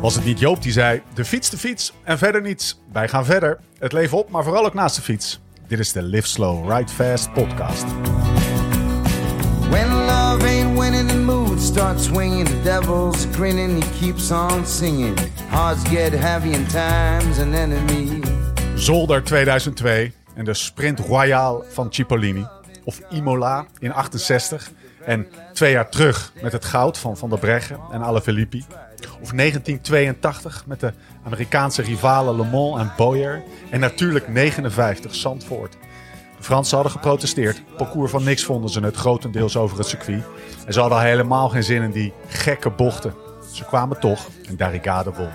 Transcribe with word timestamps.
Was 0.00 0.14
het 0.14 0.24
niet 0.24 0.38
Joop 0.38 0.62
die 0.62 0.72
zei: 0.72 1.02
de 1.14 1.24
fiets, 1.24 1.50
de 1.50 1.58
fiets 1.58 1.92
en 2.04 2.18
verder 2.18 2.42
niets. 2.42 2.80
Wij 2.92 3.08
gaan 3.08 3.24
verder. 3.24 3.58
Het 3.78 3.92
leven 3.92 4.18
op, 4.18 4.30
maar 4.30 4.44
vooral 4.44 4.64
ook 4.64 4.74
naast 4.74 4.96
de 4.96 5.02
fiets. 5.02 5.40
Dit 5.66 5.78
is 5.78 5.92
de 5.92 6.02
Live 6.02 6.28
Slow, 6.28 6.70
Ride 6.70 6.92
Fast 6.92 7.32
podcast. 7.32 7.84
When 9.70 9.88
love 9.88 10.46
ain't 10.46 10.78
winning, 10.78 11.08
the 11.08 11.18
mood 11.18 11.60
starts 11.60 12.04
swinging. 12.04 12.48
The 12.48 12.62
devil's 12.62 13.26
grinning, 13.32 13.84
he 13.84 14.00
keeps 14.00 14.30
on 14.30 14.66
singing. 14.66 15.18
Hearts 15.48 15.88
get 15.88 16.12
heavy 16.12 16.54
and 16.54 16.70
time's 16.70 17.38
an 17.38 17.54
enemy. 17.54 18.20
Zolder 18.74 19.22
2002 19.22 20.12
en 20.34 20.44
de 20.44 20.54
Sprint 20.54 20.98
Royale 20.98 21.64
van 21.68 21.92
Cipollini. 21.92 22.46
Of 22.84 23.00
Imola 23.10 23.66
in 23.78 23.92
68. 23.92 24.70
En 25.04 25.26
twee 25.52 25.72
jaar 25.72 25.90
terug 25.90 26.32
met 26.42 26.52
het 26.52 26.64
goud 26.64 26.98
van 26.98 27.16
Van 27.16 27.30
der 27.30 27.38
Breggen 27.38 27.80
en 27.90 28.02
Alaphilippi. 28.02 28.64
Of 29.00 29.30
1982 29.32 30.64
met 30.66 30.80
de 30.80 30.92
Amerikaanse 31.24 31.82
rivalen 31.82 32.36
Le 32.36 32.44
Mans 32.44 32.80
en 32.80 32.92
Boyer. 32.96 33.42
En 33.70 33.80
natuurlijk 33.80 34.28
59 34.28 35.14
Zandvoort. 35.14 35.76
De 36.36 36.44
Fransen 36.44 36.74
hadden 36.74 36.92
geprotesteerd. 36.92 37.62
Parcours 37.76 38.10
van 38.10 38.24
niks 38.24 38.44
vonden 38.44 38.70
ze 38.70 38.80
het 38.80 38.96
grotendeels 38.96 39.56
over 39.56 39.78
het 39.78 39.86
circuit. 39.86 40.22
En 40.66 40.72
ze 40.72 40.80
hadden 40.80 41.00
helemaal 41.00 41.48
geen 41.48 41.64
zin 41.64 41.82
in 41.82 41.90
die 41.90 42.12
gekke 42.28 42.70
bochten. 42.70 43.14
Ze 43.52 43.64
kwamen 43.64 44.00
toch 44.00 44.28
en 44.48 44.56
Darigade 44.56 45.12
won. 45.12 45.30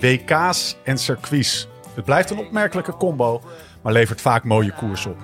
WK's 0.00 0.76
en 0.84 0.98
circuits. 0.98 1.68
Het 1.94 2.04
blijft 2.04 2.30
een 2.30 2.38
opmerkelijke 2.38 2.96
combo, 2.96 3.42
maar 3.82 3.92
levert 3.92 4.20
vaak 4.20 4.44
mooie 4.44 4.72
koers 4.72 5.06
op. 5.06 5.16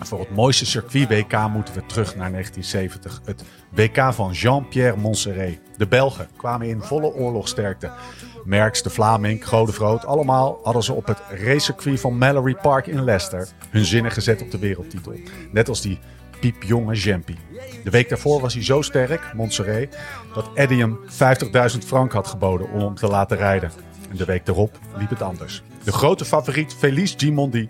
Voor 0.00 0.18
het 0.18 0.34
mooiste 0.34 0.66
circuit 0.66 1.08
WK 1.08 1.48
moeten 1.48 1.74
we 1.74 1.86
terug 1.86 2.16
naar 2.16 2.30
1970. 2.30 3.20
Het 3.24 3.44
WK 3.70 4.12
van 4.12 4.32
Jean-Pierre 4.32 4.96
Montserrat. 4.96 5.58
De 5.82 5.88
Belgen 5.88 6.28
kwamen 6.36 6.68
in 6.68 6.82
volle 6.82 7.14
oorlogsterkte. 7.14 7.90
Merckx, 8.44 8.82
de 8.82 8.90
Vlaming, 8.90 9.48
Godefroot, 9.48 10.04
allemaal 10.04 10.60
hadden 10.62 10.82
ze 10.82 10.92
op 10.92 11.06
het 11.06 11.18
racecircuit 11.30 12.00
van 12.00 12.18
Mallory 12.18 12.54
Park 12.54 12.86
in 12.86 13.04
Leicester 13.04 13.48
hun 13.70 13.84
zinnen 13.84 14.12
gezet 14.12 14.42
op 14.42 14.50
de 14.50 14.58
wereldtitel. 14.58 15.12
Net 15.50 15.68
als 15.68 15.80
die 15.80 15.98
piepjonge 16.40 16.94
Jempie. 16.94 17.38
De 17.84 17.90
week 17.90 18.08
daarvoor 18.08 18.40
was 18.40 18.54
hij 18.54 18.64
zo 18.64 18.82
sterk, 18.82 19.32
Montserrat, 19.34 19.96
dat 20.34 20.50
Eddie 20.54 20.80
hem 20.80 20.98
50.000 21.72 21.78
frank 21.86 22.12
had 22.12 22.26
geboden 22.26 22.70
om 22.70 22.80
hem 22.80 22.94
te 22.94 23.08
laten 23.08 23.36
rijden. 23.36 23.70
En 24.10 24.16
de 24.16 24.24
week 24.24 24.46
daarop 24.46 24.78
liep 24.96 25.10
het 25.10 25.22
anders. 25.22 25.62
De 25.84 25.92
grote 25.92 26.24
favoriet 26.24 26.74
Felice 26.74 27.14
Gimondi 27.18 27.68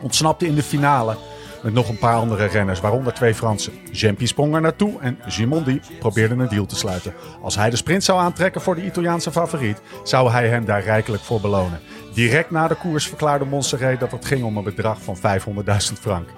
ontsnapte 0.00 0.46
in 0.46 0.54
de 0.54 0.62
finale 0.62 1.16
met 1.62 1.72
nog 1.72 1.88
een 1.88 1.98
paar 1.98 2.16
andere 2.16 2.44
renners, 2.44 2.80
waaronder 2.80 3.14
twee 3.14 3.34
Fransen. 3.34 3.72
Jempie 3.92 4.26
sprong 4.26 4.54
er 4.54 4.60
naartoe 4.60 5.00
en 5.00 5.18
Gimondi 5.26 5.80
probeerde 5.98 6.34
een 6.34 6.48
deal 6.48 6.66
te 6.66 6.76
sluiten. 6.76 7.14
Als 7.42 7.56
hij 7.56 7.70
de 7.70 7.76
sprint 7.76 8.04
zou 8.04 8.20
aantrekken 8.20 8.60
voor 8.60 8.74
de 8.74 8.84
Italiaanse 8.84 9.30
favoriet, 9.30 9.80
zou 10.04 10.30
hij 10.30 10.48
hem 10.48 10.64
daar 10.64 10.82
rijkelijk 10.82 11.22
voor 11.22 11.40
belonen. 11.40 11.80
Direct 12.14 12.50
na 12.50 12.68
de 12.68 12.74
koers 12.74 13.08
verklaarde 13.08 13.44
Montserrat 13.44 14.00
dat 14.00 14.12
het 14.12 14.24
ging 14.24 14.44
om 14.44 14.56
een 14.56 14.64
bedrag 14.64 15.02
van 15.02 15.16
500.000 15.16 16.00
frank. 16.00 16.28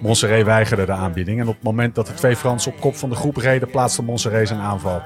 Montserrat 0.00 0.44
weigerde 0.44 0.86
de 0.86 0.92
aanbieding 0.92 1.40
en 1.40 1.48
op 1.48 1.54
het 1.54 1.62
moment 1.62 1.94
dat 1.94 2.06
de 2.06 2.14
twee 2.14 2.36
Fransen 2.36 2.72
op 2.72 2.80
kop 2.80 2.96
van 2.96 3.08
de 3.08 3.14
groep 3.16 3.36
reden, 3.36 3.70
plaatste 3.70 4.02
Montserrat 4.02 4.48
zijn 4.48 4.60
aanval. 4.60 5.02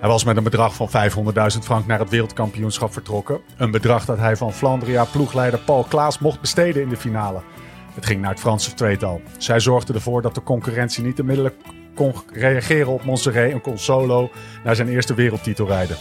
Hij 0.00 0.08
was 0.08 0.24
met 0.24 0.36
een 0.36 0.42
bedrag 0.42 0.74
van 0.74 0.88
500.000 0.88 1.58
frank 1.62 1.86
naar 1.86 1.98
het 1.98 2.10
wereldkampioenschap 2.10 2.92
vertrokken. 2.92 3.40
Een 3.56 3.70
bedrag 3.70 4.04
dat 4.04 4.18
hij 4.18 4.36
van 4.36 4.52
Flandria 4.52 5.04
ploegleider 5.04 5.60
Paul 5.60 5.84
Klaas 5.88 6.18
mocht 6.18 6.40
besteden 6.40 6.82
in 6.82 6.88
de 6.88 6.96
finale. 6.96 7.40
Het 7.96 8.06
ging 8.06 8.20
naar 8.20 8.30
het 8.30 8.40
Franse 8.40 8.74
tweetal. 8.74 9.20
Zij 9.38 9.60
zorgde 9.60 9.92
ervoor 9.92 10.22
dat 10.22 10.34
de 10.34 10.42
concurrentie 10.42 11.04
niet 11.04 11.20
onmiddellijk 11.20 11.54
kon 11.94 12.14
reageren 12.32 12.92
op 12.92 13.04
Montserrat 13.04 13.50
en 13.50 13.60
kon 13.60 13.78
solo 13.78 14.30
naar 14.64 14.76
zijn 14.76 14.88
eerste 14.88 15.14
wereldtitel 15.14 15.66
rijden. 15.66 15.96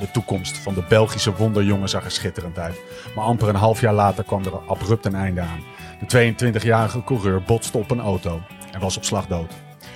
De 0.00 0.10
toekomst 0.10 0.58
van 0.58 0.74
de 0.74 0.84
Belgische 0.88 1.36
wonderjongen 1.36 1.88
zag 1.88 2.04
er 2.04 2.10
schitterend 2.10 2.58
uit. 2.58 2.80
Maar 3.14 3.24
amper 3.24 3.48
een 3.48 3.54
half 3.54 3.80
jaar 3.80 3.94
later 3.94 4.24
kwam 4.24 4.44
er 4.44 4.58
abrupt 4.68 5.06
een 5.06 5.14
einde 5.14 5.40
aan. 5.40 5.60
De 6.06 6.34
22-jarige 6.34 7.04
coureur 7.04 7.42
botste 7.42 7.78
op 7.78 7.90
een 7.90 8.00
auto 8.00 8.40
en 8.72 8.80
was 8.80 8.96
op 8.96 9.04
slag 9.04 9.26
dood. 9.26 9.52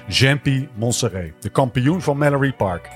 Jean-Pierre 0.07 0.69
Montserrat, 0.75 1.33
de 1.41 1.49
kampioen 1.49 2.03
van 2.03 2.19
Mallory 2.19 2.53
Park. 2.53 2.89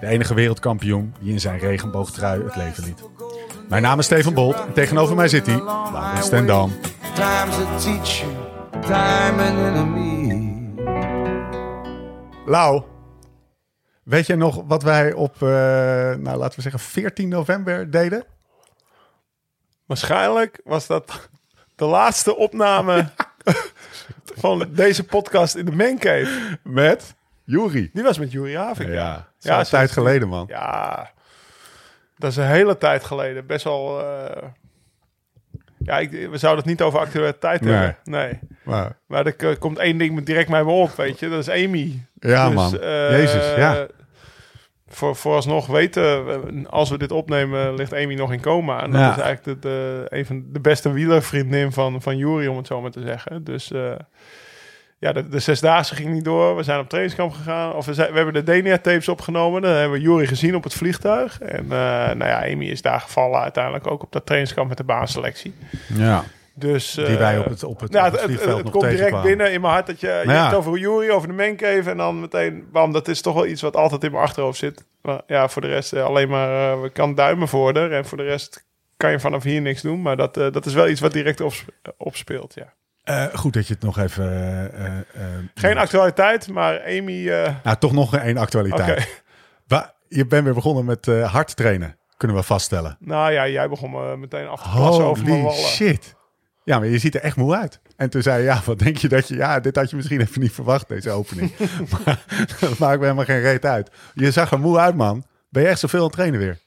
De 0.00 0.06
enige 0.06 0.34
wereldkampioen 0.34 1.14
die 1.20 1.32
in 1.32 1.40
zijn 1.40 1.58
regenboogtrui 1.58 2.42
het 2.44 2.56
leven 2.56 2.84
liet. 2.84 3.02
Mijn 3.68 3.82
naam 3.82 3.98
is 3.98 4.04
Steven 4.04 4.34
Bolt 4.34 4.56
en 4.66 4.72
tegenover 4.72 5.16
mij 5.16 5.28
zit 5.28 5.46
hij, 5.46 5.62
Laurens 5.92 6.28
ten 6.28 6.46
Dam. 6.46 6.72
Time's 7.16 7.56
a 7.58 7.78
teacher, 7.78 8.28
time 8.82 9.40
an 9.42 9.56
enemy. 9.58 10.54
Lau, 12.46 12.82
weet 14.02 14.26
je 14.26 14.36
nog 14.36 14.62
wat 14.66 14.82
wij 14.82 15.12
op, 15.12 15.34
eh, 15.34 15.48
nou 16.14 16.36
laten 16.36 16.56
we 16.56 16.62
zeggen, 16.62 16.80
14 16.80 17.28
november 17.28 17.90
deden? 17.90 18.24
Waarschijnlijk 19.86 20.60
was 20.64 20.86
dat 20.86 21.28
de 21.74 21.84
laatste 21.84 22.36
opname 22.36 23.08
van 24.42 24.66
deze 24.70 25.04
podcast 25.04 25.54
in 25.54 25.64
de 25.64 25.72
Mancave. 25.72 26.58
Met 26.62 27.14
Juri. 27.44 27.90
Die 27.92 28.02
was 28.02 28.18
met 28.18 28.32
Juri 28.32 28.56
Havik. 28.56 28.88
Ja, 28.88 29.12
dat 29.14 29.24
is 29.38 29.44
Ja, 29.44 29.58
een 29.58 29.64
zo 29.66 29.76
tijd 29.76 29.90
geleden, 29.90 30.28
man. 30.28 30.44
Ja, 30.48 31.10
dat 32.16 32.30
is 32.30 32.36
een 32.36 32.46
hele 32.46 32.78
tijd 32.78 33.04
geleden. 33.04 33.46
Best 33.46 33.64
wel... 33.64 34.00
eh, 34.06 34.42
ja, 35.86 35.98
ik, 35.98 36.10
we 36.10 36.38
zouden 36.38 36.62
het 36.64 36.72
niet 36.72 36.82
over 36.82 36.98
actualiteit 36.98 37.60
Nee. 37.60 37.72
hebben. 37.72 37.96
Nee. 38.04 38.38
Maar, 38.64 38.96
Maar 39.06 39.26
er 39.26 39.58
komt 39.58 39.78
één 39.78 39.98
ding 39.98 40.24
direct 40.24 40.50
bij 40.50 40.64
me 40.64 40.70
op, 40.70 40.90
weet 40.96 41.18
je. 41.18 41.28
Dat 41.28 41.48
is 41.48 41.64
Amy. 41.64 42.04
ja, 42.18 42.46
Dus, 42.46 42.54
man. 42.54 42.80
eh, 42.80 43.10
Jezus, 43.10 43.54
ja. 43.56 43.86
Voor, 44.88 45.16
vooralsnog 45.16 45.66
weten, 45.66 46.26
we- 46.26 46.68
als 46.68 46.90
we 46.90 46.98
dit 46.98 47.10
opnemen, 47.12 47.74
ligt 47.74 47.92
Amy 47.94 48.14
nog 48.14 48.32
in 48.32 48.40
coma. 48.40 48.82
En 48.82 48.90
dat 48.90 49.00
Ja. 49.00 49.10
is 49.16 49.22
eigenlijk 49.22 49.62
de, 49.62 49.68
de, 49.68 50.06
een 50.08 50.26
van 50.26 50.44
de 50.52 50.60
beste 50.60 50.92
wielervriendin 50.92 51.72
van, 51.72 52.02
van 52.02 52.16
Jury, 52.16 52.46
om 52.46 52.56
het 52.56 52.66
zo 52.66 52.80
maar 52.80 52.90
te 52.90 53.00
zeggen. 53.02 53.44
Dus 53.44 53.72
eh, 53.72 53.92
ja, 54.98 55.12
de, 55.12 55.28
de 55.28 55.38
zesdaagse 55.38 55.94
ging 55.94 56.12
niet 56.12 56.24
door. 56.24 56.56
We 56.56 56.62
zijn 56.62 56.80
op 56.80 56.88
trainingskamp 56.88 57.32
gegaan. 57.32 57.74
Of 57.74 57.86
we, 57.86 57.94
zijn, 57.94 58.10
we 58.10 58.16
hebben 58.16 58.34
de 58.34 58.42
Denia-tapes 58.42 59.08
opgenomen. 59.08 59.62
Dan 59.62 59.70
hebben 59.70 59.98
we 59.98 60.04
Jury 60.04 60.26
gezien 60.26 60.54
op 60.54 60.64
het 60.64 60.74
vliegtuig. 60.74 61.40
En 61.40 61.62
eh, 61.62 61.68
nou 62.14 62.24
ja, 62.24 62.42
Amy 62.52 62.64
is 62.66 62.82
daar 62.82 63.00
gevallen 63.00 63.40
uiteindelijk 63.40 63.86
ook 63.86 64.02
op 64.02 64.12
dat 64.12 64.26
trainingskamp 64.26 64.68
met 64.68 64.76
de 64.76 64.84
baanselectie. 64.84 65.54
ja. 65.94 66.24
Dus, 66.58 66.92
Die 66.92 67.06
eh, 67.06 67.16
wij 67.16 67.38
op 67.38 67.44
het, 67.44 67.64
op 67.64 67.80
het, 67.80 67.90
nou, 67.92 68.06
op 68.06 68.12
het 68.20 68.44
het, 68.44 68.70
komt 68.70 68.88
direct 68.88 69.22
binnen 69.22 69.52
in 69.52 69.60
mijn 69.60 69.72
hart 69.72 69.86
dat 69.86 70.00
je, 70.00 70.06
je 70.24 70.30
Ja. 70.30 70.42
hebt 70.42 70.54
over 70.54 70.78
Jury, 70.78 71.10
over 71.10 71.28
de 71.28 71.34
mancave 71.34 71.90
en 71.90 71.96
dan 71.96 72.20
meteen, 72.20 72.68
bam, 72.72 72.92
dat 72.92 73.08
is 73.08 73.20
toch 73.20 73.34
wel 73.34 73.46
iets 73.46 73.62
wat 73.62 73.76
altijd 73.76 74.04
in 74.04 74.10
mijn 74.10 74.22
achterhoofd 74.22 74.58
zit. 74.58 74.84
Maar 75.02 75.20
ja, 75.26 75.48
voor 75.48 75.62
de 75.62 75.68
rest 75.68 75.92
eh, 75.92 76.04
alleen 76.04 76.28
maar, 76.28 76.82
we 76.82 76.90
kan 76.90 77.14
duimen 77.14 77.48
voor 77.48 77.72
en 77.74 78.04
voor 78.06 78.18
de 78.18 78.24
rest 78.24 78.64
kan 78.96 79.10
je 79.10 79.20
vanaf 79.20 79.42
hier 79.42 79.60
niks 79.60 79.82
doen. 79.82 80.02
Maar 80.02 80.16
dat, 80.16 80.34
dat 80.34 80.66
is 80.66 80.74
wel 80.74 80.88
iets 80.88 81.00
wat 81.00 81.12
direct 81.12 81.40
opsp- 81.40 81.68
opspeelt, 81.96 82.54
ja. 82.54 82.72
Eh, 83.06 83.24
goed 83.34 83.52
dat 83.52 83.66
je 83.66 83.74
het 83.74 83.82
nog 83.82 83.98
even... 83.98 84.24
eh, 84.74 84.84
eh, 84.84 85.04
Geen 85.54 85.70
noemt. 85.70 85.76
actualiteit, 85.76 86.48
maar 86.48 86.80
Amy, 86.84 87.28
Nou, 87.62 87.76
toch 87.78 87.92
nog 87.92 88.16
één 88.16 88.36
actualiteit. 88.36 88.90
oké. 88.98 89.04
Wa- 89.66 89.94
Je 90.08 90.26
bent 90.26 90.44
weer 90.44 90.54
begonnen 90.54 90.84
met 90.84 91.06
hard 91.06 91.56
trainen, 91.56 91.96
kunnen 92.16 92.36
we 92.36 92.42
vaststellen. 92.42 92.96
Nou 93.00 93.32
ja, 93.32 93.48
jij 93.48 93.68
begon 93.68 93.90
me 93.90 94.16
meteen 94.16 94.46
af 94.48 94.62
te 94.62 94.68
plassen 94.74 95.04
over 95.04 95.24
mijn 95.24 95.42
wallen. 95.42 95.58
shit. 95.58 96.14
Ja, 96.64 96.78
maar 96.78 96.88
je 96.88 96.98
ziet 96.98 97.14
er 97.14 97.20
echt 97.20 97.36
moe 97.36 97.56
uit. 97.56 97.80
En 97.96 98.10
toen 98.10 98.22
zei 98.22 98.38
je, 98.38 98.44
ja, 98.44 98.60
wat 98.64 98.78
denk 98.78 98.96
je 98.96 99.08
dat 99.08 99.28
je... 99.28 99.34
Ja, 99.36 99.60
dit 99.60 99.76
had 99.76 99.90
je 99.90 99.96
misschien 99.96 100.20
even 100.20 100.40
niet 100.40 100.52
verwacht, 100.52 100.88
deze 100.88 101.10
opening. 101.10 101.52
maar 102.04 102.24
dat 102.60 102.78
maakt 102.78 102.98
me 102.98 103.02
helemaal 103.04 103.24
geen 103.24 103.40
reet 103.40 103.64
uit. 103.64 103.90
Je 104.14 104.30
zag 104.30 104.50
er 104.52 104.60
moe 104.60 104.78
uit, 104.78 104.94
man. 104.96 105.24
Ben 105.50 105.62
je 105.62 105.68
echt 105.68 105.78
zoveel 105.80 105.98
aan 105.98 106.04
het 106.04 106.14
trainen 106.14 106.40
weer? 106.40 106.58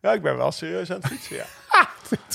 Ja, 0.00 0.12
ik 0.12 0.22
ben 0.22 0.36
wel 0.36 0.52
serieus 0.52 0.90
aan 0.90 0.96
het 0.96 1.06
fietsen, 1.06 1.36
ja. 1.36 1.44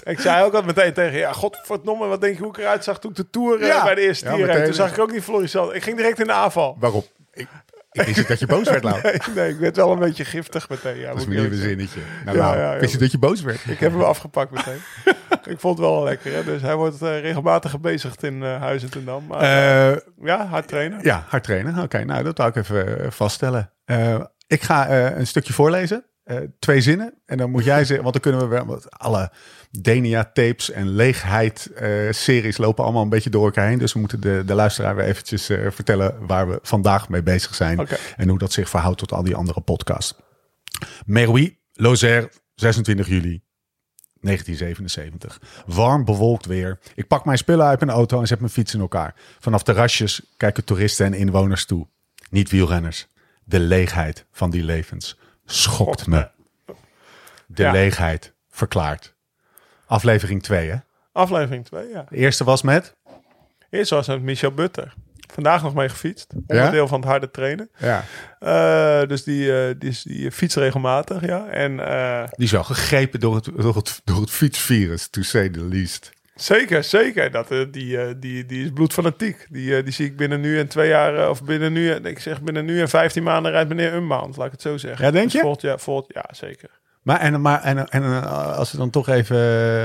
Ik 0.03 0.19
zei 0.19 0.43
ook 0.43 0.53
al 0.53 0.61
meteen 0.61 0.93
tegen 0.93 1.11
je, 1.13 1.17
ja, 1.19 1.31
godverdomme, 1.33 2.07
wat 2.07 2.21
denk 2.21 2.35
je 2.37 2.41
hoe 2.43 2.51
ik 2.51 2.57
eruit 2.57 2.83
zag 2.83 2.99
toen 2.99 3.11
ik 3.11 3.17
de 3.17 3.29
Tour 3.29 3.61
eh, 3.61 3.67
Ja. 3.67 3.83
bij 3.83 3.95
de 3.95 4.01
eerste 4.01 4.25
Ja, 4.25 4.35
tier. 4.35 4.63
Toen 4.65 4.73
zag 4.73 4.91
ik 4.91 4.99
ook 4.99 5.11
niet 5.11 5.23
Florissant. 5.23 5.73
Ik 5.73 5.83
ging 5.83 5.97
direct 5.97 6.19
in 6.19 6.25
de 6.27 6.33
aanval. 6.33 6.75
Waarop? 6.79 7.07
Ik, 7.33 7.47
ik 7.91 8.01
wist 8.05 8.17
niet 8.17 8.27
dat 8.27 8.39
je 8.39 8.45
boos 8.47 8.69
werd, 8.69 8.83
Lau. 8.83 9.01
Nee, 9.03 9.19
nee, 9.35 9.49
ik 9.49 9.57
werd 9.59 9.75
wel 9.75 9.91
een 9.91 9.99
beetje 9.99 10.25
giftig 10.25 10.69
meteen. 10.69 10.97
Ja, 10.97 11.07
Dat 11.11 11.17
is 11.17 11.25
eerlijk 11.25 11.53
zeggen. 11.53 11.69
zinnetje. 11.69 11.99
Nou, 12.25 12.37
Ja, 12.37 12.77
wist 12.79 12.91
je 12.91 12.97
dat 12.97 13.11
je 13.11 13.17
boos 13.17 13.41
werd? 13.41 13.59
Ik 13.67 13.79
heb 13.79 13.91
hem 13.91 14.01
afgepakt 14.01 14.51
meteen. 14.51 14.79
ik 15.53 15.59
vond 15.59 15.77
het 15.77 15.87
wel 15.87 16.03
lekker. 16.03 16.33
Hè? 16.33 16.43
Dus 16.43 16.61
hij 16.61 16.75
wordt 16.75 17.01
eh, 17.01 17.19
regelmatig 17.19 17.71
gebezigd 17.71 18.23
in 18.23 18.43
eh 18.43 18.61
Huizen 18.61 18.89
ten 18.91 19.05
Dam. 19.05 19.25
Maar 19.27 19.45
ja, 20.21 20.45
hard 20.45 20.67
trainen. 20.67 20.99
ja, 21.01 21.25
hard 21.27 21.43
trainen. 21.43 21.83
Oké, 21.83 22.03
nou, 22.03 22.23
dat 22.23 22.37
wou 22.37 22.49
ik 22.49 22.55
even 22.55 23.11
vaststellen. 23.13 23.71
Ik 24.47 24.61
ga 24.61 24.89
een 25.15 25.27
stukje 25.27 25.53
voorlezen. 25.53 26.05
Twee 26.59 26.81
zinnen. 26.81 27.21
En 27.25 27.37
dan 27.37 27.49
moet 27.51 27.63
jij 27.63 27.77
zeggen, 27.85 28.01
want 28.01 28.13
dan 28.13 28.21
kunnen 28.21 28.49
we 28.49 28.55
wel... 28.65 28.81
alle 28.89 29.31
Denia-tapes 29.81 30.71
en 30.71 30.87
leegheid-series 30.89 32.57
lopen 32.57 32.83
allemaal 32.83 33.03
een 33.03 33.09
beetje 33.09 33.29
door 33.29 33.45
elkaar 33.45 33.67
heen. 33.67 33.77
Dus 33.77 33.93
we 33.93 33.99
moeten 33.99 34.21
de, 34.21 34.43
de 34.45 34.53
luisteraar 34.53 34.95
weer 34.95 35.05
eventjes 35.05 35.49
eh, 35.49 35.71
vertellen 35.71 36.25
waar 36.27 36.49
we 36.49 36.59
vandaag 36.61 37.09
mee 37.09 37.23
bezig 37.23 37.55
zijn. 37.55 37.87
En 38.17 38.29
hoe 38.29 38.37
dat 38.37 38.51
zich 38.51 38.69
verhoudt 38.69 38.97
tot 38.97 39.11
al 39.11 39.23
die 39.23 39.35
andere 39.35 39.61
podcasts. 39.61 40.13
Meroui, 41.05 41.57
Lozère, 41.73 42.29
26 42.55 43.07
juli 43.07 43.41
1977. 44.21 45.41
Warm, 45.65 46.05
bewolkt 46.05 46.45
weer. 46.45 46.79
Ik 46.95 47.07
pak 47.07 47.25
mijn 47.25 47.37
spullen 47.37 47.65
uit 47.65 47.79
mijn 47.79 47.91
auto 47.91 48.19
en 48.19 48.27
zet 48.27 48.39
mijn 48.39 48.51
fiets 48.51 48.73
in 48.73 48.79
elkaar. 48.79 49.15
Vanaf 49.39 49.63
terrasjes 49.63 50.21
kijken 50.37 50.63
toeristen 50.63 51.05
en 51.05 51.13
inwoners 51.13 51.65
toe. 51.65 51.87
Niet 52.29 52.49
wielrenners. 52.49 53.07
De 53.43 53.59
leegheid 53.59 54.25
van 54.31 54.49
die 54.49 54.63
levens 54.63 55.17
schokt 55.45 56.07
me. 56.07 56.29
de 57.47 57.63
Ja. 57.63 57.71
leegheid 57.71 58.33
verklaart. 58.49 59.12
Aflevering 59.85 60.43
2, 60.43 60.69
hè? 60.69 60.75
Aflevering 61.11 61.65
2, 61.65 61.87
ja. 61.89 62.05
De 62.09 62.15
eerste 62.15 62.43
was 62.43 62.61
met... 62.61 62.95
Eerst 63.69 63.89
was 63.89 64.07
het 64.07 64.21
Michel 64.21 64.51
Butter. 64.51 64.93
Vandaag 65.33 65.63
nog 65.63 65.73
mee 65.73 65.89
gefietst. 65.89 66.33
Ja? 66.47 66.55
Onderdeel 66.55 66.87
van 66.87 66.99
het 66.99 67.09
harde 67.09 67.31
trainen. 67.31 67.69
Ja. 67.77 68.03
Eh, 68.39 69.07
dus 69.07 69.23
die, 69.23 69.57
eh, 69.67 69.75
die, 69.79 69.99
die 70.03 70.31
fietst 70.31 70.57
regelmatig, 70.57 71.25
ja. 71.25 71.47
En 71.47 71.79
eh, 71.79 72.23
Die 72.31 72.45
is 72.45 72.51
wel 72.51 72.63
gegrepen 72.63 73.19
door 73.19 73.35
het, 73.35 73.49
door 73.55 73.75
het, 73.75 74.01
door 74.03 74.21
het 74.21 74.29
fietsvirus, 74.29 75.07
to 75.07 75.21
say 75.21 75.49
the 75.49 75.61
least. 75.65 76.11
zeker, 76.35 76.83
zeker. 76.83 77.31
Dat, 77.31 77.47
die, 77.47 78.19
die, 78.19 78.45
die 78.45 78.63
is 78.63 78.71
bloedfanatiek. 78.73 79.47
Die, 79.49 79.83
die 79.83 79.93
zie 79.93 80.05
ik 80.05 80.17
binnen 80.17 80.41
nu 80.41 80.59
en 80.59 80.67
twee 80.67 80.87
jaar, 80.89 81.29
of 81.29 81.43
binnen 81.43 81.73
nu, 81.73 81.91
ik 81.91 82.19
zeg 82.19 82.41
binnen 82.41 82.65
nu 82.65 82.81
en 82.81 82.89
15 82.89 83.23
maanden 83.23 83.51
rijdt 83.51 83.69
meneer 83.69 83.93
Unbound, 83.93 84.37
laat 84.37 84.45
ik 84.45 84.51
het 84.51 84.61
zo 84.61 84.77
zeggen. 84.77 85.05
Ja, 85.05 85.11
denk 85.11 85.31
Dus 85.31 85.41
je? 85.41 85.67
Jaar, 85.67 85.79
volgend, 85.79 86.13
ja, 86.13 86.25
zeker. 86.31 86.69
Maar, 87.03 87.19
en, 87.19 87.41
maar 87.41 87.61
en, 87.61 87.89
en 87.89 88.03
eh, 88.03 88.57
als 88.57 88.71
we 88.71 88.77
dan 88.77 88.89
toch 88.89 89.07
even... 89.07 89.37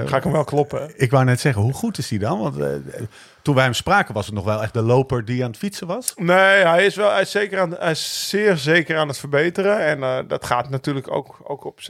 Ga 0.09 0.17
ik 0.17 0.23
hem 0.23 0.33
wel 0.33 0.45
kloppen. 0.45 0.93
Ik 0.97 1.11
wou 1.11 1.25
net 1.25 1.41
zeggen, 1.41 1.63
hoe 1.63 1.73
goed 1.73 1.99
is 1.99 2.09
die 2.09 2.19
dan? 2.19 2.41
Want 2.41 2.59
eh, 2.59 2.69
toen 3.43 3.55
wij 3.55 3.65
hem 3.65 3.75
spraken 3.75 4.15
was 4.15 4.27
het 4.27 4.35
nog 4.35 4.45
wel 4.45 4.63
echt 4.63 4.73
de 4.73 4.83
loper 4.83 5.25
die 5.25 5.43
aan 5.43 5.51
het 5.51 5.59
fietsen 5.59 5.87
was. 5.87 6.13
Nee, 6.17 6.65
hij 6.65 6.87
is 6.87 6.95
wel 6.95 7.11
hij 7.11 7.21
is 7.21 7.31
zeker 7.31 7.61
aan, 7.61 7.75
hij 7.79 7.91
is 7.91 8.29
zeer 8.29 8.57
zeker 8.57 8.99
aan 8.99 9.09
het 9.09 9.19
verbeteren. 9.19 9.79
En 9.79 10.03
eh, 10.03 10.19
dat 10.29 10.45
gaat 10.45 10.71
natuurlijk 10.71 11.11
ook, 11.11 11.37
ook 11.43 11.65
op. 11.65 11.81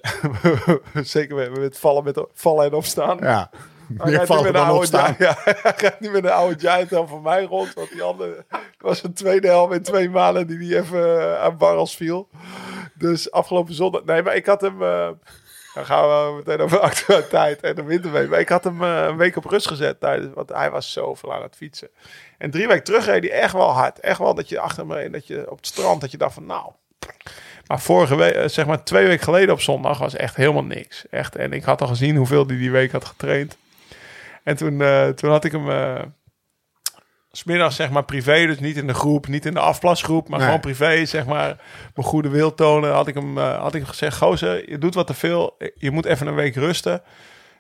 zeker 1.02 1.36
met, 1.36 1.58
met 1.58 1.78
vallen, 1.78 2.04
met 2.04 2.26
vallen 2.34 2.66
en 2.66 2.72
opstaan. 2.72 3.18
Ja, 3.20 3.50
Hij 3.96 4.10
meer 4.10 4.26
vallen 4.26 4.44
niet 4.44 4.62
een 4.62 4.70
opstaan. 4.70 5.04
oude 5.04 5.24
Ja, 5.24 5.36
hij 5.42 5.74
rijdt 5.76 6.00
niet 6.00 6.12
met 6.12 6.24
een 6.24 6.30
oude 6.30 6.58
Giant 6.58 6.90
dan 6.90 7.08
voor 7.08 7.22
mij 7.22 7.44
rond. 7.44 7.74
Want 7.74 7.90
die 7.90 8.02
andere 8.02 8.44
was 8.78 9.02
een 9.02 9.14
tweede 9.14 9.46
helft 9.46 9.74
in 9.74 9.82
twee 9.82 10.10
maanden 10.10 10.46
die 10.46 10.58
die 10.58 10.76
even 10.76 11.20
eh, 11.20 11.42
aan 11.42 11.56
barrels 11.56 11.96
viel. 11.96 12.28
Dus 12.98 13.30
afgelopen 13.30 13.74
zondag... 13.74 14.04
Nee, 14.04 14.22
maar 14.22 14.36
ik 14.36 14.46
had 14.46 14.60
hem... 14.60 14.82
eh, 14.82 15.08
dan 15.74 15.86
gaan 15.86 16.08
we 16.08 16.36
meteen 16.36 16.60
over 16.60 16.78
actualiteit 16.80 17.60
en 17.60 17.74
de 17.74 17.82
winterweek. 17.82 18.28
Maar 18.28 18.40
ik 18.40 18.48
had 18.48 18.64
hem 18.64 18.82
eh, 18.82 19.04
een 19.04 19.16
week 19.16 19.36
op 19.36 19.44
rust 19.44 19.68
gezet 19.68 20.00
tijdens... 20.00 20.34
Want 20.34 20.48
hij 20.48 20.70
was 20.70 20.92
zoveel 20.92 21.34
aan 21.34 21.42
het 21.42 21.56
fietsen. 21.56 21.88
En 22.38 22.50
drie 22.50 22.66
weken 22.68 22.84
terug 22.84 23.04
reed 23.04 23.22
hij 23.22 23.32
echt 23.32 23.52
wel 23.52 23.70
hard. 23.70 24.00
Echt 24.00 24.18
wel 24.18 24.34
dat 24.34 24.48
je 24.48 24.60
achter 24.60 24.86
me 24.86 24.94
reed, 24.94 25.12
dat 25.12 25.26
je 25.26 25.50
op 25.50 25.56
het 25.56 25.66
strand... 25.66 26.00
dat 26.00 26.10
je 26.10 26.18
dacht 26.18 26.34
van 26.34 26.46
nou... 26.46 26.72
Maar 27.66 27.80
vorige 27.80 28.16
week, 28.16 28.34
eh, 28.34 28.48
zeg 28.48 28.66
maar 28.66 28.84
twee 28.84 29.06
weken 29.06 29.24
geleden 29.24 29.54
op 29.54 29.60
zondag 29.60 29.98
was 29.98 30.14
echt 30.14 30.36
helemaal 30.36 30.64
niks. 30.64 31.08
Echt. 31.10 31.36
En 31.36 31.52
ik 31.52 31.64
had 31.64 31.80
al 31.80 31.86
gezien 31.86 32.16
hoeveel 32.16 32.46
hij 32.46 32.56
die 32.56 32.70
week 32.70 32.92
had 32.92 33.04
getraind. 33.04 33.56
En 34.42 34.56
toen, 34.56 34.82
toen 35.14 35.30
had 35.30 35.44
ik 35.44 35.52
hem 35.52 35.66
smiddags 37.32 37.76
zeg 37.76 37.90
maar 37.90 38.04
privé, 38.04 38.46
dus 38.46 38.58
niet 38.58 38.76
in 38.76 38.86
de 38.86 38.94
groep, 38.94 39.26
niet 39.26 39.46
in 39.46 39.54
de 39.54 39.60
afplasgroep, 39.60 40.28
maar 40.28 40.38
Nee. 40.38 40.46
gewoon 40.46 40.62
privé, 40.62 41.04
zeg 41.04 41.26
maar, 41.26 41.56
mijn 41.94 42.06
goede 42.06 42.28
wil 42.28 42.54
tonen. 42.54 42.92
Had 42.92 43.08
ik 43.08 43.14
hem, 43.14 43.38
eh, 43.38 43.58
had 43.60 43.74
ik 43.74 43.80
hem 43.80 43.90
gezegd, 43.90 44.16
gozer, 44.16 44.70
je 44.70 44.78
doet 44.78 44.94
wat 44.94 45.06
te 45.06 45.14
veel, 45.14 45.56
je 45.74 45.90
moet 45.90 46.04
even 46.04 46.26
een 46.26 46.34
week 46.34 46.54
rusten. 46.54 47.02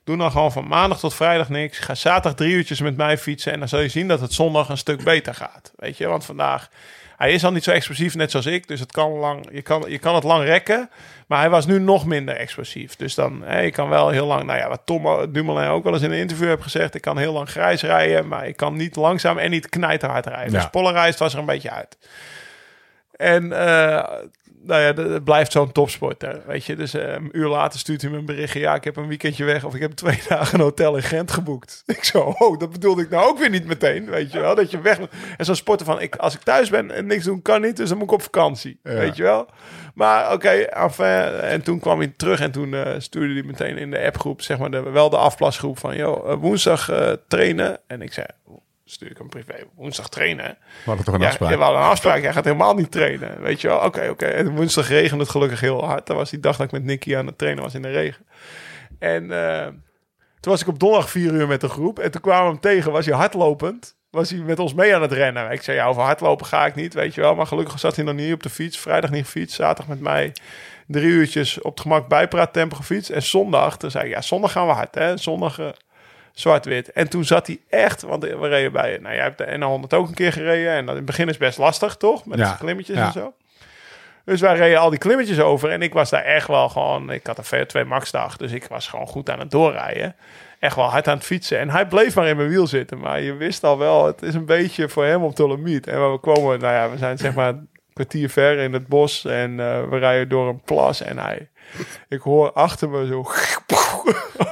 Doe 0.08 0.16
dan 0.16 0.30
gewoon 0.30 0.52
van 0.52 0.68
maandag 0.68 0.98
tot 0.98 1.14
vrijdag 1.14 1.48
niks. 1.48 1.78
Ga 1.78 1.94
zaterdag 1.94 2.34
drie 2.34 2.52
uurtjes 2.52 2.80
met 2.80 2.96
mij 2.96 3.18
fietsen 3.18 3.52
en 3.52 3.58
dan 3.58 3.68
zul 3.68 3.80
je 3.80 3.88
zien 3.88 4.08
dat 4.08 4.20
het 4.20 4.32
zondag 4.32 4.68
een 4.68 4.78
stuk 4.78 5.04
beter 5.04 5.34
gaat. 5.34 5.72
Weet 5.76 5.96
je, 5.96 6.06
want 6.06 6.24
vandaag, 6.24 6.70
hij 7.16 7.32
is 7.32 7.44
al 7.44 7.52
niet 7.52 7.64
zo 7.64 7.70
explosief 7.70 8.14
net 8.14 8.30
zoals 8.30 8.46
ik, 8.46 8.68
dus 8.68 8.80
het 8.80 8.92
kan 8.92 9.10
lang, 9.10 9.48
je, 9.52 9.62
kan, 9.62 9.84
je 9.88 9.98
kan 9.98 10.14
het 10.14 10.24
lang 10.24 10.44
rekken. 10.44 10.90
Maar 11.26 11.38
hij 11.38 11.50
was 11.50 11.66
nu 11.66 11.78
nog 11.78 12.06
minder 12.06 12.36
explosief. 12.36 12.96
Dus 12.96 13.14
dan, 13.14 13.42
hè, 13.44 13.60
je 13.60 13.70
kan 13.70 13.88
wel 13.88 14.08
heel 14.08 14.26
lang, 14.26 14.42
nou 14.42 14.58
ja, 14.58 14.68
wat 14.68 14.82
Tom 14.84 15.32
Dumoulin 15.32 15.68
ook 15.68 15.84
wel 15.84 15.92
eens 15.92 16.02
in 16.02 16.12
een 16.12 16.18
interview 16.18 16.48
heeft 16.48 16.62
gezegd. 16.62 16.94
Ik 16.94 17.02
kan 17.02 17.18
heel 17.18 17.32
lang 17.32 17.50
grijs 17.50 17.82
rijden, 17.82 18.28
maar 18.28 18.46
ik 18.46 18.56
kan 18.56 18.76
niet 18.76 18.96
langzaam 18.96 19.38
en 19.38 19.50
niet 19.50 19.68
knijterhard 19.68 20.26
rijden. 20.26 20.52
Ja. 20.52 20.58
Dus 20.58 20.70
polarized 20.70 21.18
was 21.18 21.32
er 21.32 21.38
een 21.38 21.44
beetje 21.44 21.70
uit. 21.70 21.98
En 23.12 23.52
eh, 23.52 24.08
nou 24.68 24.80
ja, 24.82 24.92
dat- 24.92 25.10
het 25.10 25.24
blijft 25.24 25.52
zo'n 25.52 25.72
topsporter, 25.72 26.42
weet 26.46 26.64
je. 26.64 26.76
Dus 26.76 26.94
eh, 26.94 27.12
een 27.12 27.28
uur 27.32 27.48
later 27.48 27.78
stuurt 27.78 28.02
hij 28.02 28.10
me 28.10 28.16
een 28.16 28.24
berichtje. 28.24 28.60
Ja, 28.60 28.74
ik 28.74 28.84
heb 28.84 28.96
een 28.96 29.08
weekendje 29.08 29.44
weg 29.44 29.64
of 29.64 29.74
ik 29.74 29.80
heb 29.80 29.92
twee 29.92 30.22
dagen 30.28 30.54
een 30.58 30.64
hotel 30.64 30.96
in 30.96 31.02
Gent 31.02 31.30
geboekt. 31.32 31.82
Ik 31.86 32.04
zo, 32.04 32.18
oh, 32.38 32.58
dat 32.58 32.70
bedoelde 32.70 33.02
ik 33.02 33.10
nou 33.10 33.28
ook 33.28 33.38
weer 33.38 33.50
niet 33.50 33.66
meteen, 33.66 34.04
weet 34.10 34.32
je 34.32 34.40
wel. 34.40 34.54
Dat 34.54 34.70
je 34.70 34.80
weg 34.80 34.98
moet. 34.98 35.10
En 35.36 35.44
zo'n 35.44 35.54
sporter 35.54 35.86
van, 35.86 36.00
ik, 36.00 36.16
als 36.16 36.34
ik 36.34 36.40
thuis 36.40 36.70
ben 36.70 36.90
en 36.90 37.06
niks 37.06 37.24
doen 37.24 37.42
kan 37.42 37.60
niet, 37.60 37.76
dus 37.76 37.88
dan 37.88 37.98
moet 37.98 38.06
ik 38.06 38.12
op 38.12 38.22
vakantie, 38.22 38.80
Ja. 38.82 38.92
weet 38.92 39.16
je 39.16 39.22
wel. 39.22 39.46
Maar 39.94 40.32
oké, 40.32 40.48
enfin, 40.50 41.06
en 41.40 41.62
toen 41.62 41.78
kwam 41.78 41.98
hij 41.98 42.12
terug 42.16 42.40
en 42.40 42.50
toen 42.50 42.74
eh, 42.74 42.94
stuurde 42.98 43.34
hij 43.34 43.42
meteen 43.42 43.78
in 43.78 43.90
de 43.90 44.04
appgroep, 44.04 44.42
zeg 44.42 44.58
maar, 44.58 44.70
de, 44.70 44.82
wel 44.82 45.10
de 45.10 45.16
afplasgroep 45.16 45.78
van, 45.78 45.96
joh, 45.96 46.30
eh, 46.30 46.36
woensdag 46.38 46.90
trainen. 47.28 47.78
En 47.86 48.02
ik 48.02 48.12
zei, 48.12 48.26
stuur 48.90 49.10
ik 49.10 49.18
hem 49.18 49.28
privé, 49.28 49.54
woensdag 49.74 50.08
trainen. 50.08 50.44
We 50.44 50.54
hadden 50.84 51.04
toch 51.04 51.14
een 51.14 51.20
Ja, 51.20 51.26
afspraak. 51.26 51.50
ja, 51.50 51.56
we 51.56 51.62
hadden 51.62 51.82
een 51.82 51.88
afspraak. 51.88 52.20
Jij 52.22 52.32
gaat 52.32 52.44
helemaal 52.44 52.74
niet 52.74 52.90
trainen. 52.90 53.40
Weet 53.40 53.60
je 53.60 53.68
wel? 53.68 53.78
Oké, 53.78 54.08
oké. 54.08 54.26
En 54.26 54.54
woensdag 54.56 54.88
regende 54.88 55.22
het 55.22 55.32
gelukkig 55.32 55.60
heel 55.60 55.84
hard. 55.84 56.06
Dat 56.06 56.16
was 56.16 56.30
die 56.30 56.40
dag 56.40 56.56
dat 56.56 56.66
ik 56.66 56.72
met 56.72 56.84
Nicky 56.84 57.16
aan 57.16 57.26
het 57.26 57.38
trainen 57.38 57.62
was 57.62 57.74
in 57.74 57.82
de 57.82 57.90
regen. 57.90 58.26
En 58.98 59.32
eh, 59.32 59.66
toen 60.40 60.52
was 60.52 60.60
ik 60.60 60.68
op 60.68 60.78
donderdag 60.78 61.10
vier 61.10 61.32
uur 61.32 61.46
met 61.46 61.60
de 61.60 61.68
groep. 61.68 61.98
En 61.98 62.10
toen 62.10 62.20
kwamen 62.20 62.44
we 62.44 62.50
hem 62.50 62.60
tegen. 62.60 62.92
Was 62.92 63.06
hij 63.06 63.14
hardlopend. 63.14 63.96
Was 64.10 64.30
hij 64.30 64.38
met 64.38 64.58
ons 64.58 64.74
mee 64.74 64.94
aan 64.94 65.02
het 65.02 65.12
rennen. 65.12 65.50
Ik 65.50 65.62
zei, 65.62 65.76
ja, 65.76 65.86
over 65.86 66.02
hardlopen 66.02 66.46
ga 66.46 66.66
ik 66.66 66.74
niet, 66.74 66.94
weet 66.94 67.14
je 67.14 67.20
wel. 67.20 67.34
Maar 67.34 67.46
gelukkig 67.46 67.78
zat 67.78 67.96
hij 67.96 68.04
nog 68.04 68.14
niet 68.14 68.32
op 68.32 68.42
de 68.42 68.50
fiets. 68.50 68.78
Vrijdag 68.78 69.10
niet 69.10 69.24
gefietst. 69.24 69.56
Zaterdag 69.56 69.86
met 69.88 70.00
mij 70.00 70.32
drie 70.86 71.06
uurtjes 71.08 71.60
op 71.60 71.70
het 71.70 71.80
gemak 71.80 72.08
bijpraattempo 72.08 72.76
gefietst. 72.76 73.10
En 73.10 73.22
zondag, 73.22 73.76
toen 73.78 73.90
zei 73.90 74.04
ik, 74.06 74.10
ja, 74.14 74.20
zondag 74.20 74.52
gaan 74.52 74.66
we 74.66 74.72
hard, 74.72 74.94
hè. 74.94 75.16
Zondag... 75.16 75.58
eh, 75.58 75.66
zwart-wit. 76.40 76.92
En 76.92 77.08
toen 77.08 77.24
zat 77.24 77.46
hij 77.46 77.60
echt, 77.68 78.02
want 78.02 78.22
we 78.22 78.48
reden 78.48 78.72
bij, 78.72 78.98
nou 79.02 79.14
jij 79.14 79.22
hebt 79.22 79.38
de 79.38 79.46
N100 79.46 79.96
ook 79.96 80.08
een 80.08 80.14
keer 80.14 80.32
gereden 80.32 80.72
en 80.72 80.80
dat 80.80 80.90
in 80.90 80.96
het 80.96 81.06
begin 81.06 81.28
is 81.28 81.36
best 81.36 81.58
lastig, 81.58 81.96
toch? 81.96 82.26
Met 82.26 82.38
Ja, 82.38 82.50
de 82.52 82.58
klimmetjes 82.58 82.96
ja. 82.96 83.06
en 83.06 83.12
zo. 83.12 83.32
Dus 84.24 84.40
wij 84.40 84.56
reden 84.56 84.78
al 84.78 84.90
die 84.90 84.98
klimmetjes 84.98 85.40
over 85.40 85.70
en 85.70 85.82
ik 85.82 85.92
was 85.92 86.10
daar 86.10 86.24
echt 86.24 86.46
wel 86.48 86.68
gewoon, 86.68 87.10
ik 87.10 87.26
had 87.26 87.38
een 87.38 87.66
VO2 87.66 87.88
max 87.88 88.10
dag, 88.10 88.36
dus 88.36 88.52
ik 88.52 88.66
was 88.66 88.88
gewoon 88.88 89.06
goed 89.06 89.30
aan 89.30 89.38
het 89.38 89.50
doorrijden. 89.50 90.16
Echt 90.58 90.76
wel 90.76 90.90
hard 90.90 91.08
aan 91.08 91.16
het 91.16 91.26
fietsen. 91.26 91.58
En 91.58 91.70
hij 91.70 91.86
bleef 91.86 92.14
maar 92.14 92.26
in 92.26 92.36
mijn 92.36 92.48
wiel 92.48 92.66
zitten. 92.66 92.98
Maar 92.98 93.20
je 93.20 93.34
wist 93.34 93.64
al 93.64 93.78
wel, 93.78 94.06
het 94.06 94.22
is 94.22 94.34
een 94.34 94.44
beetje 94.44 94.88
voor 94.88 95.04
hem 95.04 95.22
op 95.22 95.36
de 95.36 95.48
limiet. 95.48 95.86
En 95.86 96.12
we 96.12 96.18
komen, 96.18 96.60
nou 96.60 96.74
ja, 96.74 96.90
we 96.90 96.98
zijn 96.98 97.18
zeg 97.18 97.34
maar 97.34 97.48
een 97.48 97.68
kwartier 97.92 98.30
ver 98.30 98.58
in 98.58 98.72
het 98.72 98.86
bos. 98.86 99.24
En 99.24 99.60
eh, 99.60 99.88
we 99.88 99.98
rijden 99.98 100.28
door 100.28 100.48
een 100.48 100.60
plas. 100.60 101.02
En 101.02 101.18
hij, 101.18 101.48
ik 102.08 102.20
hoor 102.20 102.52
achter 102.52 102.88
me 102.88 103.06
zo... 103.06 103.24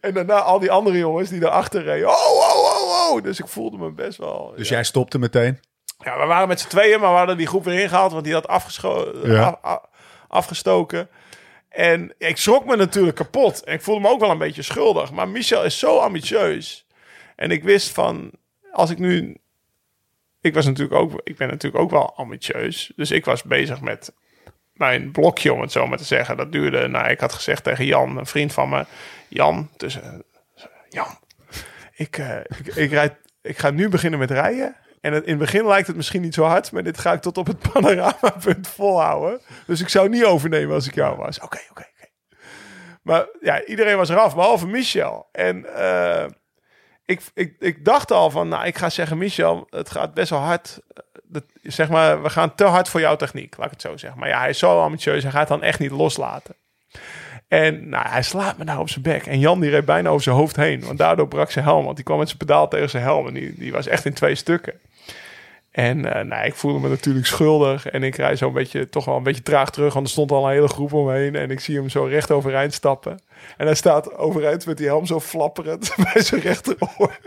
En 0.00 0.14
daarna 0.14 0.40
al 0.40 0.58
die 0.58 0.70
andere 0.70 0.98
jongens 0.98 1.28
die 1.30 1.40
daarachter 1.40 1.82
reden. 1.82 2.08
Oh, 2.08 2.14
oh, 2.30 2.64
oh, 2.64 3.12
oh. 3.12 3.22
Dus 3.22 3.38
ik 3.40 3.46
voelde 3.48 3.76
me 3.78 3.90
best 3.90 4.18
wel... 4.18 4.52
Dus 4.56 4.68
ja. 4.68 4.74
jij 4.74 4.84
stopte 4.84 5.18
meteen. 5.18 5.60
Ja, 5.98 6.18
we 6.18 6.26
waren 6.26 6.48
met 6.48 6.60
z'n 6.60 6.68
tweeën, 6.68 7.00
maar 7.00 7.10
we 7.10 7.16
hadden 7.16 7.36
die 7.36 7.46
groep 7.46 7.64
weer 7.64 7.80
ingehaald, 7.80 8.12
want 8.12 8.24
die 8.24 8.32
had 8.32 8.48
afgescho- 8.48 9.12
Ja. 9.24 9.42
af- 9.44 9.58
af- 9.62 9.82
afgestoken. 10.28 11.08
En 11.68 12.14
ik 12.18 12.36
schrok 12.36 12.64
me 12.64 12.76
natuurlijk 12.76 13.16
kapot. 13.16 13.64
En 13.64 13.74
ik 13.74 13.82
voelde 13.82 14.00
me 14.00 14.08
ook 14.08 14.20
wel 14.20 14.30
een 14.30 14.38
beetje 14.38 14.62
schuldig. 14.62 15.12
Maar 15.12 15.28
Michel 15.28 15.64
is 15.64 15.78
zo 15.78 15.98
ambitieus. 15.98 16.86
En 17.36 17.50
ik 17.50 17.62
wist 17.62 17.90
van, 17.90 18.30
als 18.72 18.90
ik 18.90 18.98
nu... 18.98 19.36
Ik 20.40 20.54
was 20.54 20.64
natuurlijk 20.64 21.00
ook, 21.00 21.20
ik 21.24 21.36
ben 21.36 21.48
natuurlijk 21.48 21.82
ook 21.82 21.90
wel 21.90 22.14
ambitieus. 22.16 22.92
Dus 22.96 23.10
ik 23.10 23.24
was 23.24 23.42
bezig 23.42 23.80
met 23.80 24.12
mijn 24.72 25.10
blokje, 25.10 25.52
om 25.52 25.60
het 25.60 25.72
zo 25.72 25.86
maar 25.86 25.98
te 25.98 26.04
zeggen. 26.04 26.36
Dat 26.36 26.52
duurde, 26.52 26.88
nou, 26.88 27.08
ik 27.08 27.20
had 27.20 27.32
gezegd 27.32 27.64
tegen 27.64 27.84
Jan, 27.84 28.18
een 28.18 28.26
vriend 28.26 28.52
van 28.52 28.68
me. 28.68 28.84
Jan, 29.28 29.70
tussen, 29.76 30.24
Jan, 30.88 31.18
ik, 31.94 32.18
eh, 32.18 32.38
ik, 32.74 32.92
ik, 32.92 33.16
ik 33.42 33.58
ga 33.58 33.70
nu 33.70 33.88
beginnen 33.88 34.18
met 34.18 34.30
rijden. 34.30 34.76
En 35.00 35.12
in 35.12 35.22
het 35.28 35.38
begin 35.38 35.66
lijkt 35.66 35.86
het 35.86 35.96
misschien 35.96 36.20
niet 36.20 36.34
zo 36.34 36.44
hard, 36.44 36.72
maar 36.72 36.82
dit 36.82 36.98
ga 36.98 37.12
ik 37.12 37.20
tot 37.20 37.38
op 37.38 37.46
het 37.46 37.58
panoramapunt 37.72 38.68
volhouden. 38.68 39.40
Dus 39.66 39.80
ik 39.80 39.88
zou 39.88 40.08
niet 40.08 40.24
overnemen 40.24 40.74
als 40.74 40.86
ik 40.86 40.94
jou 40.94 41.16
was. 41.16 41.40
Oké, 41.40 41.58
oké, 41.70 41.86
oké. 41.96 42.08
Maar 43.02 43.26
ja, 43.40 43.64
iedereen 43.64 43.96
was 43.96 44.08
eraf, 44.08 44.34
behalve 44.34 44.66
Michel. 44.66 45.28
En 45.32 45.74
eh, 45.74 46.26
ik, 47.04 47.22
ik, 47.34 47.56
ik 47.58 47.84
dacht 47.84 48.10
al 48.10 48.30
van, 48.30 48.48
nou, 48.48 48.66
ik 48.66 48.78
ga 48.78 48.90
zeggen, 48.90 49.18
Michel, 49.18 49.66
het 49.70 49.90
gaat 49.90 50.14
best 50.14 50.30
wel 50.30 50.38
hard. 50.38 50.80
Dat, 51.22 51.44
zeg 51.62 51.88
maar, 51.88 52.22
we 52.22 52.30
gaan 52.30 52.54
te 52.54 52.64
hard 52.64 52.88
voor 52.88 53.00
jouw 53.00 53.16
techniek, 53.16 53.56
laat 53.56 53.66
ik 53.66 53.72
het 53.72 53.80
zo 53.80 53.96
zeggen. 53.96 54.20
Maar 54.20 54.28
ja, 54.28 54.38
hij 54.38 54.48
is 54.48 54.58
zo 54.58 54.82
ambitieus, 54.82 55.22
hij 55.22 55.32
gaat 55.32 55.48
dan 55.48 55.62
echt 55.62 55.78
niet 55.78 55.90
loslaten. 55.90 56.56
En 57.48 57.88
nou, 57.88 58.08
hij 58.08 58.22
slaat 58.22 58.58
me 58.58 58.64
daar 58.64 58.78
op 58.78 58.88
zijn 58.88 59.02
bek. 59.02 59.26
En 59.26 59.38
Jan 59.38 59.60
die 59.60 59.70
reed 59.70 59.84
bijna 59.84 60.08
over 60.08 60.22
zijn 60.22 60.36
hoofd 60.36 60.56
heen. 60.56 60.84
Want 60.84 60.98
daardoor 60.98 61.28
brak 61.28 61.50
zijn 61.50 61.64
helm. 61.64 61.84
Want 61.84 61.96
die 61.96 62.04
kwam 62.04 62.18
met 62.18 62.26
zijn 62.26 62.38
pedaal 62.38 62.68
tegen 62.68 62.90
zijn 62.90 63.02
helm. 63.02 63.26
En 63.26 63.34
die, 63.34 63.54
die 63.56 63.72
was 63.72 63.86
echt 63.86 64.04
in 64.04 64.14
twee 64.14 64.34
stukken. 64.34 64.74
En 65.70 66.14
eh, 66.14 66.24
nou, 66.24 66.44
ik 66.44 66.54
voelde 66.54 66.78
me 66.78 66.88
natuurlijk 66.88 67.26
schuldig. 67.26 67.88
En 67.88 68.02
ik 68.02 68.16
rijd 68.16 68.38
zo 68.38 68.46
een 68.46 68.52
beetje, 68.52 68.88
toch 68.88 69.04
wel 69.04 69.16
een 69.16 69.22
beetje 69.22 69.42
traag 69.42 69.70
terug. 69.70 69.94
Want 69.94 70.06
er 70.06 70.12
stond 70.12 70.32
al 70.32 70.44
een 70.44 70.52
hele 70.52 70.68
groep 70.68 70.92
omheen. 70.92 71.34
En 71.34 71.50
ik 71.50 71.60
zie 71.60 71.76
hem 71.76 71.88
zo 71.88 72.04
recht 72.04 72.30
overeind 72.30 72.74
stappen. 72.74 73.20
En 73.56 73.66
hij 73.66 73.74
staat 73.74 74.16
overeind 74.16 74.66
met 74.66 74.76
die 74.76 74.86
helm 74.86 75.06
zo 75.06 75.20
flapperend 75.20 75.94
bij 76.12 76.22
zijn 76.22 76.40
rechteroor. 76.40 77.18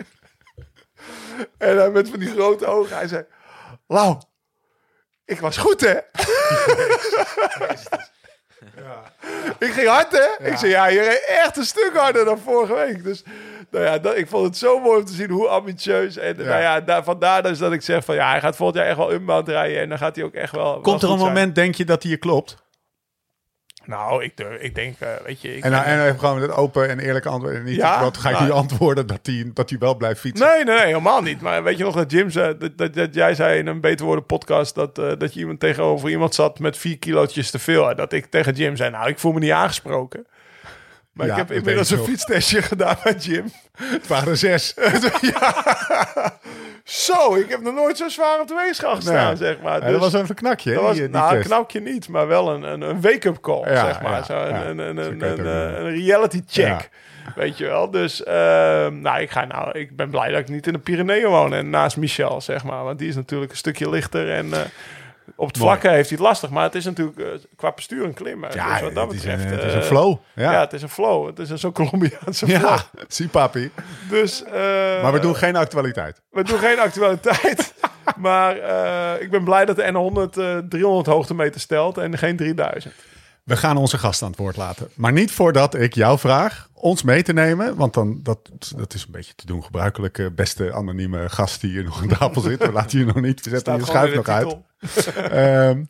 en 1.58 1.78
hij 1.78 1.90
met 1.90 2.10
van 2.10 2.20
die 2.20 2.30
grote 2.30 2.66
ogen. 2.66 2.98
Hij 2.98 3.08
zei, 3.08 3.26
Lau, 3.88 4.18
ik 5.26 5.40
was 5.40 5.58
goed 5.58 5.82
hè? 5.82 5.94
Ik 9.60 9.72
ging 9.72 9.88
hard, 9.88 10.12
hè? 10.12 10.48
Ik 10.50 10.57
zei, 10.57 10.72
ja, 10.72 10.88
je 10.88 11.01
reed 11.01 11.25
echt 11.43 11.57
een 11.57 11.63
stuk 11.63 11.91
harder 11.93 12.25
dan 12.25 12.39
vorige 12.39 12.74
week. 12.74 13.03
Dus 13.03 13.24
nou 13.72 13.86
ja, 13.86 13.98
dat, 13.98 14.17
ik 14.17 14.27
vond 14.27 14.46
het 14.46 14.57
zo 14.57 14.79
mooi 14.79 15.00
om 15.00 15.05
te 15.05 15.13
zien 15.13 15.29
hoe 15.29 15.48
ambitieus. 15.48 16.17
En 16.17 16.36
nou 16.36 16.62
ja, 16.62 16.81
daar, 16.81 17.03
vandaar 17.03 17.43
dus 17.43 17.57
dat 17.57 17.72
ik 17.72 17.81
zeg 17.81 18.05
van, 18.05 18.15
ja, 18.15 18.29
hij 18.29 18.41
gaat 18.41 18.55
volgend 18.55 18.77
jaar 18.77 18.88
echt 18.88 18.98
wel 18.98 19.12
unbound 19.12 19.48
rijden. 19.48 19.81
En 19.81 19.89
dan 19.89 19.98
gaat 19.98 20.15
hij 20.15 20.25
ook 20.25 20.34
echt 20.34 20.51
wel... 20.51 20.63
wel 20.72 20.81
Komt 20.81 21.01
er 21.03 21.10
een 21.10 21.17
zijn. 21.17 21.34
moment, 21.34 21.55
denk 21.55 21.75
je, 21.75 21.86
dat 21.86 22.03
hij 22.03 22.12
je 22.12 22.17
klopt? 22.17 22.55
Nou, 23.88 24.24
ik, 24.24 24.38
durf- 24.38 24.62
ik 24.62 24.75
denk, 24.75 24.96
eh, 25.00 25.10
weet 25.25 25.41
je... 25.41 25.56
Ik 25.58 25.63
En, 25.63 25.72
dan- 25.72 25.84
en 25.84 25.98
dan 25.98 26.06
even 26.06 26.20
gewoon 26.20 26.41
het 26.41 26.51
open 26.51 26.89
en 26.89 27.00
eerlijke 27.00 27.29
antwoord. 27.29 27.56
En 27.56 27.63
niet, 27.63 27.75
Ja, 27.75 28.01
wat 28.01 28.17
ga 28.17 28.29
ik 28.29 28.36
nou- 28.36 28.48
nu 28.48 28.51
antwoorden 28.53 29.08
dat 29.08 29.20
hij 29.24 29.51
dat 29.53 29.70
hij 29.70 29.79
wel 29.79 29.96
blijft 29.96 30.20
fietsen? 30.20 30.48
Nee, 30.48 30.63
nee, 30.63 30.75
nee, 30.75 30.86
helemaal 30.86 31.22
niet. 31.22 31.41
Maar 31.41 31.63
weet 31.63 31.77
je 31.77 31.84
nog 31.84 31.96
dat 31.96 32.12
Jim 32.12 32.29
zei, 32.29 32.58
dat, 32.58 32.77
dat, 32.77 32.94
dat 32.94 33.13
jij 33.13 33.34
zei 33.36 33.58
in 33.60 33.67
een 33.67 33.82
Beter 33.82 34.06
Worden 34.06 34.25
podcast 34.25 34.75
dat, 34.75 34.98
eh, 34.98 35.12
dat 35.17 35.34
je 35.34 35.39
iemand 35.39 35.60
tegenover 35.60 36.10
iemand 36.10 36.36
zat 36.36 36.60
met 36.60 36.77
vier 36.77 36.98
kilootjes 36.98 37.51
te 37.51 37.60
veel. 37.60 37.89
En 37.89 37.96
dat 37.96 38.13
ik 38.13 38.25
tegen 38.25 38.53
Jim 38.53 38.75
zei, 38.75 38.89
nou, 38.91 39.08
ik 39.10 39.20
voel 39.20 39.32
me 39.32 39.39
niet 39.39 39.51
aangesproken. 39.51 40.25
Maar 41.18 41.26
Ja, 41.28 41.32
ik 41.32 41.38
heb 41.38 41.48
dat 41.48 41.58
inmiddels 41.58 41.90
een 41.90 42.04
fietstestje 42.04 42.62
gedaan 42.72 42.96
met 43.04 43.26
Jim. 43.26 43.52
Het 43.78 44.08
waren 44.08 44.38
zes. 44.38 44.74
Zo, 46.84 47.36
ik 47.36 47.50
heb 47.50 47.62
nog 47.62 47.74
nooit 47.74 47.98
zo 47.98 48.08
zwaar 48.10 48.40
op 48.42 48.48
de 48.48 48.56
weegschaal 48.66 48.96
gestaan, 48.96 49.28
Nee. 49.28 49.36
zeg 49.36 49.60
maar. 49.64 49.74
Ja, 49.74 49.80
Dus 49.80 49.92
dat 49.92 50.00
was 50.00 50.14
even 50.14 50.30
een 50.30 50.36
knakje. 50.36 50.74
dat 50.74 50.82
was, 50.84 50.92
die, 50.94 51.02
die 51.02 51.12
nou, 51.12 51.30
een 51.32 51.36
test. 51.38 51.48
knapje 51.48 51.80
niet, 51.82 52.10
maar 52.10 52.28
wel 52.28 52.54
een, 52.54 52.64
een, 52.64 52.82
een 52.82 53.02
wake-up 53.02 53.40
call, 53.42 53.70
Ja, 53.74 53.86
zeg 53.86 54.02
maar. 54.02 54.12
ja, 54.12 54.24
Zo, 54.24 54.34
ja. 54.34 54.66
een, 54.66 54.78
een, 54.80 54.98
een, 54.98 55.20
Zo 55.20 55.26
een, 55.44 55.90
reality 55.96 56.42
check. 56.48 56.66
Ja. 56.66 56.82
Weet 57.36 57.58
je 57.58 57.66
wel, 57.66 57.92
dus 57.92 58.24
ehm, 58.24 59.02
nou, 59.02 59.22
ik, 59.22 59.30
ga, 59.32 59.46
nou, 59.46 59.80
ik 59.80 59.96
ben 59.96 60.10
blij 60.10 60.30
dat 60.32 60.40
ik 60.40 60.48
niet 60.50 60.68
in 60.68 60.74
de 60.74 60.80
Pyreneeën 60.80 61.28
woon 61.30 61.54
en 61.54 61.70
naast 61.70 61.98
Michel, 61.98 62.42
zeg 62.42 62.64
maar. 62.64 62.84
Want 62.84 63.00
die 63.00 63.08
is 63.08 63.16
natuurlijk 63.16 63.52
een 63.52 63.58
stukje 63.58 63.90
lichter 63.90 64.32
en 64.32 64.54
eh, 64.54 64.60
op 65.36 65.48
het 65.48 65.57
vlakke 65.57 65.89
heeft 65.89 66.10
hij 66.10 66.17
het 66.17 66.27
lastig. 66.27 66.50
Maar 66.50 66.63
het 66.63 66.75
is 66.75 66.86
natuurlijk 66.86 67.19
eh, 67.19 67.25
qua 67.55 67.72
bestuur 67.75 68.05
een 68.05 68.13
klimmer. 68.13 68.55
Ja, 68.55 68.72
dus 68.72 68.81
wat 68.81 68.93
dat 68.93 69.07
het, 69.07 69.13
is 69.13 69.22
betreft... 69.22 69.43
een, 69.43 69.50
het 69.51 69.63
is 69.63 69.72
eh, 69.72 69.75
een 69.75 69.84
flow. 69.84 70.17
Ja. 70.34 70.51
Ja, 70.51 70.60
het 70.60 70.74
is 70.74 70.81
een 70.81 70.89
flow. 70.89 71.25
Het 71.25 71.39
is 71.39 71.50
een 71.50 71.60
zo'n 71.60 71.72
Colombiaanse 71.72 72.46
flow. 72.48 72.62
ja. 72.62 72.84
zie 73.07 73.27
papi. 73.27 73.72
Dus, 74.10 74.43
eh, 74.43 74.51
Maar 75.01 75.13
we 75.13 75.19
doen 75.19 75.36
geen 75.36 75.55
actualiteit. 75.55 76.22
we 76.29 76.43
doen 76.43 76.60
geen 76.60 76.79
actualiteit. 76.79 77.74
maar 78.27 78.57
eh, 78.57 79.22
ik 79.22 79.31
ben 79.31 79.43
blij 79.43 79.65
dat 79.65 79.75
de 79.75 79.84
N100 79.84 80.39
eh 80.39 80.57
300 80.69 81.07
hoogtemeter 81.07 81.62
stelt 81.62 81.98
en 81.98 82.17
geen 82.17 82.38
3000. 82.38 82.93
We 83.48 83.58
gaan 83.58 83.77
onze 83.77 83.98
gast 83.98 84.22
aan 84.22 84.30
het 84.30 84.38
woord 84.39 84.56
laten. 84.56 84.89
Maar 84.96 85.12
niet 85.12 85.32
voordat 85.32 85.75
ik 85.75 85.94
jou 85.94 86.20
vraag 86.20 86.70
ons 86.74 87.04
mee 87.04 87.24
te 87.24 87.34
nemen. 87.34 87.75
Want 87.75 87.94
dan, 87.94 88.20
dat, 88.24 88.51
dat 88.75 88.94
is 88.94 89.04
een 89.06 89.12
beetje 89.12 89.36
te 89.36 89.46
doen 89.46 89.63
gebruikelijk. 89.63 90.18
eh, 90.18 90.25
Beste 90.36 90.74
anonieme 90.74 91.30
gast 91.30 91.62
die 91.62 91.72
hier 91.72 91.84
nog 91.84 92.01
aan 92.01 92.08
tafel 92.08 92.42
zit. 92.42 92.60
We 92.66 92.72
laten 92.72 93.00
je 93.00 93.06
nog 93.06 93.22
niet. 93.22 93.44
We 93.44 93.50
zetten 93.50 93.77
je 93.77 93.86
schuif 93.86 94.16
nog 94.16 94.27
uit. 94.27 94.58
Ehm, 95.16 95.84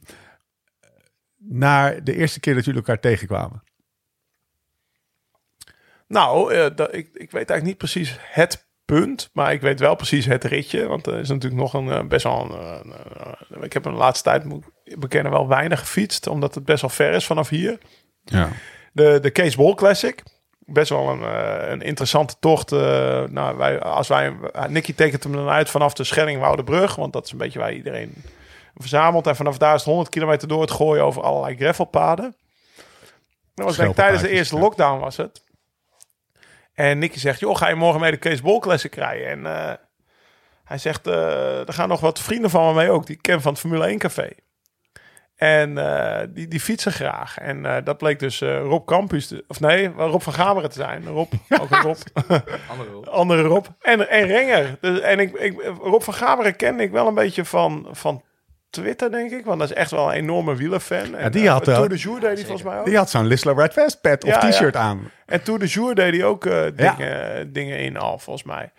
naar 1.37 2.03
de 2.03 2.15
eerste 2.15 2.39
keer 2.39 2.53
dat 2.55 2.65
jullie 2.65 2.79
elkaar 2.79 2.99
tegenkwamen. 2.99 3.63
Nou, 6.07 6.53
eh, 6.53 6.75
dat, 6.75 6.93
ik, 6.93 7.07
ik 7.13 7.31
weet 7.31 7.49
eigenlijk 7.49 7.63
niet 7.63 7.77
precies 7.77 8.17
het 8.19 8.67
punt, 8.85 9.29
maar 9.33 9.53
ik 9.53 9.61
weet 9.61 9.79
wel 9.79 9.95
precies 9.95 10.25
het 10.25 10.43
ritje. 10.43 10.87
Want 10.87 11.07
er 11.07 11.19
is 11.19 11.29
natuurlijk 11.29 11.61
nog 11.61 11.73
een 11.73 11.89
eh, 11.89 12.07
best 12.07 12.23
wel 12.23 12.51
een, 12.51 13.63
ik 13.63 13.73
heb 13.73 13.85
een 13.85 13.93
laatste 13.93 14.23
tijd, 14.29 14.43
moet 14.43 14.65
bekennen, 14.97 15.31
wel 15.31 15.47
weinig 15.47 15.79
gefietst. 15.79 16.27
Omdat 16.27 16.55
het 16.55 16.65
best 16.65 16.81
wel 16.81 16.89
ver 16.89 17.13
is 17.13 17.25
vanaf 17.25 17.49
hier. 17.49 17.77
Ja. 18.23 18.49
De, 18.91 19.19
de 19.21 19.31
Case 19.31 19.57
Bowl 19.57 19.75
Classic. 19.75 20.23
Best 20.59 20.89
wel 20.89 21.09
een, 21.09 21.23
eh, 21.23 21.69
een 21.69 21.81
interessante 21.81 22.35
tocht. 22.39 22.71
eh, 22.71 23.23
nou, 23.23 23.57
wij, 23.57 23.81
als 23.81 24.07
wij, 24.07 24.33
Nicky 24.67 24.93
tekent 24.93 25.23
hem 25.23 25.33
dan 25.33 25.49
uit 25.49 25.69
vanaf 25.69 25.93
de 25.93 26.03
Schellingwoudebrug. 26.03 26.95
Want 26.95 27.13
dat 27.13 27.25
is 27.25 27.31
een 27.31 27.37
beetje 27.37 27.59
waar 27.59 27.73
iedereen 27.73 28.13
verzamelt. 28.75 29.27
En 29.27 29.35
vanaf 29.35 29.57
daar 29.57 29.73
is 29.73 29.79
het 29.79 29.89
100 29.89 30.09
kilometer 30.09 30.47
door 30.47 30.61
het 30.61 30.71
gooien 30.71 31.03
over 31.03 31.21
allerlei 31.21 31.55
gravelpaden. 31.55 32.35
Dat 33.53 33.65
was 33.65 33.77
denk 33.77 33.89
ik 33.89 33.95
tijdens 33.95 34.21
de 34.21 34.29
eerste 34.29 34.55
ja. 34.55 34.61
lockdown 34.61 34.99
was 34.99 35.17
het. 35.17 35.41
En 36.73 36.97
Nicky 36.99 37.19
zegt, 37.19 37.39
joh, 37.39 37.55
ga 37.55 37.67
je 37.67 37.75
morgen 37.75 38.01
mee 38.01 38.11
de 38.11 38.19
Case 38.19 38.41
Bowl 38.41 38.59
Classic 38.59 38.95
rijden? 38.95 39.27
En 39.27 39.45
eh, 39.45 39.73
hij 40.63 40.77
zegt, 40.77 41.07
eh, 41.07 41.67
er 41.67 41.73
gaan 41.73 41.89
nog 41.89 41.99
wat 41.99 42.19
vrienden 42.19 42.49
van 42.49 42.67
me 42.67 42.73
mee 42.73 42.89
ook. 42.89 43.05
Die 43.05 43.15
ik 43.15 43.21
ken 43.21 43.41
van 43.41 43.51
het 43.51 43.61
Formule 43.61 43.87
1 43.87 43.97
café. 43.97 44.29
En 45.37 45.77
eh, 45.77 46.27
die, 46.29 46.47
die 46.47 46.59
fietsen 46.59 46.91
graag. 46.91 47.37
En 47.37 47.65
eh, 47.65 47.75
dat 47.83 47.97
bleek 47.97 48.19
dus 48.19 48.41
eh, 48.41 48.59
Rob 48.61 48.87
Campus, 48.87 49.27
te- 49.27 49.43
of 49.47 49.59
nee, 49.59 49.87
Rob 49.97 50.21
van 50.21 50.33
Gameren 50.33 50.69
te 50.69 50.79
zijn. 50.79 51.05
Rob, 51.05 51.31
ook 51.61 51.71
een 51.71 51.81
Rob. 51.91 51.97
Andere 53.09 53.41
Rob. 53.41 53.65
En, 53.81 54.09
en 54.09 54.25
Renger. 54.27 54.77
Dus, 54.81 54.99
en 54.99 55.19
ik, 55.19 55.33
ik, 55.33 55.61
Rob 55.81 56.01
van 56.01 56.13
Gameren 56.13 56.55
kende 56.55 56.83
ik 56.83 56.91
wel 56.91 57.07
een 57.07 57.13
beetje 57.13 57.45
van, 57.45 57.87
van 57.91 58.23
Twitter, 58.69 59.11
denk 59.11 59.31
ik. 59.31 59.45
Want 59.45 59.59
dat 59.59 59.69
is 59.69 59.75
echt 59.75 59.91
wel 59.91 60.07
een 60.09 60.13
enorme 60.15 60.55
wielerfan. 60.55 61.15
En, 61.15 61.31
die 61.31 61.49
had, 61.49 61.63
Tour 61.63 61.89
de 61.89 61.95
Jour 61.95 62.19
deed 62.19 62.37
hij 62.37 62.45
volgens 62.45 62.63
mij 62.67 62.79
ook. 62.79 62.85
Die 62.85 62.97
had 62.97 63.09
zo'n 63.09 63.25
Lissler 63.27 63.55
Red 63.55 63.73
Vest 63.73 64.01
pet 64.01 64.23
of 64.23 64.29
Ja, 64.29 64.39
ja. 64.45 64.49
t-shirt 64.49 64.75
aan. 64.75 65.11
En 65.25 65.43
Tour 65.43 65.59
de 65.59 65.65
Jour 65.67 65.95
deed 65.95 66.13
hij 66.13 66.23
ook 66.25 66.45
eh, 66.45 66.63
Ja. 66.63 66.71
dingen, 66.95 67.53
dingen 67.53 67.79
in 67.79 67.97
al, 67.97 68.19
volgens 68.19 68.45
mij. 68.45 68.71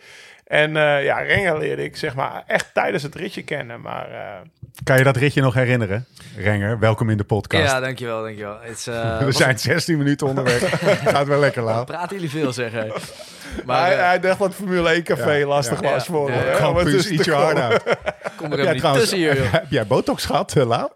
En 0.44 0.76
eh, 0.76 1.04
ja, 1.04 1.18
Renger 1.18 1.58
leerde 1.58 1.84
ik 1.84 1.96
zeg 1.96 2.14
maar 2.14 2.42
echt 2.46 2.70
tijdens 2.74 3.02
het 3.02 3.14
ritje 3.14 3.42
kennen. 3.42 3.80
Maar 3.80 4.10
eh, 4.10 4.40
Kan 4.84 4.98
je 4.98 5.04
dat 5.04 5.16
ritje 5.16 5.40
nog 5.42 5.54
herinneren? 5.54 6.06
Renger, 6.36 6.78
welkom 6.78 7.10
in 7.10 7.16
de 7.16 7.24
podcast. 7.24 7.62
Ja, 7.64 7.80
dankjewel, 7.80 8.22
dankjewel. 8.22 8.58
Het 8.60 8.78
is, 8.78 8.86
eh, 8.86 9.18
We 9.24 9.32
zijn 9.32 9.58
16 9.58 9.98
minuten 9.98 10.26
onderweg. 10.26 10.80
Gaat 11.12 11.26
wel 11.26 11.38
lekker 11.38 11.62
laat. 11.62 11.86
Praten 11.86 12.16
jullie 12.16 12.30
veel, 12.30 12.52
zeggen. 12.52 12.86
maar 12.86 13.00
Maar 13.64 13.80
hij, 13.86 13.96
eh, 13.96 14.04
hij 14.04 14.20
dacht 14.20 14.38
dat 14.38 14.54
Formule 14.54 14.88
1 14.94 15.02
café 15.02 15.32
Ja, 15.32 15.46
lastig 15.46 15.80
ja. 15.80 15.90
was 15.90 16.04
voor 16.06 16.30
Ja, 16.30 16.36
hem. 16.36 16.44
ja. 16.44 16.50
het 16.50 16.58
Campus, 16.58 17.06
is 17.10 17.26
koop. 17.26 17.34
out. 17.34 17.82
kom 18.36 18.52
er 18.52 18.58
Heb 18.58 18.58
even 18.58 18.62
jij, 18.62 18.72
niet 18.72 18.78
trouwens, 18.80 19.08
tussen 19.08 19.18
hier, 19.18 19.36
joh. 19.42 19.52
heb 19.60 19.70
jij 19.70 19.86
botox 19.86 20.24
gehad, 20.24 20.56
eh, 20.56 20.66
Lau? 20.66 20.88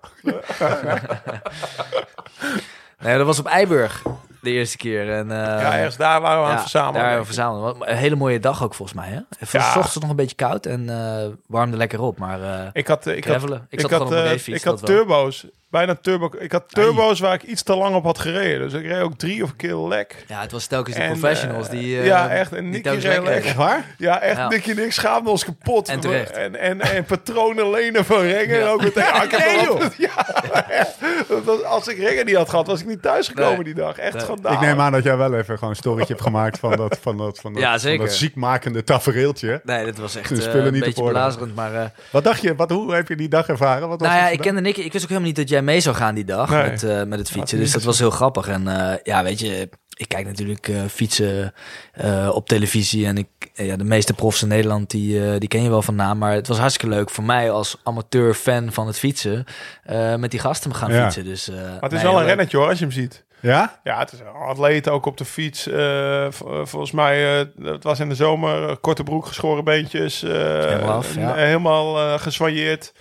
Nee, 2.99 3.17
dat 3.17 3.27
was 3.27 3.39
op 3.39 3.47
Eiburg 3.47 4.03
de 4.43 4.51
eerste 4.51 4.77
keer. 4.77 5.13
En, 5.13 5.31
eh, 5.31 5.37
Ja, 5.37 5.77
ergens 5.79 5.97
daar 5.97 6.21
waren 6.21 6.41
we 6.41 6.47
aan 6.47 6.53
het 6.53 6.61
verzamelen. 6.61 7.03
Daar 7.03 7.19
we 7.19 7.25
verzamelen. 7.25 7.77
Een 7.91 7.97
hele 7.97 8.17
mooie 8.17 8.41
dag 8.41 8.63
ook 8.63 8.75
volgens 8.75 8.99
mij. 8.99 9.09
Hè? 9.09 9.19
Het 9.39 9.53
was 9.53 9.77
ochtends 9.77 9.99
nog 9.99 10.11
een 10.11 10.17
beetje 10.17 10.37
koud 10.37 10.67
en 10.67 10.89
eh, 10.89 11.27
warmde 11.47 11.77
lekker 11.77 12.01
op. 12.01 12.19
Maar 12.19 12.43
eh 12.43 12.69
Ik 12.73 12.87
had, 12.87 13.07
ik 13.07 13.25
had. 13.25 13.43
Ik 13.43 13.61
ik 13.69 13.81
zat 13.81 13.91
had, 13.91 14.01
op 14.01 14.13
ik 14.47 14.65
had 14.65 14.87
turbo's. 14.87 15.47
Bijna 15.73 15.95
turbo. 16.01 16.31
Ik 16.39 16.53
had 16.53 16.65
turbo's 16.69 17.21
waar 17.21 17.35
ik 17.35 17.43
iets 17.43 17.63
te 17.63 17.77
lang 17.77 17.95
op 17.95 18.05
had 18.05 18.19
gereden. 18.19 18.71
Dus 18.71 18.81
ik 18.81 18.87
reed 18.87 19.01
ook 19.01 19.15
drie 19.19 19.43
of 19.43 19.51
een 19.51 19.57
keer 19.57 19.77
lek. 19.77 20.25
Ja, 20.29 20.41
het 20.41 20.53
was 20.53 20.67
telkens 20.67 20.97
de 20.97 21.03
En, 21.03 21.11
professionals 21.11 21.67
eh, 21.67 21.73
die... 21.73 21.99
eh, 21.99 22.07
ja, 22.07 22.29
echt. 22.29 22.53
En 22.53 22.71
Nicky 22.71 22.89
reed 22.89 23.03
reden. 23.25 23.57
waar? 23.57 23.95
Ja, 23.99 24.21
echt. 24.21 24.37
Ja. 24.37 24.49
Nicky 24.49 24.71
en 24.71 24.85
ik 24.85 24.93
schaamden 24.93 25.31
ons 25.33 25.45
kapot. 25.45 25.89
En 25.89 26.01
terecht. 26.01 26.31
En, 26.31 26.57
en, 26.61 26.81
en 26.81 27.05
patronen 27.05 27.71
lenen 27.71 28.05
van 28.05 28.21
Renger. 28.21 28.59
Ja. 28.59 28.69
Ook 28.69 28.83
meteen. 28.83 29.03
Ja, 29.05 29.23
ik 29.23 29.39
Nee, 29.39 29.67
wel- 29.67 29.81
ja, 30.09 30.27
echt. 30.71 30.95
Dat 31.29 31.45
was- 31.45 31.63
als 31.63 31.89
ik 31.89 31.99
Renger 31.99 32.25
niet 32.25 32.37
had 32.37 32.49
gehad, 32.51 32.67
was 32.67 32.81
ik 32.81 32.87
niet 32.87 33.03
thuisgekomen 33.03 33.55
Nee. 33.55 33.65
die 33.65 33.75
dag. 33.75 33.97
Echt 33.99 34.13
Nee. 34.15 34.23
schandaal. 34.23 34.53
Ik 34.53 34.61
neem 34.61 34.81
aan 34.81 34.93
dat 34.93 35.03
jij 35.05 35.17
wel 35.17 35.35
even 35.35 35.55
gewoon 35.55 35.71
een 35.71 35.77
storytje 35.77 36.13
hebt 36.13 36.25
gemaakt 36.27 36.59
van 36.59 36.77
dat, 36.77 36.99
van 37.01 37.17
dat, 37.17 37.39
van 37.41 37.53
dat, 37.53 37.63
Ja, 37.63 37.71
van 37.71 37.81
zeker. 37.81 38.07
dat 38.07 38.15
ziekmakende 38.15 38.85
tafereeltje. 38.85 39.61
Nee, 39.65 39.85
dat 39.85 39.97
was 39.97 40.17
echt 40.17 40.29
De 40.29 40.35
eh, 40.35 40.41
spullen 40.43 40.67
een 40.67 40.73
niet 40.73 40.81
op 40.83 40.87
beetje 40.87 41.03
orde. 41.03 41.15
belazerend. 41.15 41.55
Maar 41.55 41.75
eh, 41.75 41.85
Wat 42.11 42.25
dacht 42.25 42.43
je? 42.43 42.55
Wat, 42.55 42.71
hoe 42.71 42.95
heb 42.95 43.09
je 43.09 43.17
die 43.17 43.29
dag 43.29 43.49
ervaren? 43.49 43.89
Wat 43.89 44.01
was 44.01 44.09
Nou 44.09 44.21
ja, 44.21 44.29
ik 44.29 44.41
kende 44.41 44.61
Nicky. 44.61 44.81
Ik 44.81 44.93
wist 44.93 45.03
ook 45.05 45.09
helemaal 45.11 45.29
niet 45.31 45.39
dat 45.39 45.49
jij 45.49 45.62
mee 45.65 45.81
zou 45.81 45.97
gaan 45.97 46.15
die 46.15 46.25
dag 46.25 46.51
Nee. 46.51 46.71
met, 46.71 46.83
eh, 46.83 47.03
met 47.03 47.19
het 47.19 47.31
fietsen. 47.31 47.59
Dus 47.59 47.73
dat 47.73 47.83
was 47.83 47.99
heel 47.99 48.11
grappig. 48.11 48.49
En 48.49 48.69
eh, 48.69 48.97
ja, 49.03 49.23
weet 49.23 49.41
je, 49.41 49.69
ik 49.97 50.09
kijk 50.09 50.27
natuurlijk 50.27 50.69
eh, 50.69 50.81
fietsen 50.91 51.55
eh, 51.93 52.31
op 52.35 52.49
televisie. 52.49 53.07
En 53.07 53.17
ik, 53.19 53.29
eh, 53.55 53.67
ja, 53.67 53.77
de 53.77 53.85
meeste 53.85 54.15
profs 54.15 54.43
in 54.43 54.49
Nederland, 54.49 54.91
die, 54.91 55.25
eh, 55.33 55.39
die 55.39 55.49
ken 55.49 55.63
je 55.63 55.69
wel 55.69 55.83
van 55.83 55.95
naam. 55.95 56.19
Maar 56.19 56.33
het 56.33 56.49
was 56.49 56.59
hartstikke 56.59 56.95
leuk 56.95 57.11
voor 57.11 57.25
mij 57.25 57.51
als 57.51 57.77
amateur-fan 57.83 58.73
van 58.73 58.87
het 58.87 58.99
fietsen. 58.99 59.45
eh, 59.85 60.15
met 60.15 60.31
die 60.31 60.41
gasten 60.41 60.71
te 60.71 60.77
gaan 60.77 60.93
Ja. 60.93 61.03
fietsen. 61.03 61.25
Dus, 61.25 61.49
eh, 61.49 61.55
Maar 61.57 61.81
het 61.81 61.93
is 61.93 62.03
nee, 62.03 62.13
wel 62.13 62.21
een 62.21 62.27
rennetje 62.27 62.57
hoor, 62.57 62.69
als 62.69 62.79
je 62.79 62.85
hem 62.85 62.95
ziet. 62.95 63.25
Ja? 63.41 63.81
Ja, 63.85 63.99
het 63.99 64.13
is 64.13 64.19
een 64.19 64.27
atleet 64.27 64.89
ook 64.89 65.07
op 65.07 65.17
de 65.17 65.25
fiets. 65.25 65.67
eh, 65.69 66.25
eh, 66.27 66.33
volgens 66.65 66.91
mij, 66.91 67.41
eh, 67.41 67.47
het 67.63 67.85
was 67.85 68.01
in 68.01 68.09
de 68.09 68.15
zomer, 68.15 68.69
eh, 68.69 68.77
korte 68.81 69.03
broek, 69.03 69.27
geschoren 69.27 69.65
beentjes. 69.65 70.23
eh, 70.23 70.31
Helemaal 70.33 70.97
af, 70.97 71.15
ja. 71.15 71.31
eh, 71.37 71.45
helemaal 71.45 71.99
eh 71.99 72.19
geswanjeerd. 72.21 72.93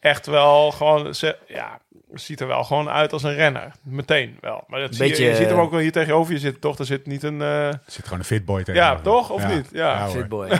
Echt 0.00 0.26
wel 0.26 0.70
gewoon, 0.70 1.14
ze, 1.14 1.38
ja, 1.46 1.80
ziet 2.14 2.40
er 2.40 2.46
wel 2.46 2.64
gewoon 2.64 2.88
uit 2.88 3.12
als 3.12 3.22
een 3.22 3.34
renner. 3.34 3.72
Meteen 3.82 4.36
wel. 4.40 4.64
Maar 4.68 4.80
dat 4.80 4.94
zie 4.94 5.04
je, 5.04 5.10
Beetje, 5.10 5.24
je 5.26 5.34
ziet 5.34 5.46
hem 5.46 5.56
eh, 5.56 5.62
ook 5.62 5.70
wel 5.70 5.80
hier 5.80 5.92
tegenover 5.92 6.32
je 6.32 6.38
zitten, 6.38 6.60
toch? 6.60 6.78
Er 6.78 6.84
zit 6.84 7.06
niet 7.06 7.22
een... 7.22 7.40
eh, 7.42 7.66
Er 7.66 7.80
zit 7.86 8.04
gewoon 8.04 8.18
een 8.18 8.24
fitboy 8.24 8.62
tegen. 8.64 8.80
Ja, 8.80 8.96
toch? 9.02 9.30
Of 9.30 9.46
niet? 9.54 9.68
Ja. 9.72 10.00
hoor. 10.04 10.10
Fitboy. 10.16 10.48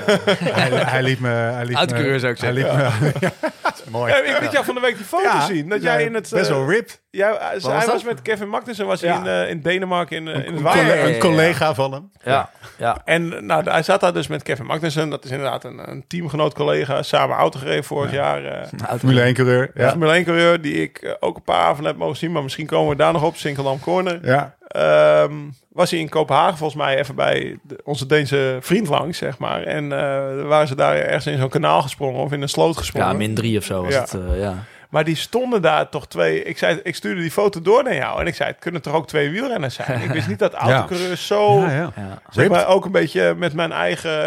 Hij, 0.58 0.70
hij 0.70 1.02
liet 1.02 1.20
me... 1.20 1.28
Hij 1.28 1.64
liet 1.64 1.90
me- 1.90 2.18
zou 2.18 2.32
ik 2.32 2.40
hij 2.40 2.52
zeggen. 2.52 2.52
liet 2.52 2.66
me- 2.72 3.12
Ja, 3.20 3.32
mooi. 3.90 4.12
Ja, 4.12 4.22
ik 4.22 4.40
liet 4.40 4.52
jou 4.52 4.64
van 4.64 4.74
de 4.74 4.80
week 4.80 4.96
die 4.96 5.04
foto 5.04 5.22
Ja, 5.24 5.46
zien. 5.46 5.68
Dat 5.68 5.82
ja, 5.82 5.92
jij 5.92 6.04
in 6.04 6.14
het... 6.14 6.30
Best 6.30 6.50
eh, 6.50 6.56
wel 6.56 6.70
ripped. 6.70 7.00
jij, 7.10 7.30
eh, 7.30 7.64
hij 7.64 7.86
was 7.86 8.04
met 8.04 8.22
Kevin 8.22 8.48
Magnussen 8.48 8.86
was 8.86 9.00
Ja. 9.00 9.22
hij 9.22 9.40
in, 9.40 9.44
eh, 9.46 9.50
in 9.50 9.60
Denemarken 9.62 10.16
in, 10.16 10.28
eh, 10.28 10.34
in 10.34 10.54
het 10.54 10.64
Een, 10.74 10.86
ja, 10.86 10.94
ja, 10.94 11.04
een 11.04 11.12
ja. 11.12 11.18
collega 11.18 11.74
van 11.74 11.92
hem. 11.92 12.10
ja, 12.24 12.50
ja. 12.78 13.00
En 13.04 13.46
nou, 13.46 13.70
hij 13.70 13.82
zat 13.82 14.00
daar 14.00 14.12
dus 14.12 14.26
met 14.26 14.42
Kevin 14.42 14.66
Magnussen. 14.66 15.08
Dat 15.10 15.24
is 15.24 15.30
inderdaad 15.30 15.64
een, 15.64 15.90
een 15.90 16.04
teamgenoot, 16.06 16.54
collega. 16.54 17.02
Samen 17.02 17.36
auto 17.36 17.58
gereden 17.58 17.84
vorig 17.84 18.12
jaar. 18.12 18.44
eh 18.44 18.66
Formule 18.98 19.20
1 19.22 19.34
coureur. 19.34 19.70
Ja. 19.74 19.88
Formule 19.90 20.12
1 20.12 20.24
coureur, 20.24 20.60
die 20.60 20.82
ik 20.82 20.98
eh, 20.98 21.12
ook 21.20 21.37
een 21.38 21.44
paar 21.54 21.62
avonden 21.64 21.86
heb 21.86 21.96
mogen 21.96 22.16
zien. 22.16 22.32
Maar 22.32 22.42
misschien 22.42 22.66
komen 22.66 22.88
we 22.90 22.96
daar 22.96 23.12
nog 23.12 23.22
op, 23.24 23.36
Sinkeldam 23.36 23.80
Corner. 23.80 24.18
ja. 24.22 24.56
Ehm, 24.68 25.32
was 25.72 25.90
hij 25.90 26.00
in 26.00 26.08
Kopenhagen 26.08 26.56
volgens 26.58 26.80
mij 26.82 26.98
even 26.98 27.14
bij 27.14 27.58
de- 27.62 27.80
onze 27.84 28.06
Deense 28.06 28.56
vriend 28.60 28.88
langs, 28.88 29.18
zeg 29.18 29.38
maar. 29.38 29.62
En 29.62 29.92
eh 29.92 30.46
waren 30.46 30.68
ze 30.68 30.74
daar 30.74 30.96
ergens 30.96 31.26
in 31.26 31.38
zo'n 31.38 31.48
kanaal 31.48 31.82
gesprongen 31.82 32.20
of 32.22 32.32
in 32.32 32.42
een 32.42 32.48
sloot 32.48 32.76
gesprongen. 32.76 33.08
ja, 33.10 33.14
min 33.16 33.34
drie 33.34 33.58
of 33.58 33.64
zo 33.64 33.82
was 33.84 33.92
Ja. 33.94 34.00
het. 34.00 34.14
eh, 34.14 34.40
ja. 34.40 34.54
Maar 34.88 35.04
die 35.04 35.16
stonden 35.16 35.62
daar 35.62 35.88
toch 35.88 36.08
twee... 36.08 36.42
Ik, 36.42 36.58
zei, 36.58 36.80
ik 36.82 36.94
stuurde 36.94 37.20
die 37.20 37.30
foto 37.30 37.62
door 37.62 37.82
naar 37.84 37.94
jou. 37.94 38.20
En 38.20 38.26
ik 38.26 38.34
zei, 38.34 38.50
het 38.50 38.58
kunnen 38.58 38.82
toch 38.82 38.94
ook 38.94 39.06
twee 39.06 39.30
wielrenners 39.30 39.74
zijn? 39.74 40.02
Ik 40.02 40.10
wist 40.10 40.28
niet 40.28 40.38
dat 40.38 40.52
autocoureurs 40.68 41.26
zo... 41.26 41.60
Ja, 41.60 41.70
ja. 41.70 41.92
Ja. 41.96 42.18
Zeg 42.30 42.48
maar 42.48 42.66
ook 42.66 42.84
een 42.84 42.92
beetje 42.92 43.34
met 43.34 43.52
mijn 43.52 43.72
eigen, 43.72 44.18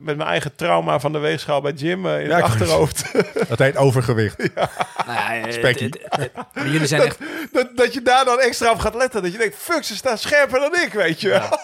met 0.00 0.16
mijn 0.16 0.28
eigen 0.28 0.54
trauma 0.56 1.00
van 1.00 1.12
de 1.12 1.18
weegschaal 1.18 1.60
bij 1.60 1.72
Jim 1.72 2.06
eh, 2.06 2.20
in 2.20 2.26
Ja, 2.28 2.34
het 2.34 2.44
achterhoofd. 2.44 3.12
Dat 3.48 3.58
heet 3.58 3.76
overgewicht. 3.76 4.38
Nou 4.38 4.48
ja, 5.06 5.46
het- 5.46 5.62
het- 5.62 5.98
het- 6.08 6.30
jullie 6.64 6.86
zijn 6.86 7.02
echt... 7.02 7.18
Dat, 7.52 7.68
dat 7.76 7.94
je 7.94 8.02
daar 8.02 8.24
dan 8.24 8.40
extra 8.40 8.70
op 8.70 8.78
gaat 8.78 8.94
letten. 8.94 9.22
Dat 9.22 9.32
je 9.32 9.38
denkt, 9.38 9.56
fuck, 9.56 9.84
ze 9.84 9.96
staan 9.96 10.18
scherper 10.18 10.60
dan 10.60 10.74
ik, 10.74 10.92
weet 10.92 11.20
je 11.20 11.28
wel. 11.28 11.58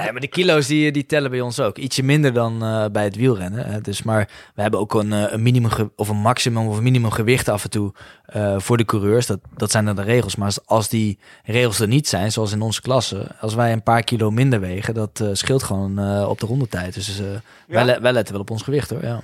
Nee, 0.00 0.12
maar 0.12 0.20
de 0.20 0.26
kilo's 0.28 0.66
die, 0.66 0.92
die 0.92 1.06
tellen 1.06 1.30
bij 1.30 1.40
ons 1.40 1.60
ook. 1.60 1.78
Ietsje 1.78 2.02
minder 2.02 2.32
dan 2.32 2.62
eh, 2.62 2.84
bij 2.92 3.04
het 3.04 3.16
wielrennen. 3.16 3.66
Hè. 3.66 3.80
Dus, 3.80 4.02
maar 4.02 4.28
we 4.54 4.62
hebben 4.62 4.80
ook 4.80 4.94
een, 4.94 5.12
eh, 5.12 5.24
een 5.32 5.42
minimum 5.42 5.92
of 5.96 6.08
een 6.08 6.16
maximum 6.16 6.66
of 6.68 6.76
een 6.76 6.82
minimum 6.82 7.10
gewicht 7.10 7.48
af 7.48 7.62
en 7.64 7.70
toe 7.70 7.92
eh, 8.24 8.58
voor 8.58 8.76
de 8.76 8.84
coureurs. 8.84 9.26
Dat, 9.26 9.40
dat 9.56 9.70
zijn 9.70 9.84
dan 9.84 9.96
de 9.96 10.02
regels. 10.02 10.36
Maar 10.36 10.46
als, 10.46 10.66
als 10.66 10.88
die 10.88 11.18
regels 11.44 11.80
er 11.80 11.88
niet 11.88 12.08
zijn, 12.08 12.32
zoals 12.32 12.52
in 12.52 12.60
onze 12.60 12.80
klasse, 12.80 13.26
als 13.40 13.54
wij 13.54 13.72
een 13.72 13.82
paar 13.82 14.02
kilo 14.02 14.30
minder 14.30 14.60
wegen, 14.60 14.94
dat 14.94 15.20
eh, 15.20 15.28
scheelt 15.32 15.62
gewoon 15.62 15.98
eh, 15.98 16.28
op 16.28 16.40
de 16.40 16.46
rondetijd. 16.46 16.94
Dus 16.94 17.20
eh, 17.20 17.26
wij, 17.66 18.00
wij 18.00 18.12
letten 18.12 18.32
wel 18.32 18.42
op 18.42 18.50
ons 18.50 18.62
gewicht 18.62 18.90
hoor. 18.90 19.02
Ja. 19.02 19.20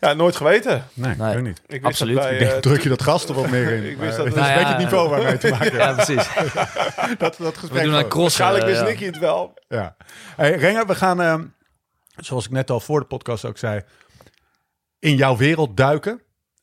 Ja, 0.00 0.12
nooit 0.12 0.36
geweten. 0.36 0.84
Nee, 0.94 1.14
Nee. 1.16 1.36
ik 1.36 1.42
niet. 1.42 1.60
Ik 1.66 1.84
Absoluut. 1.84 2.16
Dat 2.16 2.24
bij, 2.28 2.38
Ik 2.38 2.48
denk, 2.48 2.62
druk 2.62 2.82
je 2.82 2.88
dat 2.88 3.02
gas 3.02 3.24
er 3.28 3.34
wat 3.34 3.50
meer 3.50 3.70
in. 3.72 3.84
Ik 3.90 3.98
wist 3.98 4.16
dat- 4.16 4.26
dat 4.26 4.34
is 4.36 4.40
Nou 4.40 4.46
een 4.46 4.52
ja, 4.52 4.58
beetje 4.58 4.72
het 4.74 4.82
niveau 4.82 5.08
waar 5.08 5.18
we 5.18 5.24
mee 5.24 5.38
te 5.38 5.50
maken 5.58 5.72
ja, 5.76 5.92
precies. 5.92 6.28
Dat, 7.18 7.36
dat 7.38 7.56
gesprek 7.58 7.82
We 7.82 7.88
doen 7.90 7.98
een 7.98 8.08
cross. 8.08 8.36
Waarschijnlijk 8.38 8.64
wist 8.64 8.80
ja. 8.80 8.86
Nicky 8.86 9.04
het 9.04 9.18
wel. 9.18 9.54
Ja. 9.68 9.96
Hey, 10.36 10.52
Renger, 10.56 10.86
we 10.86 10.94
gaan, 10.94 11.20
ehm, 11.20 11.44
zoals 12.16 12.44
ik 12.44 12.50
net 12.50 12.70
al 12.70 12.80
voor 12.80 13.00
de 13.00 13.06
podcast 13.06 13.44
ook 13.44 13.58
zei, 13.58 13.82
in 14.98 15.16
jouw 15.16 15.36
wereld 15.36 15.76
duiken. 15.76 16.20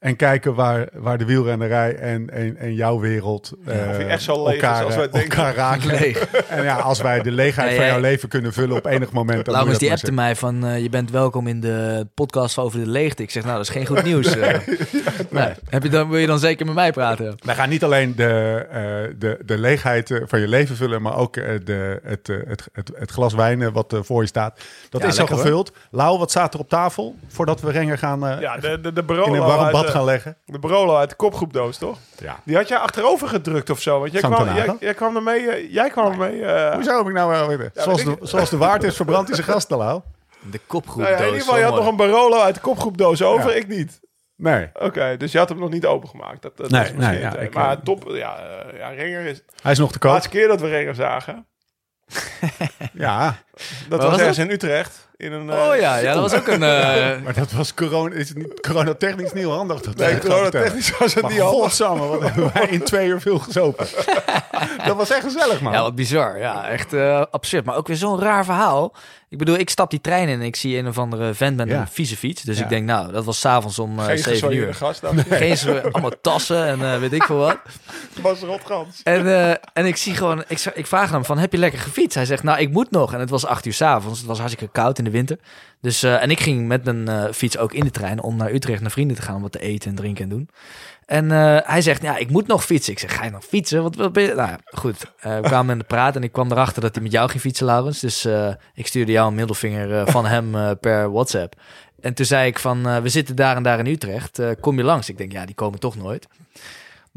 En 0.07 0.15
kijken 0.15 0.55
waar, 0.55 0.87
waar 0.93 1.17
de 1.17 1.25
wielrennerij 1.25 1.95
en, 1.95 2.29
en, 2.29 2.57
en 2.57 2.73
jouw 2.73 2.99
wereld 2.99 3.51
eh, 3.65 4.11
echt 4.11 4.21
zo 4.21 4.43
leeg 4.43 4.53
elkaar, 4.53 4.83
als 4.85 4.95
wij 4.95 5.05
eh, 5.05 5.11
denken. 5.11 5.37
elkaar 5.37 5.55
raken. 5.55 5.87
Leeg. 5.99 6.27
En 6.47 6.63
ja, 6.63 6.75
als 6.75 7.01
wij 7.01 7.21
de 7.21 7.31
leegheid 7.31 7.69
Ja, 7.69 7.75
van 7.75 7.85
jouw 7.85 7.99
leven 7.99 8.29
kunnen 8.29 8.53
vullen 8.53 8.75
op 8.77 8.85
enig 8.85 9.11
moment. 9.11 9.45
Dan 9.45 9.53
Laurens 9.53 9.79
die 9.79 9.91
appte 9.91 10.11
maar 10.11 10.25
mij 10.25 10.35
van, 10.35 10.65
eh, 10.65 10.81
je 10.81 10.89
bent 10.89 11.11
welkom 11.11 11.47
in 11.47 11.59
de 11.59 12.07
podcast 12.13 12.57
over 12.57 12.79
de 12.79 12.87
leegte. 12.87 13.23
Ik 13.23 13.31
zeg, 13.31 13.43
nou, 13.43 13.55
dat 13.55 13.65
is 13.65 13.71
geen 13.71 13.85
goed 13.85 14.03
nieuws. 14.03 14.35
nee. 15.29 15.49
Heb 15.69 15.83
je 15.83 15.89
dan, 15.89 16.09
wil 16.09 16.19
je 16.19 16.27
dan 16.27 16.39
zeker 16.39 16.65
met 16.65 16.75
mij 16.75 16.91
praten? 16.91 17.35
Wij 17.45 17.55
gaan 17.55 17.69
niet 17.69 17.83
alleen 17.83 18.15
de, 18.15 18.65
eh, 18.71 18.81
de, 19.19 19.39
de 19.45 19.57
leegheid 19.57 20.21
van 20.25 20.39
je 20.39 20.47
leven 20.47 20.75
vullen, 20.75 21.01
maar 21.01 21.17
ook 21.17 21.33
de, 21.33 21.99
het, 22.03 22.27
het, 22.27 22.67
het, 22.73 22.91
het 22.93 23.11
glas 23.11 23.33
wijn 23.33 23.71
wat 23.71 23.95
voor 24.01 24.21
je 24.21 24.27
staat. 24.27 24.59
Dat 24.89 25.01
Ja, 25.01 25.07
is 25.07 25.13
al 25.13 25.19
lekker, 25.19 25.35
hoor. 25.35 25.45
gevuld. 25.45 25.71
Lau, 25.91 26.17
wat 26.17 26.29
staat 26.29 26.53
er 26.53 26.59
op 26.59 26.69
tafel 26.69 27.15
voordat 27.27 27.61
we 27.61 27.71
Renger 27.71 27.97
gaan 27.97 28.27
eh, 28.27 28.41
Ja, 28.41 28.57
de, 28.57 28.79
de, 28.81 28.93
de 28.93 29.03
in 29.25 29.33
een 29.33 29.39
warm 29.39 29.71
bad 29.71 29.89
gaan 29.97 30.05
leggen? 30.05 30.37
De 30.45 30.59
Barolo 30.59 30.95
uit 30.95 31.09
de 31.09 31.15
kopgroepdoos, 31.15 31.77
toch? 31.77 31.97
Ja. 32.19 32.39
Die 32.43 32.55
had 32.55 32.67
jij 32.67 32.77
achterover 32.77 33.27
gedrukt 33.27 33.69
of 33.69 33.81
zo. 33.81 33.99
Want 33.99 34.11
jij, 34.11 34.21
kwam, 34.21 34.55
jij, 34.55 34.75
jij 34.79 34.93
kwam 34.93 35.15
ermee. 35.15 35.49
eh, 35.49 35.71
jij 35.73 35.89
kwam 35.89 36.11
ermee. 36.11 36.45
eh, 36.45 36.73
Hoezo 36.73 36.97
heb 36.97 37.07
ik 37.07 37.13
nou 37.13 37.29
wel 37.29 37.47
weten? 37.47 37.71
zoals, 37.73 38.03
de, 38.03 38.17
zoals 38.21 38.49
de 38.49 38.57
waard 38.57 38.83
is, 38.83 38.95
verbrandt 38.95 39.27
hij 39.27 39.35
zijn 39.37 39.47
gasten, 39.49 39.77
Lau. 39.77 40.01
De 40.51 40.59
kopgroep. 40.67 41.01
nou 41.03 41.11
ja, 41.11 41.17
in 41.19 41.25
ieder 41.25 41.39
geval, 41.39 41.57
je 41.57 41.63
had 41.63 41.75
nog 41.75 41.87
een 41.87 41.95
Barolo 41.95 42.39
uit 42.41 42.55
de 42.55 42.61
kopgroepdoos 42.61 43.21
over. 43.21 43.49
Ja. 43.49 43.55
Ik 43.55 43.67
niet. 43.67 43.99
Nee, 44.35 44.69
Oké, 44.73 45.17
dus 45.17 45.31
je 45.31 45.37
had 45.37 45.49
hem 45.49 45.59
nog 45.59 45.69
niet 45.69 45.85
opengemaakt. 45.85 46.41
Dat, 46.41 46.57
dat 46.57 46.69
Nee, 46.69 46.81
was 46.81 46.91
nee, 46.91 47.19
ja, 47.19 47.35
eh, 47.35 47.43
ik, 47.43 47.53
maar 47.53 47.81
top. 47.81 48.03
Ja, 48.07 48.37
ja, 48.77 48.89
Renger 48.89 49.25
is. 49.25 49.43
hij 49.61 49.71
is 49.71 49.77
nog 49.77 49.87
te 49.87 49.93
De 49.93 49.99
koop. 49.99 50.11
laatste 50.11 50.29
keer 50.29 50.47
dat 50.47 50.61
we 50.61 50.67
Renger 50.69 50.95
zagen. 50.95 51.45
Ja, 52.93 53.35
Dat 53.89 53.99
was 54.01 54.09
was 54.09 54.19
ergens 54.19 54.37
dat? 54.37 54.45
in 54.45 54.51
Utrecht. 54.51 55.06
In 55.17 55.31
een, 55.31 55.50
eh, 55.50 55.67
Oh 55.69 55.75
ja, 55.75 55.95
ja, 55.97 56.13
dat 56.13 56.21
was 56.31 56.39
ook 56.39 56.47
een... 56.47 56.63
eh, 56.74 57.21
maar 57.24 57.33
dat 57.33 57.51
was 57.51 57.74
corona. 57.74 58.15
Is 58.15 58.29
het 58.29 58.38
niet 58.38 58.59
coronatechnisch 58.62 59.33
niet 59.33 59.43
heel 59.43 59.51
handig? 59.51 59.81
Dat 59.81 59.95
Nee, 59.95 60.19
corona-technisch 60.19 60.97
was 60.97 61.13
het 61.13 61.24
Maar 61.24 61.31
niet 61.31 61.41
handig. 61.41 61.59
godsamme, 61.59 62.05
wat 62.07 62.21
hebben 62.21 62.51
wij 62.53 62.67
in 62.67 62.83
twee 62.83 63.07
uur 63.07 63.21
veel 63.21 63.39
gezopen. 63.39 63.88
dat 64.86 64.95
was 64.95 65.09
echt 65.09 65.24
gezellig, 65.24 65.62
man. 65.62 65.74
Ja, 65.74 65.81
wat 65.81 65.95
bizar. 65.95 66.39
Ja, 66.39 66.67
echt 66.67 66.93
eh, 66.93 67.24
absurd. 67.31 67.65
Maar 67.65 67.75
ook 67.75 67.88
weer 67.88 67.97
zo'n 67.97 68.19
raar 68.19 68.45
verhaal. 68.45 68.93
Ik 69.29 69.38
bedoel, 69.38 69.57
ik 69.57 69.69
stap 69.69 69.89
die 69.89 70.01
trein 70.01 70.27
in 70.27 70.39
en 70.39 70.46
ik 70.46 70.55
zie 70.55 70.77
een 70.77 70.88
of 70.88 70.98
andere 70.98 71.34
vent 71.34 71.57
met 71.57 71.67
Ja. 71.67 71.79
een 71.81 71.88
vieze 71.88 72.17
fiets. 72.17 72.41
Dus 72.41 72.57
Ja. 72.57 72.63
ik 72.63 72.69
denk, 72.69 72.86
nou, 72.86 73.12
dat 73.12 73.25
was 73.25 73.39
s'avonds 73.39 73.79
om 73.79 74.00
eh 74.00 74.05
Geen 74.05 74.17
7 74.17 74.31
gesoigneerde 74.31 74.67
uur. 74.67 74.74
gast. 74.74 75.01
Geen 75.29 75.57
zo, 75.57 75.77
allemaal 75.77 76.12
tassen 76.22 76.65
en 76.65 76.81
eh, 76.93 77.00
weet 77.00 77.13
ik 77.13 77.24
veel 77.24 77.38
wat. 77.38 77.57
Het 78.13 78.22
was 78.27 78.39
rotgans. 78.39 79.01
En, 79.03 79.27
eh, 79.27 79.50
en 79.74 79.86
ik 79.86 79.96
zie 79.96 80.15
gewoon, 80.15 80.43
ik, 80.74 80.88
vraag 80.88 81.12
hem 81.12 81.25
van, 81.25 81.38
heb 81.38 81.51
je 81.51 81.57
lekker 81.57 81.79
gefietst? 81.79 82.15
Hij 82.15 82.25
zegt, 82.25 82.43
nou, 82.43 82.60
ik 82.60 82.72
moet 82.72 82.91
nog. 82.91 83.13
En 83.13 83.19
het 83.19 83.29
was 83.29 83.46
acht 83.46 83.65
uur 83.65 83.73
s'avonds. 83.73 84.17
Het 84.19 84.28
was 84.28 84.39
hartstikke 84.39 84.71
koud 84.73 84.97
in 84.97 85.04
de 85.04 85.12
winter. 85.12 85.38
Dus, 85.81 86.03
eh, 86.03 86.21
en 86.21 86.31
ik 86.31 86.39
ging 86.39 86.67
met 86.67 86.83
mijn 86.83 87.07
eh, 87.07 87.31
fiets 87.33 87.57
ook 87.57 87.73
in 87.73 87.83
de 87.83 87.91
trein 87.91 88.21
om 88.21 88.35
naar 88.35 88.51
Utrecht 88.51 88.81
naar 88.81 88.91
vrienden 88.91 89.15
te 89.15 89.21
gaan 89.21 89.35
om 89.35 89.41
wat 89.41 89.51
te 89.51 89.59
eten 89.59 89.89
en 89.89 89.95
drinken 89.95 90.23
en 90.23 90.29
doen. 90.29 90.49
En 91.05 91.31
eh, 91.31 91.57
hij 91.63 91.81
zegt, 91.81 92.01
ja, 92.01 92.17
ik 92.17 92.29
moet 92.29 92.47
nog 92.47 92.65
fietsen. 92.65 92.93
Ik 92.93 92.99
zeg, 92.99 93.15
ga 93.15 93.23
je 93.23 93.29
nog 93.29 93.43
fietsen? 93.43 93.83
Wat, 93.83 93.95
wat 93.95 94.13
ben 94.13 94.23
je? 94.23 94.33
Nou 94.33 94.49
ja, 94.49 94.59
goed. 94.65 95.13
We 95.21 95.39
kwamen 95.51 95.71
in 95.71 95.77
de 95.77 95.83
praat 95.83 96.15
en 96.15 96.23
ik 96.23 96.31
kwam 96.31 96.51
erachter 96.51 96.81
dat 96.81 96.95
hij 96.95 97.03
met 97.03 97.11
jou 97.11 97.29
ging 97.29 97.41
fietsen, 97.41 97.65
Laurens. 97.65 97.99
Dus 97.99 98.27
ik 98.73 98.87
stuurde 98.87 99.11
jou 99.11 99.27
een 99.27 99.35
middelvinger 99.35 100.11
van 100.11 100.25
hem 100.25 100.77
per 100.79 101.11
WhatsApp. 101.11 101.55
En 102.01 102.13
toen 102.13 102.25
zei 102.25 102.47
ik 102.47 102.59
van, 102.59 103.01
we 103.01 103.09
zitten 103.09 103.35
daar 103.35 103.55
en 103.55 103.63
daar 103.63 103.79
in 103.79 103.85
Utrecht. 103.85 104.39
Kom 104.59 104.77
je 104.77 104.83
langs? 104.83 105.09
Ik 105.09 105.17
denk, 105.17 105.31
ja, 105.31 105.45
die 105.45 105.55
komen 105.55 105.79
toch 105.79 105.95
nooit. 105.95 106.27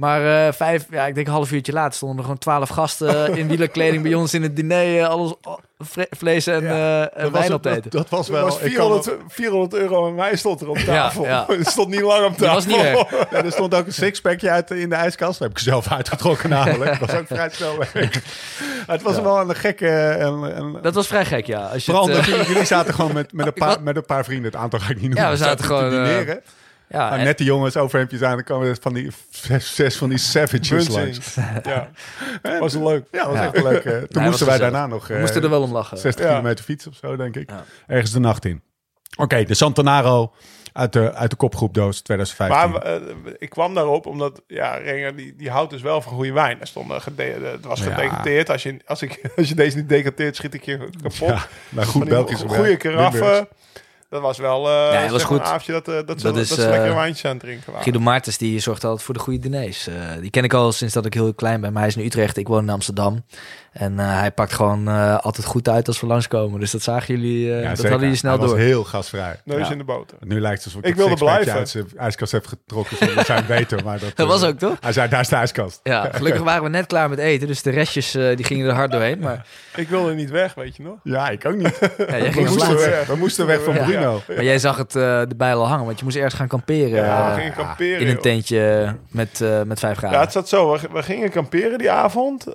Maar 0.01 0.47
eh, 0.47 0.53
vijf, 0.53 0.87
ja, 0.91 1.07
ik 1.07 1.15
denk 1.15 1.27
een 1.27 1.33
half 1.33 1.53
uurtje 1.53 1.73
later 1.73 1.93
stonden 1.95 2.17
er 2.17 2.23
gewoon 2.23 2.39
twaalf 2.39 2.69
gasten 2.69 3.37
in 3.37 3.49
wielerkleding 3.49 4.03
bij 4.03 4.15
ons 4.15 4.35
in 4.35 4.43
het 4.43 4.57
diner. 4.57 5.01
eh, 5.01 5.09
alles 5.09 5.33
oh, 5.43 5.59
vle- 5.79 6.07
vlees 6.11 6.47
en, 6.47 6.67
eh, 6.67 7.01
en 7.01 7.09
dat, 7.15 7.31
was, 7.31 7.41
wijn 7.41 7.53
op 7.53 7.63
dat, 7.63 7.77
eten. 7.77 7.91
dat 7.91 8.09
was 8.09 8.29
wel... 8.29 8.45
was 8.45 8.59
ik 8.59 8.75
kan 8.75 9.03
400, 9.03 9.17
400 9.29 9.75
euro 9.83 10.09
en 10.09 10.15
mij 10.15 10.37
stond 10.37 10.61
er 10.61 10.69
op 10.69 10.77
tafel. 10.79 11.25
ja. 11.25 11.45
Het 11.59 11.67
stond 11.67 11.89
niet 11.89 12.01
lang 12.01 12.25
op 12.27 12.37
tafel. 12.37 12.55
was 12.55 12.67
niet 12.67 12.77
weg. 12.83 13.11
Ja, 13.31 13.45
er 13.45 13.53
stond 13.53 13.75
ook 13.75 13.87
een 13.87 13.93
sixpackje 13.93 14.51
uit 14.51 14.71
in 14.71 14.89
de 14.89 14.95
ijskast. 14.95 15.39
Dat 15.39 15.49
heb 15.49 15.59
ik 15.59 15.65
zelf 15.65 15.93
uitgetrokken 15.93 16.49
namelijk. 16.59 16.99
Dat 16.99 17.11
was 17.11 17.21
ook 17.21 17.27
vrij 17.27 17.49
snel 17.51 17.79
weg. 17.79 17.93
Het 18.87 19.03
was 19.03 19.21
wel 19.21 19.41
een 19.41 19.55
gekke... 19.57 19.89
Een, 20.19 20.43
een, 20.59 20.79
Dat 20.83 20.95
was 20.95 21.07
vrij 21.07 21.25
gek, 21.25 21.47
ja. 21.47 21.67
Als 21.67 21.85
je 21.85 21.93
Vooral 21.93 22.09
het, 22.09 22.19
eh, 22.27 22.33
omdat 22.33 22.47
jullie, 22.47 22.65
zaten 22.65 22.95
gewoon 22.95 23.13
met, 23.13 23.33
met, 23.33 23.47
een 23.51 23.53
paar, 23.53 23.83
met 23.83 23.97
een 23.97 24.05
paar 24.05 24.25
vrienden. 24.25 24.51
Het 24.53 24.61
aantal 24.61 24.79
ga 24.79 24.91
ik 24.91 25.01
niet 25.01 25.05
noemen. 25.05 25.23
Ja, 25.23 25.31
we 25.31 25.37
zaten 25.37 25.57
te 25.57 25.63
gewoon, 25.63 25.85
eh, 25.85 25.91
dineren. 25.91 26.41
Ja, 26.93 27.09
Nou, 27.09 27.19
en- 27.19 27.25
net 27.25 27.39
die 27.39 27.47
jongens 27.47 27.77
overhemdjes 27.77 28.23
aan. 28.23 28.35
Dan 28.35 28.45
kwamen 28.45 28.69
er 28.69 28.77
van 28.81 28.95
die 28.95 29.11
zes, 29.31 29.75
zes 29.75 29.97
van 29.97 30.09
die 30.09 30.19
savages 30.19 30.89
langs. 30.89 31.35
Ja, 31.65 31.91
was 32.59 32.75
leuk. 32.75 33.05
Ja, 33.13 33.19
dat 33.25 33.27
was 33.27 33.37
Ja. 33.37 33.53
echt 33.53 33.63
leuk. 33.63 33.85
eh. 33.85 33.93
Toen 33.93 34.23
moesten 34.23 34.23
wij 34.23 34.31
gezellig. 34.33 34.59
daarna 34.61 34.87
nog 34.87 35.07
we 35.07 35.15
eh, 35.15 35.21
moesten 35.21 35.43
er 35.43 35.51
wel 35.51 35.63
om 35.63 35.73
lachen. 35.73 35.99
60 35.99 36.25
Ja. 36.25 36.31
kilometer 36.31 36.65
fietsen 36.65 36.91
of 36.91 36.97
zo, 36.97 37.17
denk 37.17 37.37
ik. 37.37 37.51
Ja. 37.51 37.65
Ergens 37.87 38.13
de 38.13 38.19
nacht 38.21 38.45
in. 38.45 38.63
Oké, 39.17 39.45
de 39.45 39.55
Santanaro 39.55 40.33
uit 40.73 40.93
de, 40.93 41.15
uit 41.15 41.31
de 41.31 41.37
kopgroepdoos 41.37 42.01
2015. 42.01 42.71
Maar 42.71 42.83
eh, 42.83 43.01
ik 43.39 43.49
kwam 43.51 43.75
daarop 43.75 44.07
omdat 44.07 44.43
ja, 44.47 44.75
Renger 44.77 45.17
die, 45.17 45.35
die 45.37 45.51
houdt 45.51 45.71
dus 45.71 45.83
wel 45.83 46.01
van 46.03 46.13
goede 46.13 46.33
wijn. 46.33 46.61
Er 46.61 46.67
stond, 46.67 46.91
eh, 46.91 47.05
het 47.53 47.65
was 47.65 47.81
Ja. 47.81 47.85
gedecanteerd. 47.95 48.51
Als 48.51 48.63
je, 48.63 48.77
als, 48.87 49.03
ik, 49.03 49.21
als 49.37 49.49
je 49.49 49.55
deze 49.55 49.77
niet 49.77 49.89
decanteert, 49.89 50.37
schiet 50.37 50.55
ik 50.55 50.65
je 50.65 50.79
kapot. 51.03 51.19
ja, 51.19 51.47
maar 51.69 51.85
goed 51.85 51.93
Van 51.93 52.01
die 52.01 52.11
Belgisch. 52.11 52.43
Goede 52.47 52.77
karaffen. 52.77 53.49
Dat 54.11 54.23
was 54.23 54.39
wel 54.39 54.69
eh 54.69 54.93
Ja, 54.93 55.01
dat 55.03 55.11
was 55.11 55.21
zeg 55.21 55.31
maar 55.31 55.39
goed. 55.39 55.47
een 55.49 55.53
avondje 55.53 55.73
dat, 55.73 55.89
eh, 55.89 55.95
dat, 55.95 56.21
ze, 56.21 56.27
Dat 56.27 56.35
dat, 56.35 56.43
is, 56.43 56.49
ze 56.49 56.61
lekker 56.69 56.89
eh, 56.89 56.95
wijntjes 56.95 57.25
aan 57.25 57.31
het 57.31 57.41
drinken 57.41 57.67
waren. 57.67 57.83
Guido 57.83 58.01
Martens 58.01 58.39
die 58.39 58.61
zorgt 58.61 58.85
altijd 58.85 59.03
voor 59.03 59.15
de 59.15 59.21
goede 59.21 59.39
diners. 59.39 59.89
Die 60.21 60.31
ken 60.31 60.45
ik 60.45 60.55
al 60.55 60.73
sinds 60.73 60.95
dat 60.95 61.07
ik 61.07 61.15
heel 61.15 61.35
klein 61.35 61.61
ben. 61.61 61.73
Maar 61.73 61.81
hij 61.83 61.91
is 61.91 61.97
in 61.97 62.05
Utrecht, 62.05 62.37
ik 62.37 62.49
woon 62.49 62.63
in 62.63 62.71
Amsterdam. 62.71 63.25
En 63.73 63.99
eh, 63.99 64.19
hij 64.19 64.31
pakt 64.31 64.53
gewoon 64.53 64.89
eh, 64.89 65.19
altijd 65.19 65.47
goed 65.47 65.69
uit 65.69 65.87
als 65.89 66.01
we 66.01 66.07
langskomen. 66.07 66.61
Dus 66.61 66.71
dat 66.71 66.83
zagen 66.83 67.15
jullie, 67.15 67.53
eh, 67.53 67.63
Ja, 67.63 67.69
dat 67.69 67.77
zeker. 67.77 67.83
hadden 67.83 68.01
jullie 68.01 68.17
snel 68.17 68.31
Hij 68.39 68.41
door. 68.47 68.57
was 68.57 68.65
heel 68.65 68.85
gasvrij. 68.85 69.41
Neus 69.45 69.67
Ja. 69.67 69.73
in 69.73 69.79
de 69.79 69.85
boter. 69.85 70.17
Nu 70.21 70.41
lijkt 70.41 70.57
het 70.57 70.65
alsof 70.65 70.81
ik, 70.81 70.87
Ik 70.89 70.95
het 70.97 71.07
wilde 71.07 71.25
blijven. 71.25 71.53
uit 71.53 71.69
zijn 71.69 71.87
ijskast 71.97 72.33
heb 72.33 72.47
getrokken 72.47 72.97
zonder 72.97 73.25
zijn 73.25 73.47
weten. 73.47 73.85
Maar 73.85 73.99
dat, 73.99 74.17
Dat 74.21 74.27
was 74.29 74.45
ook 74.45 74.59
toch? 74.59 74.77
Hij 74.81 74.93
zei, 74.93 75.09
daar 75.09 75.21
is 75.21 75.29
de 75.29 75.37
ijskast. 75.37 75.81
Ja, 75.83 76.09
gelukkig 76.13 76.43
waren 76.43 76.63
we 76.63 76.69
net 76.69 76.87
klaar 76.87 77.09
met 77.09 77.19
eten. 77.19 77.47
Dus 77.47 77.63
de 77.63 77.71
restjes 77.71 78.15
eh, 78.15 78.37
die 78.37 78.45
gingen 78.45 78.67
er 78.67 78.75
hard 78.75 78.91
doorheen. 78.91 79.19
Maar, 79.19 79.47
Ik 79.77 79.89
wilde 79.89 80.15
niet 80.15 80.31
weg, 80.31 80.55
weet 80.55 80.77
je 80.77 80.83
nog? 80.83 80.95
Ja, 81.03 81.29
ik 81.29 81.45
ook 81.47 81.57
niet. 81.57 81.79
ja, 81.99 82.05
jij 82.09 82.21
We 82.23 82.33
ging 82.33 82.47
als 82.49 82.57
moesten 82.57 82.77
weg, 82.91 83.07
we 83.07 83.17
moesten 83.17 83.47
weg 83.47 83.63
van 83.63 83.75
Ja. 83.75 83.85
Bruno. 83.85 84.21
Maar 84.29 84.45
jij 84.45 84.59
zag 84.59 84.77
het 84.77 84.97
eh 84.97 85.21
erbij 85.21 85.55
al 85.55 85.69
hangen. 85.69 85.85
Want 85.87 85.99
je 85.99 86.05
moest 86.05 86.17
ergens 86.17 86.35
gaan 86.35 86.49
kamperen. 86.49 87.05
Ja, 87.05 87.29
we 87.35 87.41
gingen 87.41 87.55
kamperen. 87.55 88.01
in 88.01 88.09
een 88.09 88.21
tentje 88.21 88.95
met, 89.09 89.41
eh, 89.41 89.63
met 89.63 89.79
vijf 89.79 89.97
graden. 89.99 90.17
Ja, 90.19 90.25
het 90.25 90.33
zat 90.33 90.49
zo. 90.49 90.73
We, 90.73 90.79
we 90.93 91.03
gingen 91.03 91.31
kamperen 91.31 91.79
die 91.79 91.91
avond. 91.91 92.47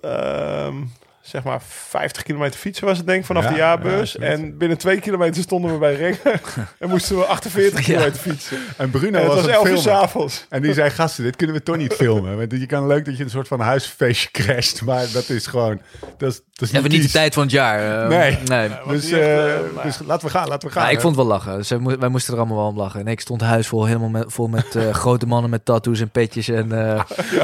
Zeg 1.25 1.43
maar 1.43 1.61
50 1.67 2.23
kilometer 2.23 2.59
fietsen 2.59 2.85
was 2.85 2.97
het 2.97 3.07
denk 3.07 3.19
ik 3.19 3.25
vanaf 3.25 3.43
Ja, 3.43 3.49
de 3.49 3.55
jaarbeurs. 3.55 4.11
ja, 4.11 4.19
en 4.19 4.57
binnen 4.57 4.77
twee 4.77 4.99
kilometer 4.99 5.41
stonden 5.41 5.71
we 5.71 5.77
bij 5.77 5.95
Rengen. 5.95 6.19
en 6.79 6.89
moesten 6.89 7.17
we 7.17 7.25
48 7.25 7.79
Ja. 7.79 7.85
kilometer 7.85 8.21
fietsen. 8.21 8.57
En 8.77 8.89
Bruno 8.89 9.07
En 9.17 9.23
het 9.23 9.25
was, 9.25 9.35
was 9.35 9.43
aan 9.43 9.49
het 9.49 9.57
11 9.59 9.69
uur 9.69 9.77
s'avonds. 9.77 10.45
En 10.49 10.61
die 10.61 10.73
zei, 10.73 10.89
gasten, 10.89 11.23
dit 11.23 11.35
kunnen 11.35 11.55
we 11.55 11.63
toch 11.63 11.77
niet 11.77 11.93
filmen. 11.93 12.37
Want 12.37 12.51
je 12.51 12.65
kan 12.65 12.87
leuk 12.87 13.05
dat 13.05 13.17
je 13.17 13.23
een 13.23 13.29
soort 13.29 13.47
van 13.47 13.59
huisfeestje 13.59 14.29
crasht. 14.31 14.81
Maar 14.81 15.05
dat 15.13 15.29
is 15.29 15.47
gewoon... 15.47 15.81
Dat 16.17 16.31
is, 16.31 16.41
dat 16.53 16.69
is 16.69 16.75
Even 16.75 16.89
niet 16.89 17.01
de 17.03 17.09
tijd 17.09 17.33
van 17.33 17.43
het 17.43 17.51
jaar. 17.51 18.01
eh, 18.03 18.09
Nee. 18.09 18.37
nee. 18.45 18.69
Dus, 18.87 19.03
niet 19.03 19.11
echt, 19.13 19.21
eh, 19.21 19.55
eh, 19.55 19.61
maar 19.75 19.83
dus 19.83 19.99
laten 20.05 20.27
we 20.27 20.33
gaan, 20.33 20.47
laten 20.47 20.67
we 20.67 20.73
gaan. 20.73 20.83
Ja, 20.83 20.89
ik 20.89 20.99
vond 21.01 21.15
het 21.15 21.25
wel 21.25 21.33
lachen. 21.35 21.99
Wij 21.99 22.09
moesten 22.09 22.33
er 22.33 22.39
allemaal 22.39 22.57
wel 22.57 22.67
om 22.67 22.77
lachen. 22.77 22.99
En 22.99 23.07
ik 23.07 23.19
stond 23.19 23.41
huis 23.41 23.67
vol, 23.67 23.85
helemaal 23.85 24.09
met, 24.09 24.25
vol 24.27 24.47
met 24.47 24.77
grote 24.91 25.25
mannen 25.25 25.49
met 25.49 25.65
tattoos 25.65 25.99
en 25.99 26.09
petjes 26.09 26.47
en, 26.47 26.71
eh, 26.71 27.01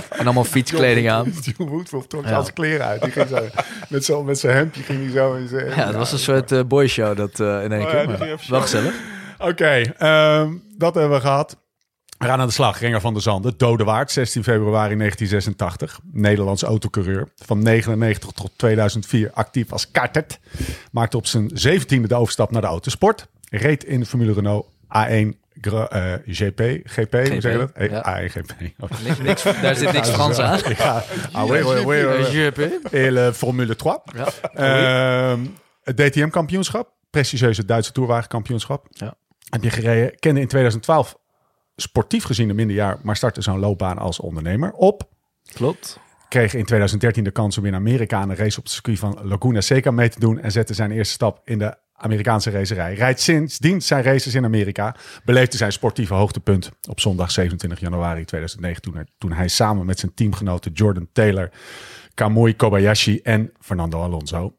en 0.09 0.23
allemaal 0.23 0.43
fietskleding 0.43 1.09
aan. 1.09 1.33
John 1.41 1.69
Woodruff 1.71 2.07
trok 2.07 2.25
Ja. 2.25 2.35
al 2.35 2.41
zijn 2.41 2.53
kleren 2.53 2.85
uit. 2.85 3.01
Die 3.01 3.11
ging 3.11 3.27
zo, 3.27 3.35
met 3.89 4.05
zo'n 4.05 4.25
met 4.25 4.39
zijn 4.39 4.55
hemdje 4.55 4.83
ging 4.83 5.03
hij 5.03 5.11
zo. 5.11 5.33
in 5.33 5.47
zijn- 5.47 5.65
Ja, 5.67 5.85
het 5.87 5.95
was 5.95 6.11
een 6.11 6.19
soort 6.19 6.51
eh 6.51 6.59
boyshow 6.67 7.17
dat 7.17 7.39
eh, 7.39 7.63
in 7.63 7.71
één 7.71 7.85
Oh 7.85 7.91
ja, 7.91 8.05
keer. 8.05 8.17
wel 8.27 8.37
showen. 8.37 8.61
gezellig. 8.61 8.93
Oké, 9.37 9.81
ehm, 9.97 10.53
dat 10.77 10.93
hebben 10.95 11.13
we 11.17 11.21
gehad. 11.21 11.59
We 12.17 12.27
gaan 12.27 12.39
aan 12.39 12.47
de 12.47 12.53
slag. 12.53 12.79
Renger 12.79 13.01
van 13.01 13.13
der 13.13 13.21
Zanden, 13.21 13.53
Dodewaard, 13.57 14.11
16 14.11 14.43
februari 14.43 14.95
1986. 14.95 15.99
Nederlands 16.11 16.63
autocoureur. 16.63 17.27
Van 17.35 17.63
99 17.63 18.31
tot 18.31 18.51
2004 18.55 19.31
actief 19.33 19.71
als 19.71 19.91
kartert. 19.91 20.39
Maakte 20.91 21.17
op 21.17 21.25
zijn 21.25 21.49
17e 21.67 22.07
de 22.07 22.15
overstap 22.15 22.51
naar 22.51 22.61
de 22.61 22.67
autosport. 22.67 23.27
Reed 23.49 23.83
in 23.83 23.99
de 23.99 24.05
Formule 24.05 24.33
Renault 24.33 24.65
A1 24.97 25.39
Gra- 25.61 25.87
eh, 25.89 26.13
GP, 26.25 26.61
GP, 26.83 27.11
hoe 27.13 27.41
zeg 27.41 27.51
je 27.51 27.57
dat? 27.57 27.71
Eh, 27.71 27.89
ja. 27.89 27.99
AEGP. 27.99 28.53
Niks, 29.23 29.43
daar 29.43 29.75
zit 29.75 29.91
niks 29.91 30.09
Frans 30.17 30.39
aan. 30.39 30.59
Ja. 30.77 31.03
Ah, 31.31 31.49
oui, 31.49 31.61
oui, 31.63 31.83
oui, 31.85 33.09
le 33.11 33.33
Formule 33.33 33.75
3. 33.75 33.97
Ja. 34.15 34.27
Ehm, 34.53 35.45
het 35.83 35.97
DTM-kampioenschap, 35.97 36.89
prestigieuze 37.09 37.65
Duitse 37.65 37.91
toerwagenkampioenschap. 37.91 38.85
Ja. 38.89 39.13
Heb 39.49 39.63
je 39.63 39.69
gereden. 39.69 40.19
Kende 40.19 40.39
in 40.39 40.47
2012 40.47 41.15
sportief 41.75 42.23
gezien 42.23 42.49
een 42.49 42.55
minder 42.55 42.75
jaar, 42.75 42.97
maar 43.03 43.15
startte 43.15 43.41
zo'n 43.41 43.59
loopbaan 43.59 43.97
als 43.97 44.19
ondernemer 44.19 44.71
op. 44.71 45.03
Klopt. 45.53 45.99
Kreeg 46.29 46.53
in 46.53 46.65
2013 46.65 47.23
de 47.23 47.31
kans 47.31 47.57
om 47.57 47.65
in 47.65 47.75
Amerika 47.75 48.17
aan 48.17 48.29
een 48.29 48.35
race 48.35 48.57
op 48.57 48.63
het 48.63 48.73
circuit 48.73 48.99
van 48.99 49.19
Laguna 49.23 49.61
Seca 49.61 49.91
mee 49.91 50.09
te 50.09 50.19
doen 50.19 50.39
en 50.39 50.51
zette 50.51 50.73
zijn 50.73 50.91
eerste 50.91 51.13
stap 51.13 51.41
in 51.43 51.59
de 51.59 51.75
Amerikaanse 52.01 52.49
racerij. 52.49 52.93
Rijdt 52.93 53.21
sindsdien 53.21 53.81
zijn 53.81 54.03
races 54.03 54.35
in 54.35 54.45
Amerika. 54.45 54.95
Beleefde 55.25 55.57
zijn 55.57 55.71
sportieve 55.71 56.13
hoogtepunt 56.13 56.71
op 56.89 56.99
zondag 56.99 57.31
27 57.31 57.79
januari 57.79 58.25
2009 58.25 58.81
toen 58.81 58.95
hij, 58.95 59.05
toen 59.17 59.31
hij 59.31 59.47
samen 59.47 59.85
met 59.85 59.99
zijn 59.99 60.13
teamgenoten 60.13 60.71
Jordan 60.71 61.07
Taylor, 61.13 61.49
Kamui 62.13 62.55
Kobayashi 62.55 63.19
en 63.23 63.51
Fernando 63.59 64.01
Alonso 64.01 64.55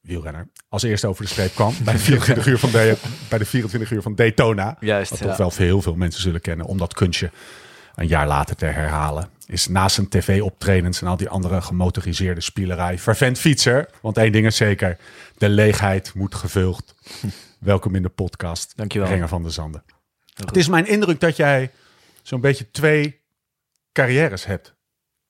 wielrenner, 0.00 0.48
als 0.68 0.82
eerste 0.82 1.06
over 1.06 1.22
de 1.22 1.30
streep 1.30 1.54
kwam 1.54 1.74
bij 1.84 1.92
de 1.98 1.98
24 1.98 2.46
uur 2.46 2.58
van, 2.58 2.70
de, 2.70 2.96
bij 3.28 3.38
de 3.38 3.44
24 3.44 3.90
uur 3.90 4.02
van 4.02 4.14
Daytona. 4.14 4.76
Juist, 4.80 5.10
Wat 5.10 5.18
ja. 5.18 5.26
toch 5.26 5.36
wel 5.36 5.52
heel 5.54 5.82
veel 5.82 5.94
mensen 5.94 6.22
zullen 6.22 6.40
kennen 6.40 6.66
om 6.66 6.78
dat 6.78 6.94
kunstje 6.94 7.30
een 7.94 8.06
jaar 8.06 8.26
later 8.26 8.56
te 8.56 8.66
herhalen. 8.66 9.28
Is 9.46 9.68
naast 9.68 9.94
zijn 9.94 10.08
tv-optredens 10.08 11.00
en 11.00 11.06
al 11.06 11.16
die 11.16 11.28
andere 11.28 11.60
gemotoriseerde 11.60 12.40
spielerij 12.40 12.98
vervent 12.98 13.38
fietser. 13.38 13.88
Want 14.02 14.16
één 14.16 14.32
ding 14.32 14.46
is 14.46 14.56
zeker, 14.56 14.96
de 15.38 15.48
leegheid 15.48 16.14
moet 16.14 16.34
gevuld. 16.34 16.94
Welkom 17.58 17.94
in 17.94 18.02
de 18.02 18.08
podcast, 18.08 18.72
Dankjewel. 18.76 19.08
Renger 19.08 19.28
van 19.28 19.42
der 19.42 19.52
Zanden. 19.52 19.82
Het 20.34 20.56
is 20.56 20.68
mijn 20.68 20.86
indruk 20.86 21.20
dat 21.20 21.36
jij 21.36 21.70
zo'n 22.22 22.40
beetje 22.40 22.70
twee 22.70 23.20
carrières 23.92 24.44
hebt 24.44 24.74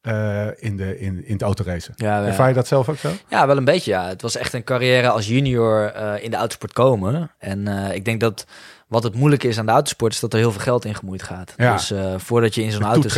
eh, 0.01 0.47
in, 0.57 0.77
de, 0.77 0.99
in, 0.99 1.25
in 1.25 1.33
het 1.33 1.43
autoracen. 1.43 1.95
Ja, 1.97 2.25
Ervaar 2.25 2.49
je 2.49 2.55
dat 2.55 2.67
zelf 2.67 2.89
ook 2.89 2.97
zo? 2.97 3.13
Ja, 3.29 3.47
wel 3.47 3.57
een 3.57 3.65
beetje. 3.65 3.91
Ja. 3.91 4.09
Het 4.09 4.23
was 4.23 4.37
echt 4.37 4.53
een 4.53 4.65
carrière 4.65 5.09
als 5.09 5.29
junior 5.29 5.85
eh, 5.85 6.25
in 6.25 6.31
de 6.31 6.37
autosport 6.37 6.73
komen. 6.73 7.31
En 7.39 7.69
eh, 7.69 7.95
ik 7.95 8.05
denk 8.05 8.21
dat 8.21 8.47
wat 8.91 9.03
het 9.03 9.15
moeilijke 9.15 9.49
is 9.49 9.59
aan 9.59 9.67
de 9.67 9.73
autosport, 9.73 10.13
is 10.13 10.21
dat 10.21 10.33
er 10.33 10.39
heel 10.39 10.53
veel 10.53 10.61
geld 10.61 10.85
in 10.85 10.95
gemoeid 10.95 11.23
gaat. 11.23 11.55
Ja. 11.57 11.73
Dus 11.73 11.91
eh, 11.91 12.15
voordat 12.17 12.55
je 12.55 12.63
in 12.63 12.71
zo'n 12.73 12.83
auto 12.83 13.09
zit, 13.09 13.13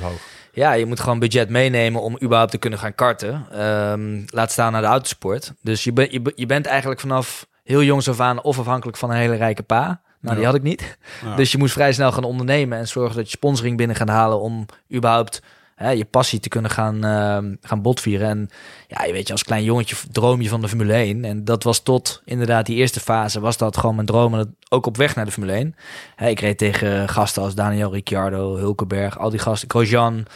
hoog. 0.00 0.18
ja, 0.52 0.72
je 0.72 0.86
moet 0.86 1.00
gewoon 1.00 1.18
budget 1.18 1.48
meenemen 1.48 2.02
om 2.02 2.18
überhaupt 2.22 2.50
te 2.50 2.58
kunnen 2.58 2.78
gaan 2.78 2.94
karten. 2.94 3.46
Ehm, 3.52 4.22
laat 4.26 4.52
staan 4.52 4.72
naar 4.72 4.80
de 4.80 4.86
autosport. 4.86 5.52
Dus 5.62 5.84
je, 5.84 5.92
ben- 5.92 6.12
je, 6.12 6.32
je 6.34 6.46
bent 6.46 6.66
eigenlijk 6.66 7.00
vanaf 7.00 7.46
heel 7.64 7.82
jongs 7.82 8.08
af 8.08 8.20
aan 8.20 8.42
of 8.42 8.58
afhankelijk 8.58 8.96
van 8.96 9.10
een 9.10 9.16
hele 9.16 9.36
rijke 9.36 9.62
pa. 9.62 10.00
Nou, 10.20 10.36
die 10.36 10.44
had 10.44 10.54
ik 10.54 10.62
niet. 10.62 10.98
Ja. 11.24 11.36
Dus 11.36 11.52
je 11.52 11.58
moest 11.58 11.72
vrij 11.72 11.92
snel 11.92 12.12
gaan 12.12 12.24
ondernemen 12.24 12.78
en 12.78 12.88
zorgen 12.88 13.16
dat 13.16 13.24
je 13.30 13.36
sponsoring 13.36 13.76
binnen 13.76 13.96
gaat 13.96 14.08
halen 14.08 14.40
om 14.40 14.66
überhaupt 14.94 15.42
hè, 15.78 15.90
je 15.90 16.04
passie 16.04 16.40
te 16.40 16.48
kunnen 16.48 16.70
gaan, 16.70 17.04
ehm, 17.04 17.54
gaan 17.60 17.82
botvieren. 17.82 18.28
En 18.28 18.48
ja, 18.88 19.04
je 19.04 19.12
weet 19.12 19.26
je, 19.26 19.32
als 19.32 19.44
klein 19.44 19.64
jongetje 19.64 19.96
droom 20.10 20.40
je 20.40 20.48
van 20.48 20.60
de 20.60 20.68
Formule 20.68 20.94
1. 20.94 21.24
En 21.24 21.44
dat 21.44 21.62
was 21.62 21.80
tot 21.80 22.22
inderdaad 22.24 22.66
die 22.66 22.76
eerste 22.76 23.00
fase, 23.00 23.40
was 23.40 23.56
dat 23.56 23.76
gewoon 23.76 23.94
mijn 23.94 24.06
droom. 24.06 24.32
En 24.32 24.38
dat 24.38 24.48
ook 24.68 24.86
op 24.86 24.96
weg 24.96 25.14
naar 25.14 25.24
de 25.24 25.30
Formule 25.30 25.52
1. 25.52 25.74
Hè, 26.16 26.28
ik 26.28 26.40
reed 26.40 26.58
tegen 26.58 27.08
gasten 27.08 27.42
als 27.42 27.54
Daniel 27.54 27.92
Ricciardo, 27.92 28.56
Hulkenberg, 28.56 29.18
al 29.18 29.30
die 29.30 29.38
gasten, 29.38 29.70
Grosjean, 29.70 30.26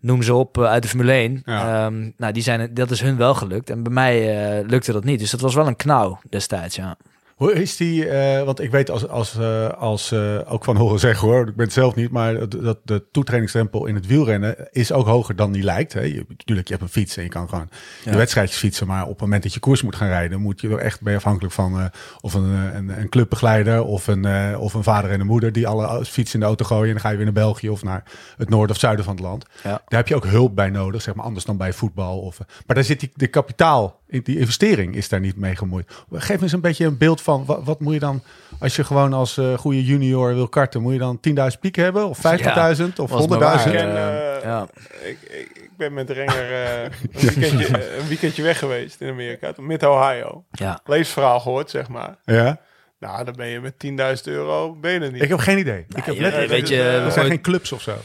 noem 0.00 0.22
ze 0.22 0.34
op, 0.34 0.58
eh, 0.58 0.64
uit 0.64 0.82
de 0.82 0.88
Formule 0.88 1.12
1. 1.12 1.42
Ja. 1.44 1.84
Ehm, 1.84 2.10
nou, 2.16 2.32
die 2.32 2.42
zijn, 2.42 2.74
dat 2.74 2.90
is 2.90 3.00
hun 3.00 3.16
wel 3.16 3.34
gelukt. 3.34 3.70
En 3.70 3.82
bij 3.82 3.92
mij 3.92 4.18
eh, 4.58 4.68
lukte 4.68 4.92
dat 4.92 5.04
niet. 5.04 5.18
Dus 5.18 5.30
dat 5.30 5.40
was 5.40 5.54
wel 5.54 5.66
een 5.66 5.76
knauw 5.76 6.18
destijds, 6.28 6.76
ja. 6.76 6.96
Hoe 7.36 7.52
is 7.52 7.76
die, 7.76 8.08
eh, 8.08 8.44
want 8.44 8.60
ik 8.60 8.70
weet 8.70 8.90
als, 8.90 9.08
als, 9.08 9.38
eh, 9.38 9.68
als 9.68 10.12
eh, 10.12 10.38
ook 10.46 10.64
van 10.64 10.76
horen 10.76 10.98
zeggen 10.98 11.28
hoor, 11.28 11.48
ik 11.48 11.56
ben 11.56 11.64
het 11.64 11.74
zelf 11.74 11.94
niet, 11.94 12.10
maar 12.10 12.48
dat, 12.48 12.78
de 12.84 13.04
toetredingsdrempel 13.10 13.86
in 13.86 13.94
het 13.94 14.06
wielrennen 14.06 14.68
is 14.70 14.92
ook 14.92 15.06
hoger 15.06 15.36
dan 15.36 15.52
die 15.52 15.62
lijkt. 15.62 15.92
Hè. 15.92 16.00
Je, 16.00 16.24
natuurlijk, 16.28 16.68
je 16.68 16.74
hebt 16.74 16.86
een 16.86 16.92
fiets 16.92 17.16
en 17.16 17.22
je 17.22 17.28
kan 17.28 17.48
gewoon 17.48 17.68
Ja. 18.04 18.10
je 18.10 18.16
wedstrijdjes 18.16 18.58
fietsen, 18.58 18.86
maar 18.86 19.02
op 19.02 19.08
het 19.08 19.20
moment 19.20 19.42
dat 19.42 19.54
je 19.54 19.60
koers 19.60 19.82
moet 19.82 19.96
gaan 19.96 20.08
rijden, 20.08 20.40
moet 20.40 20.60
je 20.60 20.68
er 20.68 20.78
echt 20.78 21.00
ben 21.00 21.12
je 21.12 21.18
afhankelijk 21.18 21.54
van 21.54 21.90
of 22.20 22.34
een, 22.34 22.50
een, 22.50 23.00
een 23.00 23.08
clubbegeleider 23.08 23.84
of 23.84 24.06
een, 24.06 24.56
of 24.58 24.74
een 24.74 24.82
vader 24.82 25.10
en 25.10 25.20
een 25.20 25.26
moeder 25.26 25.52
die 25.52 25.66
alle 25.66 26.04
fietsen 26.04 26.34
in 26.34 26.40
de 26.40 26.46
auto 26.46 26.64
gooien 26.64 26.86
en 26.86 26.92
dan 26.92 27.00
ga 27.00 27.10
je 27.10 27.16
weer 27.16 27.24
naar 27.24 27.34
België 27.34 27.68
of 27.68 27.82
naar 27.82 28.02
het 28.36 28.48
noorden 28.48 28.74
of 28.74 28.80
zuiden 28.80 29.04
van 29.04 29.14
het 29.14 29.24
land. 29.24 29.44
Ja. 29.62 29.70
Daar 29.70 29.98
heb 29.98 30.08
je 30.08 30.16
ook 30.16 30.26
hulp 30.26 30.54
bij 30.54 30.70
nodig, 30.70 31.02
zeg 31.02 31.14
maar 31.14 31.24
anders 31.24 31.44
dan 31.44 31.56
bij 31.56 31.72
voetbal. 31.72 32.18
Of, 32.18 32.38
maar 32.66 32.76
daar 32.76 32.84
zit 32.84 33.00
die, 33.00 33.10
de 33.14 33.26
kapitaal, 33.26 34.00
die 34.08 34.38
investering 34.38 34.94
is 34.94 35.08
daar 35.08 35.20
niet 35.20 35.36
mee 35.36 35.56
gemoeid. 35.56 35.92
Geef 36.12 36.42
eens 36.42 36.52
een 36.52 36.60
beetje 36.60 36.84
een 36.84 36.98
beeld 36.98 37.22
van, 37.22 37.44
wat, 37.44 37.60
wat 37.64 37.80
moet 37.80 37.92
je 37.94 38.00
dan, 38.00 38.22
als 38.58 38.76
je 38.76 38.84
gewoon 38.84 39.12
als 39.12 39.38
eh, 39.38 39.58
goede 39.58 39.84
junior 39.84 40.34
wil 40.34 40.48
karten, 40.48 40.82
moet 40.82 40.92
je 40.92 40.98
dan 40.98 41.20
10.000 41.28 41.60
piek 41.60 41.76
hebben? 41.76 42.08
Of 42.08 42.18
50.000? 42.18 42.22
of 42.22 43.10
100.000? 43.10 43.14
was 43.14 43.26
maar 43.26 43.38
waar. 43.38 43.66
Ik 43.66 43.72
ken, 43.72 43.88
Eh, 43.88 44.42
ja. 44.42 44.68
ik, 45.04 45.18
ik, 45.22 45.50
ik 45.54 45.70
ben 45.76 45.94
met 45.94 46.10
Renger 46.10 46.52
eh, 46.52 46.82
een, 46.82 46.90
weekendje, 47.12 47.96
een 47.98 48.08
weekendje 48.08 48.42
weg 48.42 48.58
geweest 48.58 49.00
in 49.00 49.08
Amerika, 49.08 49.52
Mid-Ohio. 49.56 50.44
Ja. 50.50 50.80
Leesverhaal 50.84 51.40
gehoord, 51.40 51.70
zeg 51.70 51.88
maar. 51.88 52.16
Ja? 52.24 52.60
Nou, 52.98 53.24
dan 53.24 53.34
ben 53.36 53.46
je 53.46 53.60
met 53.60 53.74
10.000 54.18 54.32
euro, 54.32 54.74
ben 54.74 54.92
je 54.92 55.00
er 55.00 55.12
niet. 55.12 55.22
Ik 55.22 55.28
heb 55.28 55.38
geen 55.38 55.58
idee. 55.58 55.86
ik 55.94 56.04
heb 56.04 56.18
letterlijk, 56.18 56.52
weet 56.52 56.68
je, 56.68 56.82
er 56.82 57.04
we 57.04 57.10
zijn 57.10 57.26
geen 57.26 57.40
clubs 57.40 57.72
of 57.72 57.82
zo. 57.82 57.96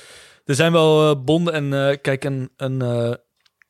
Er 0.45 0.55
zijn 0.55 0.71
wel 0.71 1.23
bonden 1.23 1.53
en 1.53 1.89
eh, 1.89 1.97
kijk, 2.01 2.23
een, 2.23 2.51
een, 2.57 2.81
eh, 2.81 3.13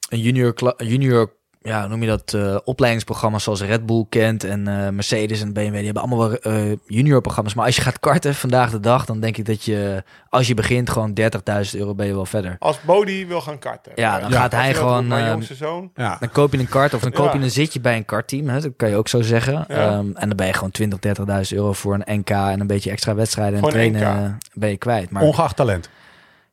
een 0.10 0.20
junior, 0.20 0.74
junior 0.78 1.34
ja, 1.64 1.88
noem 1.88 2.02
je 2.02 2.08
dat, 2.08 2.34
eh, 2.34 2.58
opleidingsprogramma's 2.64 3.44
zoals 3.44 3.62
Red 3.62 3.86
Bull 3.86 4.06
kent 4.10 4.44
en 4.44 4.68
eh, 4.68 4.90
Mercedes 4.90 5.42
en 5.42 5.54
BMW, 5.54 5.74
die 5.76 5.86
hebben 5.86 6.04
allemaal 6.04 6.30
wel 6.30 6.38
eh, 6.38 6.78
junior 6.86 7.22
programma's. 7.22 7.54
Maar 7.54 7.66
als 7.66 7.76
je 7.76 7.82
gaat 7.82 8.00
karten 8.00 8.36
vandaag 8.36 8.72
de 8.72 8.80
dag, 8.80 9.06
dan 9.06 9.20
denk 9.20 9.38
ik 9.38 9.46
dat 9.46 9.64
je, 9.64 10.04
als 10.30 10.48
je 10.48 10.54
begint, 10.54 10.90
gewoon 10.90 11.14
30.000 11.14 11.80
euro 11.80 11.96
ben 11.96 12.06
je 12.06 12.14
wel 12.14 12.26
verder. 12.26 12.56
Als 12.60 12.82
Bodie 12.82 13.28
wil 13.28 13.42
gaan 13.42 13.60
karten. 13.60 13.92
Ja, 13.96 14.20
dan 14.20 14.30
Ja, 14.32 14.40
gaat 14.40 14.52
hij 14.52 14.74
gewoon, 14.74 15.12
eh, 15.12 15.36
zoon. 15.40 15.92
Ja. 15.96 16.18
Dan 16.20 16.30
koop 16.32 16.52
je 16.52 16.60
een 16.60 16.70
kart 16.70 16.94
of 16.94 17.02
dan 17.02 17.12
koop 17.12 17.26
Ja. 17.34 17.34
je 17.40 17.44
een 17.44 17.52
zitje 17.52 17.80
bij 17.82 17.96
een 17.98 18.06
kartteam. 18.06 18.48
Hè? 18.50 18.62
Dat 18.62 18.72
kan 18.78 18.90
je 18.90 18.96
ook 18.96 19.08
zo 19.08 19.22
zeggen. 19.22 19.66
Ja. 19.68 19.76
Ehm, 19.76 20.06
en 20.14 20.28
dan 20.28 20.36
ben 20.36 20.48
je 20.48 20.54
gewoon 20.54 20.72
20, 20.72 21.00
30.000 21.00 21.58
euro 21.60 21.74
voor 21.74 21.94
een 21.94 22.18
NK 22.20 22.30
en 22.30 22.60
een 22.60 22.68
beetje 22.68 22.92
extra 22.92 23.16
wedstrijden 23.16 23.64
en 23.64 23.70
trainen 23.70 24.02
NK. 24.02 24.08
eh, 24.26 24.32
ben 24.54 24.70
je 24.70 24.78
kwijt. 24.78 25.10
Maar 25.10 25.24
Ongeacht 25.24 25.56
talent. 25.56 25.90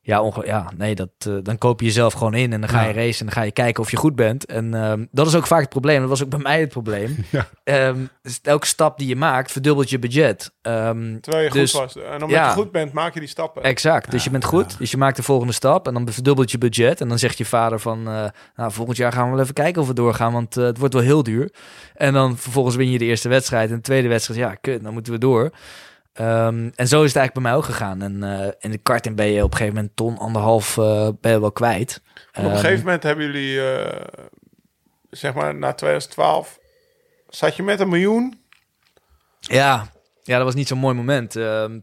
Ja, 0.01 0.21
onge- 0.21 0.45
ja, 0.45 0.71
nee, 0.77 0.95
dat, 0.95 1.09
eh, 1.17 1.33
dan 1.43 1.57
koop 1.57 1.79
je 1.79 1.85
jezelf 1.85 2.13
gewoon 2.13 2.33
in 2.33 2.53
en 2.53 2.59
dan 2.61 2.69
ga 2.69 2.81
je 2.81 2.87
Ja. 2.93 2.93
racen 3.01 3.19
en 3.19 3.25
dan 3.25 3.35
ga 3.35 3.41
je 3.41 3.51
kijken 3.51 3.83
of 3.83 3.91
je 3.91 3.97
goed 3.97 4.15
bent. 4.15 4.45
En 4.45 4.73
ehm, 4.73 5.05
dat 5.11 5.27
is 5.27 5.35
ook 5.35 5.47
vaak 5.47 5.59
het 5.61 5.69
probleem. 5.69 5.99
Dat 5.99 6.09
was 6.09 6.23
ook 6.23 6.29
bij 6.29 6.39
mij 6.39 6.59
het 6.59 6.69
probleem. 6.69 7.17
Ja. 7.31 7.47
Ehm, 7.63 7.97
dus 8.21 8.39
elke 8.41 8.65
stap 8.65 8.97
die 8.97 9.07
je 9.07 9.15
maakt 9.15 9.51
verdubbelt 9.51 9.89
je 9.89 9.99
budget. 9.99 10.51
Ehm, 10.61 11.19
Terwijl 11.19 11.43
je 11.43 11.49
Dus- 11.51 11.71
goed 11.71 11.79
was. 11.81 11.95
En 12.03 12.13
omdat 12.13 12.29
ja. 12.29 12.47
je 12.47 12.53
goed 12.53 12.71
bent, 12.71 12.93
maak 12.93 13.13
je 13.13 13.19
die 13.19 13.29
stappen. 13.29 13.63
Exact. 13.63 14.11
Dus 14.11 14.23
je 14.23 14.29
bent 14.29 14.45
goed. 14.45 14.77
Dus 14.77 14.91
je 14.91 14.97
maakt 14.97 15.15
de 15.15 15.23
volgende 15.23 15.53
stap 15.53 15.87
en 15.87 15.93
dan 15.93 16.07
verdubbelt 16.11 16.51
je 16.51 16.57
budget. 16.57 17.01
En 17.01 17.07
dan 17.07 17.19
zegt 17.19 17.37
je 17.37 17.45
vader 17.45 17.79
van, 17.79 17.99
eh, 18.07 18.25
nou, 18.55 18.71
volgend 18.71 18.97
jaar 18.97 19.11
gaan 19.11 19.25
we 19.25 19.31
wel 19.31 19.41
even 19.43 19.53
kijken 19.53 19.81
of 19.81 19.87
we 19.87 19.93
doorgaan, 19.93 20.33
want 20.33 20.57
eh, 20.57 20.63
het 20.63 20.77
wordt 20.77 20.93
wel 20.93 21.03
heel 21.03 21.23
duur. 21.23 21.51
En 21.93 22.13
dan 22.13 22.37
vervolgens 22.37 22.75
win 22.75 22.91
je 22.91 22.97
de 22.97 23.05
eerste 23.05 23.29
wedstrijd 23.29 23.69
en 23.69 23.75
de 23.75 23.81
tweede 23.81 24.07
wedstrijd, 24.07 24.39
ja, 24.39 24.55
kut, 24.55 24.83
dan 24.83 24.93
moeten 24.93 25.13
we 25.13 25.19
door. 25.19 25.51
Ehm, 26.19 26.69
en 26.75 26.87
zo 26.87 27.03
is 27.03 27.13
het 27.13 27.15
eigenlijk 27.15 27.33
bij 27.33 27.41
mij 27.41 27.53
ook 27.53 27.63
gegaan. 27.63 28.01
En 28.01 28.23
eh, 28.23 28.51
in 28.59 28.71
de 28.71 28.77
karting 28.77 29.15
ben 29.15 29.25
je 29.25 29.43
op 29.43 29.51
een 29.51 29.57
gegeven 29.57 29.75
moment 29.75 29.95
ton, 29.95 30.17
anderhalf, 30.17 30.77
eh, 30.77 31.09
ben 31.21 31.31
je 31.31 31.39
wel 31.39 31.51
kwijt. 31.51 32.01
En 32.13 32.21
op 32.31 32.35
een 32.35 32.55
Ehm, 32.55 32.59
gegeven 32.59 32.85
moment 32.85 33.03
hebben 33.03 33.25
jullie, 33.25 33.71
eh, 33.71 34.05
zeg 35.09 35.33
maar 35.33 35.55
na 35.55 35.73
2012, 35.73 36.59
zat 37.29 37.55
je 37.55 37.63
met 37.63 37.79
een 37.79 37.89
miljoen. 37.89 38.41
Ja, 39.39 39.91
ja, 40.23 40.35
dat 40.35 40.45
was 40.45 40.55
niet 40.55 40.67
zo'n 40.67 40.77
mooi 40.77 40.95
moment. 40.95 41.35
Ehm 41.35 41.79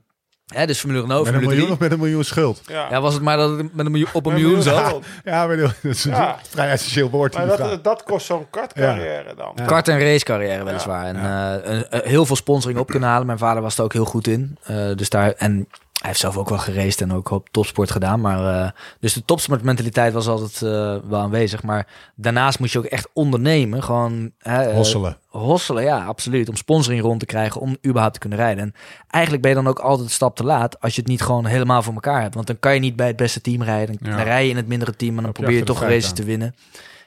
hè, 0.55 0.67
dus 0.67 0.79
Formule 0.81 1.01
Renault, 1.01 1.25
Met 1.25 1.35
een 1.35 1.41
miljoen 1.41 1.61
3. 1.61 1.73
of 1.73 1.79
met 1.79 1.93
een 1.93 1.99
miljoen 1.99 2.25
schuld? 2.25 2.61
Ja, 2.67 2.87
Ja, 2.91 3.01
was 3.01 3.15
het 3.15 3.23
maar 3.23 3.37
dat 3.37 3.59
ik 3.59 3.73
met 3.75 3.87
een 3.87 3.93
miljoen, 3.93 4.11
op 4.13 4.27
een 4.27 4.33
miljoen 4.33 4.63
zat. 4.63 4.99
Ja, 5.25 5.47
maar 5.47 5.57
dat 5.57 5.75
is 5.83 6.05
een 6.05 6.11
Ja. 6.11 6.39
vrij 6.51 6.69
essentieel 6.71 7.11
woord. 7.11 7.35
Maar 7.35 7.47
dat, 7.47 7.57
vraag. 7.57 7.81
dat 7.81 8.03
kost 8.03 8.27
zo'n 8.27 8.47
kartcarrière 8.51 9.35
dan. 9.37 9.53
Ja. 9.55 9.65
Kart- 9.65 9.89
en 9.89 9.99
racecarrière 10.01 10.65
weliswaar. 10.65 11.05
En 11.05 11.17
eh, 11.17 11.73
een- 11.75 11.87
een- 11.91 12.09
heel 12.11 12.27
veel 12.27 12.37
sponsoring 12.37 12.79
op 12.81 12.87
kunnen 12.91 13.09
halen. 13.09 13.27
Mijn 13.27 13.39
vader 13.39 13.63
was 13.63 13.79
er 13.79 13.85
ook 13.85 13.93
heel 13.93 14.05
goed 14.05 14.27
in. 14.27 14.59
Eh, 14.63 14.91
dus 14.95 15.09
daar, 15.11 15.33
en 15.33 15.69
hij 15.97 16.09
heeft 16.09 16.21
zelf 16.21 16.37
ook 16.37 16.49
wel 16.49 16.59
geraced 16.59 17.01
en 17.01 17.13
ook 17.13 17.31
op 17.31 17.49
topsport 17.51 17.91
gedaan. 17.91 18.21
Maar, 18.21 18.65
eh, 18.65 18.71
dus 19.01 19.13
de 19.13 19.25
topsportmentaliteit 19.25 20.13
was 20.13 20.29
altijd 20.29 20.63
eh, 20.63 21.09
wel 21.09 21.21
aanwezig. 21.21 21.63
Maar 21.63 21.87
daarnaast 22.15 22.59
moest 22.59 22.73
je 22.73 22.79
ook 22.79 22.85
echt 22.85 23.09
ondernemen. 23.13 23.83
Gewoon 23.83 24.31
hè, 24.39 24.63
eh, 24.63 24.75
Hosselen. 24.75 25.19
Hosselen, 25.29 25.83
ja, 25.83 26.05
absoluut. 26.05 26.49
Om 26.49 26.57
sponsoring 26.57 27.03
rond 27.03 27.21
te 27.21 27.27
krijgen, 27.27 27.61
om 27.61 27.77
überhaupt 27.87 28.15
te 28.15 28.21
kunnen 28.21 28.39
rijden. 28.39 28.65
En 28.65 28.75
eigenlijk 29.09 29.43
ben 29.43 29.53
je 29.53 29.63
dan 29.63 29.69
ook 29.69 29.79
altijd 29.79 30.07
een 30.07 30.15
stap 30.15 30.37
te 30.37 30.45
laat 30.45 30.81
als 30.81 30.95
je 30.95 31.01
het 31.01 31.11
niet 31.11 31.23
gewoon 31.23 31.47
helemaal 31.47 31.83
voor 31.83 31.95
elkaar 31.95 32.23
hebt. 32.23 32.35
Want 32.35 32.47
dan 32.47 32.59
kan 32.59 32.75
je 32.75 32.81
niet 32.81 32.97
bij 32.97 33.07
het 33.07 33.17
beste 33.17 33.41
team 33.41 33.63
rijden. 33.63 33.97
Dan 34.01 34.17
Ja. 34.17 34.23
rij 34.23 34.45
je 34.45 34.51
in 34.51 34.57
het 34.57 34.69
mindere 34.69 34.97
team 34.97 35.17
en 35.17 35.23
dan 35.23 35.33
probeer 35.33 35.57
je 35.57 35.65
toch 35.65 35.81
races 35.81 36.13
te 36.13 36.25
winnen. 36.25 36.55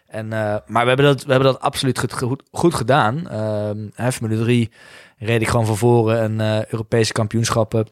En, 0.08 0.28
maar 0.28 0.84
we 0.84 0.88
hebben, 0.88 1.06
dat, 1.06 1.24
we 1.24 1.32
hebben 1.32 1.52
dat 1.52 1.62
absoluut 1.62 2.00
goed, 2.00 2.44
goed, 2.52 2.74
gedaan. 2.74 3.28
Hè, 3.94 4.12
Formule 4.12 4.44
3 4.44 4.72
reed 5.18 5.42
ik 5.42 5.48
gewoon 5.48 5.66
van 5.66 5.78
voren 5.78 6.40
en 6.40 6.66
Europese 6.70 7.14
kampioenschappen. 7.14 7.88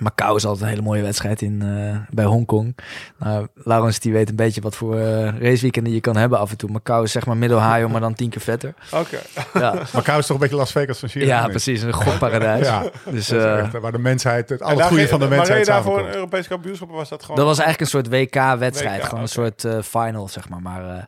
Macau 0.00 0.36
is 0.36 0.44
altijd 0.44 0.62
een 0.62 0.68
hele 0.68 0.82
mooie 0.82 1.02
wedstrijd 1.02 1.42
in, 1.42 1.62
eh, 1.62 2.14
bij 2.14 2.24
Hongkong. 2.24 2.76
Nou, 3.18 3.46
Laurens 3.54 4.00
die 4.00 4.12
weet 4.12 4.28
een 4.28 4.36
beetje 4.36 4.60
wat 4.60 4.76
voor 4.76 4.98
eh 4.98 5.38
raceweekenden 5.38 5.92
je 5.92 6.00
kan 6.00 6.16
hebben 6.16 6.38
af 6.38 6.50
en 6.50 6.56
toe. 6.56 6.70
Macau 6.70 7.04
is 7.04 7.12
zeg 7.12 7.26
maar 7.26 7.36
middel 7.36 7.88
maar 7.88 8.00
dan 8.00 8.14
tien 8.14 8.30
keer 8.30 8.40
vetter. 8.40 8.74
Oké. 8.92 9.18
Ja, 9.54 9.74
Macau 9.94 10.18
is 10.18 10.26
toch 10.26 10.36
een 10.36 10.42
beetje 10.42 10.56
Las 10.56 10.72
Vegas 10.72 10.98
van 10.98 11.08
China? 11.08 11.24
ja 11.24 11.48
precies. 11.48 11.82
Een 11.82 11.92
gokparadijs. 11.92 12.66
Ja, 12.66 12.84
Dus, 13.10 13.30
eh, 13.30 13.58
echt, 13.58 13.78
waar 13.78 13.92
de 13.92 13.98
mensheid, 13.98 14.48
het, 14.48 14.62
al 14.62 14.66
En 14.66 14.72
het 14.72 14.80
daar 14.80 14.88
goede 14.88 15.08
van 15.08 15.20
de 15.20 15.26
maar 15.26 15.36
mensheid 15.36 15.58
reed 15.58 15.66
je 15.66 15.72
daarvoor 15.72 15.98
een. 15.98 16.14
Europees 16.14 16.48
kampioenschap 16.48 16.90
was 16.90 17.08
dat 17.08 17.22
gewoon... 17.22 17.36
Dat 17.36 17.46
was 17.46 17.58
eigenlijk 17.58 17.80
een 17.94 18.00
soort 18.02 18.22
WK-wedstrijd. 18.22 19.00
WK, 19.00 19.08
gewoon 19.08 19.22
een 19.22 19.28
soort 19.28 19.64
eh, 19.64 19.82
final, 19.82 20.28
zeg 20.28 20.48
maar. 20.48 20.62
Maar, 20.62 20.96
eh, 20.96 21.02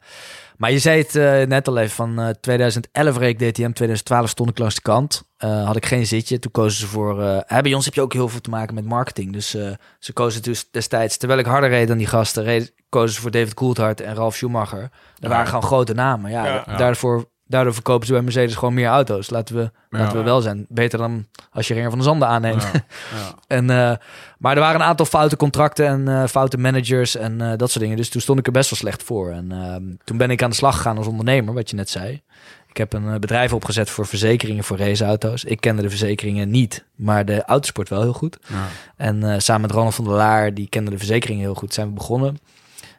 maar 0.56 0.70
je 0.72 0.78
zei 0.78 0.98
het 0.98 1.16
eh, 1.16 1.42
net 1.46 1.68
al 1.68 1.78
even. 1.78 1.90
Van 1.94 2.20
eh, 2.20 2.28
2011 2.28 3.16
reed 3.18 3.40
ik 3.42 3.52
DTM, 3.52 3.72
2012 3.72 4.28
stond 4.28 4.50
ik 4.50 4.58
langs 4.58 4.74
de 4.74 4.80
kant. 4.82 5.22
Eh, 5.36 5.66
had 5.66 5.76
ik 5.76 5.86
geen 5.86 6.06
zitje. 6.06 6.38
Toen 6.38 6.50
kozen 6.50 6.78
ze 6.80 6.86
voor... 6.86 7.22
eh, 7.22 7.60
bij 7.60 7.74
ons 7.74 7.84
heb 7.84 7.94
je 7.94 8.00
ook 8.00 8.12
heel 8.12 8.28
veel 8.28 8.40
te 8.40 8.50
maken 8.50 8.74
met 8.74 8.84
marketing. 8.84 9.32
Dus 9.32 9.50
ze 9.98 10.12
kozen 10.12 10.42
dus 10.42 10.70
destijds... 10.70 11.16
Terwijl 11.16 11.40
ik 11.40 11.46
harder 11.46 11.70
reed 11.70 11.88
dan 11.88 11.98
die 11.98 12.06
gasten... 12.06 12.42
Reed, 12.42 12.74
kozen 12.88 13.14
ze 13.14 13.20
voor 13.20 13.30
David 13.30 13.54
Coulthard 13.54 14.00
en 14.00 14.14
Ralf 14.14 14.34
Schumacher. 14.34 14.90
Dat 15.18 15.30
waren 15.30 15.46
gewoon 15.46 15.62
grote 15.62 15.94
namen. 15.94 16.30
Ja, 16.30 16.44
Ja. 16.46 16.64
Ja. 16.66 16.76
Daarvoor, 16.76 17.24
daardoor 17.46 17.74
verkopen 17.74 18.06
ze 18.06 18.12
bij 18.12 18.22
Mercedes 18.22 18.54
gewoon 18.54 18.74
meer 18.74 18.88
auto's. 18.88 19.30
Laten 19.30 19.56
we, 19.56 19.70
laten 19.90 20.18
we 20.18 20.24
wel 20.24 20.40
zijn. 20.40 20.66
Beter 20.68 20.98
dan 20.98 21.26
als 21.50 21.68
je 21.68 21.74
Ringer 21.74 21.90
van 21.90 21.98
de 21.98 22.04
Zanden 22.04 22.28
aanneemt. 22.28 22.62
Ja, 22.62 22.70
ja. 23.18 23.34
En, 23.46 23.70
eh, 23.70 23.96
maar 24.38 24.54
er 24.54 24.60
waren 24.60 24.80
een 24.80 24.86
aantal 24.86 25.06
foute 25.06 25.36
contracten 25.36 25.86
en 25.86 26.08
eh, 26.08 26.28
foute 26.28 26.58
managers 26.58 27.16
en 27.16 27.40
eh, 27.40 27.56
dat 27.56 27.70
soort 27.70 27.80
dingen. 27.80 27.96
Dus 27.96 28.08
toen 28.08 28.20
stond 28.20 28.38
ik 28.38 28.46
er 28.46 28.52
best 28.52 28.70
wel 28.70 28.78
slecht 28.78 29.02
voor. 29.02 29.30
En 29.30 29.52
ehm, 29.52 29.82
toen 30.04 30.16
ben 30.16 30.30
ik 30.30 30.42
aan 30.42 30.50
de 30.50 30.56
slag 30.56 30.76
gegaan 30.76 30.96
als 30.96 31.06
ondernemer, 31.06 31.54
wat 31.54 31.70
je 31.70 31.76
net 31.76 31.90
zei. 31.90 32.22
Ik 32.68 32.76
heb 32.80 32.92
een 32.92 33.20
bedrijf 33.20 33.52
opgezet 33.52 33.90
voor 33.90 34.06
verzekeringen 34.06 34.64
voor 34.64 34.78
raceauto's. 34.78 35.44
Ik 35.44 35.60
kende 35.60 35.82
de 35.82 35.88
verzekeringen 35.88 36.50
niet, 36.50 36.84
maar 36.94 37.24
de 37.24 37.44
autosport 37.44 37.88
wel 37.88 38.02
heel 38.02 38.12
goed. 38.12 38.38
Ja. 38.46 38.66
En 38.96 39.42
samen 39.42 39.62
met 39.62 39.70
Ronald 39.70 39.94
van 39.94 40.04
der 40.04 40.14
Laar, 40.14 40.54
die 40.54 40.68
kende 40.68 40.90
de 40.90 40.98
verzekeringen 40.98 41.42
heel 41.42 41.54
goed, 41.54 41.74
zijn 41.74 41.88
we 41.88 41.92
begonnen. 41.92 42.38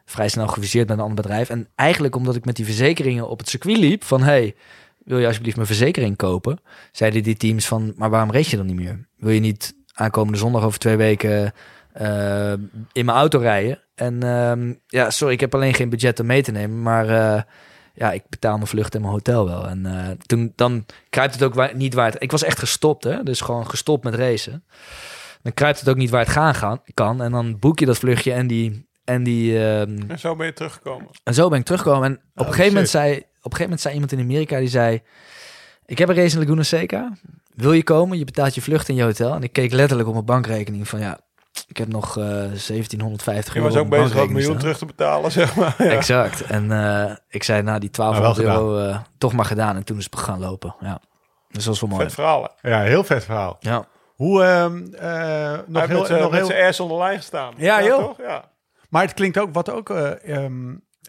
Vrij 0.06 0.28
snel 0.28 0.48
geviseerd 0.48 0.88
met 0.88 0.98
een 0.98 1.04
ander 1.04 1.22
bedrijf. 1.22 1.50
En 1.50 1.68
eigenlijk 1.76 2.16
omdat 2.16 2.36
ik 2.36 2.46
met 2.46 2.56
die 2.56 2.66
verzekeringen 2.66 3.30
op 3.30 3.40
het 3.40 3.50
circuit 3.50 3.78
liep 3.78 4.04
van... 4.04 4.24
hey, 4.24 4.56
wil 4.98 5.20
je 5.20 5.28
alsjeblieft 5.28 5.56
mijn 5.56 5.68
verzekering 5.68 6.16
kopen? 6.16 6.60
Zeiden 6.92 7.24
die 7.24 7.38
teams 7.38 7.68
van, 7.68 7.94
maar 7.96 8.10
waarom 8.10 8.32
race 8.32 8.50
je 8.50 8.58
dan 8.58 8.66
niet 8.66 8.76
meer? 8.76 9.08
Wil 9.18 9.32
je 9.32 9.40
niet 9.40 9.76
aankomende 9.94 10.38
zondag 10.38 10.64
over 10.64 10.80
twee 10.80 10.98
weken 10.98 11.54
eh, 11.92 12.52
in 12.92 13.06
mijn 13.06 13.18
auto 13.18 13.40
rijden? 13.40 13.82
En 13.96 14.24
ehm, 14.24 14.74
ja, 14.88 15.10
sorry, 15.10 15.34
ik 15.34 15.40
heb 15.40 15.56
alleen 15.56 15.74
geen 15.74 15.90
budget 15.90 16.20
om 16.20 16.26
mee 16.26 16.44
te 16.44 16.52
nemen, 16.52 16.82
maar... 16.82 17.10
eh, 17.10 17.42
ja, 17.96 18.12
ik 18.12 18.24
betaal 18.30 18.56
mijn 18.56 18.68
vlucht 18.68 18.96
en 18.96 19.02
mijn 19.02 19.14
hotel 19.14 19.46
wel. 19.46 19.68
En 19.68 19.86
eh, 19.86 20.10
toen 20.26 20.54
dan 20.56 20.86
kruipt 21.10 21.34
het 21.34 21.44
ook 21.44 21.74
niet 21.74 21.94
waar 21.94 22.12
het... 22.12 22.24
Ik 22.24 22.32
was 22.32 22.44
echt 22.44 22.60
gestopt, 22.60 23.04
hè? 23.04 23.24
Dus 23.24 23.42
gewoon 23.42 23.70
gestopt 23.70 24.04
met 24.04 24.16
racen. 24.16 24.64
Dan 25.42 25.54
kruipt 25.54 25.80
het 25.80 25.90
ook 25.90 25.96
niet 25.96 26.10
waar 26.10 26.22
het 26.22 26.30
gaan, 26.30 26.56
gaan 26.56 26.82
kan. 26.94 27.22
En 27.22 27.32
dan 27.32 27.60
boek 27.60 27.80
je 27.80 27.86
dat 27.86 27.98
vluchtje 27.98 28.34
en 28.34 28.48
die... 28.48 28.88
En, 29.06 29.24
die, 29.24 29.66
ehm, 29.68 29.98
En 30.08 30.20
zo 30.20 30.36
ben 30.36 30.46
je 30.46 30.54
teruggekomen. 30.54 31.08
en 31.24 31.34
zo 31.34 31.50
ben 31.50 31.60
ik 31.60 31.66
teruggekomen. 31.66 32.04
En 32.10 32.14
op 32.14 32.20
een 32.36 32.42
Oh, 32.46 32.48
gegeven 32.50 32.68
moment 32.74 32.90
zei... 32.90 33.12
Op 33.18 33.22
een 33.52 33.58
gegeven 33.58 33.64
moment 33.64 33.82
zei 33.82 33.94
iemand 33.94 34.12
in 34.12 34.20
Amerika 34.20 34.58
die 34.60 34.68
zei... 34.68 35.02
Ik 35.86 35.98
heb 35.98 36.10
een 36.10 36.16
race 36.16 36.36
in 36.36 36.42
Laguna 36.42 36.64
Seca. 36.64 37.12
Wil 37.54 37.74
je 37.74 37.84
komen? 37.84 38.18
Je 38.18 38.26
betaalt 38.26 38.56
je 38.56 38.62
vlucht 38.62 38.90
en 38.90 38.96
je 38.96 39.04
hotel. 39.04 39.34
En 39.36 39.44
ik 39.44 39.54
keek 39.54 39.72
letterlijk 39.72 40.08
op 40.08 40.14
mijn 40.14 40.26
bankrekening 40.26 40.88
van 40.88 41.00
ja... 41.00 41.20
Ik 41.68 41.78
heb 41.78 41.88
nog 41.88 42.18
eh 42.18 42.24
1750 42.24 43.54
Je 43.54 43.60
euro 43.60 43.72
was 43.74 43.82
ook 43.82 43.90
bezig 43.90 44.14
om 44.16 44.22
een 44.22 44.28
miljoen 44.28 44.44
staan. 44.44 44.58
terug 44.58 44.78
te 44.78 44.86
betalen, 44.86 45.32
zeg 45.42 45.56
maar. 45.56 45.76
Ja. 45.78 45.86
Exact. 45.86 46.42
En 46.42 46.72
eh, 46.72 47.16
ik 47.30 47.44
zei, 47.44 47.62
nou, 47.62 47.80
die 47.80 47.90
Maar 47.98 48.12
1200 48.12 48.38
wel 48.48 48.80
euro 48.80 48.90
eh, 48.90 49.00
toch 49.18 49.34
maar 49.34 49.46
gedaan. 49.46 49.76
En 49.76 49.84
toen 49.84 49.98
is 49.98 50.04
het 50.04 50.20
gaan 50.20 50.40
lopen. 50.40 50.76
Ja. 50.80 51.00
Dus 51.50 51.64
dat 51.64 51.66
was 51.66 51.80
wel 51.82 51.90
mooi. 51.90 52.04
Vet 52.04 52.14
verhaal. 52.14 52.50
hè. 52.62 52.70
Ja, 52.70 52.82
heel 52.82 53.04
vet 53.04 53.24
verhaal. 53.24 53.58
Ja. 53.60 53.86
Hoe, 54.16 54.44
ehm, 54.44 54.84
eh, 54.94 55.52
nog 55.68 55.88
heel, 55.88 56.00
met 56.02 56.10
nog 56.10 56.32
met 56.32 56.40
heel, 56.40 56.46
zijn 56.46 56.68
ass 56.68 56.80
onder 56.80 56.98
lijn 56.98 57.18
gestaan. 57.18 57.54
Ja, 57.58 57.84
joh. 57.84 58.00
toch? 58.04 58.18
Ja. 58.18 58.44
Maar 58.90 59.02
het 59.02 59.14
klinkt 59.14 59.38
ook, 59.38 59.54
wat 59.54 59.70
ook, 59.72 59.90
eh, 59.90 60.36
ehm, 60.36 60.66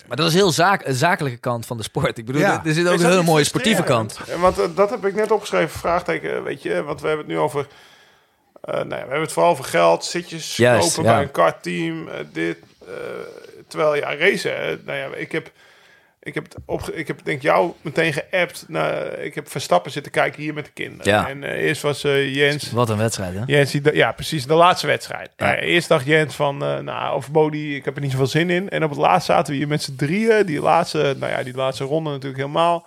Maar 0.07 0.17
dat 0.17 0.27
is 0.29 0.35
heel 0.35 0.51
zaak, 0.51 0.85
zakelijke 0.89 1.39
kant 1.39 1.67
van 1.67 1.77
de 1.77 1.83
sport. 1.83 2.19
Ik 2.19 2.25
bedoel, 2.27 2.41
Ja. 2.41 2.63
er 2.65 2.73
zit 2.75 2.89
ook 2.89 3.01
een 3.01 3.07
hele 3.11 3.23
mooie 3.23 3.45
sportieve 3.45 3.83
kant. 3.83 4.21
Ja, 4.27 4.39
Want 4.39 4.59
eh, 4.59 4.67
dat 4.75 4.91
heb 4.91 5.07
ik 5.07 5.15
net 5.15 5.31
opgeschreven, 5.31 5.79
vraagteken, 5.79 6.43
weet 6.43 6.63
je, 6.63 6.83
want 6.83 7.01
we 7.01 7.07
hebben 7.07 7.27
het 7.27 7.35
nu 7.35 7.41
over, 7.41 7.67
eh 8.61 8.75
nou 8.75 8.89
ja, 8.89 8.89
we 8.89 8.97
hebben 8.97 9.21
het 9.21 9.33
vooral 9.33 9.51
over 9.53 9.65
geld, 9.65 10.05
zitjes 10.05 10.57
Juist, 10.57 10.89
kopen 10.89 11.11
ja. 11.11 11.15
bij 11.15 11.23
een 11.23 11.31
kartteam, 11.31 12.09
dit, 12.33 12.59
eh, 12.87 12.93
terwijl 13.69 13.95
ja, 13.95 14.17
racen, 14.17 14.57
eh, 14.61 14.77
nou 14.85 14.99
ja, 14.99 15.07
ik 15.17 15.33
heb, 15.33 15.51
ik 16.27 16.35
heb, 16.35 16.45
het 16.45 16.57
opge 16.65 16.95
ik 16.95 17.07
heb 17.07 17.21
denk 17.25 17.43
jou 17.43 17.73
meteen 17.81 18.13
geappt, 18.13 18.65
nou, 18.69 19.07
ik 19.07 19.35
heb 19.35 19.51
Verstappen 19.51 19.93
zitten 19.93 20.13
kijken 20.13 20.43
hier 20.43 20.55
met 20.55 20.65
de 20.65 20.71
kinderen. 20.71 21.13
Ja. 21.13 21.29
En 21.29 21.45
eh, 21.45 21.63
eerst 21.63 21.83
was 21.83 22.05
eh, 22.05 22.35
Jens, 22.35 22.71
Wat 22.71 22.91
een 22.91 22.97
wedstrijd, 22.97 23.35
hè? 23.35 23.43
Jens, 23.47 23.71
die, 23.71 23.95
ja, 23.95 24.13
precies, 24.13 24.47
de 24.47 24.55
laatste 24.55 24.87
wedstrijd. 24.87 25.31
Ja. 25.37 25.47
Nou, 25.47 25.59
eerst 25.59 25.89
dacht 25.89 26.07
Jens 26.07 26.35
van, 26.35 26.65
eh 26.65 26.79
nou, 26.79 27.17
over 27.17 27.33
Bodie, 27.33 27.77
ik 27.77 27.85
heb 27.85 27.97
er 27.97 28.03
niet 28.03 28.11
zoveel 28.11 28.27
zin 28.27 28.51
in. 28.51 28.69
En 28.69 28.85
op 28.85 28.91
het 28.91 28.99
laatst 28.99 29.27
zaten 29.27 29.53
we 29.53 29.59
hier 29.59 29.69
met 29.69 29.83
z'n 29.83 29.97
drieën, 29.97 30.47
die 30.47 30.61
laatste, 30.61 31.15
nou 31.19 31.33
ja, 31.33 31.43
die 31.43 31.55
laatste 31.55 31.85
ronde 31.85 32.11
natuurlijk 32.11 32.41
helemaal, 32.41 32.87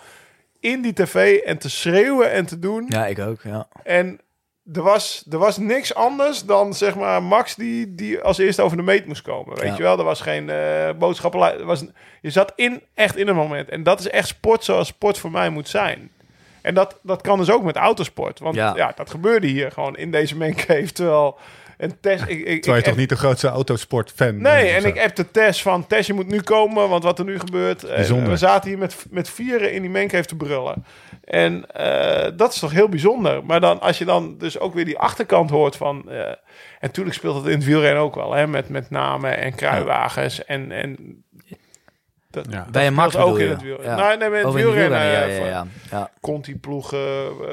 in 0.60 0.82
die 0.82 0.94
tv 0.94 1.38
en 1.38 1.58
te 1.58 1.70
schreeuwen 1.70 2.32
en 2.32 2.46
te 2.46 2.60
doen. 2.60 2.86
Ja, 2.88 3.06
ik 3.06 3.20
ook, 3.20 3.42
ja. 3.44 3.68
En 3.84 4.20
er 4.74 4.82
was, 4.82 5.26
er 5.32 5.38
was 5.38 5.58
niks 5.58 5.94
anders 5.96 6.44
dan, 6.46 6.74
zeg 6.74 6.96
maar, 6.96 7.24
Max 7.24 7.56
die, 7.56 7.96
die 7.96 8.22
als 8.22 8.38
eerste 8.38 8.62
over 8.62 8.78
de 8.78 8.84
meet 8.84 9.06
moest 9.06 9.22
komen. 9.22 9.56
Weet 9.56 9.68
Ja. 9.70 9.76
je 9.76 9.84
wel, 9.84 9.98
er 9.98 10.04
was 10.04 10.22
geen 10.22 10.50
eh 10.50 10.90
boodschappen. 11.00 11.66
Was, 11.66 11.86
je 12.22 12.30
zat 12.30 12.54
in, 12.56 12.82
echt 12.94 13.16
in 13.18 13.28
een 13.28 13.36
moment. 13.36 13.70
En 13.70 13.84
dat 13.84 14.00
is 14.00 14.10
echt 14.10 14.28
sport 14.28 14.64
zoals 14.64 14.88
sport 14.88 15.18
voor 15.18 15.32
mij 15.32 15.50
moet 15.50 15.70
zijn. 15.70 16.12
En 16.62 16.74
dat, 16.74 17.00
dat 17.02 17.22
kan 17.22 17.38
dus 17.38 17.52
ook 17.52 17.64
met 17.64 17.76
autosport. 17.76 18.40
Want 18.40 18.56
ja. 18.56 18.74
Ja. 18.76 18.92
dat 18.96 19.10
gebeurde 19.10 19.48
hier 19.48 19.72
gewoon 19.72 19.98
in 19.98 20.12
deze 20.12 20.38
mancave. 20.38 20.92
Terwijl 20.94 21.38
een 21.80 22.00
test... 22.00 22.24
Ik, 22.28 22.46
ik, 22.46 22.62
terwijl 22.62 22.84
je 22.84 22.90
toch 22.90 23.00
niet 23.00 23.10
de 23.10 23.16
grootste 23.16 23.48
autosport-fan 23.48 24.42
Nee, 24.42 24.64
bent 24.66 24.78
of 24.78 24.84
en 24.84 24.90
ik 24.90 25.00
heb 25.00 25.16
de 25.16 25.32
test 25.32 25.62
van 25.62 25.88
Tess, 25.88 26.08
je 26.08 26.14
moet 26.14 26.28
nu 26.28 26.42
komen, 26.42 26.90
want 26.90 27.04
wat 27.04 27.20
er 27.20 27.26
nu 27.26 27.40
gebeurt. 27.40 27.84
eh, 27.84 27.96
Bijzonder. 27.96 28.30
we 28.30 28.38
zaten 28.38 28.70
hier 28.70 28.78
met, 28.80 29.06
met 29.10 29.30
vieren 29.30 29.74
in 29.74 29.82
die 29.82 29.92
mancave 29.92 30.26
te 30.26 30.36
brullen. 30.36 30.86
En 31.24 31.72
eh, 31.72 32.32
dat 32.38 32.54
is 32.54 32.60
toch 32.60 32.72
heel 32.72 32.90
bijzonder. 32.90 33.46
Maar 33.46 33.60
dan, 33.60 33.80
als 33.82 33.98
je 33.98 34.06
dan 34.06 34.38
dus 34.38 34.60
ook 34.60 34.74
weer 34.74 34.86
die 34.86 35.00
achterkant 35.00 35.50
hoort 35.50 35.76
van... 35.76 36.10
eh, 36.10 36.20
en 36.20 36.38
natuurlijk 36.88 37.16
speelt 37.16 37.36
het 37.36 37.46
in 37.46 37.58
het 37.58 37.66
wielrennen 37.66 38.04
ook 38.04 38.16
wel, 38.16 38.34
hè, 38.34 38.48
met, 38.48 38.70
met 38.70 38.90
namen 38.90 39.38
en 39.38 39.56
kruiwagens. 39.56 40.46
En, 40.46 40.72
en 40.72 41.24
dat, 42.44 42.54
Ja. 42.54 42.66
Bij 42.72 42.88
een 42.88 42.94
Max 42.94 43.16
ook 43.16 43.40
in 43.40 43.50
het 43.50 43.62
wielrennen. 43.62 43.98
Ja. 43.98 44.08
Nee, 44.08 44.18
nee, 44.18 44.30
met 44.30 44.38
het 44.38 44.48
Over 44.48 44.60
in 44.60 44.66
het 44.66 44.76
wielrennen. 44.76 45.00
eh, 45.00 45.38
ja, 45.38 45.46
ja, 45.46 45.46
ja, 45.50 45.66
ja. 45.92 46.10
Conti-ploegen, 46.22 47.00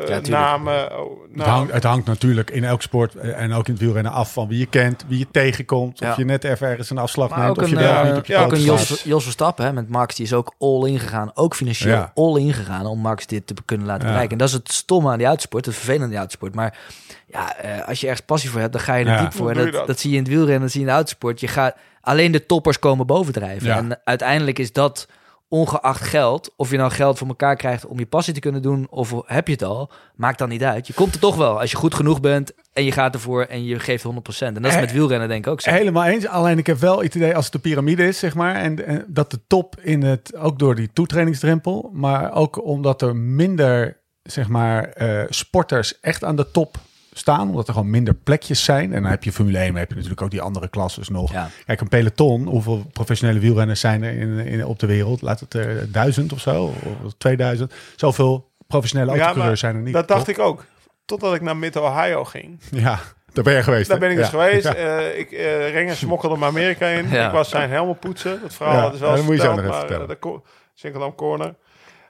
eh, 0.08 0.18
namen. 0.20 0.98
Oh, 0.98 1.22
Het, 1.22 1.36
nou, 1.36 1.50
hangt, 1.50 1.72
het 1.72 1.82
hangt 1.84 2.06
natuurlijk 2.06 2.50
in 2.50 2.64
elk 2.64 2.82
sport 2.82 3.14
eh, 3.14 3.40
en 3.40 3.52
ook 3.52 3.66
in 3.66 3.72
het 3.72 3.82
wielrennen 3.82 4.12
af 4.12 4.32
van 4.32 4.48
wie 4.48 4.58
je 4.58 4.66
kent, 4.66 5.04
wie 5.08 5.18
je 5.18 5.26
tegenkomt. 5.30 5.98
Ja. 5.98 6.10
Of 6.10 6.16
je 6.16 6.24
net 6.24 6.44
even 6.44 6.68
ergens 6.68 6.90
een 6.90 6.98
afslag 6.98 7.28
Maar 7.30 7.38
neemt. 7.38 7.56
Of 7.58 7.62
een, 7.64 7.68
je 7.70 7.76
wel 7.76 8.00
of 8.02 8.08
niet 8.08 8.16
op 8.16 8.26
je 8.26 8.32
ja, 8.32 8.44
ook 8.44 8.52
een. 8.52 8.60
Jos, 8.62 9.02
Jos 9.04 9.22
Verstappen 9.22 9.64
hè, 9.64 9.72
met 9.72 9.88
Max, 9.88 10.14
die 10.14 10.24
is 10.24 10.32
ook 10.32 10.54
all 10.58 10.88
in 10.88 10.98
gegaan. 10.98 11.30
Ook 11.34 11.54
financieel 11.54 11.94
Ja. 11.96 12.12
all 12.14 12.36
in 12.40 12.52
gegaan 12.52 12.86
om 12.86 12.98
Max 13.00 13.26
dit 13.26 13.46
te 13.46 13.54
kunnen 13.64 13.86
laten 13.86 14.02
Ja. 14.02 14.08
bereiken. 14.08 14.32
En 14.32 14.38
dat 14.38 14.48
is 14.48 14.54
het 14.54 14.72
stomme 14.72 15.10
aan 15.10 15.18
die 15.18 15.28
uitsport, 15.28 15.64
het 15.66 15.74
vervelende 15.74 16.04
aan 16.04 16.10
die 16.10 16.20
uitsport. 16.20 16.54
Maar 16.54 16.78
ja, 17.26 17.56
eh, 17.56 17.88
als 17.88 18.00
je 18.00 18.06
ergens 18.06 18.26
passie 18.26 18.50
voor 18.50 18.60
hebt, 18.60 18.72
dan 18.72 18.80
ga 18.82 18.94
je 18.94 19.04
er 19.04 19.10
Ja. 19.10 19.20
diep 19.20 19.32
voor. 19.34 19.54
Dat? 19.54 19.86
dat 19.86 19.98
zie 19.98 20.10
je 20.10 20.16
in 20.16 20.22
het 20.22 20.32
wielrennen, 20.32 20.60
dat 20.60 20.70
zie 20.70 20.80
je 20.80 20.86
in 20.86 20.92
de 20.92 20.98
uitsport. 20.98 21.40
Je 21.40 21.48
gaat, 21.48 21.76
alleen 22.06 22.32
de 22.32 22.46
toppers 22.46 22.78
komen 22.78 23.06
bovendrijven. 23.06 23.66
Ja. 23.66 23.76
En 23.76 24.00
uiteindelijk 24.04 24.58
is 24.58 24.72
dat 24.72 25.08
ongeacht 25.48 26.02
geld, 26.02 26.54
of 26.56 26.70
je 26.70 26.76
nou 26.76 26.90
geld 26.90 27.18
voor 27.18 27.26
elkaar 27.26 27.56
krijgt 27.56 27.86
om 27.86 27.98
je 27.98 28.06
passie 28.06 28.34
te 28.34 28.40
kunnen 28.40 28.62
doen, 28.62 28.86
of 28.90 29.14
heb 29.26 29.46
je 29.46 29.52
het 29.52 29.64
al, 29.64 29.90
maakt 30.14 30.38
dan 30.38 30.48
niet 30.48 30.64
uit. 30.64 30.86
Je 30.86 30.92
komt 30.92 31.14
er 31.14 31.20
toch 31.20 31.36
wel 31.36 31.60
als 31.60 31.70
je 31.70 31.76
goed 31.76 31.94
genoeg 31.94 32.20
bent 32.20 32.52
en 32.72 32.84
je 32.84 32.92
gaat 32.92 33.14
ervoor 33.14 33.42
en 33.42 33.64
je 33.64 33.78
geeft 33.78 34.04
100%. 34.04 34.08
En 34.38 34.54
dat 34.54 34.64
is 34.64 34.74
Eh, 34.74 34.80
met 34.80 34.92
wielrennen 34.92 35.28
denk 35.28 35.46
ik 35.46 35.52
ook 35.52 35.60
zo. 35.60 35.70
Helemaal 35.70 36.04
eens. 36.04 36.26
Alleen 36.26 36.58
ik 36.58 36.66
heb 36.66 36.78
wel 36.78 37.02
het 37.02 37.14
idee 37.14 37.36
als 37.36 37.44
het 37.44 37.52
de 37.52 37.58
piramide 37.58 38.06
is, 38.06 38.18
zeg 38.18 38.34
maar. 38.34 38.54
En, 38.54 38.86
en 38.86 39.04
dat 39.08 39.30
de 39.30 39.40
top 39.46 39.80
in 39.80 40.02
het, 40.02 40.36
ook 40.36 40.58
door 40.58 40.74
die 40.74 40.90
toetrainingsdrempel, 40.92 41.90
maar 41.92 42.32
ook 42.32 42.64
omdat 42.64 43.02
er 43.02 43.16
minder, 43.16 44.00
zeg 44.22 44.48
maar, 44.48 44.84
eh, 44.84 45.24
sporters 45.28 46.00
echt 46.00 46.24
aan 46.24 46.36
de 46.36 46.50
top 46.50 46.78
staan. 47.18 47.48
Omdat 47.48 47.66
er 47.68 47.74
gewoon 47.74 47.90
minder 47.90 48.14
plekjes 48.14 48.64
zijn. 48.64 48.92
En 48.92 49.02
dan 49.02 49.10
heb 49.10 49.24
je 49.24 49.32
Formule 49.32 49.58
1, 49.58 49.70
maar 49.70 49.80
heb 49.80 49.88
je 49.88 49.94
natuurlijk 49.94 50.22
ook 50.22 50.30
die 50.30 50.40
andere 50.40 50.68
klasses 50.68 51.08
nog. 51.08 51.32
Ja. 51.32 51.48
Kijk, 51.66 51.80
een 51.80 51.88
peloton, 51.88 52.46
hoeveel 52.46 52.86
professionele 52.92 53.38
wielrenners 53.38 53.80
zijn 53.80 54.02
er 54.02 54.12
in, 54.12 54.38
in, 54.38 54.64
op 54.66 54.78
de 54.78 54.86
wereld? 54.86 55.22
Laat 55.22 55.40
het 55.40 55.54
er 55.54 55.92
duizend 55.92 56.32
of 56.32 56.40
zo, 56.40 56.72
of 57.04 57.12
2000. 57.18 57.74
Zoveel 57.96 58.50
professionele 58.66 59.10
Ja, 59.10 59.16
autocoureurs 59.16 59.48
maar 59.62 59.70
zijn 59.70 59.76
er 59.76 59.82
niet. 59.82 59.94
dat 59.94 60.08
dacht 60.08 60.24
toch? 60.26 60.34
ik 60.34 60.38
ook. 60.40 60.64
Totdat 61.04 61.34
ik 61.34 61.40
naar 61.40 61.56
Mid-Ohio 61.56 62.24
ging. 62.24 62.60
Ja, 62.70 62.98
daar 63.32 63.44
ben 63.44 63.54
je 63.54 63.62
geweest. 63.62 63.88
Daar 63.88 63.98
ben 63.98 64.10
ik 64.10 64.16
dus 64.16 64.30
Ja. 64.30 64.30
geweest. 64.30 64.64
Ja. 64.64 64.74
Eh, 64.74 65.18
ik, 65.18 65.32
eh 65.32 65.70
Renger 65.70 65.96
smokkelde 65.96 66.36
me 66.36 66.44
Amerika 66.44 66.86
in. 66.86 67.08
Ja. 67.08 67.26
Ik 67.26 67.32
was 67.32 67.48
zijn 67.48 67.70
helmen 67.70 67.98
poetsen. 67.98 68.38
Dat 68.42 68.54
verhaal 68.54 68.74
Ja, 68.74 68.82
dat 68.82 68.94
is 68.94 69.00
wel 69.00 69.08
dat 69.08 69.18
eens 69.18 69.26
moet 69.26 69.36
je 69.36 69.42
zo 69.42 69.46
verteld, 69.54 69.66
nog 69.66 69.74
even 69.76 69.88
maar, 69.88 70.00
eh, 70.00 70.06
vertellen. 70.16 71.08
de 71.08 71.14
Corner. 71.14 71.54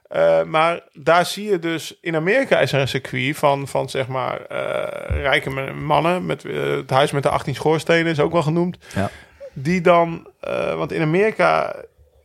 Eh, 0.07 0.43
maar 0.43 0.81
daar 0.93 1.25
zie 1.25 1.49
je 1.49 1.59
dus... 1.59 1.97
In 2.01 2.15
Amerika 2.15 2.59
is 2.59 2.71
er 2.71 2.79
een 2.79 2.87
circuit 2.87 3.37
van, 3.37 3.67
van 3.67 3.89
zeg 3.89 4.07
maar... 4.07 4.41
eh, 4.41 5.21
rijke 5.21 5.49
mannen. 5.73 6.25
Met, 6.25 6.45
eh, 6.45 6.61
het 6.75 6.89
huis 6.89 7.11
met 7.11 7.23
de 7.23 7.29
18 7.29 7.55
schoorstenen 7.55 8.11
is 8.11 8.19
ook 8.19 8.31
wel 8.31 8.41
genoemd. 8.41 8.77
Ja. 8.95 9.09
Die 9.53 9.81
dan... 9.81 10.27
eh, 10.39 10.75
want 10.75 10.91
in 10.91 11.01
Amerika... 11.01 11.75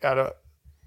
Ja, 0.01 0.15
de- 0.15 0.35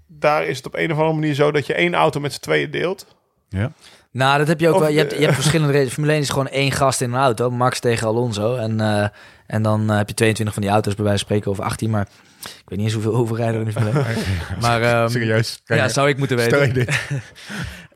daar 0.06 0.44
is 0.46 0.56
het 0.56 0.66
op 0.66 0.74
een 0.74 0.92
of 0.92 0.96
andere 0.98 1.14
manier 1.18 1.34
zo... 1.34 1.50
dat 1.50 1.66
je 1.66 1.74
één 1.74 1.94
auto 1.94 2.20
met 2.20 2.32
z'n 2.32 2.40
tweeën 2.40 2.70
deelt. 2.70 3.06
Ja. 3.48 3.72
Nou, 4.10 4.38
dat 4.38 4.48
heb 4.48 4.60
je 4.60 4.68
ook 4.68 4.74
Of 4.74 4.80
wel. 4.80 4.90
Je 4.90 4.98
hebt, 4.98 5.12
je 5.12 5.22
hebt 5.22 5.34
verschillende 5.34 5.72
races. 5.78 5.92
Formule 5.92 6.12
1 6.12 6.22
is 6.22 6.28
gewoon 6.30 6.48
één 6.48 6.72
gast 6.72 7.00
in 7.00 7.12
een 7.12 7.20
auto. 7.20 7.50
Max 7.50 7.80
tegen 7.80 8.06
Alonso. 8.06 8.54
En, 8.56 8.80
eh, 8.80 9.08
en 9.46 9.62
dan 9.62 9.88
heb 9.88 10.08
je 10.08 10.14
22 10.14 10.54
van 10.54 10.62
die 10.62 10.72
auto's 10.72 10.94
bij 10.94 11.04
wijze 11.04 11.18
van 11.26 11.28
spreken. 11.36 11.50
Of 11.50 11.60
18. 11.60 11.90
Maar 11.90 12.08
ik 12.48 12.68
weet 12.68 12.78
niet 12.78 12.86
eens 12.86 12.92
hoeveel, 12.92 13.14
hoeveel 13.14 13.36
rijden 13.36 13.66
er 13.66 13.76
1. 13.76 14.06
Maar 14.60 14.82
ehm, 14.82 15.08
Serieus? 15.08 15.60
ja, 15.64 15.88
zou 15.88 16.08
ik 16.08 16.18
moeten 16.18 16.38
Stel 16.40 16.62
je 16.62 16.72
weten. 16.72 16.86
dit. 16.86 17.00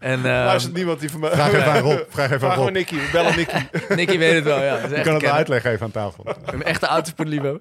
En 0.00 0.16
ehm, 0.16 0.44
Luistert 0.44 0.74
niemand 0.74 1.00
die 1.00 1.10
van 1.10 1.20
mij... 1.20 1.30
Vraag 1.30 1.52
even 1.52 1.72
aan 1.72 1.78
Rob. 1.78 1.98
Vraag 2.08 2.30
even 2.30 2.50
aan 2.50 2.56
Rob. 2.56 2.70
Nicky. 2.70 2.94
We 2.94 3.08
bellen 3.12 3.36
Nicky. 3.36 3.56
Nicky 3.94 4.18
weet 4.18 4.34
het 4.34 4.44
wel, 4.44 4.62
ja. 4.62 4.76
Is 4.76 4.96
Je 4.96 5.00
kan 5.00 5.14
het 5.14 5.24
uitleggen 5.24 5.70
even 5.70 5.84
aan 5.84 5.90
tafel. 5.90 6.36
Een 6.44 6.62
echte 6.62 6.86
autosportliefhebber. 6.86 7.60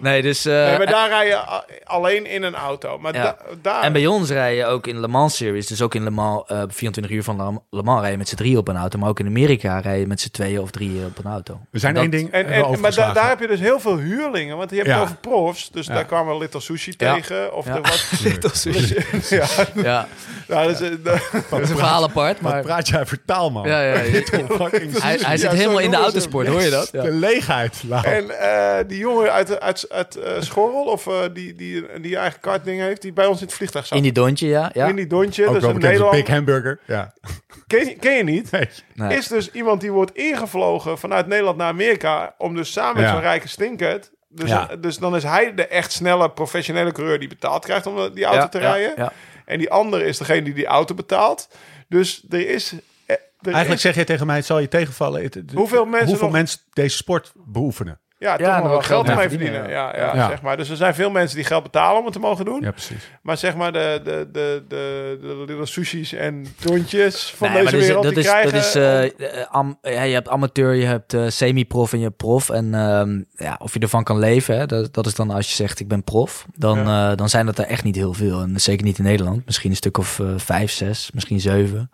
Nee, 0.00 0.22
dus... 0.22 0.44
eh, 0.44 0.52
Nee, 0.54 0.76
maar 0.78 0.86
daar 0.86 1.08
rij 1.08 1.26
je 1.26 1.38
alleen 1.84 2.26
in 2.26 2.42
een 2.42 2.54
auto. 2.54 2.98
Maar 2.98 3.14
Ja. 3.14 3.22
da- 3.22 3.36
daar... 3.62 3.82
En 3.82 3.92
bij 3.92 4.06
ons 4.06 4.30
rijden 4.30 4.68
ook 4.68 4.86
in 4.86 5.00
Le 5.00 5.08
Mans 5.08 5.36
Series, 5.36 5.66
dus 5.66 5.82
ook 5.82 5.94
in 5.94 6.02
Le 6.02 6.10
Mans, 6.10 6.42
eh 6.46 6.62
24 6.68 7.12
uur 7.12 7.22
van 7.22 7.36
Le- 7.36 7.76
Le 7.78 7.82
Mans 7.82 8.00
rijden 8.00 8.18
met 8.18 8.28
z'n 8.28 8.36
drieën 8.36 8.56
op 8.58 8.68
een 8.68 8.76
auto. 8.76 8.98
Maar 8.98 9.08
ook 9.08 9.20
in 9.20 9.26
Amerika 9.26 9.78
rijden 9.78 10.08
met 10.08 10.20
z'n 10.20 10.30
tweeën 10.30 10.60
of 10.60 10.70
drieën 10.70 11.04
op 11.06 11.24
een 11.24 11.30
auto. 11.30 11.60
We 11.70 11.78
zijn 11.78 11.94
Dat- 11.94 12.02
één 12.02 12.10
ding 12.10 12.30
En, 12.30 12.80
maar 12.80 12.94
da- 12.94 13.12
daar 13.12 13.28
heb 13.28 13.40
je 13.40 13.46
dus 13.46 13.60
heel 13.60 13.80
veel 13.80 13.96
huurlingen. 13.98 14.56
Want 14.56 14.70
je 14.70 14.76
hebt 14.76 14.88
Ja. 14.88 14.94
het 14.94 15.02
over 15.02 15.16
profs. 15.16 15.70
Dus 15.70 15.86
Ja. 15.86 15.94
daar 15.94 16.04
kwamen 16.04 16.32
we 16.32 16.38
Little 16.38 16.60
Sushi 16.60 16.94
Ja. 16.96 17.14
tegen. 17.14 17.54
Of 17.54 17.66
Ja. 17.66 17.74
de 17.74 17.80
wat... 17.80 18.10
Little 18.24 18.50
sushi. 18.56 18.96
ja, 19.36 19.46
Ja, 19.74 20.06
nou, 20.48 20.66
dat 20.72 20.80
is, 20.80 20.90
dat 21.02 21.14
is 21.60 21.70
een 21.70 21.76
verhaal 21.76 22.02
apart, 22.02 22.40
Wat 22.40 22.52
maar... 22.52 22.62
praat 22.62 22.88
jij 22.88 23.06
voor 23.06 23.18
taal, 23.26 23.50
man? 23.50 23.68
Ja, 23.68 23.80
ja, 23.82 23.96
Hij, 23.98 25.18
hij 25.22 25.36
zit 25.36 25.50
helemaal 25.50 25.78
in 25.78 25.90
de 25.90 25.96
autosport, 25.96 26.46
hoor 26.46 26.62
je 26.62 26.70
dat? 26.70 26.88
Ja. 26.92 27.02
De 27.02 27.10
leegheid. 27.12 27.82
En 28.02 28.30
eh, 28.40 28.76
die 28.86 28.98
jongen 28.98 29.32
uit, 29.32 29.60
uit, 29.60 29.86
uit 29.90 30.16
eh, 30.16 30.40
Schorrel, 30.40 30.84
of 30.84 31.06
eh, 31.06 31.14
die, 31.32 31.54
die, 31.54 32.00
die 32.00 32.16
eigen 32.16 32.40
kartding 32.40 32.80
heeft, 32.80 33.02
die 33.02 33.12
bij 33.12 33.26
ons 33.26 33.40
in 33.40 33.46
het 33.46 33.54
vliegtuig 33.56 33.86
zat. 33.86 33.96
In 33.96 34.02
die 34.02 34.12
dontje, 34.12 34.46
ja. 34.48 34.70
ja. 34.74 34.86
In 34.86 34.96
die 34.96 35.06
Dontje, 35.06 35.46
Ook 35.46 35.54
dus 35.54 35.62
een 35.62 35.78
Nederland. 35.78 36.10
Big 36.12 36.26
Hamburger. 36.26 36.80
Ja. 36.86 37.12
Ken, 37.66 37.86
je- 37.86 37.94
ken 37.96 38.16
je 38.16 38.22
niet? 38.24 38.50
Nee. 38.50 38.68
Nee. 38.94 39.16
Is 39.18 39.26
dus 39.26 39.50
iemand 39.50 39.80
die 39.80 39.92
wordt 39.92 40.14
ingevlogen 40.16 40.98
vanuit 40.98 41.26
Nederland 41.26 41.56
naar 41.56 41.68
Amerika 41.68 42.34
om 42.38 42.54
dus 42.54 42.72
samen 42.72 42.94
met 42.96 43.04
Ja. 43.04 43.10
zo'n 43.12 43.20
rijke 43.20 43.48
stinkert. 43.48 44.10
Dus, 44.28 44.48
Ja. 44.50 44.68
dus 44.80 44.96
dan 44.98 45.16
is 45.16 45.22
hij 45.22 45.54
de 45.54 45.66
echt 45.66 45.92
snelle 45.92 46.30
professionele 46.30 46.92
coureur 46.92 47.18
die 47.18 47.28
betaald 47.28 47.64
krijgt 47.64 47.86
om 47.86 48.14
die 48.14 48.24
auto 48.24 48.40
Ja, 48.40 48.48
te 48.48 48.58
rijden. 48.58 48.92
ja. 48.96 49.12
En 49.44 49.58
die 49.58 49.70
andere 49.70 50.04
is 50.04 50.18
degene 50.18 50.42
die 50.42 50.54
die 50.54 50.66
auto 50.66 50.94
betaalt. 50.94 51.48
Dus 51.88 52.24
er 52.30 52.48
is... 52.48 52.72
eh, 52.72 53.16
Er 53.16 53.18
Eigenlijk 53.42 53.74
is, 53.74 53.80
zeg 53.80 53.94
je 53.94 54.04
tegen 54.04 54.26
mij, 54.26 54.36
het 54.36 54.44
zal 54.46 54.58
je 54.58 54.68
tegenvallen. 54.68 55.22
Het- 55.22 55.34
het- 55.34 55.52
Hoeveel 55.52 55.84
mensen 55.84 56.06
hoeveel 56.08 56.24
nog- 56.26 56.36
mensen 56.36 56.60
deze 56.72 56.96
sport 56.96 57.32
beoefenen. 57.34 58.00
Ja, 58.18 58.36
toch 58.36 58.46
Ja, 58.46 58.54
nog 58.56 58.64
er 58.64 58.70
wel 58.70 58.80
geld 58.80 59.06
mee 59.16 59.28
verdienen. 59.28 59.68
Ja, 59.68 59.96
ja, 59.96 60.14
Ja. 60.14 60.28
Zeg 60.28 60.42
maar. 60.42 60.56
Dus 60.56 60.68
er 60.70 60.76
zijn 60.76 60.94
veel 60.94 61.10
mensen 61.10 61.36
die 61.36 61.44
geld 61.44 61.62
betalen 61.62 61.98
om 61.98 62.04
het 62.04 62.12
te 62.12 62.18
mogen 62.20 62.44
doen. 62.44 62.60
Ja, 62.62 62.70
precies. 62.70 63.10
Maar 63.22 63.36
zeg 63.36 63.56
maar 63.56 63.72
de, 63.72 64.00
de, 64.04 64.28
de, 64.32 64.64
de, 64.68 65.18
de 65.20 65.44
little 65.46 65.66
sushis 65.66 66.12
en 66.12 66.46
tontjes 66.60 67.32
van 67.36 67.52
Nee, 67.52 67.62
deze 67.62 67.76
maar 67.76 67.84
wereld, 67.84 68.02
dat 68.04 68.14
die 68.14 68.22
is, 68.22 68.28
krijgen... 68.28 68.52
dat 68.52 68.60
is, 68.64 68.74
eh, 68.74 69.04
eh, 69.04 69.10
am- 69.50 69.78
ja, 69.82 70.02
je 70.02 70.14
hebt 70.14 70.28
amateur, 70.28 70.74
je 70.74 70.84
hebt 70.86 71.14
eh, 71.14 71.24
semi-prof 71.28 71.92
en 71.92 71.98
je 71.98 72.04
hebt 72.04 72.16
prof. 72.16 72.50
En 72.50 72.74
ehm, 72.74 73.22
ja, 73.44 73.56
of 73.62 73.74
je 73.74 73.80
ervan 73.80 74.04
kan 74.04 74.18
leven, 74.18 74.58
hè, 74.58 74.66
dat, 74.66 74.94
dat 74.94 75.06
is 75.06 75.14
dan 75.14 75.30
als 75.30 75.48
je 75.48 75.54
zegt 75.54 75.80
ik 75.80 75.88
ben 75.88 76.04
prof. 76.04 76.46
Dan, 76.54 76.78
eh, 76.78 77.12
dan 77.16 77.28
zijn 77.28 77.46
dat 77.46 77.58
er 77.58 77.64
echt 77.66 77.84
niet 77.84 77.96
heel 77.96 78.12
veel. 78.14 78.40
En 78.40 78.60
zeker 78.60 78.84
niet 78.84 78.98
in 78.98 79.04
Nederland. 79.04 79.44
Misschien 79.46 79.70
een 79.70 79.76
stuk 79.76 79.98
of 79.98 80.18
eh, 80.20 80.26
vijf, 80.36 80.70
zes, 80.72 81.10
misschien 81.14 81.40
zeven. 81.40 81.90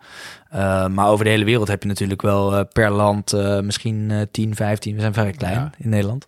Eh, 0.55 0.87
maar 0.87 1.07
over 1.07 1.25
de 1.25 1.31
hele 1.31 1.45
wereld 1.45 1.67
heb 1.67 1.81
je 1.81 1.87
natuurlijk 1.87 2.21
wel 2.21 2.55
eh, 2.55 2.63
per 2.73 2.91
land 2.91 3.33
eh, 3.33 3.59
misschien 3.59 4.11
eh 4.11 4.21
10, 4.31 4.55
15. 4.55 4.95
We 4.95 5.01
zijn 5.01 5.13
vrij 5.13 5.31
klein 5.31 5.53
Ja. 5.53 5.71
in 5.77 5.89
Nederland. 5.89 6.27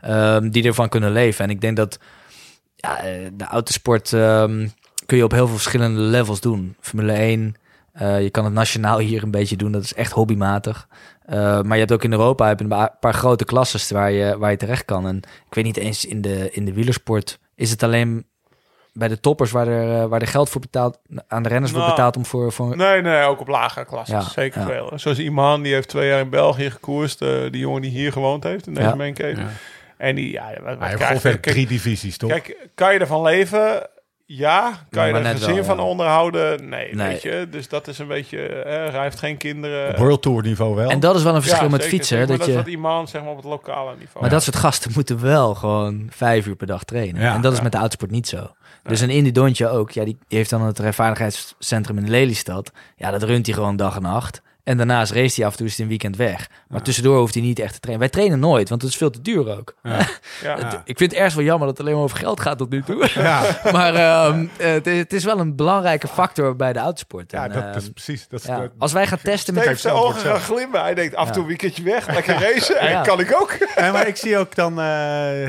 Ehm, 0.00 0.48
die 0.50 0.64
ervan 0.64 0.88
kunnen 0.88 1.12
leven. 1.12 1.44
En 1.44 1.50
ik 1.50 1.60
denk 1.60 1.76
dat 1.76 1.98
ja, 2.76 3.00
de 3.32 3.44
autosport 3.44 4.12
ehm, 4.12 4.68
kun 5.06 5.16
je 5.16 5.24
op 5.24 5.30
heel 5.30 5.46
veel 5.46 5.56
verschillende 5.56 6.00
levels 6.00 6.40
doen. 6.40 6.76
Formule 6.80 7.12
1, 7.12 7.54
eh, 7.92 8.22
je 8.22 8.30
kan 8.30 8.44
het 8.44 8.52
nationaal 8.52 8.98
hier 8.98 9.22
een 9.22 9.30
beetje 9.30 9.56
doen. 9.56 9.72
Dat 9.72 9.82
is 9.82 9.94
echt 9.94 10.12
hobbymatig. 10.12 10.88
Maar 11.28 11.72
je 11.72 11.78
hebt 11.78 11.92
ook 11.92 12.04
in 12.04 12.12
Europa 12.12 12.48
heb 12.48 12.58
je 12.58 12.64
een 12.68 12.90
paar 13.00 13.14
grote 13.14 13.44
klasses 13.44 13.90
waar 13.90 14.10
je, 14.10 14.38
waar 14.38 14.50
je 14.50 14.56
terecht 14.56 14.84
kan. 14.84 15.06
En 15.06 15.16
ik 15.16 15.54
weet 15.54 15.64
niet 15.64 15.76
eens 15.76 16.04
in 16.04 16.20
de, 16.20 16.50
in 16.52 16.64
de 16.64 16.72
wielersport 16.72 17.38
is 17.54 17.70
het 17.70 17.82
alleen 17.82 18.26
bij 18.98 19.08
de 19.08 19.20
toppers 19.20 19.50
waar 19.50 19.68
er, 19.68 20.02
eh, 20.02 20.08
waar 20.08 20.20
er 20.20 20.26
geld 20.26 20.48
voor 20.50 20.60
betaald, 20.60 20.98
aan 21.28 21.42
de 21.42 21.48
renners 21.48 21.70
wordt 21.72 21.86
Nou, 21.86 21.96
betaald 21.96 22.16
om 22.16 22.24
voor, 22.26 22.52
voor 22.52 22.76
Nee, 22.76 23.02
nee, 23.02 23.22
ook 23.24 23.40
op 23.40 23.48
lagere 23.48 23.84
klassen. 23.84 24.16
Ja, 24.16 24.22
zeker 24.22 24.60
ja. 24.60 24.66
veel. 24.66 24.92
Zoals 24.94 25.18
Iman, 25.18 25.62
die 25.62 25.72
heeft 25.72 25.88
twee 25.88 26.08
jaar 26.08 26.20
in 26.20 26.30
België 26.30 26.70
gekoerst. 26.70 27.22
eh, 27.22 27.28
die 27.50 27.60
jongen 27.60 27.82
die 27.82 27.90
hier 27.90 28.12
gewoond 28.12 28.44
heeft, 28.44 28.66
in 28.66 28.74
deze 28.74 28.86
Ja. 28.88 28.94
maincave. 28.94 29.40
Ja. 29.40 29.46
En 29.96 30.14
die, 30.14 30.32
ja, 30.32 30.50
wat, 30.64 30.78
wat 30.78 30.90
ongeveer 31.10 31.38
kijk, 31.38 31.42
drie 31.54 31.66
divisies, 31.66 32.16
toch? 32.16 32.30
kijk, 32.30 32.68
kan 32.74 32.92
je 32.92 32.98
ervan 32.98 33.22
leven? 33.22 33.88
Ja. 34.28 34.72
Kan 34.90 35.08
Ja, 35.08 35.16
je 35.18 35.24
er 35.24 35.30
gezin 35.36 35.54
wel, 35.54 35.64
van 35.64 35.76
ja. 35.76 35.82
onderhouden? 35.82 36.68
Nee, 36.68 36.94
Nee. 36.94 37.08
weet 37.08 37.22
je. 37.22 37.46
Dus 37.50 37.68
dat 37.68 37.88
is 37.88 37.98
een 37.98 38.06
beetje... 38.06 38.46
eh, 38.46 38.92
hij 38.92 39.02
heeft 39.02 39.18
geen 39.18 39.36
kinderen. 39.36 39.98
World 39.98 40.22
Tour 40.22 40.42
niveau 40.42 40.74
wel. 40.74 40.90
En 40.90 41.00
dat 41.00 41.16
is 41.16 41.22
wel 41.22 41.34
een 41.34 41.42
verschil 41.42 41.64
Ja, 41.64 41.70
met 41.70 41.82
zeker, 41.82 41.96
fietsen. 41.96 42.18
maar 42.18 42.26
dat 42.26 42.36
dat 42.36 42.46
je, 42.46 42.52
is 42.52 42.58
wat 42.58 42.66
Iman 42.66 43.08
zeg 43.08 43.22
maar 43.22 43.30
op 43.30 43.36
het 43.36 43.46
lokale 43.46 43.90
niveau. 43.98 44.20
Maar 44.20 44.30
dat 44.30 44.42
soort 44.42 44.56
gasten 44.56 44.90
moeten 44.94 45.22
wel 45.22 45.54
gewoon 45.54 46.06
vijf 46.10 46.46
uur 46.46 46.56
per 46.56 46.66
dag 46.66 46.84
trainen. 46.84 47.20
Ja, 47.22 47.34
en 47.34 47.40
dat 47.40 47.52
is 47.52 47.60
met 47.60 47.72
de 47.72 47.78
autosport 47.78 48.10
niet 48.10 48.28
zo. 48.28 48.50
Dus 48.86 49.00
een 49.00 49.10
Indy 49.10 49.32
Dontje 49.32 49.68
ook. 49.68 49.90
Ja, 49.90 50.04
die 50.04 50.18
heeft 50.28 50.50
dan 50.50 50.62
het 50.62 50.78
rijvaardigheidscentrum 50.78 51.98
in 51.98 52.10
Lelystad. 52.10 52.72
Ja, 52.96 53.10
dat 53.10 53.22
runt 53.22 53.46
hij 53.46 53.54
gewoon 53.54 53.76
dag 53.76 53.96
en 53.96 54.02
nacht. 54.02 54.42
En 54.66 54.76
daarnaast 54.76 55.12
race 55.12 55.34
hij 55.36 55.44
af 55.44 55.50
en 55.52 55.58
toe 55.58 55.66
is 55.66 55.72
hij 55.74 55.82
een 55.82 55.88
weekend 55.90 56.16
weg. 56.16 56.48
Maar 56.68 56.82
tussendoor 56.82 57.18
hoeft 57.18 57.34
hij 57.34 57.42
niet 57.42 57.58
echt 57.58 57.72
te 57.72 57.80
trainen. 57.80 58.04
Wij 58.06 58.14
trainen 58.14 58.38
nooit, 58.38 58.68
want 58.68 58.82
het 58.82 58.90
is 58.90 58.96
veel 58.96 59.10
te 59.10 59.20
duur 59.22 59.58
ook. 59.58 59.74
ja. 59.82 59.98
Ja. 60.42 60.82
Ik 60.84 60.98
vind 60.98 61.10
het 61.10 61.12
ergens 61.12 61.34
wel 61.34 61.44
jammer 61.44 61.66
dat 61.68 61.76
het 61.76 61.86
alleen 61.86 61.96
maar 61.96 62.04
over 62.06 62.18
geld 62.18 62.40
gaat 62.40 62.58
tot 62.58 62.70
nu 62.70 62.82
toe. 62.82 63.08
Ja, 63.14 63.42
maar 63.72 63.94
ehm, 63.94 64.46
eh, 64.56 64.70
het, 64.72 64.86
is- 64.86 64.98
het 64.98 65.12
is 65.12 65.24
wel 65.24 65.38
een 65.38 65.56
belangrijke 65.56 66.08
factor 66.08 66.56
bij 66.56 66.72
de 66.72 66.78
autosport. 66.78 67.30
ja 67.32 67.44
En, 67.44 67.52
dat 67.52 67.62
ehm, 67.62 67.76
is 67.76 67.90
precies. 67.90 68.28
Dat 68.28 68.40
is 68.40 68.46
ja, 68.46 68.60
de- 68.60 68.70
als 68.78 68.92
wij 68.92 69.06
gaan 69.06 69.18
testen 69.22 69.54
met... 69.54 69.62
Steve 69.62 69.76
Geef 69.78 69.90
zijn 69.92 69.94
ogen 70.04 70.20
gaan 70.20 70.40
glimmen. 70.40 70.80
Hij 70.80 70.94
denkt 70.94 71.14
af 71.14 71.26
en 71.26 71.32
toe 71.32 71.42
een 71.42 71.48
weekendje 71.48 71.82
weg. 71.82 72.06
Lekker 72.14 72.34
racen. 72.40 72.78
En 72.80 73.02
kan 73.02 73.20
ik 73.20 73.34
ook. 73.40 73.56
Ja, 73.76 73.92
maar 73.92 74.06
ik 74.08 74.16
zie 74.16 74.38
ook 74.38 74.54
dan... 74.54 74.70
eh, 74.72 74.76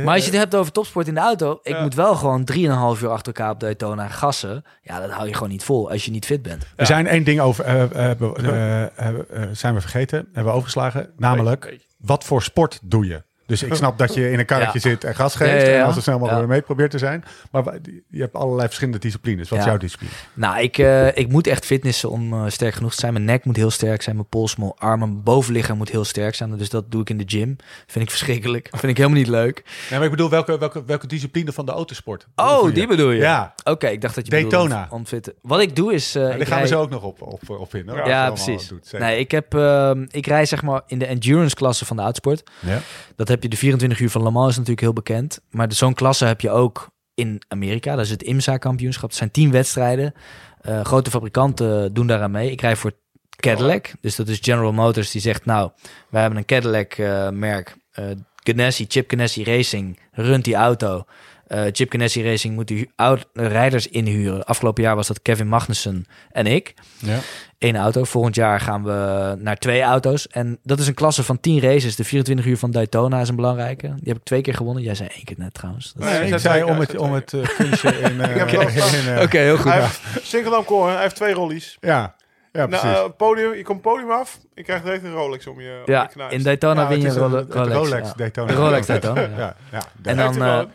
Maar 0.03 0.13
als 0.13 0.25
je 0.25 0.29
het 0.31 0.39
hebt 0.39 0.55
over 0.55 0.71
topsport 0.71 1.07
in 1.07 1.13
de 1.13 1.19
auto, 1.19 1.59
ik 1.63 1.73
Ja. 1.73 1.81
moet 1.81 1.93
wel 1.95 2.15
gewoon 2.15 2.47
3,5 2.53 2.57
uur 2.59 3.09
achter 3.09 3.33
elkaar 3.33 3.51
op 3.51 3.59
Daytona 3.59 4.07
gassen. 4.07 4.63
Ja, 4.81 4.99
dat 4.99 5.09
hou 5.11 5.27
je 5.27 5.33
gewoon 5.33 5.49
niet 5.49 5.63
vol 5.63 5.89
als 5.91 6.05
je 6.05 6.11
niet 6.11 6.25
fit 6.25 6.41
bent. 6.41 6.65
We 6.75 6.85
zijn 6.85 7.07
één 7.07 7.23
ding 7.23 7.39
over, 7.39 7.65
eh, 7.65 9.06
zijn 9.51 9.73
we 9.73 9.81
vergeten, 9.81 10.17
hebben 10.17 10.43
we 10.43 10.49
overgeslagen. 10.49 11.13
Namelijk, 11.17 11.87
wat 11.97 12.23
voor 12.23 12.43
sport 12.43 12.79
doe 12.83 13.05
je? 13.05 13.23
Dus 13.47 13.63
ik 13.63 13.73
snap 13.73 13.97
dat 13.97 14.13
je 14.13 14.31
in 14.31 14.39
een 14.39 14.45
karretje 14.45 14.79
zit 14.89 15.03
en 15.03 15.15
gas 15.15 15.35
geeft. 15.35 15.67
En 15.67 15.83
als 15.83 15.95
er 15.95 16.01
snel 16.01 16.19
mogelijk 16.19 16.47
mee 16.47 16.61
probeert 16.61 16.91
te 16.91 16.97
zijn. 16.97 17.23
Maar 17.51 17.63
je 18.09 18.21
hebt 18.21 18.33
allerlei 18.35 18.65
verschillende 18.67 18.99
disciplines. 18.99 19.49
Wat 19.49 19.59
is 19.59 19.65
jouw 19.65 19.77
discipline? 19.77 20.11
Nou, 20.33 20.61
ik, 20.61 20.77
eh, 20.77 21.17
ik 21.17 21.29
moet 21.29 21.47
echt 21.47 21.65
fitnessen 21.65 22.09
om 22.09 22.33
eh, 22.33 22.43
sterk 22.47 22.73
genoeg 22.73 22.91
te 22.93 22.99
zijn. 22.99 23.13
Mijn 23.13 23.25
nek 23.25 23.45
moet 23.45 23.55
heel 23.55 23.71
sterk 23.71 24.01
zijn, 24.01 24.15
mijn 24.15 24.27
pols, 24.27 24.55
mijn 24.55 24.71
armen, 24.77 25.09
mijn 25.09 25.23
bovenlichaam 25.23 25.77
moet 25.77 25.89
heel 25.89 26.03
sterk 26.05 26.35
zijn. 26.35 26.57
Dus 26.57 26.69
dat 26.69 26.91
doe 26.91 27.01
ik 27.01 27.09
in 27.09 27.17
de 27.17 27.23
gym. 27.27 27.55
Vind 27.87 28.05
ik 28.05 28.09
verschrikkelijk. 28.11 28.67
Vind 28.79 28.91
ik 28.91 28.97
helemaal 28.97 29.17
niet 29.17 29.27
leuk. 29.27 29.63
Nee, 29.89 29.99
maar 29.99 30.03
ik 30.03 30.09
bedoel, 30.15 30.29
welke, 30.29 30.57
welke, 30.57 30.83
welke 30.85 31.07
discipline 31.07 31.51
van 31.53 31.65
de 31.65 31.71
autosport? 31.71 32.27
Oh, 32.35 32.73
die 32.73 32.87
bedoel 32.87 33.11
je? 33.11 33.19
Ja, 33.21 33.53
Oké, 33.63 33.87
ik 33.87 34.01
dacht 34.01 34.15
dat 34.15 34.25
je 34.25 34.31
Daytona. 34.31 34.63
bedoelde 34.63 34.85
om- 34.89 34.97
omfitten. 34.97 35.33
Wat 35.41 35.59
ik 35.59 35.75
doe 35.75 35.93
is... 35.93 36.15
eh, 36.15 36.23
daar 36.23 36.45
gaan 36.47 36.61
we 36.61 36.67
zo 36.67 36.81
ook 36.81 36.89
nog 36.89 37.03
op, 37.03 37.21
op, 37.21 37.49
op 37.49 37.75
in. 37.75 37.89
hoor, 37.89 38.07
Ja, 38.07 38.27
precies. 38.31 38.67
doet, 38.67 38.91
nee, 38.99 39.19
ik, 39.19 39.31
heb, 39.31 39.53
ehm, 39.55 40.05
ik 40.11 40.27
rij 40.27 40.45
zeg 40.45 40.61
maar 40.63 40.81
in 40.87 40.99
de 40.99 41.05
endurance 41.05 41.55
klasse 41.55 41.85
van 41.85 41.95
de 41.95 42.01
autosport. 42.01 42.43
Ja. 42.59 42.79
Dat 43.15 43.27
heb 43.27 43.36
je 43.43 43.49
de 43.49 43.57
24 43.57 43.99
uur 43.99 44.09
van 44.09 44.23
Le 44.23 44.31
Mans 44.31 44.47
is 44.49 44.53
natuurlijk 44.55 44.81
heel 44.81 44.93
bekend. 44.93 45.39
Maar 45.49 45.67
de- 45.67 45.75
zo'n 45.75 45.93
klasse 45.93 46.25
heb 46.25 46.41
je 46.41 46.49
ook 46.49 46.89
in 47.13 47.41
Amerika. 47.47 47.95
Dat 47.95 48.05
is 48.05 48.11
het 48.11 48.23
IMSA-kampioenschap. 48.23 49.09
Het 49.09 49.17
zijn 49.17 49.31
tien 49.31 49.51
wedstrijden. 49.51 50.13
Eh, 50.61 50.81
grote 50.85 51.09
fabrikanten 51.09 51.93
doen 51.93 52.07
daaraan 52.07 52.31
mee. 52.31 52.51
Ik 52.51 52.61
rij 52.61 52.75
voor 52.75 52.91
Cadillac. 53.35 53.91
Dus 54.01 54.15
dat 54.15 54.27
is 54.27 54.39
General 54.41 54.73
Motors 54.73 55.11
die 55.11 55.21
zegt... 55.21 55.45
nou, 55.45 55.71
wij 56.09 56.21
hebben 56.21 56.39
een 56.39 56.45
Cadillac-merk. 56.45 57.75
eh 57.91 58.05
Ganassi, 58.43 58.85
Chip 58.87 59.09
Ganassi 59.09 59.43
Racing 59.43 59.99
runt 60.11 60.43
die 60.43 60.55
auto. 60.55 61.03
Eh, 61.47 61.63
Chip 61.71 61.91
Ganassi 61.91 62.23
Racing 62.23 62.55
moet 62.55 62.67
die 62.67 62.91
rijders 63.33 63.87
inhuren. 63.87 64.45
Afgelopen 64.45 64.83
jaar 64.83 64.95
was 64.95 65.07
dat 65.07 65.21
Kevin 65.21 65.47
Magnussen 65.47 66.05
en 66.31 66.45
ik. 66.45 66.73
Ja. 66.97 67.19
Eén 67.59 67.75
auto. 67.75 68.03
Volgend 68.03 68.35
jaar 68.35 68.59
gaan 68.59 68.83
we 68.83 69.35
naar 69.39 69.57
twee 69.57 69.81
auto's. 69.81 70.27
En 70.27 70.59
dat 70.63 70.79
is 70.79 70.87
een 70.87 70.93
klasse 70.93 71.23
van 71.23 71.39
10 71.39 71.59
races. 71.59 71.95
De 71.95 72.03
24 72.03 72.45
uur 72.45 72.57
van 72.57 72.71
Daytona 72.71 73.21
is 73.21 73.29
een 73.29 73.35
belangrijke. 73.35 73.87
Die 73.87 74.07
heb 74.07 74.17
ik 74.17 74.23
twee 74.23 74.41
keer 74.41 74.53
gewonnen. 74.53 74.83
Jij 74.83 74.95
zei 74.95 75.09
één 75.09 75.23
keer 75.23 75.35
net 75.39 75.53
trouwens. 75.53 75.93
Dat 75.93 76.09
Nee, 76.09 76.31
ik 76.31 76.39
zei 76.39 76.63
om 76.63 76.79
het, 76.79 76.97
om 76.97 77.13
het 77.13 77.33
eh, 77.33 77.43
finishen 77.43 78.01
in... 78.01 78.21
eh, 78.21 79.15
eh, 79.15 79.21
Oké, 79.21 79.37
heel 79.37 79.57
goed. 79.57 79.71
Hij 79.71 79.81
heeft 79.81 80.01
Singeldam 80.21 80.63
Core, 80.63 80.91
hij 80.91 81.01
heeft 81.01 81.15
twee 81.15 81.33
rollies. 81.33 81.77
Ja, 81.79 82.15
ja 82.51 82.65
Nou, 82.65 82.69
precies. 82.69 82.97
eh, 82.97 83.03
podium, 83.17 83.53
je 83.53 83.63
komt 83.63 83.81
podium 83.81 84.11
af. 84.11 84.37
Je 84.55 84.63
krijgt 84.63 84.83
direct 84.83 85.03
een 85.03 85.13
Rolex 85.13 85.47
om 85.47 85.61
je, 85.61 85.81
om 85.85 85.93
Ja, 85.93 86.01
je 86.01 86.07
knuist. 86.07 86.33
in 86.35 86.43
Daytona 86.43 86.81
Ja, 86.81 86.87
win 86.87 87.01
je 87.01 87.07
is 87.07 87.15
een 87.15 87.21
Rolex. 87.49 87.73
Rolex 87.73 88.07
ja. 88.07 88.13
Daytona. 88.17 88.47
De 88.47 88.53
Rolex 88.57 88.85
Daytona, 88.87 89.21
ja. 89.21 89.27
Ja, 89.37 89.55
ja. 89.71 89.81
En 90.03 90.17
dan... 90.17 90.33
eh, 90.33 90.37
wel. 90.39 90.67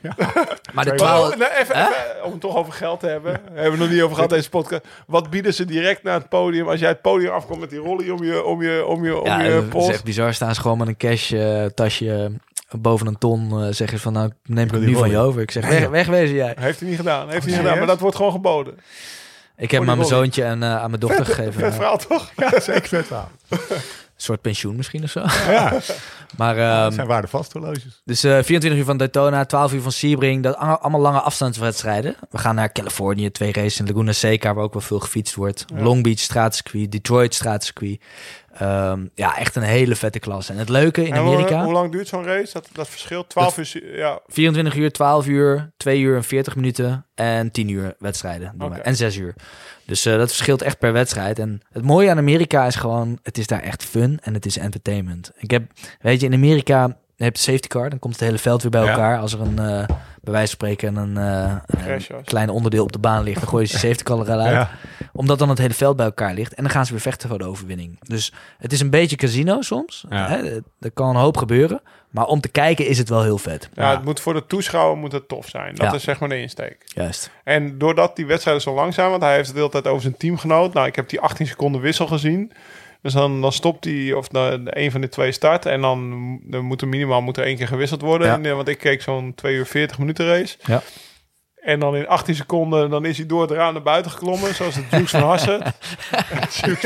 maar 0.72 0.84
de 0.84 0.90
Oh, 0.90 0.96
12... 0.96 1.36
nee, 1.36 1.48
even, 1.58 1.74
even, 1.76 2.24
om 2.24 2.30
het 2.32 2.40
toch 2.40 2.56
over 2.56 2.72
geld 2.72 3.00
te 3.00 3.06
hebben. 3.06 3.40
hebben 3.52 3.72
we 3.72 3.78
nog 3.78 3.90
niet 3.90 4.02
over 4.02 4.14
gehad 4.14 4.30
deze 4.30 4.48
podcast. 4.48 4.86
Wat 5.06 5.30
bieden 5.30 5.54
ze 5.54 5.64
direct 5.64 6.02
naar 6.02 6.14
het 6.18 6.28
podium? 6.28 6.68
Als 6.68 6.80
jij 6.80 6.88
het 6.88 7.00
podium 7.00 7.30
afkomt 7.32 7.60
met 7.60 7.70
die 7.70 7.78
rollie 7.78 8.12
om 8.14 8.24
je, 8.24 8.44
om 8.44 8.62
je, 8.62 8.86
om 8.86 9.04
je, 9.04 9.18
om 9.18 9.26
Ja, 9.26 9.42
je 9.42 9.50
dat 9.54 9.62
is 9.62 9.68
pols. 9.68 9.88
echt 9.88 10.04
bizar. 10.04 10.34
Staan 10.34 10.54
ze 10.54 10.60
gewoon 10.60 10.78
met 10.78 10.88
een 10.88 10.96
cash 10.96 11.32
eh, 11.32 11.64
tasje 11.64 12.12
eh, 12.70 12.80
boven 12.80 13.06
een 13.06 13.18
ton. 13.18 13.50
eh, 13.50 13.56
zeggen 13.70 13.96
ze 13.96 13.98
van, 13.98 14.12
nou, 14.12 14.30
neem 14.44 14.66
ik 14.66 14.70
het 14.72 14.80
nu 14.82 14.94
van 14.94 15.10
je 15.10 15.18
over. 15.18 15.40
Ik 15.42 15.50
zeg, 15.50 15.68
weg, 15.68 15.88
wegwezen 15.88 16.36
jij. 16.36 16.56
Heeft 16.60 16.80
hij 16.80 16.88
niet 16.88 16.98
gedaan. 16.98 17.28
Heeft 17.28 17.42
hij 17.44 17.52
niet 17.52 17.60
gedaan, 17.62 17.78
maar 17.78 17.86
dat 17.86 18.00
wordt 18.00 18.16
gewoon 18.16 18.32
geboden. 18.32 18.74
Ik 19.62 19.70
heb 19.70 19.80
hem 19.80 19.90
aan 19.90 19.96
mijn 19.96 20.08
zoontje 20.08 20.44
en 20.44 20.62
eh, 20.62 20.76
aan 20.76 20.88
mijn 20.88 21.00
dochter 21.00 21.24
gegeven. 21.24 21.52
Vet 21.52 21.62
Ja. 21.62 21.72
verhaal 21.72 21.96
toch? 21.98 22.30
Ja, 22.36 22.60
zeker 22.60 22.88
vet 22.88 23.06
verhaal. 23.06 23.30
Een 24.16 24.28
soort 24.28 24.40
pensioen 24.40 24.76
misschien 24.76 25.02
of 25.02 25.10
zo. 25.10 25.20
Ja, 25.50 25.78
Maar 26.36 26.54
dat 26.56 26.64
ehm, 26.64 26.92
zijn 26.92 27.06
waardevast 27.06 27.52
horloges. 27.52 28.00
dus 28.04 28.24
eh 28.24 28.30
24 28.30 28.74
uur 28.80 28.84
van 28.84 28.96
Daytona, 28.96 29.44
12 29.44 29.72
uur 29.72 29.80
van 29.82 29.92
Sebring. 29.92 30.42
Dat 30.42 30.56
allemaal 30.56 31.00
lange 31.00 31.20
afstandswedstrijden. 31.20 32.16
We 32.30 32.38
gaan 32.38 32.54
naar 32.54 32.72
Californië, 32.72 33.30
twee 33.30 33.52
races 33.52 33.78
in 33.78 33.86
Laguna 33.86 34.12
Seca, 34.12 34.54
waar 34.54 34.64
ook 34.64 34.72
wel 34.72 34.82
veel 34.82 34.98
gefietst 35.00 35.34
wordt. 35.34 35.64
Long 35.74 36.02
Beach 36.02 36.18
straatcircuit, 36.18 36.92
Detroit 36.92 37.34
straatcircuit. 37.34 38.00
Ehm, 38.58 39.06
ja, 39.14 39.36
echt 39.38 39.56
een 39.56 39.62
hele 39.62 39.96
vette 39.96 40.18
klasse. 40.18 40.52
En 40.52 40.58
het 40.58 40.68
leuke 40.68 41.06
in 41.06 41.16
hoe- 41.16 41.34
Amerika... 41.34 41.64
Hoe, 41.64 41.72
lang 41.72 41.92
duurt 41.92 42.08
zo'n 42.08 42.24
race? 42.24 42.52
Dat, 42.52 42.68
dat 42.72 42.88
verschilt. 42.88 43.28
12 43.28 43.58
uur. 43.58 43.96
Ja, 43.96 44.20
24 44.26 44.74
uur, 44.76 44.92
12 44.92 45.26
uur, 45.26 45.72
2 45.76 46.00
uur 46.00 46.16
en 46.16 46.24
40 46.24 46.56
minuten 46.56 47.06
en 47.14 47.50
10 47.50 47.68
uur 47.68 47.94
wedstrijden. 47.98 48.52
doen. 48.58 48.80
En 48.82 48.96
6 48.96 49.16
uur. 49.16 49.34
Dus 49.86 50.06
eh, 50.06 50.16
dat 50.16 50.28
verschilt 50.28 50.62
echt 50.62 50.78
per 50.78 50.92
wedstrijd. 50.92 51.38
En 51.38 51.60
het 51.72 51.84
mooie 51.84 52.10
aan 52.10 52.18
Amerika 52.18 52.66
is 52.66 52.74
gewoon, 52.76 53.18
het 53.22 53.38
is 53.38 53.46
daar 53.46 53.62
echt 53.62 53.84
fun 53.84 54.18
en 54.22 54.34
het 54.34 54.46
is 54.46 54.58
entertainment. 54.58 55.30
Ik 55.36 55.50
heb, 55.50 55.62
weet 56.00 56.20
je, 56.20 56.26
in 56.26 56.34
Amerika 56.34 56.96
heb 57.16 57.36
je 57.36 57.42
safety 57.42 57.68
car, 57.68 57.90
dan 57.90 57.98
komt 57.98 58.14
het 58.14 58.22
hele 58.24 58.38
veld 58.38 58.62
weer 58.62 58.70
bij 58.70 58.82
Ja. 58.82 58.88
elkaar. 58.90 59.18
Als 59.18 59.32
er 59.32 59.40
een, 59.40 59.58
eh, 59.58 59.86
bij 60.20 60.32
wijze 60.32 60.56
van 60.56 60.68
spreken, 60.68 60.96
een, 60.96 61.16
eh, 61.16 61.56
een 61.66 62.24
klein 62.24 62.48
onderdeel 62.50 62.82
op 62.84 62.92
de 62.92 62.98
baan 62.98 63.22
ligt, 63.22 63.40
dan 63.40 63.48
gooien 63.48 63.66
ze 63.68 63.72
de 63.72 63.80
safety 63.86 64.02
car 64.02 64.20
eruit. 64.20 64.50
Ja. 64.52 64.70
Omdat 65.12 65.38
dan 65.38 65.48
het 65.48 65.58
hele 65.58 65.74
veld 65.74 65.96
bij 65.96 66.06
elkaar 66.06 66.34
ligt. 66.34 66.54
En 66.54 66.62
dan 66.62 66.72
gaan 66.72 66.86
ze 66.86 66.92
weer 66.92 67.00
vechten 67.00 67.28
voor 67.28 67.38
de 67.38 67.44
overwinning. 67.44 67.98
Dus 68.00 68.32
het 68.58 68.72
is 68.72 68.80
een 68.80 68.90
beetje 68.90 69.16
casino 69.16 69.60
soms. 69.60 70.04
Ja. 70.10 70.28
Hè? 70.28 70.60
Er 70.80 70.90
kan 70.94 71.08
een 71.08 71.16
hoop 71.22 71.36
gebeuren. 71.36 71.80
Maar 72.10 72.26
om 72.26 72.40
te 72.40 72.48
kijken 72.48 72.86
is 72.86 72.98
het 72.98 73.08
wel 73.08 73.22
heel 73.22 73.38
vet. 73.38 73.68
ja, 73.74 73.90
het 73.90 74.04
moet 74.04 74.20
voor 74.20 74.34
de 74.34 74.46
toeschouwer 74.46 74.96
moet 74.98 75.12
het 75.12 75.28
tof 75.28 75.48
zijn. 75.48 75.74
Dat 75.74 75.86
Ja. 75.90 75.92
is 75.96 76.02
zeg 76.02 76.20
maar 76.20 76.28
de 76.28 76.40
insteek. 76.40 76.76
Juist. 76.84 77.30
En 77.44 77.78
doordat 77.78 78.16
die 78.16 78.26
wedstrijden 78.26 78.62
zo 78.62 78.74
lang 78.74 78.94
zijn, 78.94 79.10
want 79.10 79.22
hij 79.22 79.32
heeft 79.34 79.46
het 79.46 79.54
de 79.54 79.60
hele 79.60 79.72
tijd 79.72 79.86
over 79.86 80.02
zijn 80.02 80.16
teamgenoot. 80.16 80.72
Nou, 80.74 80.86
ik 80.86 80.96
heb 80.96 81.08
die 81.08 81.20
18 81.20 81.46
seconden 81.46 81.80
wissel 81.80 82.06
gezien. 82.06 82.52
Dus 83.02 83.12
dan, 83.12 83.40
dan 83.40 83.52
stopt 83.52 83.84
hij, 83.84 84.12
of 84.12 84.28
de, 84.28 84.60
de 84.64 84.78
een 84.78 84.90
van 84.90 85.00
de 85.00 85.08
twee 85.08 85.32
start. 85.32 85.66
En 85.66 85.80
dan, 85.80 86.40
dan 86.42 86.64
moet 86.64 86.80
er 86.80 86.88
minimaal 86.88 87.22
moet 87.22 87.36
er 87.36 87.44
één 87.44 87.56
keer 87.56 87.66
gewisseld 87.68 88.00
worden. 88.00 88.26
Ja. 88.26 88.34
En, 88.34 88.46
eh, 88.46 88.52
want 88.54 88.68
ik 88.68 88.78
keek 88.78 89.02
zo'n 89.02 89.32
2 89.34 89.54
uur 89.54 89.66
40 89.66 89.98
minuten 89.98 90.26
race. 90.26 90.56
Ja. 90.64 90.82
En 91.62 91.80
dan 91.80 91.96
in 91.96 92.08
18 92.08 92.34
seconden, 92.34 92.90
dan 92.90 93.04
is 93.04 93.16
hij 93.16 93.26
door 93.26 93.40
het 93.42 93.50
raam 93.50 93.72
naar 93.72 93.82
buiten 93.82 94.10
geklommen. 94.10 94.54
Zoals 94.54 94.74
de 94.74 94.84
Dukes 94.90 95.10
van 95.10 95.22
Hassen. 95.22 95.62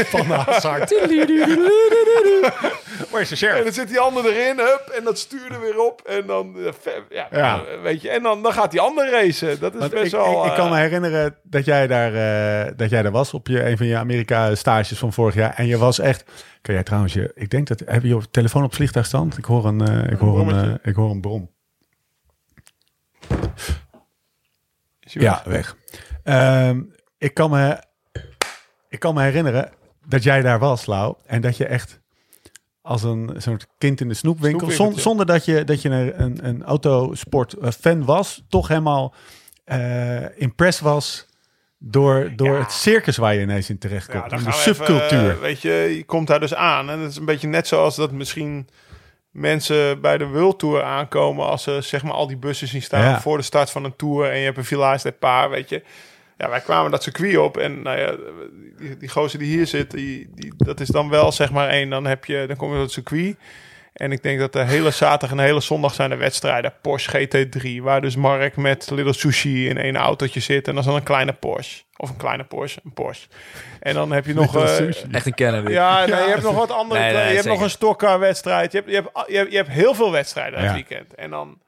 Van 0.06 0.26
de 0.26 0.34
hazard. 0.34 0.90
Waar 3.10 3.20
is 3.20 3.28
de 3.28 3.34
En 3.34 3.36
sheriff? 3.36 3.64
dan 3.64 3.72
zit 3.72 3.88
die 3.88 3.98
ander 4.00 4.24
erin, 4.24 4.56
hup, 4.58 4.92
en 4.98 5.04
dat 5.04 5.18
stuurde 5.18 5.58
weer 5.58 5.80
op. 5.80 6.00
En 6.00 6.26
dan, 6.26 6.54
eh, 6.56 6.92
ja, 7.10 7.28
Ja. 7.30 7.62
weet 7.82 8.02
je, 8.02 8.08
en 8.10 8.22
dan, 8.22 8.42
dan 8.42 8.52
gaat 8.52 8.70
die 8.70 8.80
ander 8.80 9.10
racen. 9.10 9.60
Dat 9.60 9.74
is 9.74 9.78
Want 9.80 9.92
best 9.92 10.04
ik, 10.04 10.10
wel... 10.10 10.44
ik, 10.44 10.50
ik 10.50 10.56
kan 10.56 10.66
eh, 10.66 10.72
me 10.72 10.78
herinneren 10.78 11.36
dat 11.42 11.64
jij 11.64 11.86
daar, 11.86 12.14
eh, 12.14 12.72
dat 12.76 12.90
jij 12.90 13.02
daar 13.02 13.12
was 13.12 13.34
op 13.34 13.46
je, 13.46 13.64
een 13.66 13.76
van 13.76 13.86
je 13.86 13.96
Amerika-stages 13.96 14.98
van 14.98 15.12
vorig 15.12 15.34
jaar. 15.34 15.54
En 15.54 15.66
je 15.66 15.78
was 15.78 15.98
echt. 15.98 16.24
Kan 16.62 16.74
jij 16.74 16.82
trouwens 16.82 17.12
je. 17.12 17.30
Ik 17.34 17.50
denk 17.50 17.66
dat. 17.66 17.82
Heb 17.86 18.02
je 18.02 18.08
je 18.08 18.20
telefoon 18.30 18.64
op 18.64 18.74
vliegtuigstand? 18.74 19.38
Ik 19.38 19.44
hoor 19.44 19.66
een, 19.66 20.10
ik 20.10 20.18
hoor 20.18 20.40
een, 20.52 20.78
ik 20.82 20.94
hoor 20.94 21.10
een 21.10 21.20
brom. 21.20 21.50
Ja, 25.22 25.42
weg. 25.44 25.76
Ehm, 26.22 26.82
ik, 27.18 27.34
kan 27.34 27.50
me, 27.50 27.82
ik 28.88 28.98
kan 28.98 29.14
me 29.14 29.22
herinneren 29.22 29.70
dat 30.06 30.22
jij 30.22 30.42
daar 30.42 30.58
was, 30.58 30.86
Lau. 30.86 31.14
En 31.26 31.40
dat 31.40 31.56
je 31.56 31.66
echt 31.66 32.00
als 32.82 33.02
een 33.02 33.30
soort 33.36 33.66
kind 33.78 34.00
in 34.00 34.08
de 34.08 34.14
snoepwinkel, 34.14 34.70
zon- 34.70 34.98
zonder 34.98 35.26
dat 35.26 35.44
je, 35.44 35.64
dat 35.64 35.82
je 35.82 35.88
een, 35.88 36.46
een, 36.46 36.64
autosport-fan 36.64 38.04
was, 38.04 38.44
toch 38.48 38.68
helemaal 38.68 39.14
eh 39.64 40.40
impressed 40.40 40.84
was 40.84 41.26
door, 41.78 42.32
door 42.36 42.52
Ja. 42.54 42.60
het 42.60 42.72
circus 42.72 43.16
waar 43.16 43.34
je 43.34 43.40
ineens 43.40 43.70
in 43.70 43.78
terecht 43.78 44.08
komt. 44.10 44.30
Ja, 44.30 44.36
de 44.36 44.52
subcultuur. 44.52 45.18
even, 45.20 45.30
eh, 45.34 45.38
weet 45.40 45.60
je, 45.60 45.70
je 45.70 46.04
komt 46.04 46.26
daar 46.26 46.40
dus 46.40 46.54
aan. 46.54 46.90
En 46.90 46.98
het 46.98 47.10
is 47.10 47.16
een 47.16 47.24
beetje 47.24 47.48
net 47.48 47.66
zoals 47.66 47.96
dat 47.96 48.12
misschien 48.12 48.68
mensen 49.36 50.00
bij 50.00 50.18
de 50.18 50.26
World 50.26 50.58
Tour 50.58 50.82
aankomen... 50.82 51.46
als 51.46 51.62
ze 51.62 51.78
zeg 51.80 52.02
maar 52.02 52.12
al 52.12 52.26
die 52.26 52.36
bussen 52.36 52.68
zien 52.68 52.82
staan 52.82 53.02
Ja. 53.02 53.20
voor 53.20 53.36
de 53.36 53.42
start 53.42 53.70
van 53.70 53.84
een 53.84 53.96
tour... 53.96 54.30
en 54.30 54.38
je 54.38 54.44
hebt 54.44 54.56
een 54.56 54.64
village 54.64 55.02
de 55.02 55.12
paar, 55.12 55.50
weet 55.50 55.68
je. 55.68 55.82
Ja, 56.38 56.48
wij 56.48 56.60
kwamen 56.60 56.90
dat 56.90 57.02
circuit 57.02 57.36
op 57.36 57.56
en 57.56 57.82
nou 57.82 57.98
ja, 57.98 58.14
die, 58.78 58.96
die 58.96 59.08
gozer 59.08 59.38
die 59.38 59.56
hier 59.56 59.66
zit... 59.66 59.90
Die, 59.90 60.28
die, 60.34 60.52
dat 60.56 60.80
is 60.80 60.88
dan 60.88 61.08
wel 61.08 61.32
zeg 61.32 61.52
maar 61.52 61.68
één, 61.68 61.90
dan, 61.90 62.06
heb 62.06 62.24
je, 62.24 62.44
dan 62.46 62.56
kom 62.56 62.70
je 62.70 62.76
op 62.76 62.82
het 62.82 62.92
circuit... 62.92 63.36
En 63.96 64.12
ik 64.12 64.22
denk 64.22 64.38
dat 64.38 64.52
de 64.52 64.62
hele 64.64 64.90
zaterdag 64.90 65.30
en 65.30 65.36
de 65.36 65.42
hele 65.42 65.60
zondag 65.60 65.94
zijn 65.94 66.10
de 66.10 66.16
wedstrijden. 66.16 66.72
Porsche 66.82 67.28
GT3, 67.28 67.82
waar 67.82 68.00
dus 68.00 68.16
Mark 68.16 68.56
met 68.56 68.90
Little 68.90 69.12
Sushi 69.12 69.68
in 69.68 69.78
één 69.78 69.96
autootje 69.96 70.40
zit. 70.40 70.68
En 70.68 70.74
dat 70.74 70.82
is 70.84 70.88
dan 70.90 70.98
een 70.98 71.04
kleine 71.06 71.32
Porsche. 71.32 71.84
Of 71.96 72.10
een 72.10 72.16
kleine 72.16 72.44
Porsche, 72.44 72.80
een 72.84 72.92
Porsche. 72.92 73.28
En 73.80 73.94
dan 73.94 74.12
heb 74.12 74.26
je 74.26 74.34
nog... 74.34 74.56
Eh, 74.56 74.66
sushi. 74.74 75.06
Echt 75.12 75.26
een 75.26 75.34
kenner. 75.34 75.64
dit. 75.64 75.72
ja, 75.72 75.98
nee, 75.98 76.06
je 76.08 76.28
hebt 76.30 76.42
nog 76.42 76.54
wat 76.54 76.70
andere. 76.70 77.00
Nee, 77.00 77.12
nee, 77.12 77.20
je 77.20 77.26
hebt 77.28 77.36
zeker. 77.36 77.50
nog 77.50 77.60
een 77.60 77.70
stokcar 77.70 78.18
wedstrijd. 78.18 78.72
Je 78.72 78.78
hebt, 78.78 78.90
je, 78.90 78.94
hebt, 78.96 79.28
je, 79.30 79.36
hebt, 79.36 79.50
je 79.50 79.56
hebt 79.56 79.68
heel 79.68 79.94
veel 79.94 80.12
wedstrijden 80.12 80.54
dat 80.58 80.68
Ja. 80.68 80.72
weekend. 80.72 81.14
En 81.14 81.30
dan 81.30 81.58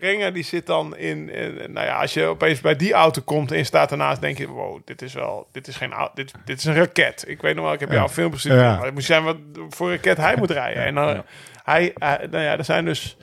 Renger 0.00 0.32
die 0.32 0.42
zit 0.44 0.66
dan 0.66 0.96
in, 0.96 1.28
in- 1.30 1.72
Nou 1.72 1.86
ja, 1.86 2.00
als 2.00 2.14
je 2.14 2.24
opeens 2.24 2.60
bij 2.60 2.76
die 2.76 2.92
auto 2.92 3.22
komt 3.24 3.50
en 3.52 3.56
je 3.58 3.64
staat 3.64 3.90
ernaast, 3.90 4.20
denk 4.20 4.38
je: 4.38 4.46
wow, 4.48 4.80
dit 4.84 5.02
is 5.02 5.14
wel. 5.14 5.48
Dit 5.52 5.66
is 5.68 5.76
geen 5.76 5.92
auto. 5.92 6.12
Dit, 6.14 6.32
dit 6.44 6.58
is 6.58 6.64
een 6.64 6.74
raket. 6.74 7.24
Ik 7.28 7.40
weet 7.42 7.54
nog 7.54 7.64
wel, 7.64 7.72
ik 7.72 7.80
heb 7.80 7.88
Ja. 7.90 7.94
jou 7.94 8.08
filmpjes 8.08 8.42
gezien. 8.42 8.58
Ja. 8.58 8.80
Het 8.84 8.94
moest 8.94 9.06
zijn 9.06 9.24
wat 9.24 9.36
voor 9.68 9.90
raket 9.90 10.16
hij 10.16 10.36
moet 10.36 10.50
rijden. 10.50 10.84
En 10.84 10.94
dan, 10.94 11.22
hij, 11.62 11.92
hij- 11.94 12.26
nou 12.30 12.44
ja, 12.44 12.58
er 12.58 12.64
zijn 12.64 12.84
dus. 12.84 13.16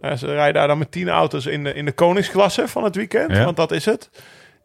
nou, 0.00 0.16
ze 0.16 0.26
rijden 0.26 0.54
daar 0.54 0.68
dan 0.68 0.78
met 0.78 0.90
tien 0.92 1.08
auto's 1.08 1.46
in 1.46 1.64
de, 1.64 1.74
in 1.74 1.84
de 1.84 1.92
koningsklasse 1.92 2.68
van 2.68 2.84
het 2.84 2.96
weekend, 2.96 3.38
want 3.38 3.56
dat 3.56 3.70
is 3.72 3.84
het. 3.84 4.10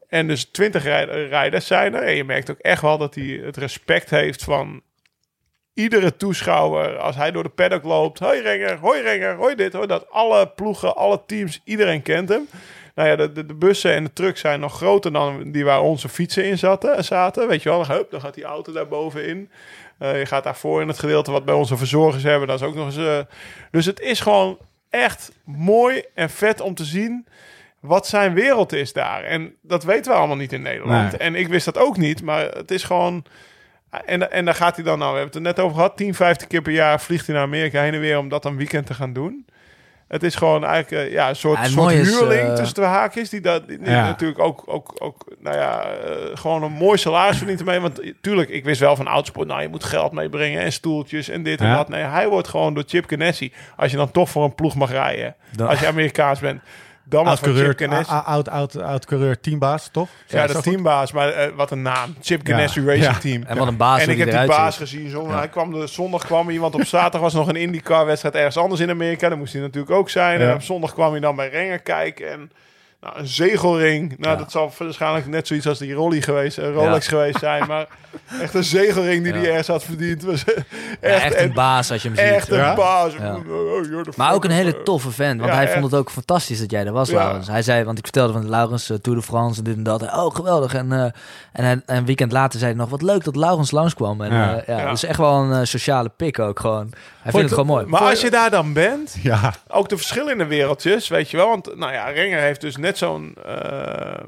En 0.09 0.27
dus 0.27 0.45
20 0.45 0.83
rij- 0.83 1.05
rijders 1.27 1.67
zijn 1.67 1.93
er. 1.95 2.01
En 2.03 2.15
je 2.15 2.23
merkt 2.23 2.51
ook 2.51 2.59
echt 2.59 2.81
wel 2.81 2.97
dat 2.97 3.15
hij 3.15 3.41
het 3.43 3.57
respect 3.57 4.09
heeft 4.09 4.43
van 4.43 4.81
iedere 5.73 6.17
toeschouwer. 6.17 6.97
Als 6.97 7.15
hij 7.15 7.31
door 7.31 7.43
de 7.43 7.49
paddock 7.49 7.83
loopt. 7.83 8.19
Hoi 8.19 8.41
Renger, 8.41 8.77
hoi 8.77 9.01
Renger, 9.01 9.35
hoi 9.35 9.55
dit, 9.55 9.73
hoi 9.73 9.87
dat. 9.87 10.09
Alle 10.09 10.47
ploegen, 10.47 10.95
alle 10.95 11.21
teams, 11.25 11.61
iedereen 11.63 12.01
kent 12.01 12.29
hem. 12.29 12.47
Nou 12.95 13.09
ja, 13.09 13.15
de, 13.15 13.31
de, 13.31 13.45
de 13.45 13.53
bussen 13.53 13.93
en 13.93 14.03
de 14.03 14.13
trucks 14.13 14.39
zijn 14.39 14.59
nog 14.59 14.73
groter 14.75 15.13
dan 15.13 15.51
die 15.51 15.65
waar 15.65 15.81
onze 15.81 16.09
fietsen 16.09 16.45
in 16.45 16.57
zaten. 16.57 17.03
zaten. 17.03 17.47
Weet 17.47 17.63
je 17.63 17.69
wel, 17.69 17.85
dan, 17.85 17.95
hup, 17.95 18.11
dan 18.11 18.21
gaat 18.21 18.33
die 18.33 18.43
auto 18.43 18.71
daar 18.71 18.87
bovenin. 18.87 19.49
Eh, 19.97 20.19
je 20.19 20.25
gaat 20.25 20.43
daarvoor 20.43 20.81
in 20.81 20.87
het 20.87 20.99
gedeelte 20.99 21.31
wat 21.31 21.45
bij 21.45 21.53
onze 21.53 21.77
verzorgers 21.77 22.23
hebben. 22.23 22.47
Dat 22.47 22.61
is 22.61 22.67
ook 22.67 22.75
nog 22.75 22.85
eens... 22.85 22.97
eh, 22.97 23.19
dus 23.71 23.85
het 23.85 23.99
is 23.99 24.19
gewoon 24.19 24.57
echt 24.89 25.31
mooi 25.45 26.03
en 26.13 26.29
vet 26.29 26.61
om 26.61 26.73
te 26.75 26.85
zien 26.85 27.27
wat 27.79 28.07
zijn 28.07 28.33
wereld 28.33 28.73
is 28.73 28.93
daar. 28.93 29.23
En 29.23 29.55
dat 29.61 29.83
weten 29.83 30.11
we 30.11 30.17
allemaal 30.17 30.35
niet 30.37 30.53
in 30.53 30.61
Nederland. 30.61 31.11
Nee. 31.11 31.19
En 31.19 31.35
ik 31.35 31.47
wist 31.47 31.65
dat 31.65 31.77
ook 31.77 31.97
niet, 31.97 32.21
maar 32.21 32.45
het 32.45 32.71
is 32.71 32.83
gewoon... 32.83 33.25
En, 34.05 34.31
en 34.31 34.45
daar 34.45 34.55
gaat 34.55 34.75
hij 34.75 34.83
dan, 34.85 34.99
nou, 34.99 35.11
we 35.13 35.17
hebben 35.19 35.37
het 35.41 35.47
er 35.47 35.53
net 35.55 35.65
over 35.65 35.75
gehad, 35.75 35.97
10, 35.97 36.13
15 36.15 36.47
keer 36.47 36.61
per 36.61 36.71
jaar 36.73 37.01
vliegt 37.01 37.25
hij 37.25 37.35
naar 37.35 37.43
Amerika 37.45 37.81
heen 37.81 37.93
en 37.93 37.99
weer 37.99 38.17
om 38.17 38.29
dat 38.29 38.45
een 38.45 38.57
weekend 38.57 38.85
te 38.85 38.93
gaan 38.93 39.13
doen. 39.13 39.45
Het 40.07 40.23
is 40.23 40.35
gewoon 40.35 40.65
eigenlijk 40.65 41.05
eh, 41.07 41.11
ja, 41.13 41.29
een 41.29 41.35
soort, 41.35 41.57
Ja, 41.57 41.65
soort 41.65 41.93
huurling 41.93 42.47
eh, 42.47 42.53
tussen 42.53 42.75
de 42.75 42.81
haakjes, 42.81 43.29
die, 43.29 43.41
dat, 43.41 43.67
die 43.67 43.79
Ja. 43.83 44.05
natuurlijk 44.05 44.39
ook, 44.39 44.63
ook, 44.65 44.95
ook 44.97 45.25
nou 45.39 45.55
ja, 45.57 45.81
eh, 45.83 46.15
gewoon 46.33 46.63
een 46.63 46.71
mooi 46.71 46.97
salaris 46.97 47.37
verdient 47.37 47.59
ermee. 47.59 47.79
Want 47.79 48.01
tuurlijk, 48.21 48.49
ik 48.49 48.63
wist 48.63 48.79
wel 48.79 48.95
van 48.95 49.07
autosport, 49.07 49.47
nou, 49.47 49.61
je 49.61 49.67
moet 49.69 49.83
geld 49.83 50.11
meebrengen 50.11 50.61
en 50.61 50.71
stoeltjes 50.71 51.29
en 51.29 51.43
dit 51.43 51.59
en 51.61 51.73
dat. 51.75 51.89
Nee, 51.89 52.03
hij 52.03 52.27
wordt 52.27 52.47
gewoon 52.47 52.73
door 52.73 52.83
Chip 52.87 53.05
Ganassi, 53.09 53.53
als 53.77 53.91
je 53.91 53.97
dan 53.97 54.11
toch 54.11 54.29
voor 54.29 54.43
een 54.43 54.55
ploeg 54.55 54.75
mag 54.75 54.91
rijden, 54.91 55.35
Dan- 55.55 55.67
als 55.67 55.79
je 55.79 55.87
Amerikaans 55.87 56.39
bent, 56.39 56.61
dan 57.05 57.27
Chip 57.27 58.09
a- 58.09 58.23
oud, 58.25 58.49
oud, 58.49 58.77
oud 58.81 59.05
coureur 59.05 59.39
teambaas, 59.39 59.89
toch? 59.91 60.09
Ja, 60.27 60.39
dat 60.41 60.49
is 60.49 60.55
is 60.55 60.61
goed? 60.61 60.63
teambaas, 60.71 61.11
maar 61.11 61.29
eh, 61.29 61.51
wat 61.55 61.71
een 61.71 61.81
naam. 61.81 62.15
Chip 62.21 62.47
Ja. 62.47 62.55
Ganassi 62.55 62.85
Racing 62.85 63.03
Ja. 63.05 63.17
Team. 63.19 63.43
En 63.43 63.57
wat 63.57 63.67
een 63.67 63.77
baas 63.77 64.01
En 64.01 64.09
ik 64.09 64.17
heb 64.17 64.29
die 64.31 64.45
baas 64.45 64.75
ziet. 64.75 64.87
gezien. 64.89 65.09
Zondag, 65.09 65.31
Ja. 65.33 65.37
hij 65.37 65.49
kwam 65.49 65.71
de 65.71 65.87
zondag 65.87 66.25
kwam 66.25 66.49
iemand 66.49 66.75
op 66.75 66.85
zaterdag 66.85 67.21
was 67.21 67.33
nog 67.33 67.47
een 67.47 67.55
IndyCar 67.55 68.05
wedstrijd 68.05 68.35
ergens 68.35 68.57
anders 68.57 68.81
in 68.81 68.89
Amerika. 68.89 69.29
Dan 69.29 69.37
moest 69.37 69.53
hij 69.53 69.61
natuurlijk 69.61 69.91
ook 69.91 70.09
zijn. 70.09 70.39
Ja. 70.39 70.47
En 70.49 70.53
op 70.55 70.61
zondag 70.61 70.93
kwam 70.93 71.11
hij 71.11 71.19
dan 71.19 71.35
bij 71.35 71.49
Renger 71.49 71.79
kijken 71.79 72.31
en 72.31 72.51
nou, 73.03 73.17
een 73.19 73.27
zegelring. 73.27 74.09
Nou, 74.17 74.31
Ja. 74.31 74.35
dat 74.41 74.51
zal 74.51 74.71
waarschijnlijk 74.77 75.27
net 75.27 75.47
zoiets 75.47 75.67
als 75.67 75.77
die 75.79 75.93
Rolly 75.93 76.21
geweest, 76.21 76.57
eh, 76.57 76.73
Rolex 76.73 77.07
geweest 77.07 77.39
zijn, 77.39 77.67
maar 77.73 77.87
echt 78.41 78.53
een 78.53 78.63
zegelring 78.63 79.23
die 79.23 79.33
Ja. 79.33 79.39
hij 79.39 79.47
ergens 79.49 79.67
had 79.67 79.83
verdiend. 79.83 80.23
Was 80.23 80.43
echt, 80.43 80.65
Ja, 81.01 81.07
echt 81.09 81.33
een 81.33 81.39
en- 81.39 81.53
baas 81.53 81.91
als 81.91 82.01
je 82.01 82.07
hem 82.07 82.17
ziet. 82.17 82.27
echt 82.27 82.49
een 82.49 82.57
Ja. 82.57 82.75
baas. 82.75 83.13
Ja. 83.13 83.35
Oh, 83.35 83.45
you're 83.85 84.03
the 84.03 84.11
Maar 84.15 84.33
ook 84.33 84.43
een 84.43 84.51
hele 84.51 84.83
toffe 84.83 85.11
vent. 85.11 85.37
Want 85.39 85.51
Ja, 85.51 85.55
hij 85.57 85.63
echt. 85.65 85.73
vond 85.73 85.85
het 85.91 85.95
ook 85.99 86.09
fantastisch 86.11 86.59
dat 86.59 86.71
jij 86.71 86.85
er 86.85 86.91
was, 86.91 87.09
Ja. 87.09 87.15
Laurens. 87.15 87.47
Hij 87.47 87.61
zei, 87.61 87.83
want 87.83 87.97
ik 87.97 88.03
vertelde 88.03 88.33
van 88.33 88.49
Laurens 88.49 88.89
uh, 88.89 88.97
Tour 88.97 89.19
de 89.19 89.25
France 89.25 89.57
en 89.57 89.63
dit 89.63 89.75
en 89.75 89.83
dat. 89.83 90.01
Oh, 90.01 90.35
geweldig. 90.35 90.73
En, 90.73 90.91
eh, 90.91 91.03
en 91.51 91.63
hij- 91.65 91.81
een 91.85 92.05
weekend 92.05 92.31
later 92.31 92.59
zei 92.59 92.71
hij 92.71 92.79
nog, 92.81 92.89
wat 92.89 93.01
leuk 93.01 93.23
dat 93.23 93.35
Laurens 93.35 93.71
langskwam. 93.71 94.21
En, 94.21 94.33
Ja. 94.33 94.49
ja. 94.51 94.63
ja, 94.67 94.79
Ja. 94.79 94.89
dus 94.89 95.03
echt 95.03 95.17
wel 95.17 95.33
een 95.41 95.51
eh, 95.59 95.65
sociale 95.65 96.09
pik 96.17 96.39
ook 96.39 96.59
gewoon. 96.59 96.93
Hij 97.23 97.31
vindt 97.31 97.49
het 97.49 97.59
gewoon 97.59 97.75
mooi. 97.75 97.85
Maar 97.85 98.01
als 98.01 98.21
je 98.21 98.29
daar 98.29 98.49
dan 98.49 98.73
bent, 98.73 99.15
Ja, 99.21 99.53
ook 99.67 99.89
de 99.89 99.97
verschillende 99.97 100.45
wereldjes, 100.45 101.07
weet 101.07 101.31
je 101.31 101.37
wel. 101.37 101.47
Want 101.47 101.75
nou 101.75 101.93
ja, 101.93 102.09
Renger 102.09 102.39
heeft 102.39 102.61
dus 102.61 102.77
net 102.77 102.97
zo'n 102.97 103.35
eh, 103.45 104.23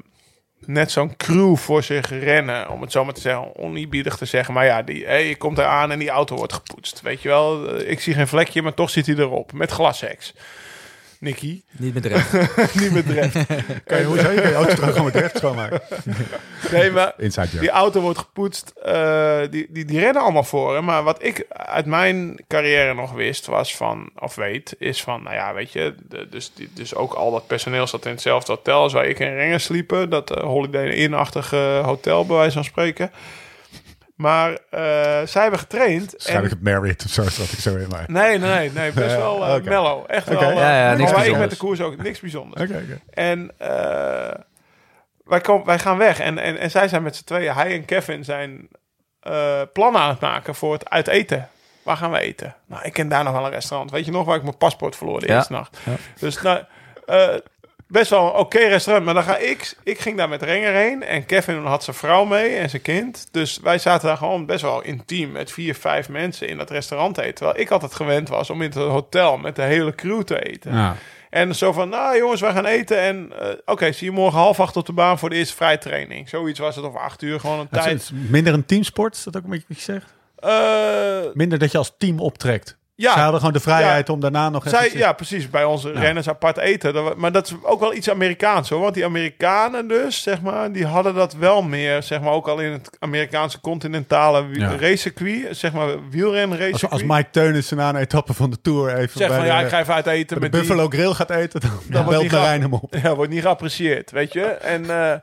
net 0.60 0.92
zo'n 0.92 1.16
crew 1.18 1.56
voor 1.58 1.84
zich 1.84 2.10
rennen, 2.10 2.70
om 2.70 2.82
het 2.82 2.92
zo 2.92 3.06
maar 3.06 3.14
te 3.14 3.22
zeggen, 3.22 3.56
oneerbiedig 3.56 4.18
te 4.18 4.26
zeggen. 4.26 4.54
Maar 4.54 4.66
ja, 4.66 4.82
die, 4.82 5.06
hey, 5.06 5.28
je 5.28 5.36
komt 5.36 5.58
eraan 5.58 5.92
en 5.92 6.00
die 6.00 6.10
auto 6.10 6.36
wordt 6.36 6.54
gepoetst, 6.54 7.02
weet 7.02 7.22
je 7.22 7.28
wel. 7.28 7.80
Ik 7.80 8.00
zie 8.00 8.14
geen 8.14 8.28
vlekje, 8.28 8.62
maar 8.62 8.74
toch 8.74 8.90
zit 8.90 9.06
hij 9.06 9.16
erop 9.16 9.54
met 9.54 9.72
glasheks. 9.72 10.34
Nicky. 11.26 11.62
Niet 11.72 11.94
met 11.94 12.06
recht. 12.06 12.34
Niet 12.82 12.92
met 12.92 13.06
recht. 13.10 13.34
Kan 13.86 14.00
je, 14.00 14.06
hoezo? 14.06 14.32
Je 14.32 14.42
kan 14.42 14.50
je 14.50 14.56
auto 14.56 14.76
toch 14.76 14.86
gewoon 14.90 15.06
met 15.06 15.16
recht 15.16 15.38
schoonmaken? 15.38 15.82
Nee, 16.72 16.92
maar 16.92 17.14
Inside 17.18 17.60
die 17.60 17.70
auto 17.70 18.02
wordt 18.02 18.18
gepoetst. 18.20 18.74
eh, 18.84 19.40
die, 19.50 19.68
die, 19.70 19.86
die 19.86 20.00
rennen 20.00 20.22
allemaal 20.22 20.44
voor. 20.44 20.76
Hè? 20.76 20.82
Maar 20.82 21.04
wat 21.04 21.24
ik 21.24 21.46
uit 21.50 21.86
mijn 21.86 22.40
carrière 22.48 22.94
nog 22.94 23.12
wist, 23.14 23.46
was 23.46 23.76
van, 23.76 24.10
of 24.20 24.36
weet, 24.36 24.76
is 24.80 25.04
van, 25.04 25.24
nou 25.24 25.36
ja, 25.36 25.54
weet 25.54 25.72
je, 25.72 25.96
de- 26.10 26.28
dus, 26.30 26.52
die- 26.56 26.70
dus 26.74 26.96
ook 26.96 27.14
al 27.14 27.32
dat 27.32 27.48
personeel 27.48 27.88
zat 27.88 28.06
in 28.06 28.12
hetzelfde 28.12 28.52
hotel 28.52 28.82
als 28.82 28.94
waar 28.94 29.06
ik 29.06 29.20
en 29.20 29.36
Rengen 29.36 29.62
sliepen. 29.62 30.10
Dat 30.10 30.32
eh, 30.32 30.44
Holiday 30.44 30.88
Inn-achtige 30.90 31.82
hotel, 31.84 32.26
bij 32.26 32.36
wijze 32.38 32.54
van 32.54 32.64
spreken. 32.64 33.12
Maar 34.16 34.52
eh, 34.52 34.80
zij 35.26 35.42
hebben 35.42 35.60
getraind. 35.60 36.12
Waarschijnlijk 36.12 36.54
het 36.54 36.64
Marriott 36.64 37.06
of 37.06 37.12
zo, 37.12 37.24
wat 37.24 37.52
ik 37.52 37.60
zo 37.60 37.76
in 37.76 37.88
maar. 37.90 38.04
Nee, 38.08 38.38
nee, 38.38 38.50
nee, 38.50 38.72
nee 38.72 38.92
best 38.92 39.16
wel 39.16 39.36
Oké. 39.56 39.70
mellow. 39.70 40.04
Echt 40.08 40.28
wel. 40.30 40.42
eh, 40.42 40.56
Ja, 40.56 40.78
ja, 40.82 40.88
maar 40.88 40.98
niks 40.98 41.12
wij- 41.12 41.30
ik 41.30 41.38
met 41.38 41.50
de 41.50 41.58
koers 41.58 41.82
ook 41.82 41.98
niks 42.04 42.20
bijzonders. 42.20 42.62
Oké, 42.62 42.82
oké. 42.84 43.00
En 43.10 43.52
eh, 43.58 44.40
wij, 45.24 45.42
komen, 45.42 45.66
wij 45.66 45.80
gaan 45.80 45.98
weg. 45.98 46.20
En, 46.20 46.38
en, 46.38 46.58
en 46.58 46.72
zij 46.72 46.88
zijn 46.88 47.04
met 47.04 47.16
z'n 47.16 47.24
tweeën, 47.24 47.54
hij 47.54 47.74
en 47.74 47.86
Kevin, 47.86 48.24
zijn 48.24 48.68
eh, 49.20 49.62
plannen 49.74 50.02
aan 50.02 50.10
het 50.10 50.20
maken 50.20 50.56
voor 50.56 50.74
het 50.74 50.90
uit 50.90 51.08
eten. 51.08 51.50
Waar 51.84 51.98
gaan 51.98 52.12
we 52.12 52.20
eten? 52.20 52.56
Nou, 52.66 52.84
ik 52.84 52.94
ken 52.94 53.08
daar 53.08 53.24
nog 53.24 53.34
wel 53.34 53.46
een 53.46 53.52
restaurant. 53.52 53.92
Weet 53.92 54.06
je 54.06 54.12
nog 54.12 54.26
waar 54.26 54.36
ik 54.36 54.44
mijn 54.44 54.58
paspoort 54.58 54.96
verloor 54.96 55.20
de 55.20 55.28
Ja. 55.28 55.36
eerste 55.36 55.52
nacht? 55.54 55.78
Ja. 55.84 55.92
Dus 56.20 56.42
nou, 56.42 56.64
eh, 57.06 57.28
best 57.88 58.10
wel 58.10 58.26
een 58.26 58.40
oké 58.40 58.60
restaurant. 58.60 59.06
Maar 59.06 59.14
dan 59.14 59.24
ga 59.24 59.38
ik, 59.38 59.76
ik 59.84 60.00
ging 60.00 60.18
daar 60.18 60.30
met 60.30 60.42
Renger 60.42 60.74
heen. 60.74 61.04
En 61.04 61.26
Kevin 61.26 61.66
had 61.66 61.84
zijn 61.84 61.96
vrouw 61.96 62.26
mee 62.26 62.56
en 62.56 62.70
zijn 62.70 62.82
kind. 62.82 63.28
Dus 63.32 63.60
wij 63.60 63.78
zaten 63.78 64.08
daar 64.08 64.18
gewoon 64.18 64.46
best 64.46 64.62
wel 64.62 64.82
intiem 64.82 65.32
met 65.32 65.52
vier, 65.52 65.76
vijf 65.76 66.10
mensen 66.10 66.48
in 66.48 66.58
dat 66.58 66.70
restaurant 66.70 67.18
eten. 67.18 67.34
Terwijl 67.34 67.60
ik 67.60 67.72
altijd 67.72 67.96
gewend 67.96 68.30
was 68.30 68.50
om 68.50 68.62
in 68.62 68.70
het 68.70 68.78
hotel 68.78 69.38
met 69.38 69.56
de 69.56 69.62
hele 69.62 69.96
crew 69.96 70.22
te 70.22 70.44
eten. 70.44 70.74
Ja. 70.74 70.96
En 71.30 71.56
zo 71.56 71.72
van, 71.72 71.90
nou 71.90 72.18
jongens, 72.18 72.42
wij 72.42 72.52
gaan 72.52 72.66
eten. 72.66 73.00
En 73.00 73.32
eh, 73.40 73.50
oké, 73.66 73.92
zie 73.92 74.08
je 74.08 74.14
morgen 74.14 74.40
half 74.40 74.60
acht 74.60 74.78
op 74.78 74.86
de 74.86 74.94
baan 74.94 75.20
voor 75.20 75.30
de 75.30 75.36
eerste 75.36 75.56
vrije 75.56 75.78
training. 75.78 76.30
Zoiets 76.30 76.60
was 76.60 76.76
het, 76.76 76.86
of 76.86 76.96
acht 76.96 77.22
uur, 77.22 77.40
gewoon 77.40 77.60
een 77.60 77.70
tijd. 77.70 78.12
minder 78.30 78.54
een 78.54 78.66
teamsport, 78.66 79.16
is 79.16 79.24
dat 79.24 79.38
ook 79.38 79.44
een 79.44 79.50
beetje 79.50 79.66
wat 79.68 79.78
je 79.78 79.84
zegt? 79.84 80.14
Eh, 80.36 81.34
Minder 81.34 81.60
dat 81.60 81.72
je 81.72 81.78
als 81.78 81.96
team 81.98 82.20
optrekt. 82.20 82.78
Ja, 82.98 83.14
Ze 83.14 83.20
hadden 83.20 83.40
gewoon 83.40 83.54
de 83.54 83.60
vrijheid 83.60 84.10
om 84.10 84.20
daarna 84.20 84.50
nog 84.50 84.64
zij, 84.70 84.78
eventjes- 84.80 85.02
ja, 85.02 85.14
precies. 85.14 85.50
Bij 85.50 85.64
onze 85.64 85.92
renners 85.92 86.30
apart 86.30 86.58
eten. 86.58 86.94
Dat 86.94 87.16
maar 87.16 87.32
dat 87.32 87.46
is 87.48 87.54
ook 87.62 87.80
wel 87.80 87.94
iets 87.94 88.10
Amerikaans 88.10 88.70
hoor. 88.70 88.80
Want 88.80 88.94
die 88.94 89.06
Amerikanen 89.06 89.88
dus, 89.88 90.22
zeg 90.22 90.42
maar, 90.42 90.72
die 90.72 90.86
hadden 90.86 91.14
dat 91.14 91.34
wel 91.34 91.62
meer. 91.62 92.04
Zeg 92.04 92.22
maar 92.22 92.32
ook 92.34 92.48
al 92.48 92.60
in 92.60 92.72
het 92.72 92.90
Amerikaanse 93.00 93.60
continentale 93.62 94.46
Ja. 94.52 94.70
racecircuit. 94.80 95.58
Zeg 95.58 95.74
maar 95.74 96.10
wielrenracecircuit. 96.10 96.92
Als, 96.92 97.02
als 97.04 97.18
Mike 97.18 97.30
Teunissen 97.32 97.78
na 97.78 97.90
een 97.90 97.96
etappe 97.96 98.34
van 98.34 98.50
de 98.50 98.62
Tour 98.62 98.96
even 98.98 99.18
bij 99.20 99.28
van, 99.28 99.40
de, 99.40 99.46
ja, 99.46 99.60
ik 99.60 99.70
ga 99.70 99.80
even 99.80 99.94
uit 99.94 100.08
eten 100.08 100.40
met 100.40 100.52
die- 100.52 100.62
Buffalo 100.62 100.88
Grill 100.88 101.14
gaat 101.14 101.30
eten, 101.30 101.60
dan, 101.62 101.70
dan 101.90 102.04
wordt 102.04 102.20
belt 102.20 102.32
Marijn 102.32 102.60
grap- 102.60 102.72
hem 102.72 102.80
op. 102.82 102.96
Ja, 103.04 103.16
wordt 103.16 103.32
niet 103.32 103.42
geapprecieerd, 103.42 104.12
weet 104.12 104.34
je. 104.34 104.44
En 104.46 104.90
eh, 104.90 105.14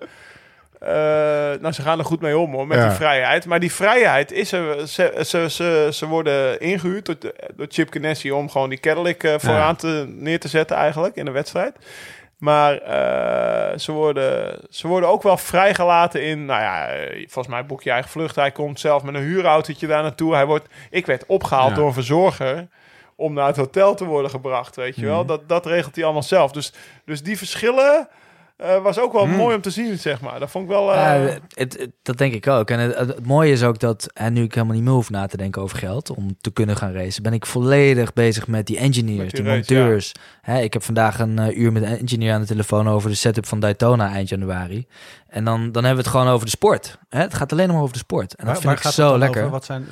nou, 1.60 1.72
ze 1.72 1.82
gaan 1.82 1.98
er 1.98 2.04
goed 2.04 2.20
mee 2.20 2.38
om 2.38 2.52
hoor, 2.52 2.66
met 2.66 2.78
Ja. 2.78 2.86
die 2.88 2.96
vrijheid. 2.96 3.46
Maar 3.46 3.60
die 3.60 3.72
vrijheid 3.72 4.32
is 4.32 4.52
er. 4.52 4.88
Ze, 4.88 5.20
ze, 5.26 5.50
ze, 5.50 5.88
ze 5.92 6.06
worden 6.06 6.60
ingehuurd 6.60 7.06
door, 7.06 7.16
door 7.56 7.66
Chip 7.68 7.92
Ganassi 7.92 8.32
om 8.32 8.50
gewoon 8.50 8.68
die 8.68 8.80
Cadillac 8.80 9.22
eh, 9.22 9.34
vooraan 9.38 9.76
te, 9.76 10.04
neer 10.08 10.40
te 10.40 10.48
zetten 10.48 10.76
eigenlijk 10.76 11.16
in 11.16 11.24
de 11.24 11.30
wedstrijd. 11.30 11.76
Maar 12.38 12.78
eh, 12.78 13.78
ze, 13.78 13.92
worden, 13.92 14.58
ze 14.70 14.88
worden 14.88 15.08
ook 15.08 15.22
wel 15.22 15.36
vrijgelaten 15.36 16.22
in, 16.22 16.44
nou 16.44 16.60
ja, 16.62 16.88
eh, 16.88 17.16
volgens 17.16 17.54
mij 17.54 17.66
boek 17.66 17.82
je 17.82 17.90
eigen 17.90 18.10
vlucht. 18.10 18.36
Hij 18.36 18.50
komt 18.50 18.80
zelf 18.80 19.02
met 19.02 19.14
een 19.14 19.20
huurautootje 19.20 19.86
daar 19.86 20.02
naartoe. 20.02 20.34
Hij 20.34 20.46
wordt, 20.46 20.66
ik 20.90 21.06
werd 21.06 21.26
opgehaald 21.26 21.68
Ja. 21.70 21.74
door 21.74 21.86
een 21.86 21.92
verzorger 21.92 22.68
om 23.16 23.32
naar 23.32 23.46
het 23.46 23.56
hotel 23.56 23.94
te 23.94 24.04
worden 24.04 24.30
gebracht, 24.30 24.76
weet 24.76 24.94
je 24.94 25.00
Mhm. 25.02 25.10
wel. 25.10 25.24
Dat, 25.24 25.48
dat 25.48 25.66
regelt 25.66 25.94
hij 25.94 26.04
allemaal 26.04 26.22
zelf. 26.22 26.52
Dus, 26.52 26.72
dus 27.04 27.22
die 27.22 27.38
verschillen 27.38 28.08
eh, 28.56 28.82
was 28.82 28.98
ook 28.98 29.12
wel 29.12 29.26
Mhm. 29.26 29.36
mooi 29.36 29.54
om 29.54 29.60
te 29.60 29.70
zien, 29.70 29.98
zeg 29.98 30.20
maar. 30.20 30.40
Dat 30.40 30.50
vond 30.50 30.64
ik 30.64 30.70
wel... 30.70 30.92
eh, 30.94 31.24
het, 31.48 31.78
het- 31.78 31.90
dat 32.02 32.18
denk 32.18 32.34
ik 32.34 32.46
ook. 32.46 32.70
En 32.70 32.78
het, 32.78 33.26
mooie 33.26 33.52
is 33.52 33.62
ook 33.62 33.78
dat, 33.78 34.08
en 34.14 34.32
nu 34.32 34.42
ik 34.42 34.54
helemaal 34.54 34.74
niet 34.76 34.84
meer 34.84 34.92
hoef 34.92 35.10
na 35.10 35.26
te 35.26 35.36
denken 35.36 35.62
over 35.62 35.78
geld 35.78 36.10
om 36.10 36.36
te 36.40 36.50
kunnen 36.52 36.76
gaan 36.76 36.92
racen, 36.92 37.22
ben 37.22 37.32
ik 37.32 37.46
volledig 37.46 38.12
bezig 38.12 38.46
met 38.46 38.66
die 38.66 38.78
engineers, 38.78 39.18
Met 39.18 39.30
die 39.30 39.42
die, 39.42 39.52
race, 39.52 39.74
monteurs. 39.74 40.12
Hè, 40.42 40.60
ik 40.60 40.72
heb 40.72 40.82
vandaag 40.82 41.18
een 41.18 41.38
eh, 41.38 41.56
uur 41.58 41.72
met 41.72 41.82
een 41.82 41.98
engineer 41.98 42.32
aan 42.32 42.40
de 42.40 42.46
telefoon 42.46 42.88
over 42.88 43.10
de 43.10 43.16
setup 43.16 43.46
van 43.46 43.60
Daytona 43.60 44.12
eind 44.12 44.28
januari. 44.28 44.86
En 45.32 45.44
dan, 45.44 45.72
dan 45.72 45.84
hebben 45.84 46.04
we 46.04 46.08
het 46.08 46.18
gewoon 46.18 46.32
over 46.32 46.44
de 46.44 46.50
sport. 46.50 46.98
Hè, 47.08 47.20
het 47.20 47.34
gaat 47.34 47.52
alleen 47.52 47.68
maar 47.68 47.80
over 47.80 47.92
de 47.92 47.98
sport. 47.98 48.34
En 48.34 48.46
dat 48.46 48.60
vind 48.60 48.72
ik 48.72 48.92
zo 48.92 49.18
lekker. 49.18 49.40
over? 49.40 49.52
Wat 49.52 49.64
zijn, 49.64 49.86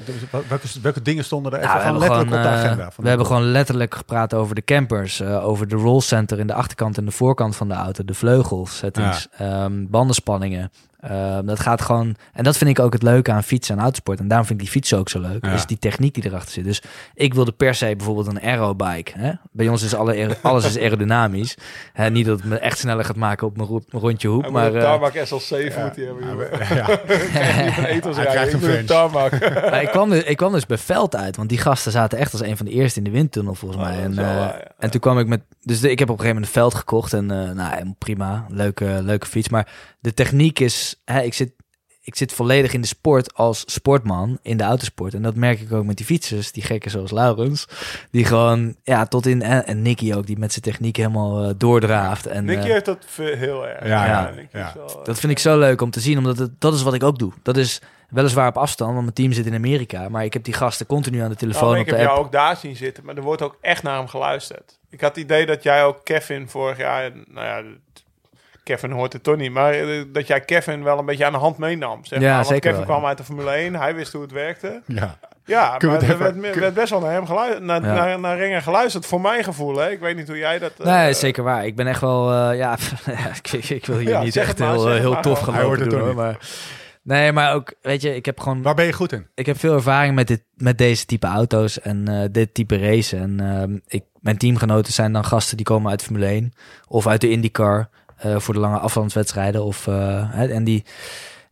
welke, 0.48 0.66
welke 0.82 1.02
dingen 1.02 1.24
stonden 1.24 1.52
er 1.52 1.58
even 1.58 1.70
Nou, 1.70 1.82
we 1.82 1.86
gewoon 1.86 2.00
hebben 2.00 2.08
letterlijk 2.08 2.30
gewoon, 2.30 2.54
op 2.54 2.60
de 2.60 2.64
eh, 2.64 2.64
agenda? 2.64 2.84
van 2.84 2.94
we 2.96 3.02
de 3.02 3.08
hebben 3.08 3.26
gewoon 3.26 3.50
letterlijk 3.50 3.94
gepraat 3.94 4.34
over 4.34 4.54
de 4.54 4.64
campers, 4.64 5.20
eh, 5.20 5.46
over 5.46 5.68
de 5.68 5.76
roll 5.76 6.00
center 6.00 6.38
in 6.38 6.46
de 6.46 6.54
achterkant 6.54 6.98
en 6.98 7.04
de 7.04 7.10
voorkant 7.10 7.56
van 7.56 7.68
de 7.68 7.74
auto, 7.74 8.04
de 8.04 8.14
vleugels, 8.14 8.76
settings, 8.76 9.28
ehm, 9.36 9.86
bandenspanningen. 9.88 10.70
Ehm, 11.00 11.44
dat 11.46 11.60
gaat 11.60 11.80
gewoon, 11.82 12.16
en 12.32 12.44
dat 12.44 12.56
vind 12.56 12.70
ik 12.70 12.78
ook 12.78 12.92
het 12.92 13.02
leuke 13.02 13.32
aan 13.32 13.42
fietsen 13.42 13.76
en 13.76 13.82
autosport. 13.82 14.18
En 14.20 14.28
daarom 14.28 14.46
vind 14.46 14.58
ik 14.60 14.64
die 14.64 14.74
fietsen 14.74 14.98
ook 14.98 15.08
zo 15.08 15.20
leuk, 15.20 15.44
Ja. 15.44 15.52
is 15.52 15.66
die 15.66 15.78
techniek 15.78 16.14
die 16.14 16.24
erachter 16.26 16.52
zit. 16.52 16.64
Dus 16.64 16.82
ik 17.14 17.34
wilde 17.34 17.52
per 17.52 17.74
se 17.74 17.94
bijvoorbeeld 17.96 18.26
een 18.26 18.40
aerobike. 18.40 19.12
Hè? 19.18 19.32
Bij 19.52 19.68
ons 19.68 19.82
is 19.82 19.94
alle 19.94 20.36
alles 20.42 20.64
is 20.64 20.78
aerodynamisch. 20.78 21.56
Hè, 21.92 22.10
niet 22.10 22.26
dat 22.26 22.38
het 22.38 22.48
me 22.48 22.58
echt 22.58 22.78
sneller 22.78 23.04
gaat 23.04 23.16
maken 23.16 23.46
op 23.46 23.56
mijn 23.56 23.68
ro- 23.68 23.82
mijn 23.90 24.02
rondje 24.02 24.28
hoep, 24.28 24.42
hij 24.42 24.50
maar... 24.50 24.64
moet 24.64 24.74
een 24.74 24.80
eh, 24.80 24.86
tarmac 24.90 25.12
SLC 25.26 25.58
moet 25.62 25.96
hij 25.96 26.04
hebben. 26.04 26.48
Ja, 26.74 26.88
Ik 27.96 28.04
een 28.52 28.60
French. 28.60 28.86
tarmac. 28.86 29.30
Maar 29.70 29.82
ik, 29.82 29.88
kwam 29.88 30.10
dus, 30.10 30.22
ik 30.22 30.36
kwam 30.36 30.52
dus 30.52 30.66
bij 30.66 30.78
Veld 30.78 31.16
uit, 31.16 31.36
want 31.36 31.48
die 31.48 31.58
gasten 31.58 31.92
zaten 31.92 32.18
echt 32.18 32.32
als 32.32 32.42
een 32.42 32.56
van 32.56 32.66
de 32.66 32.72
eerste 32.72 32.98
in 32.98 33.04
de 33.04 33.10
windtunnel 33.10 33.54
volgens 33.54 33.80
Oh, 33.82 33.86
mij. 33.88 34.02
En, 34.02 34.10
eh, 34.18 34.24
waar, 34.24 34.34
ja. 34.36 34.64
en 34.78 34.90
toen 34.90 35.00
kwam 35.00 35.18
ik 35.18 35.26
met, 35.26 35.40
dus 35.62 35.80
de- 35.80 35.90
ik 35.90 35.98
heb 35.98 36.10
op 36.10 36.18
een 36.18 36.24
gegeven 36.24 36.40
moment 36.42 36.46
een 36.56 36.60
Veld 36.62 36.74
gekocht 36.74 37.12
en 37.12 37.30
eh, 37.30 37.50
nou 37.50 37.94
prima, 37.98 38.44
leuke, 38.48 38.98
leuke 39.02 39.26
fiets. 39.26 39.48
Maar 39.48 39.68
de 40.00 40.14
techniek 40.14 40.60
is, 40.60 40.89
hè, 41.04 41.22
ik 41.22 41.34
zit, 41.34 41.52
ik 42.02 42.16
zit 42.16 42.32
volledig 42.32 42.72
in 42.72 42.80
de 42.80 42.86
sport 42.86 43.34
als 43.34 43.62
sportman 43.66 44.38
in 44.42 44.56
de 44.56 44.64
autosport. 44.64 45.14
En 45.14 45.22
dat 45.22 45.34
merk 45.34 45.60
ik 45.60 45.72
ook 45.72 45.84
met 45.84 45.96
die 45.96 46.06
fietsers, 46.06 46.52
die 46.52 46.62
gekken 46.62 46.90
zoals 46.90 47.10
Laurens, 47.10 47.66
die 48.10 48.24
gewoon, 48.24 48.76
ja, 48.82 49.06
tot 49.06 49.26
in, 49.26 49.42
en, 49.42 49.66
en 49.66 49.82
Nicky 49.82 50.12
ook, 50.14 50.26
die 50.26 50.38
met 50.38 50.52
zijn 50.52 50.64
techniek 50.64 50.96
helemaal 50.96 51.44
eh, 51.44 51.50
doordraaft. 51.56 52.26
En, 52.26 52.44
Nicky 52.44 52.66
eh, 52.66 52.72
heeft 52.72 52.84
dat 52.84 53.06
heel 53.14 53.68
erg. 53.68 53.86
Ja, 53.86 54.06
ja, 54.06 54.32
Nicky 54.36 54.56
ja. 54.56 54.68
is 54.68 54.74
wel, 54.74 54.88
eh, 54.88 55.04
dat 55.04 55.20
vind 55.20 55.32
ik 55.32 55.38
zo 55.38 55.58
leuk 55.58 55.80
om 55.80 55.90
te 55.90 56.00
zien, 56.00 56.18
omdat 56.18 56.38
het, 56.38 56.60
dat 56.60 56.74
is 56.74 56.82
wat 56.82 56.94
ik 56.94 57.02
ook 57.02 57.18
doe. 57.18 57.32
Dat 57.42 57.56
is 57.56 57.80
weliswaar 58.08 58.48
op 58.48 58.56
afstand, 58.56 58.90
want 58.90 59.02
mijn 59.02 59.14
team 59.14 59.32
zit 59.32 59.46
in 59.46 59.54
Amerika. 59.54 60.08
Maar 60.08 60.24
ik 60.24 60.32
heb 60.32 60.44
die 60.44 60.54
gasten 60.54 60.86
continu 60.86 61.20
aan 61.20 61.30
de 61.30 61.36
telefoon 61.36 61.68
Nou, 61.68 61.80
op 61.80 61.86
ik 61.86 61.92
de 61.92 61.98
heb 61.98 62.06
app. 62.06 62.14
jou 62.14 62.26
ook 62.26 62.32
daar 62.32 62.56
zien 62.56 62.76
zitten, 62.76 63.04
maar 63.04 63.16
er 63.16 63.22
wordt 63.22 63.42
ook 63.42 63.58
echt 63.60 63.82
naar 63.82 63.96
hem 63.98 64.08
geluisterd. 64.08 64.78
Ik 64.90 65.00
had 65.00 65.14
het 65.14 65.24
idee 65.24 65.46
dat 65.46 65.62
jij 65.62 65.84
ook 65.84 66.04
Kevin 66.04 66.48
vorig 66.48 66.78
jaar, 66.78 67.10
nou 67.26 67.46
ja, 67.46 67.62
Kevin 68.70 68.90
hoort 68.90 69.12
het 69.12 69.22
toch 69.22 69.36
niet, 69.36 69.52
maar 69.52 69.72
eh, 69.72 70.02
dat 70.12 70.26
jij 70.26 70.40
Kevin 70.40 70.82
wel 70.82 70.98
een 70.98 71.04
beetje 71.04 71.24
aan 71.24 71.32
de 71.32 71.38
hand 71.38 71.58
meenam. 71.58 72.04
Zeg 72.04 72.20
Ja. 72.20 72.34
Want 72.34 72.46
zeker 72.46 72.60
Kevin 72.70 72.86
wel, 72.86 72.96
kwam 72.96 73.06
uit 73.08 73.18
de 73.18 73.24
Formule 73.24 73.50
1, 73.50 73.74
hij 73.74 73.94
wist 73.94 74.12
hoe 74.12 74.22
het 74.22 74.32
werkte. 74.32 74.82
ja. 74.86 75.18
Ja, 75.44 75.76
maar 75.86 75.98
we 76.00 76.06
er 76.06 76.18
werd, 76.60 76.74
best 76.74 76.90
wel 76.90 77.00
naar 77.00 77.12
hem 77.12 77.26
geluisterd, 77.26 77.64
naar, 77.64 77.84
Ja. 77.84 78.16
naar, 78.16 78.62
geluisterd, 78.62 79.06
voor 79.06 79.20
mijn 79.20 79.44
gevoel. 79.44 79.76
Hè? 79.76 79.90
Ik 79.90 80.00
weet 80.00 80.16
niet 80.16 80.26
hoe 80.28 80.38
jij 80.38 80.58
dat... 80.58 80.72
eh, 80.78 80.86
Nee, 80.86 81.12
zeker 81.12 81.42
waar. 81.42 81.66
Ik 81.66 81.76
ben 81.76 81.86
echt 81.86 82.00
wel, 82.00 82.32
eh, 82.32 82.58
ja, 82.58 82.76
ik, 83.42 83.52
ik, 83.70 83.86
wil 83.86 83.98
hier 83.98 84.08
Ja, 84.08 84.22
niet 84.22 84.36
echt 84.36 84.58
maar, 84.58 84.74
heel, 84.74 85.12
maar 85.12 85.22
tof 85.22 85.40
gaan 85.40 85.62
lopen 85.62 85.88
doen 85.88 86.00
hoor. 86.00 86.14
Maar, 86.14 86.36
nee, 87.02 87.32
maar 87.32 87.54
ook, 87.54 87.74
weet 87.82 88.02
je, 88.02 88.14
ik 88.14 88.26
heb 88.26 88.40
gewoon, 88.40 88.62
Waar 88.62 88.74
ben 88.74 88.84
je 88.86 88.92
goed 88.92 89.12
in? 89.12 89.26
ik 89.34 89.46
heb 89.46 89.58
veel 89.58 89.74
ervaring 89.74 90.14
met, 90.14 90.26
dit, 90.28 90.42
met 90.54 90.78
deze 90.78 91.04
type 91.06 91.26
auto's 91.26 91.80
en 91.80 92.08
eh, 92.08 92.24
dit 92.30 92.54
type 92.54 92.78
racen. 92.78 93.20
En 93.20 93.40
ehm, 93.40 93.78
ik, 93.86 94.04
mijn 94.20 94.38
teamgenoten 94.38 94.92
zijn 94.92 95.12
dan 95.12 95.24
gasten 95.24 95.56
die 95.56 95.66
komen 95.66 95.90
uit 95.90 96.02
Formule 96.02 96.26
1 96.26 96.52
of 96.88 97.06
uit 97.06 97.20
de 97.20 97.30
IndyCar 97.30 97.88
voor 98.20 98.54
de 98.54 98.60
lange 98.60 98.78
afstandswedstrijden. 98.78 99.64
Of, 99.64 99.86
eh, 99.86 99.94
hè, 100.32 100.46
en 100.48 100.64
die, 100.64 100.84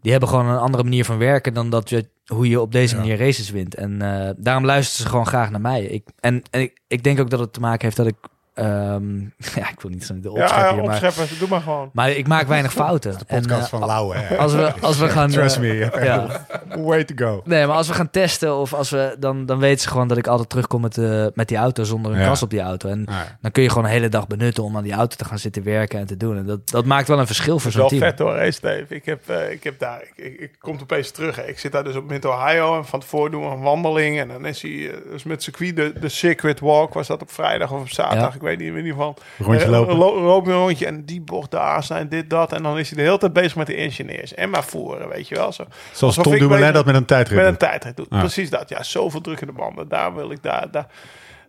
die 0.01 0.11
hebben 0.11 0.29
gewoon 0.29 0.47
een 0.47 0.59
andere 0.59 0.83
manier 0.83 1.05
van 1.05 1.19
werken 1.19 1.55
dan 1.55 1.71
dat 1.71 1.89
je, 1.89 2.09
hoe 2.27 2.49
je 2.49 2.61
op 2.61 2.73
deze 2.73 2.95
Ja. 2.95 3.01
manier 3.01 3.19
races 3.19 3.51
wint. 3.51 3.75
En 3.75 4.03
eh, 4.03 4.31
daarom 4.37 4.65
luisteren 4.65 5.03
ze 5.03 5.11
gewoon 5.11 5.27
graag 5.27 5.51
naar 5.51 5.61
mij. 5.61 5.83
Ik, 5.85 6.05
en 6.21 6.43
en 6.51 6.61
ik, 6.61 6.81
ik 6.89 7.05
denk 7.05 7.21
ook 7.21 7.31
dat 7.31 7.41
het 7.41 7.53
te 7.53 7.61
maken 7.61 7.85
heeft 7.85 7.97
dat 7.97 8.07
ik, 8.07 8.17
ehm, 8.59 9.19
ja, 9.61 9.71
ik 9.71 9.81
wil 9.81 9.91
niet 9.91 10.05
zo 10.05 10.15
de 10.21 10.31
Ja, 10.35 10.43
opschep 10.43 10.59
ja, 10.59 10.75
hier, 10.75 10.83
maar, 10.85 11.03
opscheppen, 11.03 11.39
doe 11.39 11.49
maar 11.49 11.61
gewoon. 11.61 11.91
maar 11.93 12.11
ik 12.11 12.27
maak 12.29 12.47
weinig 12.47 12.73
fouten. 12.73 13.19
De 13.19 13.25
podcast 13.25 13.51
en, 13.51 13.57
eh, 13.63 13.65
van 13.65 13.87
Lauwe. 13.87 14.17
hè? 14.17 14.37
als 14.37 14.53
we, 14.53 14.73
als 14.81 14.99
we 14.99 15.09
gaan... 15.19 15.31
Trust 15.31 15.57
eh, 15.57 15.63
me, 15.63 15.75
ja. 16.05 16.47
way 16.79 17.05
to 17.05 17.15
go. 17.27 17.43
Nee, 17.45 17.67
maar 17.67 17.77
als 17.77 17.89
we 17.89 17.95
gaan 17.95 18.11
testen 18.11 18.57
of 18.57 18.75
als 18.75 18.91
we 18.91 19.17
dan, 19.19 19.47
dan 19.47 19.59
weten 19.59 19.81
ze 19.81 19.89
gewoon 19.89 20.09
dat 20.09 20.17
ik 20.19 20.27
altijd 20.27 20.49
terugkom 20.49 20.81
met, 20.81 20.95
de, 20.95 21.33
met 21.35 21.49
die 21.49 21.57
auto 21.57 21.85
zonder 21.85 22.13
een 22.13 22.19
Ja. 22.19 22.27
kas 22.27 22.43
op 22.43 22.51
die 22.51 22.61
auto. 22.61 22.89
En 22.89 23.07
Ja. 23.09 23.37
dan 23.41 23.51
kun 23.51 23.63
je 23.63 23.69
gewoon 23.69 23.85
een 23.85 23.91
hele 23.91 24.09
dag 24.09 24.27
benutten 24.27 24.65
om 24.65 24.77
aan 24.77 24.83
die 24.83 24.93
auto 24.93 25.17
te 25.17 25.25
gaan 25.25 25.39
zitten 25.39 25.63
werken 25.63 25.99
en 25.99 26.07
te 26.07 26.17
doen. 26.17 26.37
En 26.37 26.47
dat, 26.47 26.69
dat 26.71 26.85
maakt 26.85 27.09
wel 27.09 27.19
een 27.19 27.27
verschil 27.27 27.59
voor 27.59 27.73
Dat 27.73 27.83
is 27.93 27.99
zo'n 27.99 28.01
wel 28.01 28.15
team. 28.17 28.35
vet 28.37 28.43
hoor, 28.45 28.53
Steve. 28.53 28.95
Ik 28.95 29.05
heb, 29.05 29.21
ik 29.51 29.65
heb 29.65 29.79
daar, 29.79 30.03
ik, 30.03 30.25
ik, 30.25 30.41
ik 30.41 30.57
kom 30.59 30.79
opeens 30.83 31.11
terug. 31.11 31.37
Hè. 31.37 31.43
Ik 31.43 31.59
zit 31.59 31.73
daar 31.73 31.85
dus 31.85 31.97
op 31.97 32.09
Mid-Ohio 32.09 32.77
en 32.77 32.85
van 32.87 33.01
tevoren 33.01 33.31
doen 33.31 33.45
we 33.49 33.51
een 33.55 33.61
wandeling. 33.61 34.19
En 34.19 34.29
dan 34.29 34.45
is 34.47 34.63
hij, 34.63 34.91
dus 35.11 35.23
met 35.25 35.43
circuit, 35.43 35.77
de, 35.77 35.93
de 36.01 36.09
circuit 36.09 36.61
walk 36.61 36.95
was 36.95 37.07
dat 37.07 37.23
op 37.23 37.31
vrijdag 37.31 37.73
of 37.73 37.81
op 37.81 37.89
zaterdag. 37.91 38.29
Ja. 38.29 38.35
Ik 38.35 38.41
weet 38.49 38.59
niet 38.59 38.69
in 38.69 38.77
ieder 38.77 38.93
geval. 38.93 39.17
Rondje 39.39 39.65
Eh, 39.65 39.71
lopen. 39.71 39.97
lo- 39.97 40.21
loop 40.21 40.47
je 40.47 40.53
een 40.53 40.59
rondje 40.59 40.87
en 40.87 41.05
die 41.05 41.21
bocht 41.21 41.51
daar 41.51 41.83
zijn, 41.83 42.09
dit, 42.09 42.31
dat. 42.31 42.53
En 42.53 42.63
dan 42.63 42.79
is 42.79 42.89
hij 42.89 42.99
de 42.99 43.05
hele 43.05 43.19
tijd 43.19 43.33
bezig 43.33 43.57
met 43.57 43.67
de 43.67 43.75
engineers. 43.75 44.35
En 44.35 44.51
maar 44.51 44.65
voeren, 44.65 45.09
weet 45.09 45.29
je 45.29 45.35
wel. 45.35 45.53
Zo. 45.53 45.65
Zoals 45.93 46.17
Alsof 46.17 46.33
Tom 46.33 46.39
Dumoulin 46.43 46.73
dat 46.73 46.85
met 46.87 46.95
een 46.95 47.05
tijdrit 47.05 47.37
Met 47.39 47.47
een 47.47 47.57
tijdrit 47.57 47.97
doet. 47.97 48.09
Precies 48.09 48.51
dat. 48.51 48.69
Ja, 48.69 48.83
zoveel 48.83 49.21
druk 49.21 49.41
in 49.41 49.47
de 49.47 49.53
banden. 49.53 49.89
Daar 49.89 50.15
wil 50.15 50.31
ik 50.31 50.43
daar. 50.43 50.71
daar. 50.71 50.87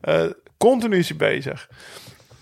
Eh, 0.01 0.21
continu 0.57 0.97
is 0.97 1.07
hij 1.09 1.17
bezig. 1.17 1.69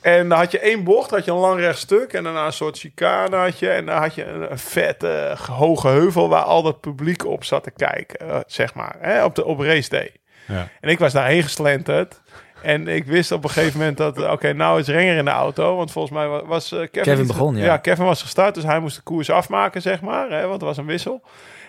En 0.02 0.30
dan 0.30 0.38
had 0.38 0.52
je 0.52 0.60
één 0.60 0.84
bocht, 0.84 1.10
had 1.10 1.26
je 1.26 1.32
een 1.32 1.38
lang 1.38 1.60
rechtstuk. 1.60 2.14
En 2.14 2.24
daarna 2.24 2.46
een 2.46 2.54
soort 2.54 2.80
chicane 2.80 3.36
had 3.36 3.60
je. 3.60 3.70
En 3.70 3.86
dan 3.86 3.98
had 3.98 4.16
je 4.16 4.26
een, 4.26 4.52
een 4.52 4.60
vette, 4.60 5.36
hoge 5.52 5.88
heuvel 5.88 6.30
waar 6.30 6.42
al 6.44 6.62
dat 6.64 6.82
publiek 6.82 7.26
op 7.26 7.44
zat 7.44 7.64
te 7.64 7.72
kijken. 7.72 8.20
eh, 8.30 8.40
zeg 8.48 8.74
maar, 8.74 8.96
hè, 9.00 9.24
op, 9.24 9.36
de, 9.36 9.46
op 9.46 9.60
race 9.60 9.90
day. 9.90 10.12
Ja. 10.48 10.68
En 10.82 10.90
ik 10.90 11.00
was 11.00 11.14
daarheen 11.14 11.44
geslenterd. 11.44 12.22
En 12.62 12.88
ik 12.88 13.06
wist 13.06 13.32
op 13.32 13.44
een 13.44 13.50
gegeven 13.50 13.80
moment 13.80 13.98
dat, 13.98 14.22
eh, 14.22 14.32
oké, 14.32 14.54
nou 14.54 14.80
is 14.80 14.88
Renger 14.88 15.18
in 15.18 15.26
de 15.26 15.32
auto. 15.32 15.76
Want 15.76 15.92
volgens 15.92 16.14
mij 16.14 16.28
wa- 16.28 16.46
was 16.46 16.72
eh, 16.72 16.80
Kevin... 16.80 17.02
Kevin 17.02 17.28
begon, 17.28 17.56
ja. 17.56 17.64
Ja, 17.66 17.78
Kevin 17.78 18.06
was 18.06 18.22
gestart, 18.22 18.56
dus 18.56 18.64
hij 18.64 18.80
moest 18.80 18.96
de 18.96 19.02
koers 19.02 19.30
afmaken, 19.30 19.82
zeg 19.82 20.02
maar. 20.02 20.30
Hè, 20.30 20.48
want 20.48 20.62
er 20.62 20.68
was 20.68 20.78
een 20.78 20.86
wissel. 20.86 21.22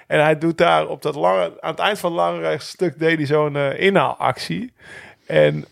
En 0.06 0.22
hij 0.22 0.38
doet 0.38 0.58
daar 0.58 0.86
op 0.86 1.02
dat 1.02 1.14
lange... 1.14 1.52
Aan 1.60 1.70
het 1.70 1.80
eind 1.80 1.98
van 1.98 2.10
het 2.12 2.20
lange 2.20 2.56
stuk 2.58 2.98
deed 2.98 3.16
hij 3.16 3.26
zo'n 3.26 3.56
eh, 3.56 3.80
inhaalactie. 3.80 4.72
En 5.26 5.64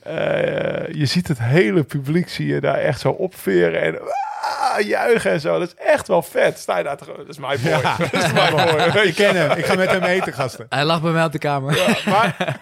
je 0.93 1.03
ziet 1.07 1.29
het 1.29 1.39
hele 1.43 1.83
publiek, 1.83 2.29
zie 2.29 2.47
je 2.47 2.61
daar 2.61 2.79
echt 2.79 3.01
zo 3.01 3.11
opveren 3.11 3.81
en 3.83 3.99
ah, 4.47 4.81
juichen 4.81 5.31
en 5.31 5.41
zo. 5.41 5.59
Dat 5.59 5.69
is 5.69 5.75
echt 5.85 6.09
wel 6.09 6.23
vet. 6.23 6.59
Sta 6.59 6.79
je 6.79 6.85
daar 6.85 6.97
te... 6.97 7.05
Dat 7.17 7.29
is 7.29 7.39
mijn 7.39 7.59
boy. 7.63 7.71
Ja. 7.71 7.97
Dat 8.13 8.23
is 8.25 8.33
mijn 8.33 8.55
boy. 8.55 9.03
Ik 9.03 9.15
ken 9.15 9.37
hem. 9.37 9.51
Ik 9.59 9.65
ga 9.67 9.75
met 9.75 9.91
hem 9.91 10.03
eten, 10.03 10.33
gasten. 10.33 10.67
Hij 10.69 10.85
lag 10.85 11.03
bij 11.03 11.13
mij 11.13 11.25
op 11.25 11.33
de 11.33 11.39
kamer. 11.39 11.77
ja, 11.77 11.97
maar 12.11 12.61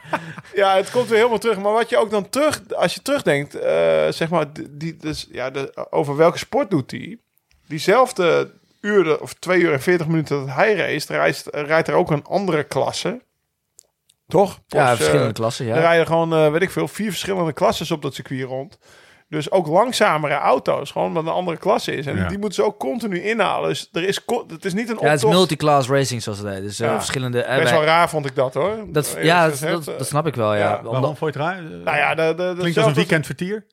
ja, 0.55 0.77
het 0.77 0.91
komt 0.91 1.09
weer 1.09 1.17
helemaal 1.19 1.39
terug. 1.39 1.59
Maar 1.59 1.73
wat 1.73 1.89
je 1.91 1.97
ook 1.99 2.11
dan 2.11 2.29
terug, 2.29 2.61
als 2.75 2.95
je 2.95 3.03
terugdenkt, 3.03 3.55
eh, 3.55 4.07
zeg 4.09 4.29
maar, 4.29 4.47
die- 4.71 4.97
dus, 4.97 5.29
ja, 5.31 5.51
de, 5.51 5.87
over 5.91 6.17
welke 6.17 6.39
sport 6.39 6.71
doet 6.71 6.91
hij? 6.91 7.19
Diezelfde 7.67 8.51
uur 8.81 9.21
of 9.21 9.33
twee 9.35 9.61
uur 9.61 9.73
en 9.73 9.83
veertig 9.83 10.07
minuten 10.07 10.47
dat 10.47 10.55
hij 10.55 10.75
race, 10.75 11.13
rijdt, 11.13 11.43
rijdt 11.51 11.89
er 11.89 11.95
ook 11.95 12.11
een 12.11 12.25
andere 12.25 12.63
klasse. 12.65 13.21
Toch? 14.29 14.59
Ja, 14.67 14.79
Porsche, 14.87 14.97
verschillende 14.97 15.33
klassen, 15.33 15.67
Er 15.69 15.75
ja. 15.75 15.81
rijden 15.81 16.07
gewoon, 16.07 16.33
eh, 16.35 16.51
weet 16.51 16.63
ik 16.63 16.71
veel, 16.71 16.89
vier 16.89 17.11
verschillende 17.11 17.53
klasses 17.53 17.91
op 17.91 18.03
dat 18.03 18.15
circuit 18.15 18.43
rond. 18.49 18.79
Dus 19.29 19.51
ook 19.51 19.67
langzamere 19.67 20.35
auto's, 20.35 20.91
gewoon 20.91 21.09
omdat 21.09 21.25
een 21.27 21.33
andere 21.33 21.57
klasse 21.57 21.95
is. 21.97 22.07
En 22.07 22.17
Ja. 22.17 22.29
die 22.29 22.39
moeten 22.39 22.55
ze 22.55 22.65
ook 22.65 22.79
continu 22.79 23.23
inhalen. 23.23 23.69
Dus 23.69 23.89
er 23.93 24.05
is, 24.09 24.21
het 24.49 24.65
is 24.65 24.75
niet 24.75 24.89
een 24.89 24.97
Ja, 25.01 25.03
het 25.05 25.11
is 25.11 25.15
optocht. 25.25 25.35
multiclass 25.35 25.89
racing, 25.89 26.23
zoals 26.23 26.39
het 26.39 26.49
heet. 26.49 26.63
Dus 26.63 26.81
eh, 26.81 26.89
Ja. 26.89 26.95
verschillende... 26.95 27.39
Best 27.39 27.63
wij- 27.63 27.73
wel 27.73 27.85
raar 27.85 28.09
vond 28.09 28.27
ik 28.27 28.35
dat 28.35 28.55
hoor. 28.55 28.77
dat, 28.87 29.17
ja, 29.23 29.49
dat, 29.49 29.59
dat, 29.59 29.89
eh, 29.89 29.99
dat 29.99 30.07
snap 30.07 30.27
ik 30.27 30.35
wel, 30.35 30.55
ja. 30.55 30.61
ja. 30.61 30.83
Waarom 30.83 31.17
vond 31.17 31.35
je 31.35 31.41
het 31.41 31.49
raar? 31.49 31.63
Nou 31.63 31.97
ja, 31.97 32.15
de, 32.15 32.23
de, 32.37 32.53
de, 32.55 32.55
Klinkt 32.61 32.79
als 32.79 32.87
een 32.87 32.95
weekendvertier. 32.95 33.67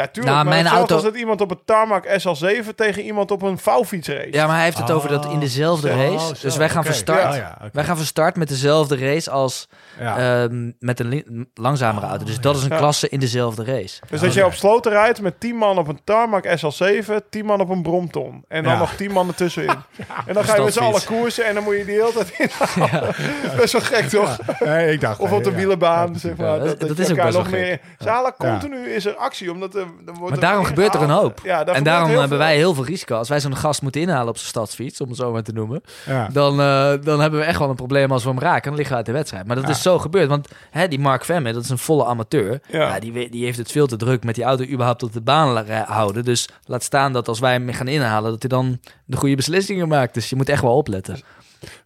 Ja, 0.00 0.06
tuurlijk. 0.06 0.34
Nou, 0.34 0.46
maar 0.48 0.54
mijn 0.62 0.74
auto- 0.74 0.94
als 0.94 1.02
dat 1.02 1.14
iemand 1.16 1.40
op 1.40 1.50
een 1.50 1.60
tarmac 1.64 2.04
SL7 2.06 2.74
tegen 2.76 3.02
iemand 3.02 3.30
op 3.30 3.42
een 3.42 3.58
vouwfiets 3.58 4.08
race. 4.08 4.28
Ja, 4.32 4.46
maar 4.46 4.54
hij 4.56 4.64
heeft 4.64 4.78
het 4.78 4.90
over 4.90 5.08
dat 5.08 5.24
in 5.26 5.40
dezelfde 5.40 5.90
Oh, 5.90 5.96
race. 5.96 6.26
zo, 6.26 6.32
dus 6.42 6.56
wij 6.56 6.68
gaan 6.68 6.78
oké. 6.78 6.86
van 6.86 6.96
start. 6.96 7.22
Ja, 7.22 7.34
ja, 7.34 7.56
oké. 7.60 7.70
Wij 7.72 7.84
gaan 7.84 7.96
van 7.96 8.04
start 8.06 8.36
met 8.36 8.48
dezelfde 8.48 8.96
race 8.96 9.30
als 9.30 9.68
Ja. 9.98 10.42
ehm, 10.44 10.70
met 10.78 11.00
een 11.00 11.48
langzamere 11.54 12.06
auto. 12.06 12.24
Dus 12.24 12.40
dat 12.40 12.56
is 12.56 12.62
een 12.62 12.68
Ja. 12.70 12.76
klasse 12.76 13.08
in 13.08 13.20
dezelfde 13.20 13.64
race. 13.64 14.00
Dus 14.10 14.20
dat 14.20 14.34
je 14.34 14.44
op 14.46 14.52
sloten 14.54 14.92
rijdt 14.92 15.20
met 15.20 15.40
10 15.40 15.56
man 15.56 15.78
op 15.78 15.88
een 15.88 16.00
tarmac 16.04 16.44
SL7, 16.46 17.14
10 17.30 17.44
man 17.44 17.60
op 17.60 17.68
een 17.68 17.82
bromton. 17.82 18.44
En 18.48 18.62
dan 18.62 18.72
Ja. 18.72 18.78
nog 18.78 18.94
10 18.94 19.12
man 19.12 19.28
ertussenin. 19.28 19.68
en 20.26 20.34
dan 20.34 20.44
ga 20.44 20.56
je 20.56 20.62
met 20.62 20.72
z'n 20.72 20.80
allen 20.80 21.04
koersen 21.04 21.44
en 21.46 21.54
dan 21.54 21.62
moet 21.64 21.76
je 21.76 21.84
die 21.84 21.94
hele 21.94 22.12
tijd 22.12 22.32
inhalen. 22.38 23.14
Best 23.56 23.72
wel 23.72 23.82
gek, 23.82 24.08
toch? 24.08 24.38
Nee, 24.60 24.92
ik 24.92 25.00
dacht... 25.00 25.18
Of 25.18 25.32
op 25.32 25.44
de 25.44 25.50
ja. 25.50 25.56
wielenbaan, 25.56 26.12
Ja, 26.12 26.18
zeg 26.18 26.36
ja. 26.36 26.42
maar. 26.44 26.58
dat- 26.58 26.80
dat, 26.80 26.98
is 26.98 27.10
ook 27.10 27.16
best 27.16 27.36
nog 27.36 27.48
wel 27.48 27.60
meer... 27.60 27.80
Ze 27.98 28.08
halen 28.08 28.34
continu 28.38 28.88
is 28.90 29.04
er 29.06 29.14
actie, 29.14 29.52
omdat 29.52 29.74
er 30.06 30.12
wordt 30.14 30.30
Maar 30.30 30.40
daarom 30.40 30.64
gebeurt 30.64 30.94
er 30.94 31.02
een 31.02 31.10
hoop. 31.10 31.40
Ja, 31.44 31.64
daar 31.64 31.74
en 31.74 31.82
daarom 31.84 32.08
heel 32.08 32.18
hebben 32.20 32.38
veel. 32.38 32.46
wij 32.46 32.56
heel 32.56 32.74
veel 32.74 32.84
risico. 32.84 33.16
Als 33.16 33.28
wij 33.28 33.40
zo'n 33.40 33.56
gast 33.56 33.82
moeten 33.82 34.00
inhalen 34.00 34.28
op 34.28 34.36
zijn 34.36 34.48
stadsfiets, 34.48 35.00
om 35.00 35.08
het 35.08 35.16
zo 35.16 35.32
maar 35.32 35.42
te 35.42 35.52
noemen, 35.52 35.80
Ja. 36.06 36.28
dan, 36.32 36.60
eh, 36.60 36.92
dan 37.02 37.20
hebben 37.20 37.40
we 37.40 37.46
echt 37.46 37.58
wel 37.58 37.68
een 37.68 37.74
probleem 37.74 38.12
als 38.12 38.22
we 38.24 38.28
hem 38.30 38.38
raken. 38.38 38.62
Dan 38.62 38.72
liggen 38.74 38.90
we 38.90 38.96
uit 38.96 39.06
de 39.06 39.12
wedstrijd. 39.12 39.46
Maar 39.46 39.56
dat 39.56 39.64
Ja. 39.64 39.70
is 39.70 39.82
zo 39.82 39.98
gebeurd. 39.98 40.28
Want 40.28 40.48
hè, 40.70 40.88
die 40.88 40.98
Mark 40.98 41.24
Vemme, 41.24 41.52
dat 41.52 41.64
is 41.64 41.70
een 41.70 41.78
volle 41.78 42.04
amateur. 42.04 42.60
Ja. 42.68 42.78
Ja. 42.94 42.98
die, 43.00 43.30
die 43.30 43.44
heeft 43.44 43.58
het 43.58 43.70
veel 43.72 43.86
te 43.86 43.96
druk 43.96 44.24
met 44.24 44.34
die 44.34 44.44
auto 44.44 44.64
überhaupt 44.64 45.02
op 45.02 45.12
de 45.12 45.20
baan 45.20 45.64
ra- 45.66 45.84
houden. 45.88 46.24
Dus 46.24 46.48
laat 46.64 46.82
staan 46.82 47.12
dat 47.12 47.28
als 47.28 47.38
wij 47.40 47.52
hem 47.52 47.72
gaan 47.72 47.88
inhalen, 47.88 48.30
dat 48.30 48.40
hij 48.40 48.48
dan 48.50 48.78
de 49.04 49.16
goede 49.16 49.36
beslissingen 49.36 49.88
maakt. 49.88 50.14
Dus 50.14 50.28
je 50.30 50.36
moet 50.36 50.48
echt 50.48 50.62
wel 50.62 50.76
opletten. 50.76 51.20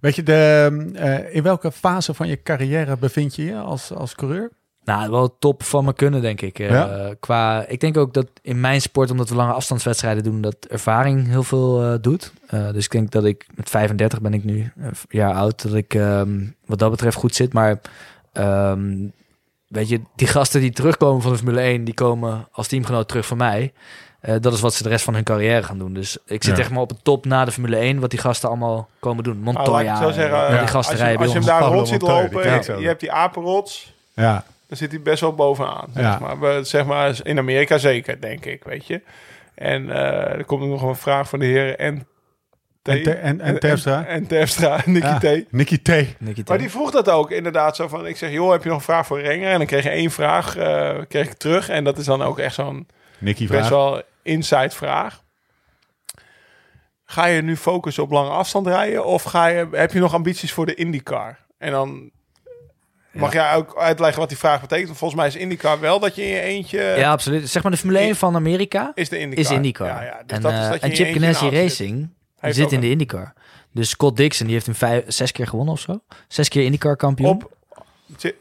Weet 0.00 0.14
je, 0.16 0.22
de, 0.22 0.90
eh, 0.94 1.34
in 1.34 1.42
welke 1.42 1.72
fase 1.72 2.14
van 2.14 2.28
je 2.28 2.42
carrière 2.42 2.96
bevind 2.96 3.34
je 3.36 3.44
je 3.44 3.56
als, 3.58 3.92
als 3.94 4.14
coureur? 4.14 4.50
Nou, 4.84 5.10
wel 5.10 5.36
top 5.38 5.62
van 5.62 5.84
me 5.84 5.92
kunnen, 5.92 6.20
denk 6.22 6.40
ik. 6.40 6.58
Eh, 6.58 7.06
qua, 7.20 7.64
ik 7.66 7.80
denk 7.80 7.96
ook 7.96 8.14
dat 8.14 8.26
in 8.42 8.60
mijn 8.60 8.80
sport, 8.80 9.10
omdat 9.10 9.28
we 9.28 9.34
lange 9.34 9.52
afstandswedstrijden 9.52 10.22
doen, 10.22 10.40
dat 10.40 10.56
ervaring 10.68 11.28
heel 11.28 11.42
veel 11.42 11.82
eh, 11.82 11.94
doet. 12.00 12.32
Eh, 12.46 12.70
dus 12.72 12.84
ik 12.84 12.90
denk 12.90 13.10
dat 13.10 13.24
ik 13.24 13.46
met 13.54 13.70
35 13.70 14.20
ben 14.20 14.34
ik 14.34 14.44
nu, 14.44 14.72
een 14.76 14.92
jaar 15.08 15.34
oud, 15.34 15.62
dat 15.62 15.74
ik 15.74 15.94
ehm, 15.94 16.40
wat 16.66 16.78
dat 16.78 16.90
betreft 16.90 17.16
goed 17.16 17.34
zit. 17.34 17.52
Maar 17.52 17.80
ehm, 18.32 18.92
weet 19.68 19.88
je, 19.88 20.00
die 20.16 20.26
gasten 20.26 20.60
die 20.60 20.70
terugkomen 20.72 21.22
van 21.22 21.32
de 21.32 21.38
Formule 21.38 21.60
1, 21.60 21.84
die 21.84 21.94
komen 21.94 22.48
als 22.52 22.68
teamgenoot 22.68 23.08
terug 23.08 23.26
van 23.26 23.36
mij. 23.36 23.72
Eh, 24.20 24.34
dat 24.40 24.52
is 24.52 24.60
wat 24.60 24.74
ze 24.74 24.82
de 24.82 24.88
rest 24.88 25.04
van 25.04 25.14
hun 25.14 25.24
carrière 25.24 25.62
gaan 25.62 25.78
doen. 25.78 25.94
Dus 25.94 26.18
ik 26.26 26.44
zit 26.44 26.56
Ja. 26.56 26.62
echt 26.62 26.70
maar 26.70 26.80
op 26.82 26.90
het 26.90 27.04
top 27.04 27.24
na 27.24 27.44
de 27.44 27.50
Formule 27.52 27.76
1, 27.76 28.00
wat 28.00 28.10
die 28.10 28.18
gasten 28.18 28.48
allemaal 28.48 28.88
komen 29.00 29.24
doen. 29.24 29.42
Laat 29.44 29.54
Montoya, 29.54 29.96
zo 29.96 30.10
zeggen, 30.10 30.46
en 30.46 30.58
die 30.58 30.66
gasten 30.66 30.76
als 30.76 30.88
je, 30.88 30.96
rijden 30.96 31.20
als 31.20 31.32
bij 31.32 31.42
je 31.42 31.50
hem 31.50 31.60
daar 31.60 31.70
rond 31.72 31.88
ziet 31.88 32.02
lopen, 32.02 32.42
je, 32.42 32.80
je 32.80 32.86
hebt 32.86 33.00
die 33.00 33.12
apenrots, 33.12 33.92
Ja. 34.14 34.44
Dan 34.66 34.76
zit 34.76 34.90
hij 34.90 35.02
best 35.02 35.20
wel 35.20 35.34
bovenaan. 35.34 35.88
Zeg 35.94 36.02
Ja. 36.02 36.18
maar. 36.18 36.40
We- 36.40 36.60
zeg 36.64 36.84
maar 36.86 37.18
in 37.22 37.38
Amerika 37.38 37.78
zeker, 37.78 38.20
denk 38.20 38.44
ik, 38.44 38.64
weet 38.64 38.86
je. 38.86 39.02
En 39.54 39.90
eh, 39.90 40.32
er 40.38 40.44
komt 40.44 40.62
ook 40.62 40.68
nog 40.68 40.82
een 40.82 40.96
vraag 40.96 41.28
van 41.28 41.38
de 41.38 41.44
heer 41.46 41.76
en 41.78 42.06
En, 42.82 43.02
Ter- 43.02 43.18
en, 43.18 43.40
en 43.40 43.58
Terpstra? 43.60 43.98
En, 43.98 44.06
en 44.06 44.26
Terpstra, 44.26 44.80
Nicky 44.84 45.06
Ja. 45.06 45.18
T. 45.18 45.52
Nicky 45.52 45.78
T. 45.78 45.88
Nicky 46.20 46.42
T. 46.42 46.48
Maar 46.48 46.58
die 46.58 46.70
vroeg 46.70 46.90
dat 46.90 47.08
ook 47.10 47.30
inderdaad 47.30 47.76
zo 47.76 47.88
van... 47.88 48.06
Ik 48.06 48.16
zeg, 48.16 48.30
joh, 48.30 48.50
heb 48.52 48.62
je 48.62 48.68
nog 48.68 48.78
een 48.78 48.84
vraag 48.84 49.06
voor 49.06 49.20
Renger? 49.20 49.50
En 49.50 49.58
dan 49.58 49.66
kreeg 49.66 49.82
je 49.82 49.88
één 49.90 50.10
vraag 50.10 50.56
eh, 50.56 50.98
kreeg 51.08 51.26
ik 51.26 51.32
terug. 51.34 51.68
En 51.68 51.84
dat 51.84 51.98
is 51.98 52.04
dan 52.04 52.22
ook 52.22 52.38
echt 52.38 52.54
zo'n 52.54 52.88
Nicky 53.18 53.46
best 53.46 53.58
vraag. 53.58 53.68
wel 53.68 54.02
inside 54.22 54.70
vraag. 54.70 55.22
Ga 57.04 57.24
je 57.26 57.42
nu 57.42 57.56
focussen 57.56 58.02
op 58.02 58.10
lange 58.10 58.30
afstand 58.30 58.66
rijden? 58.66 59.04
Of 59.04 59.22
ga 59.22 59.46
je, 59.46 59.68
heb 59.72 59.92
je 59.92 59.98
nog 60.00 60.14
ambities 60.14 60.52
voor 60.52 60.66
de 60.66 60.74
IndyCar? 60.74 61.38
En 61.58 61.70
dan 61.72 62.10
mag 63.14 63.32
jij 63.32 63.54
ook 63.54 63.76
uitleggen 63.78 64.20
wat 64.20 64.28
die 64.28 64.38
vraag 64.38 64.60
betekent. 64.60 64.86
Want 64.86 64.98
Volgens 64.98 65.20
mij 65.20 65.28
is 65.28 65.36
IndyCar 65.36 65.80
wel 65.80 65.98
dat 66.00 66.14
je 66.14 66.22
in 66.22 66.28
je 66.28 66.40
eentje... 66.40 66.80
Ja, 66.80 67.10
absoluut. 67.10 67.48
Zeg 67.50 67.62
maar 67.62 67.72
de 67.72 67.78
Formule 67.78 67.98
1 67.98 68.16
van 68.16 68.34
Amerika 68.34 68.92
Is 68.94 69.08
de 69.08 69.18
IndyCar. 69.18 69.44
is 69.44 69.50
IndyCar. 69.50 69.86
Ja, 69.86 70.02
ja. 70.02 70.22
Dus 70.26 70.36
en, 70.36 70.42
dat 70.42 70.52
is 70.52 70.58
eh, 70.58 70.70
dat 70.70 70.80
je 70.80 70.80
en 70.80 70.90
in 70.90 70.96
Chip 70.96 71.12
Ganassi 71.12 71.44
zit. 71.44 71.54
Racing 71.54 72.10
zit 72.40 72.64
ook 72.64 72.72
in 72.72 72.80
de 72.80 72.90
IndyCar. 72.90 73.32
Dus 73.72 73.88
Scott 73.88 74.16
Dixon 74.16 74.44
die 74.46 74.54
heeft 74.54 74.66
hem 74.66 74.74
vijf, 74.74 75.04
zes 75.06 75.32
keer 75.32 75.46
gewonnen 75.46 75.74
of 75.74 75.80
zo. 75.80 76.00
Zes 76.28 76.48
keer 76.48 76.64
IndyCar 76.64 76.96
kampioen. 76.96 77.28
Op, 77.30 77.50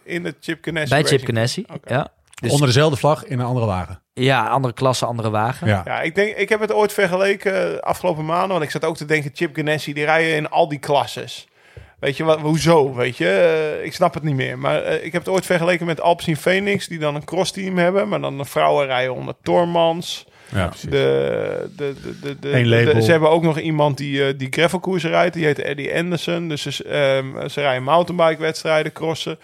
in 0.04 0.24
de 0.24 0.36
Chip 0.40 0.64
Ganassi 0.64 0.90
bij 0.90 1.04
Chip. 1.04 1.26
Ganassi. 1.26 1.66
Ja. 1.86 2.12
Dus, 2.42 2.52
Onder 2.52 2.68
dezelfde 2.68 2.98
vlag 2.98 3.26
in 3.26 3.40
een 3.40 3.46
andere 3.46 3.66
wagen. 3.66 4.02
ja, 4.14 4.48
andere 4.48 4.74
klasse, 4.74 5.06
andere 5.06 5.30
wagen. 5.30 5.68
Ja. 5.68 5.82
Ja, 5.86 6.02
ik, 6.02 6.16
denk, 6.16 6.36
ik 6.36 6.50
heb 6.50 6.60
het 6.60 6.72
ooit 6.74 6.94
vergeleken 6.94 7.76
eh, 7.76 7.80
afgelopen 7.80 8.26
maanden. 8.26 8.50
Want 8.50 8.64
ik 8.64 8.72
zat 8.72 8.86
ook 8.86 8.98
te 8.98 9.06
denken, 9.06 9.32
Chip 9.34 9.56
Ganassi, 9.56 9.94
die 9.94 10.06
rijden 10.06 10.36
in 10.36 10.50
al 10.50 10.68
die 10.68 10.80
klasses. 10.80 11.48
Weet 12.04 12.18
je, 12.18 12.24
wat, 12.24 12.40
hoezo? 12.40 12.94
Weet 12.94 13.18
je, 13.18 13.30
Eh, 13.30 13.86
ik 13.86 13.94
snap 13.94 14.14
het 14.14 14.24
niet 14.24 14.36
meer. 14.36 14.58
Maar 14.58 14.82
eh, 14.84 15.06
ik 15.06 15.12
heb 15.12 15.26
het 15.26 15.34
ooit 15.34 15.46
vergeleken 15.46 15.86
met 15.86 16.02
Alpecin 16.02 16.38
Phoenix, 16.38 16.88
die 16.88 17.00
dan 17.00 17.16
een 17.16 17.24
crossteam 17.26 17.78
hebben. 17.78 18.08
Maar 18.10 18.22
dan 18.22 18.38
de 18.38 18.46
vrouwen 18.46 18.86
rijden 18.86 19.14
onder 19.16 19.34
Tormans. 19.44 20.26
Ja, 20.50 20.68
precies. 20.68 20.90
De, 20.90 21.70
de, 21.76 21.94
de, 22.02 22.20
de, 22.20 22.40
de, 22.40 22.54
Eén 22.58 22.68
label. 22.70 22.94
de- 22.94 23.02
ze 23.02 23.12
hebben 23.12 23.30
ook 23.30 23.44
nog 23.44 23.60
iemand 23.60 23.98
die, 23.98 24.26
eh, 24.28 24.34
die 24.38 24.48
gravelkoersen 24.52 25.10
rijdt. 25.10 25.34
Die 25.34 25.46
heet 25.46 25.60
Eddie 25.60 25.96
Anderson. 25.96 26.48
Dus 26.48 26.62
ze, 26.62 26.84
ehm, 26.84 27.48
ze 27.50 27.62
rijden 27.62 27.84
mountainbike 27.84 28.42
wedstrijden, 28.42 28.92
crossen. 28.92 29.40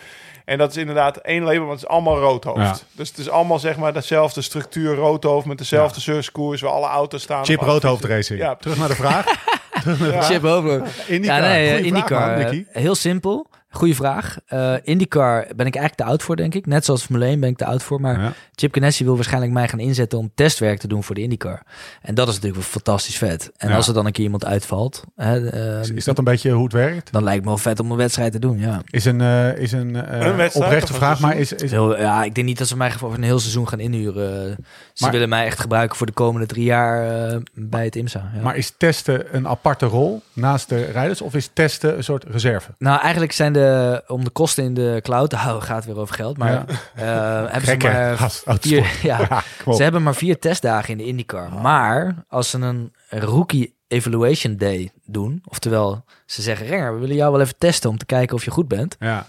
En 0.46 0.58
dat 0.58 0.70
is 0.70 0.78
inderdaad 0.78 1.18
één 1.18 1.44
label, 1.44 1.60
want 1.66 1.72
het 1.72 1.82
is 1.82 1.88
allemaal 1.96 2.18
roodhoofd. 2.20 2.60
Ja. 2.60 2.76
Dus 2.92 3.10
het 3.10 3.18
is 3.18 3.30
allemaal 3.30 3.60
zeg 3.60 3.78
maar 3.78 3.94
dezelfde 3.94 4.42
structuur 4.42 4.96
roodhoofd 4.96 5.46
met 5.46 5.58
dezelfde 5.58 6.00
surfkoers 6.02 6.62
waar 6.62 6.72
alle 6.72 6.88
auto's 6.88 7.22
staan. 7.22 7.46
Chip 7.46 7.60
Of- 7.60 7.66
Roodhoofd 7.68 8.04
Racing. 8.06 8.40
Ja. 8.40 8.56
Terug 8.56 8.78
naar 8.78 8.88
de 8.88 8.96
vraag. 8.96 9.26
Ja. 9.98 10.22
Chip 10.30 10.44
over. 10.44 10.82
IndyCar. 11.08 11.42
Ja, 11.42 11.48
nee, 11.48 11.66
eh, 11.68 11.72
Goeie 11.74 11.88
IndyCar. 11.88 12.08
vraag, 12.40 12.52
man, 12.52 12.66
eh, 12.72 12.82
heel 12.82 12.96
simpel. 12.96 13.48
Goeie 13.72 13.96
vraag. 13.96 14.38
Eh 14.48 14.74
IndyCar 14.84 15.42
ben 15.56 15.66
ik 15.66 15.76
eigenlijk 15.76 15.96
te 15.96 16.04
oud 16.04 16.24
voor, 16.24 16.36
denk 16.36 16.54
ik. 16.56 16.66
Net 16.66 16.86
zoals 16.86 17.04
Formule 17.04 17.26
1 17.26 17.40
ben 17.40 17.50
ik 17.50 17.58
te 17.58 17.66
oud 17.66 17.84
voor. 17.84 18.02
Maar 18.02 18.22
Ja. 18.22 18.34
Chip 18.56 18.74
Ganassi 18.74 19.04
wil 19.04 19.16
waarschijnlijk 19.16 19.54
mij 19.54 19.68
gaan 19.68 19.80
inzetten 19.80 20.20
om 20.20 20.32
testwerk 20.36 20.80
te 20.80 20.88
doen 20.88 21.04
voor 21.04 21.16
de 21.16 21.22
IndyCar. 21.22 21.64
En 22.02 22.16
dat 22.16 22.28
is 22.28 22.34
natuurlijk 22.34 22.62
wel 22.62 22.72
fantastisch 22.72 23.18
vet. 23.18 23.52
En 23.58 23.70
Ja. 23.70 23.76
als 23.76 23.88
er 23.88 23.94
dan 23.94 24.06
een 24.06 24.12
keer 24.12 24.24
iemand 24.24 24.46
uitvalt, 24.46 25.04
hè, 25.16 25.50
ehm, 25.50 25.96
Is 25.96 26.04
dat 26.06 26.18
een 26.18 26.24
beetje 26.24 26.52
hoe 26.52 26.64
het 26.64 26.74
werkt? 26.74 27.12
dan 27.12 27.24
lijkt 27.24 27.42
me 27.44 27.48
wel 27.48 27.58
vet 27.58 27.80
om 27.80 27.92
een 27.92 27.98
wedstrijd 27.98 28.32
te 28.32 28.40
doen, 28.40 28.60
ja. 28.60 28.82
Is 28.90 29.06
een, 29.06 29.22
eh, 29.22 29.58
is 29.58 29.72
een, 29.72 29.96
eh, 29.96 30.48
oprechte 30.54 30.94
vraag, 30.94 31.20
maar 31.20 31.38
is, 31.38 31.54
is, 31.54 31.72
Heel, 31.72 32.00
ja, 32.00 32.24
ik 32.24 32.36
denk 32.36 32.48
niet 32.48 32.58
dat 32.58 32.68
ze 32.68 32.78
mij 32.78 32.92
voor 32.92 33.14
een 33.14 33.24
heel 33.24 33.40
seizoen 33.40 33.68
gaan 33.68 33.80
inhuren. 33.80 34.56
Ze 35.00 35.06
Maar- 35.06 35.14
willen 35.14 35.30
mij 35.30 35.46
echt 35.46 35.60
gebruiken 35.60 35.98
voor 35.98 36.06
de 36.08 36.14
komende 36.14 36.48
drie 36.48 36.64
jaar 36.64 37.28
eh, 37.30 37.38
bij 37.54 37.84
het 37.86 37.96
IMSA. 37.96 38.32
Ja. 38.36 38.42
maar 38.42 38.56
is 38.56 38.74
testen 38.78 39.36
een 39.36 39.48
aparte 39.48 39.86
rol 39.86 40.22
naast 40.34 40.70
de 40.70 40.84
rijders? 40.86 41.22
Of 41.22 41.34
is 41.36 41.50
testen 41.54 41.98
een 41.98 42.04
soort 42.04 42.24
reserve? 42.24 42.72
Nou, 42.78 43.00
eigenlijk 43.02 43.32
zijn 43.32 43.54
de, 43.54 44.04
om 44.08 44.24
de 44.24 44.30
kosten 44.30 44.64
in 44.64 44.74
de 44.74 45.00
cloud 45.04 45.30
te 45.30 45.36
houden, 45.36 45.64
gaat 45.68 45.76
het 45.76 45.86
weer 45.86 45.98
over 46.00 46.16
geld. 46.16 46.38
Maar 46.38 46.52
Ja. 46.52 46.66
eh, 46.96 47.52
hebben 47.52 47.70
ze 47.82 47.88
maar 47.88 48.18
Gast, 48.18 48.44
vier, 48.48 48.98
ja, 49.02 49.44
ze 49.76 49.84
hebben 49.84 50.04
maar 50.04 50.16
vier 50.16 50.40
testdagen 50.40 50.90
in 50.92 50.98
de 50.98 51.06
IndyCar. 51.06 51.54
Maar 51.54 52.16
als 52.28 52.50
ze 52.50 52.58
een 52.58 52.94
rookie 53.10 53.78
evaluation 53.90 54.56
day 54.58 54.92
doen. 55.06 55.42
Oftewel, 55.48 56.04
ze 56.26 56.42
zeggen, 56.42 56.68
Renger, 56.68 56.94
we 56.94 57.00
willen 57.00 57.16
jou 57.16 57.32
wel 57.32 57.42
even 57.42 57.58
testen 57.58 57.90
om 57.90 57.98
te 57.98 58.06
kijken 58.06 58.36
of 58.36 58.46
je 58.46 58.52
goed 58.52 58.68
bent. 58.68 58.96
Ja, 59.00 59.26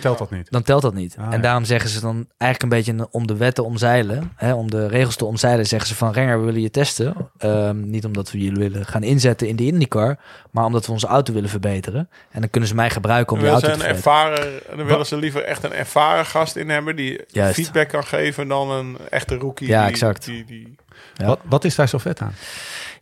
telt 0.00 0.18
dat 0.18 0.30
niet. 0.30 0.50
Dan 0.50 0.62
telt 0.62 0.82
dat 0.82 0.94
niet. 0.94 1.16
Ah, 1.18 1.24
en 1.24 1.30
ja. 1.30 1.38
daarom 1.38 1.64
zeggen 1.64 1.90
ze 1.90 2.00
dan 2.00 2.26
eigenlijk 2.38 2.62
een 2.62 2.78
beetje 2.94 3.08
om 3.10 3.26
de 3.26 3.36
wet 3.36 3.54
te 3.54 3.62
omzeilen, 3.62 4.32
hè, 4.36 4.54
om 4.54 4.70
de 4.70 4.86
regels 4.86 5.16
te 5.16 5.24
omzeilen, 5.24 5.66
zeggen 5.66 5.88
ze 5.88 5.94
van 5.94 6.12
Renger, 6.12 6.38
we 6.38 6.44
willen 6.44 6.60
je 6.60 6.70
testen. 6.70 7.14
Ehm, 7.38 7.90
niet 7.90 8.04
omdat 8.04 8.30
we 8.30 8.38
jullie 8.38 8.58
willen 8.58 8.86
gaan 8.86 9.02
inzetten 9.02 9.48
in 9.48 9.56
de 9.56 9.66
IndyCar, 9.66 10.18
maar 10.50 10.64
omdat 10.64 10.86
we 10.86 10.92
onze 10.92 11.06
auto 11.06 11.32
willen 11.32 11.50
verbeteren. 11.50 12.08
En 12.30 12.40
dan 12.40 12.50
kunnen 12.50 12.68
ze 12.68 12.74
mij 12.74 12.90
gebruiken 12.90 13.36
om 13.36 13.42
Dan 13.42 13.50
die 13.52 13.60
willen 13.60 13.76
auto 13.76 13.84
te 13.84 13.88
een 13.90 14.02
verbeteren. 14.02 14.32
ervaren, 14.32 14.76
dan 14.76 14.86
willen 14.86 15.06
ze 15.06 15.16
liever 15.16 15.44
echt 15.44 15.64
een 15.64 15.72
ervaren 15.72 16.26
gast 16.26 16.56
in 16.56 16.68
hebben 16.70 16.96
die 16.96 17.20
Juist. 17.28 17.54
feedback 17.54 17.88
kan 17.88 18.04
geven 18.04 18.48
dan 18.48 18.70
een 18.70 18.96
echte 19.10 19.34
rookie. 19.36 19.68
Ja, 19.68 19.80
die, 19.82 19.90
exact. 19.90 20.24
Die, 20.24 20.44
die, 20.44 20.76
Ja. 21.14 21.26
Wat, 21.26 21.38
wat 21.44 21.64
is 21.64 21.74
daar 21.74 21.88
zo 21.88 21.98
vet 21.98 22.20
aan? 22.20 22.34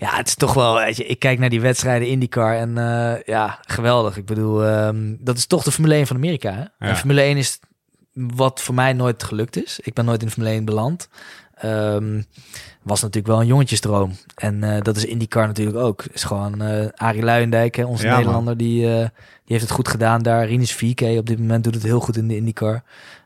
Ja, 0.00 0.16
het 0.16 0.26
is 0.26 0.34
toch 0.34 0.54
wel, 0.54 0.74
weet 0.74 0.96
je, 0.96 1.06
ik 1.06 1.18
kijk 1.18 1.38
naar 1.38 1.48
die 1.48 1.60
wedstrijden 1.60 2.08
IndyCar 2.08 2.56
en 2.56 2.78
eh, 2.78 3.22
ja, 3.24 3.58
geweldig. 3.60 4.16
Ik 4.16 4.26
bedoel, 4.26 4.64
ehm, 4.64 5.16
dat 5.18 5.36
is 5.36 5.46
toch 5.46 5.62
de 5.62 5.72
Formule 5.72 5.94
1 5.94 6.06
van 6.06 6.16
Amerika. 6.16 6.52
Hè? 6.52 6.88
En 6.88 6.96
Formule 6.96 7.20
1 7.20 7.36
is 7.36 7.60
wat 8.12 8.60
voor 8.60 8.74
mij 8.74 8.92
nooit 8.92 9.22
gelukt 9.22 9.64
is. 9.64 9.80
Ik 9.82 9.94
ben 9.94 10.04
nooit 10.04 10.22
in 10.22 10.30
Formule 10.30 10.54
1 10.54 10.64
beland. 10.64 11.08
Ehm, 11.54 12.22
was 12.82 13.00
natuurlijk 13.00 13.26
wel 13.32 13.40
een 13.40 13.46
jongetjesdroom. 13.46 14.12
En 14.34 14.64
eh, 14.64 14.82
dat 14.82 14.96
is 14.96 15.04
IndyCar 15.04 15.46
natuurlijk 15.46 15.78
ook. 15.78 16.04
Is 16.12 16.24
gewoon 16.24 16.62
eh 16.62 16.86
Arie 16.94 17.22
Luijendijk, 17.22 17.74
hè, 17.76 17.84
onze 17.84 18.06
Ja. 18.06 18.16
Nederlander, 18.16 18.56
die, 18.56 18.86
eh, 18.86 18.98
die 18.98 19.08
heeft 19.44 19.62
het 19.62 19.70
goed 19.70 19.88
gedaan 19.88 20.22
daar. 20.22 20.46
Rinus 20.46 20.72
VK 20.74 21.00
op 21.00 21.26
dit 21.26 21.38
moment 21.38 21.64
doet 21.64 21.74
het 21.74 21.82
heel 21.82 22.00
goed 22.00 22.16
in 22.16 22.28
de 22.28 22.36
IndyCar. 22.36 22.82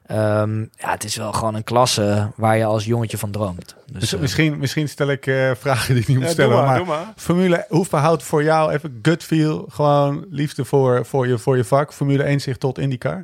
Ehm, 0.07 0.59
ja, 0.61 0.91
het 0.91 1.05
is 1.05 1.17
wel 1.17 1.33
gewoon 1.33 1.55
een 1.55 1.65
klasse 1.65 2.31
waar 2.37 2.57
je 2.57 2.65
als 2.65 2.85
jongetje 2.85 3.19
van 3.19 3.31
droomt. 3.31 3.75
Dus, 3.93 4.17
misschien, 4.17 4.59
misschien 4.59 4.89
stel 4.89 5.11
ik 5.11 5.27
eh, 5.27 5.51
vragen 5.59 5.95
die 5.95 6.03
ik 6.03 6.09
niet 6.09 6.17
moet 6.17 6.27
Ja, 6.27 6.33
stellen. 6.33 6.51
doe 6.51 6.59
maar, 6.61 6.69
maar 6.69 6.79
doe 6.79 6.87
maar. 6.87 7.13
Formule, 7.17 7.67
hoe 7.69 7.85
verhoudt 7.85 8.23
voor 8.23 8.43
jou 8.43 8.73
even 8.73 8.99
gut 9.03 9.23
feel, 9.25 9.67
gewoon 9.69 10.27
liefde 10.31 10.65
voor, 10.65 11.07
voor, 11.07 11.29
je, 11.29 11.39
voor 11.39 11.57
je 11.57 11.65
vak, 11.65 11.93
Formule 11.93 12.23
1 12.23 12.41
zich 12.41 12.57
tot 12.57 12.79
IndyCar? 12.79 13.23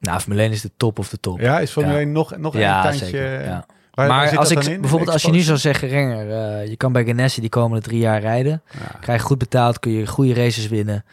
nou, 0.00 0.20
Formule 0.20 0.42
1 0.42 0.50
is 0.52 0.60
de 0.60 0.70
top 0.76 0.98
of 0.98 1.08
de 1.08 1.20
top. 1.20 1.40
Ja, 1.40 1.60
is 1.60 1.70
Formule 1.70 1.94
Ja. 1.94 2.00
1 2.00 2.12
nog, 2.12 2.36
nog 2.36 2.54
een 2.54 2.60
Ja, 2.60 2.82
tandje? 2.82 3.04
zeker. 3.04 3.42
Ja. 3.44 3.66
Waar, 3.94 4.08
maar 4.08 4.38
als 4.38 4.50
ik 4.50 4.80
bijvoorbeeld 4.80 5.10
als 5.12 5.22
je 5.22 5.30
nu 5.30 5.40
zou 5.40 5.58
zeggen, 5.58 5.88
Renger, 5.88 6.30
eh, 6.30 6.66
je 6.68 6.76
kan 6.76 6.92
bij 6.92 7.04
Ganassi 7.04 7.40
die 7.40 7.50
komende 7.50 7.82
drie 7.84 7.98
jaar 7.98 8.20
rijden, 8.20 8.62
Ja. 8.70 8.98
krijg 9.00 9.20
je 9.20 9.26
goed 9.26 9.38
betaald, 9.38 9.78
kun 9.78 9.92
je 9.92 10.06
goede 10.06 10.34
races 10.34 10.68
winnen. 10.68 11.04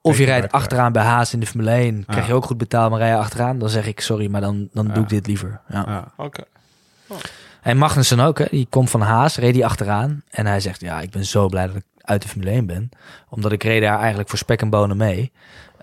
Of 0.00 0.18
je 0.18 0.24
rijdt 0.24 0.52
achteraan 0.52 0.92
bij 0.92 1.02
Haas 1.02 1.32
in 1.32 1.40
de 1.40 1.46
Formule 1.46 1.70
1, 1.70 2.04
krijg 2.04 2.20
Ja. 2.20 2.26
je 2.26 2.34
ook 2.34 2.44
goed 2.44 2.58
betaald, 2.58 2.90
maar 2.90 2.98
rij 3.00 3.08
je 3.08 3.16
achteraan, 3.16 3.58
dan 3.58 3.68
zeg 3.68 3.86
ik 3.86 4.00
sorry, 4.00 4.30
maar 4.30 4.40
dan, 4.40 4.68
dan 4.72 4.86
Ja. 4.86 4.92
doe 4.92 5.02
ik 5.02 5.08
dit 5.08 5.26
liever. 5.26 5.60
Ja. 5.68 5.84
Ja. 5.88 6.12
Oké. 6.16 6.42
En 7.62 7.76
Magnussen 7.76 8.20
ook, 8.20 8.38
hè, 8.38 8.44
die 8.50 8.66
komt 8.70 8.90
van 8.90 9.00
Haas, 9.00 9.36
reed 9.36 9.54
die 9.54 9.64
achteraan 9.64 10.22
en 10.30 10.46
hij 10.46 10.60
zegt, 10.60 10.80
ja, 10.80 11.00
ik 11.00 11.10
ben 11.10 11.24
zo 11.24 11.48
blij 11.48 11.66
dat 11.66 11.76
ik 11.76 11.84
uit 12.00 12.22
de 12.22 12.28
Formule 12.28 12.50
1 12.50 12.66
ben, 12.66 12.88
omdat 13.28 13.52
ik 13.52 13.62
reed 13.62 13.82
daar 13.82 13.98
eigenlijk 13.98 14.28
voor 14.28 14.38
spek 14.38 14.60
en 14.62 14.70
bonen 14.70 14.96
mee. 14.96 15.32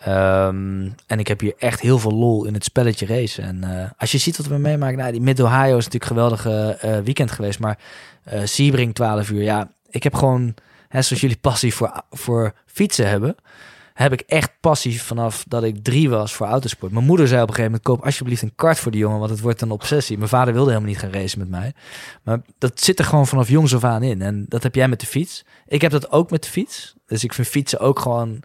Ehm, 0.03 0.89
en 1.07 1.19
ik 1.19 1.27
heb 1.27 1.39
hier 1.39 1.53
echt 1.57 1.79
heel 1.79 1.99
veel 1.99 2.11
lol 2.13 2.45
in 2.45 2.53
het 2.53 2.63
spelletje 2.63 3.05
racen. 3.05 3.43
En 3.43 3.63
eh, 3.63 3.89
als 3.97 4.11
je 4.11 4.17
ziet 4.17 4.37
wat 4.37 4.45
we 4.45 4.57
meemaken, 4.57 4.97
nou, 4.97 5.11
die 5.11 5.21
Mid-Ohio 5.21 5.77
is 5.77 5.85
natuurlijk 5.85 6.03
een 6.03 6.17
geweldige 6.17 6.77
eh, 6.81 6.97
weekend 6.99 7.31
geweest. 7.31 7.59
Maar 7.59 7.77
eh 8.23 8.41
Sebring 8.43 8.95
12 8.95 9.29
uur, 9.29 9.41
ja, 9.41 9.69
ik 9.89 10.03
heb 10.03 10.13
gewoon, 10.13 10.53
hè, 10.87 11.01
zoals 11.01 11.21
jullie 11.21 11.37
passie 11.37 11.73
voor, 11.73 12.01
voor 12.11 12.53
fietsen 12.65 13.09
hebben, 13.09 13.35
heb 13.93 14.13
ik 14.13 14.21
echt 14.21 14.51
passie 14.59 15.01
vanaf 15.01 15.45
dat 15.47 15.63
ik 15.63 15.83
drie 15.83 16.09
was 16.09 16.33
voor 16.33 16.47
autosport. 16.47 16.91
Mijn 16.91 17.05
moeder 17.05 17.27
zei 17.27 17.41
op 17.41 17.47
een 17.47 17.53
gegeven 17.53 17.71
moment, 17.79 17.89
koop 17.89 18.05
alsjeblieft 18.05 18.41
een 18.41 18.55
kart 18.55 18.79
voor 18.79 18.91
die 18.91 19.01
jongen, 19.01 19.19
want 19.19 19.31
het 19.31 19.39
wordt 19.39 19.61
een 19.61 19.71
obsessie. 19.71 20.17
Mijn 20.17 20.29
vader 20.29 20.53
wilde 20.53 20.69
helemaal 20.69 20.91
niet 20.91 20.99
gaan 20.99 21.11
racen 21.11 21.39
met 21.39 21.49
mij. 21.49 21.73
Maar 22.23 22.41
dat 22.57 22.81
zit 22.81 22.99
er 22.99 23.05
gewoon 23.05 23.27
vanaf 23.27 23.49
jongs 23.49 23.75
af 23.75 23.83
aan 23.83 24.03
in. 24.03 24.21
En 24.21 24.45
dat 24.47 24.63
heb 24.63 24.75
jij 24.75 24.87
met 24.87 24.99
de 24.99 25.05
fiets. 25.05 25.45
Ik 25.67 25.81
heb 25.81 25.91
dat 25.91 26.11
ook 26.11 26.31
met 26.31 26.43
de 26.43 26.49
fiets. 26.49 26.93
Dus 27.05 27.23
ik 27.23 27.33
vind 27.33 27.47
fietsen 27.47 27.79
ook 27.79 27.99
gewoon... 27.99 28.43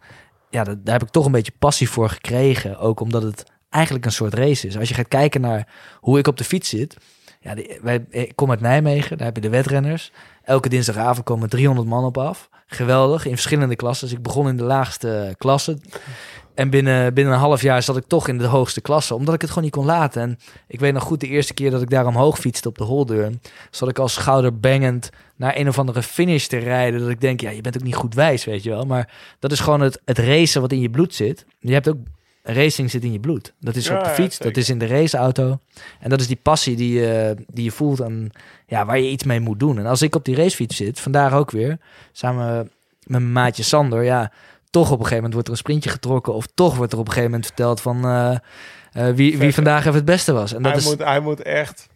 Ja, 0.50 0.64
daar 0.64 0.76
heb 0.84 1.02
ik 1.02 1.08
toch 1.08 1.26
een 1.26 1.32
beetje 1.32 1.52
passie 1.58 1.90
voor 1.90 2.08
gekregen. 2.08 2.78
Ook 2.78 3.00
omdat 3.00 3.22
het 3.22 3.44
eigenlijk 3.70 4.04
een 4.04 4.12
soort 4.12 4.34
race 4.34 4.66
is. 4.66 4.78
Als 4.78 4.88
je 4.88 4.94
gaat 4.94 5.08
kijken 5.08 5.40
naar 5.40 5.68
hoe 6.00 6.18
ik 6.18 6.26
op 6.26 6.36
de 6.36 6.44
fiets 6.44 6.68
zit... 6.68 6.96
Ja, 7.40 7.54
wij, 7.82 8.04
ik 8.10 8.36
kom 8.36 8.50
uit 8.50 8.60
Nijmegen, 8.60 9.16
daar 9.16 9.26
heb 9.26 9.36
je 9.36 9.42
de 9.42 9.48
wedrenners. 9.48 10.12
Elke 10.42 10.68
dinsdagavond 10.68 11.24
komen 11.24 11.48
300 11.48 11.88
man 11.88 12.04
op 12.04 12.18
af. 12.18 12.48
Geweldig, 12.66 13.24
in 13.24 13.34
verschillende 13.34 13.76
klassen. 13.76 14.08
Dus 14.08 14.16
ik 14.16 14.22
begon 14.22 14.48
in 14.48 14.56
de 14.56 14.62
laagste 14.62 15.34
klasse. 15.38 15.78
En 16.58 16.70
binnen, 16.70 17.14
binnen 17.14 17.32
een 17.32 17.38
half 17.38 17.62
jaar 17.62 17.82
zat 17.82 17.96
ik 17.96 18.04
toch 18.06 18.28
in 18.28 18.38
de 18.38 18.46
hoogste 18.46 18.80
klasse. 18.80 19.14
Omdat 19.14 19.34
ik 19.34 19.40
het 19.40 19.50
gewoon 19.50 19.64
niet 19.64 19.72
kon 19.72 19.84
laten. 19.84 20.22
En 20.22 20.38
ik 20.66 20.80
weet 20.80 20.92
nog 20.92 21.02
goed, 21.02 21.20
de 21.20 21.26
eerste 21.26 21.54
keer 21.54 21.70
dat 21.70 21.82
ik 21.82 21.90
daar 21.90 22.06
omhoog 22.06 22.38
fietste 22.38 22.68
op 22.68 22.78
de 22.78 22.84
holdeur... 22.84 23.32
zat 23.70 23.88
ik 23.88 23.98
als 23.98 24.12
schouderbangend 24.12 25.10
naar 25.36 25.56
een 25.56 25.68
of 25.68 25.78
andere 25.78 26.02
finish 26.02 26.46
te 26.46 26.58
rijden. 26.58 27.00
Dat 27.00 27.08
ik 27.08 27.20
denk, 27.20 27.40
ja, 27.40 27.50
je 27.50 27.60
bent 27.60 27.76
ook 27.76 27.82
niet 27.82 27.94
goed 27.94 28.14
wijs, 28.14 28.44
weet 28.44 28.62
je 28.62 28.70
wel. 28.70 28.84
Maar 28.84 29.12
dat 29.38 29.52
is 29.52 29.60
gewoon 29.60 29.80
het, 29.80 30.00
het 30.04 30.18
racen 30.18 30.60
wat 30.60 30.72
in 30.72 30.80
je 30.80 30.90
bloed 30.90 31.14
zit. 31.14 31.46
Je 31.60 31.72
hebt 31.72 31.88
ook... 31.88 31.96
Racing 32.42 32.90
zit 32.90 33.04
in 33.04 33.12
je 33.12 33.20
bloed. 33.20 33.52
Dat 33.60 33.76
is 33.76 33.86
Ja, 33.86 33.98
op 33.98 34.04
de 34.04 34.10
fiets, 34.10 34.38
dat 34.38 34.56
is 34.56 34.68
in 34.68 34.78
de 34.78 34.86
raceauto. 34.86 35.58
En 36.00 36.10
dat 36.10 36.20
is 36.20 36.26
die 36.26 36.38
passie 36.42 36.76
die 36.76 37.00
je, 37.00 37.36
die 37.52 37.64
je 37.64 37.70
voelt 37.70 38.00
en 38.00 38.30
ja, 38.66 38.86
waar 38.86 38.98
je 38.98 39.10
iets 39.10 39.24
mee 39.24 39.40
moet 39.40 39.60
doen. 39.60 39.78
En 39.78 39.86
als 39.86 40.02
ik 40.02 40.14
op 40.14 40.24
die 40.24 40.36
racefiets 40.36 40.76
zit, 40.76 41.00
vandaag 41.00 41.32
ook 41.32 41.50
weer, 41.50 41.78
samen 42.12 42.56
met 42.56 42.70
mijn 43.20 43.32
maatje 43.32 43.62
Sander, 43.62 44.02
ja, 44.02 44.32
toch 44.70 44.86
op 44.86 44.98
een 44.98 45.06
gegeven 45.06 45.16
moment 45.16 45.32
wordt 45.32 45.48
er 45.48 45.52
een 45.52 45.58
sprintje 45.58 45.90
getrokken. 45.90 46.34
Of 46.34 46.46
toch 46.54 46.76
wordt 46.76 46.92
er 46.92 46.98
op 46.98 47.06
een 47.06 47.12
gegeven 47.12 47.30
moment 47.30 47.48
verteld 47.48 47.80
van 47.80 48.04
eh, 48.04 48.36
eh, 48.92 49.14
wie, 49.14 49.38
wie 49.38 49.54
vandaag 49.54 49.80
even 49.80 49.94
het 49.94 50.04
beste 50.04 50.32
was. 50.32 50.52
En 50.52 50.62
dat 50.62 50.72
hij, 50.72 50.80
is, 50.80 50.86
moet, 50.86 50.98
hij 50.98 51.20
moet 51.20 51.42
echt 51.42 51.88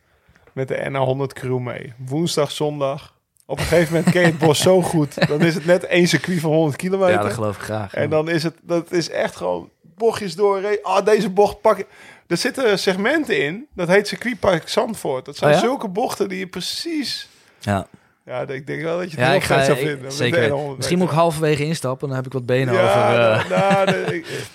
met 0.53 0.69
de 0.69 0.77
NA100 0.91 1.33
crew 1.33 1.59
mee. 1.59 1.93
Woensdag, 1.97 2.51
zondag. 2.51 3.15
Op 3.47 3.59
een 3.59 3.65
gegeven 3.65 3.95
moment 3.95 4.13
ken 4.13 4.21
je 4.21 4.27
het 4.27 4.39
bos 4.39 4.61
zo 4.61 4.83
goed. 4.83 5.29
Dan 5.29 5.41
is 5.41 5.55
het 5.55 5.65
net 5.65 5.85
één 5.85 6.09
circuit 6.09 6.41
van 6.41 6.51
100 6.51 6.77
kilometer. 6.77 7.15
ja, 7.15 7.23
dat 7.23 7.33
geloof 7.33 7.57
ik 7.57 7.63
graag. 7.63 7.95
En 7.95 8.11
dan 8.11 8.29
is 8.29 8.43
het, 8.43 8.55
dat 8.63 8.93
is 8.93 9.11
echt 9.11 9.37
gewoon 9.37 9.71
bochtjes 9.83 10.35
door. 10.35 10.79
Ah, 10.83 11.05
deze 11.05 11.31
bocht 11.31 11.61
pak 11.61 11.79
ik. 11.79 11.87
Er 12.27 12.37
zitten 12.37 12.79
segmenten 12.79 13.45
in. 13.45 13.67
Dat 13.75 13.89
heet 13.89 14.09
circuitpark 14.09 14.69
Zandvoort. 14.69 15.25
Dat 15.25 15.37
zijn 15.37 15.51
Oh 15.51 15.57
ja? 15.57 15.63
zulke 15.63 15.89
bochten 15.89 16.29
die 16.29 16.39
je 16.39 16.47
precies... 16.47 17.29
ja. 17.59 17.87
Ja, 18.25 18.41
ik 18.49 18.67
denk 18.67 18.83
wel 18.83 18.99
dat 18.99 19.11
je 19.11 19.17
het 19.17 19.19
Ja, 19.21 19.27
heel 19.27 19.37
ik 19.37 19.43
ga 19.45 19.65
zou 19.65 19.79
vinden. 19.79 20.13
Zeker. 20.13 20.41
de 20.41 20.49
weten. 20.49 20.73
N100 20.73 20.77
Misschien 20.77 20.99
moet 20.99 21.09
ik 21.09 21.15
halverwege 21.15 21.65
instappen, 21.65 22.07
dan 22.09 22.17
heb 22.17 22.27
ik 22.27 22.33
wat 22.33 22.47
benen 22.47 22.75
Ja, 22.75 22.81
over. 22.83 23.21
eh, 23.21 23.49
nou, 23.51 23.85
nou, 23.85 23.87
de- 24.07 24.15
ik- 24.17 24.47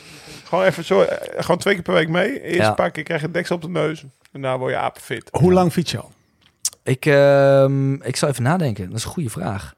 gewoon 0.43 0.63
even 0.65 0.83
zo. 0.85 1.01
eh, 1.01 1.41
Gewoon 1.43 1.57
twee 1.57 1.73
keer 1.73 1.83
per 1.83 1.93
week 1.93 2.09
mee. 2.09 2.41
Eerst 2.41 2.57
Ja. 2.57 2.67
een 2.69 2.75
paar 2.75 2.91
keer 2.91 3.03
krijg 3.03 3.21
je 3.21 3.27
een 3.27 3.33
deksel 3.33 3.55
op 3.55 3.61
de 3.61 3.69
neus. 3.69 4.01
En 4.01 4.41
daarna 4.41 4.57
word 4.57 4.71
je 4.71 4.77
apenfit. 4.77 5.27
Hoe 5.31 5.53
lang 5.53 5.71
fiets 5.71 5.91
je 5.91 5.97
al? 5.97 6.11
Ik, 6.83 7.05
ehm, 7.05 7.93
ik 7.93 8.15
zal 8.15 8.29
even 8.29 8.43
nadenken. 8.43 8.87
Dat 8.89 8.97
is 8.97 9.03
een 9.03 9.09
goede 9.11 9.29
vraag. 9.29 9.73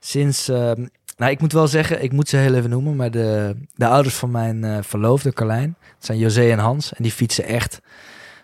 Sinds, 0.00 0.48
ehm, 0.48 0.86
nou, 1.16 1.30
ik 1.32 1.40
moet 1.40 1.52
wel 1.52 1.66
zeggen, 1.68 2.02
ik 2.02 2.12
moet 2.12 2.28
ze 2.28 2.36
heel 2.36 2.54
even 2.54 2.70
noemen, 2.70 2.96
maar 2.96 3.10
de, 3.10 3.56
de 3.74 3.86
ouders 3.86 4.14
van 4.14 4.30
mijn 4.30 4.64
eh, 4.64 4.78
verloofde 4.80 5.32
Carlijn, 5.32 5.76
dat 5.80 6.06
zijn 6.06 6.18
José 6.18 6.50
en 6.50 6.58
Hans, 6.58 6.92
en 6.92 7.02
die 7.02 7.12
fietsen 7.12 7.44
echt, 7.44 7.80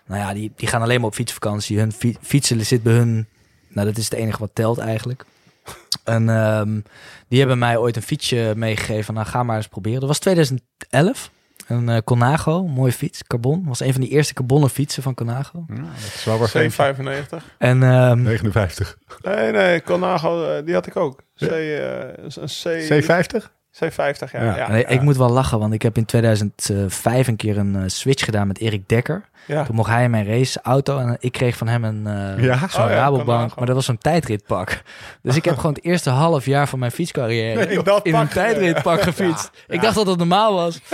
nou 0.05 0.21
ja, 0.21 0.33
die, 0.33 0.51
die 0.55 0.67
gaan 0.67 0.81
alleen 0.81 0.99
maar 0.99 1.09
op 1.09 1.15
fietsvakantie. 1.15 1.79
Hun 1.79 1.91
fi- 1.91 2.17
fietsen 2.21 2.65
zit 2.65 2.83
bij 2.83 2.93
hun, 2.93 3.27
nou, 3.67 3.87
dat 3.87 3.97
is 3.97 4.03
het 4.03 4.13
enige 4.13 4.39
wat 4.39 4.51
telt 4.53 4.77
eigenlijk. 4.77 5.25
En 6.03 6.29
ehm, 6.29 6.79
die 7.27 7.39
hebben 7.39 7.57
mij 7.57 7.77
ooit 7.77 7.95
een 7.95 8.01
fietsje 8.01 8.53
meegegeven. 8.55 9.13
Nou, 9.13 9.25
ga 9.27 9.43
maar 9.43 9.55
eens 9.57 9.67
proberen. 9.67 9.99
Dat 9.99 10.09
was 10.09 10.19
2011. 10.19 11.31
Een 11.67 11.89
eh, 11.89 11.97
Conago, 12.03 12.63
een 12.63 12.71
mooie 12.71 12.91
fiets, 12.91 13.23
carbon. 13.23 13.63
Was 13.65 13.79
een 13.79 13.91
van 13.91 14.01
die 14.01 14.09
eerste 14.09 14.33
carbonnen 14.33 14.69
fietsen 14.69 15.03
van 15.03 15.13
Conago. 15.13 15.65
Ja, 15.67 15.75
dat 15.75 16.13
is 16.15 16.23
wel 16.23 16.39
weer 16.39 16.71
C95. 16.71 17.43
En 17.57 17.83
ehm, 17.83 18.21
59. 18.21 18.97
Nee, 19.21 19.51
nee, 19.51 19.81
Conago, 19.81 20.49
eh, 20.49 20.65
die 20.65 20.73
had 20.73 20.87
ik 20.87 20.95
ook. 20.95 21.21
C, 21.35 21.41
eh, 21.41 21.99
een 22.17 22.47
C, 22.63 23.03
C50? 23.03 23.56
C50, 23.83 24.31
ja. 24.31 24.43
Ja. 24.43 24.55
ja, 24.55 24.69
Nee, 24.69 24.81
ja. 24.81 24.87
Ik 24.87 25.01
moet 25.01 25.17
wel 25.17 25.29
lachen, 25.29 25.59
want 25.59 25.73
ik 25.73 25.81
heb 25.81 25.97
in 25.97 26.05
2005 26.05 27.27
een 27.27 27.35
keer 27.35 27.57
een 27.57 27.75
eh, 27.75 27.81
switch 27.85 28.25
gedaan 28.25 28.47
met 28.47 28.59
Erik 28.59 28.89
Dekker. 28.89 29.23
Ja. 29.45 29.63
Toen 29.63 29.75
mocht 29.75 29.89
hij 29.89 30.03
in 30.03 30.09
mijn 30.11 30.27
raceauto 30.27 30.99
en 30.99 31.17
ik 31.19 31.31
kreeg 31.31 31.57
van 31.57 31.67
hem 31.67 31.83
een 31.83 32.07
eh 32.07 32.43
Ja? 32.43 32.57
zo'n 32.69 32.83
Oh 32.83 32.89
ja, 32.89 32.95
Rabobank, 32.95 33.55
maar 33.55 33.65
dat 33.65 33.75
was 33.75 33.85
zo'n 33.85 33.97
tijdritpak. 33.97 34.81
Dus 35.21 35.35
ik 35.35 35.45
heb 35.45 35.55
gewoon 35.55 35.73
het 35.73 35.83
eerste 35.83 36.09
half 36.09 36.45
jaar 36.45 36.67
van 36.67 36.79
mijn 36.79 36.91
fietscarrière 36.91 37.65
Nee, 37.65 37.77
in 37.77 37.83
dat 37.83 38.05
in 38.05 38.15
een 38.15 38.21
pak, 38.21 38.31
tijdritpak 38.31 39.01
gefietst. 39.01 39.49
Ik 39.67 39.81
dacht 39.81 39.95
dat 39.95 40.05
dat 40.05 40.17
normaal 40.17 40.53
was. 40.53 40.79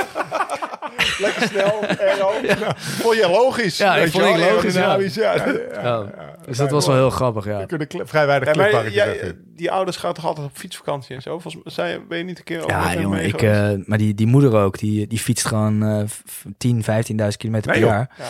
Lekker 1.20 1.48
snel, 1.48 1.82
aero. 2.00 2.32
Vond 2.76 3.16
je 3.16 3.30
logisch? 3.30 3.78
Ja, 3.78 3.96
ik 3.96 4.02
weet 4.02 4.12
vond 4.12 4.24
je 4.24 4.46
ik 4.46 4.52
logisch, 4.52 5.16
ja. 5.16 5.46
Ja. 5.82 6.06
Dus 6.46 6.58
dat 6.58 6.70
was 6.72 6.88
wel 6.88 6.96
heel 6.96 7.10
grappig, 7.10 7.46
ja. 7.46 7.66
We 7.66 7.86
kunnen 7.86 8.08
vrij 8.08 8.26
weinig 8.26 8.56
Ja, 8.56 8.72
maar 8.72 8.92
jij- 8.92 9.34
die 9.56 9.72
ouders 9.72 9.98
gaan 9.98 10.14
toch 10.14 10.26
altijd 10.26 10.48
op 10.48 10.58
fietsvakantie 10.58 11.16
en 11.16 11.22
zo? 11.22 11.40
Volgens 11.40 11.64
mij 11.64 11.74
zijn- 11.74 12.08
ben 12.08 12.18
je 12.18 12.24
niet 12.24 12.38
een 12.38 12.44
keer 12.44 12.58
over 12.58 12.70
Ja, 12.72 13.00
jongen, 13.00 13.26
ik, 13.26 13.42
eh, 13.42 13.70
maar 13.86 13.98
die, 13.98 14.14
die 14.14 14.28
moeder 14.28 14.54
ook, 14.56 14.78
die, 14.80 15.08
die 15.08 15.20
fietst 15.20 15.46
gewoon 15.46 15.84
eh, 15.84 16.04
f- 16.08 16.46
10, 16.58 16.84
15.000 16.84 17.38
kilometer 17.38 17.72
per 17.72 17.82
jaar. 17.82 18.10
Ja. 18.18 18.26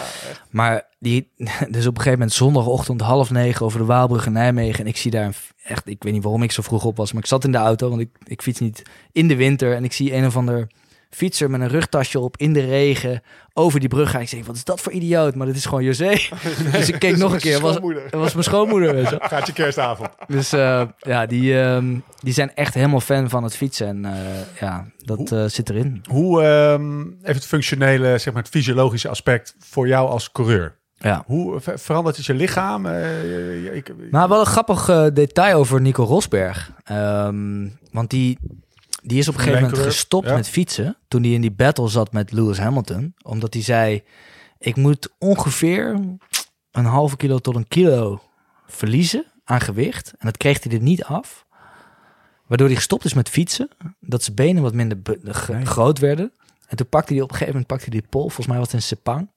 Maar 0.50 0.84
die, 1.00 1.30
dus 1.70 1.86
op 1.88 1.96
een 1.96 2.02
gegeven 2.02 2.12
moment 2.12 2.34
zondagochtend 2.34 3.02
half 3.02 3.32
negen 3.32 3.66
over 3.66 3.80
de 3.80 3.86
Waalbrug 3.86 4.26
in 4.26 4.32
Nijmegen. 4.34 4.80
En 4.80 4.88
ik 4.88 4.98
zie 4.98 5.12
daar 5.12 5.26
een 5.26 5.34
echt, 5.64 5.88
ik 5.88 6.04
weet 6.04 6.14
niet 6.14 6.24
waarom 6.24 6.44
ik 6.44 6.52
zo 6.52 6.62
vroeg 6.62 6.86
op 6.86 6.98
was, 6.98 7.12
maar 7.14 7.22
ik 7.22 7.28
zat 7.28 7.44
in 7.44 7.52
de 7.52 7.58
auto, 7.58 7.90
want 7.90 8.02
ik, 8.02 8.10
ik 8.26 8.42
fiets 8.42 8.60
niet 8.60 8.82
in 9.12 9.28
de 9.28 9.36
winter. 9.36 9.76
En 9.76 9.84
ik 9.84 9.94
zie 9.94 10.14
een 10.16 10.26
of 10.26 10.38
ander 10.38 10.68
fietser 11.16 11.50
met 11.50 11.62
een 11.62 11.68
rugtasje 11.68 12.20
op 12.20 12.38
in 12.38 12.54
de 12.54 12.66
regen 12.66 13.22
over 13.54 13.80
die 13.80 13.90
brug 13.90 14.10
gaan. 14.10 14.22
Ik 14.22 14.28
zeg, 14.30 14.46
wat 14.46 14.56
is 14.56 14.64
dat 14.64 14.82
voor 14.82 14.92
idioot? 14.92 15.36
Maar 15.36 15.48
dat 15.48 15.56
is 15.56 15.66
gewoon 15.66 15.84
José. 15.84 16.10
dus 16.72 16.90
ik 16.90 17.00
keek 17.00 17.18
nog 17.18 17.34
een 17.34 17.40
keer. 17.40 17.60
Was, 17.60 17.78
was 18.12 18.34
mijn 18.34 18.44
schoonmoeder. 18.44 19.18
Gaat 19.30 19.48
je 19.48 19.54
kerstavond. 19.54 20.10
Dus 20.28 20.54
eh, 20.54 20.82
ja, 21.00 21.26
die, 21.26 21.60
ehm, 21.62 21.96
die 22.20 22.34
zijn 22.34 22.56
echt 22.56 22.74
helemaal 22.74 23.00
fan 23.00 23.30
van 23.30 23.44
het 23.44 23.56
fietsen. 23.56 23.88
En 23.88 24.06
eh, 24.06 24.60
ja, 24.60 24.86
dat 24.98 25.32
eh, 25.32 25.46
zit 25.46 25.70
erin. 25.70 26.02
Hoe, 26.10 26.42
ehm, 26.44 27.02
even 27.02 27.18
het 27.22 27.46
functionele, 27.46 28.18
zeg 28.18 28.34
maar 28.34 28.42
het 28.44 28.52
fysiologische 28.52 29.10
aspect 29.10 29.56
voor 29.60 29.88
jou 29.88 30.10
als 30.10 30.32
coureur. 30.32 30.76
Ja. 30.98 31.24
Hoe 31.26 31.60
ver- 31.60 31.80
verandert 31.80 32.18
het 32.18 32.26
je 32.26 32.34
lichaam? 32.34 32.86
Ik, 33.74 33.94
Maar 34.12 34.30
wel 34.30 34.40
een 34.40 34.46
grappig 34.46 35.12
detail 35.14 35.58
over 35.58 35.82
Nico 35.82 36.04
Rosberg. 36.04 36.72
Ehm, 36.84 37.68
want 37.92 38.10
die, 38.10 38.38
die 39.04 39.18
is 39.18 39.28
op 39.28 39.34
een 39.34 39.40
gegeven 39.40 39.62
moment 39.64 39.82
gestopt 39.82 40.28
ja. 40.28 40.36
met 40.36 40.50
fietsen. 40.50 40.98
Toen 41.08 41.24
hij 41.24 41.32
in 41.32 41.42
die 41.42 41.52
battle 41.52 41.88
zat 41.88 42.14
met 42.14 42.32
Lewis 42.32 42.58
Hamilton. 42.58 43.14
Omdat 43.22 43.54
hij 43.54 43.64
zei, 43.64 44.04
ik 44.60 44.76
moet 44.76 45.10
ongeveer 45.18 46.00
een 46.72 46.86
halve 46.86 47.18
kilo 47.18 47.40
tot 47.40 47.56
een 47.56 47.68
kilo 47.68 48.22
verliezen 48.68 49.26
aan 49.44 49.62
gewicht. 49.62 50.14
En 50.18 50.26
dat 50.26 50.38
kreeg 50.38 50.64
hij 50.64 50.74
er 50.74 50.82
niet 50.82 51.04
af. 51.04 51.46
Waardoor 52.48 52.68
hij 52.68 52.76
gestopt 52.76 53.06
is 53.06 53.14
met 53.14 53.30
fietsen. 53.30 53.70
Dat 54.00 54.24
zijn 54.24 54.36
benen 54.36 54.64
wat 54.64 54.74
minder 54.74 54.98
groot 55.64 56.00
werden. 56.00 56.32
En 56.74 56.80
toen 56.80 56.90
pakte 56.90 57.14
hij 57.14 57.22
op 57.22 57.30
een 57.30 57.36
gegeven 57.38 57.54
moment 57.54 57.68
pakte 57.72 57.90
hij 57.90 58.00
die 58.00 58.10
pol. 58.10 58.22
Volgens 58.22 58.48
mij 58.48 58.58
was 58.58 58.66
het 58.66 58.76
in 58.76 58.82
Sepang. 58.82 59.30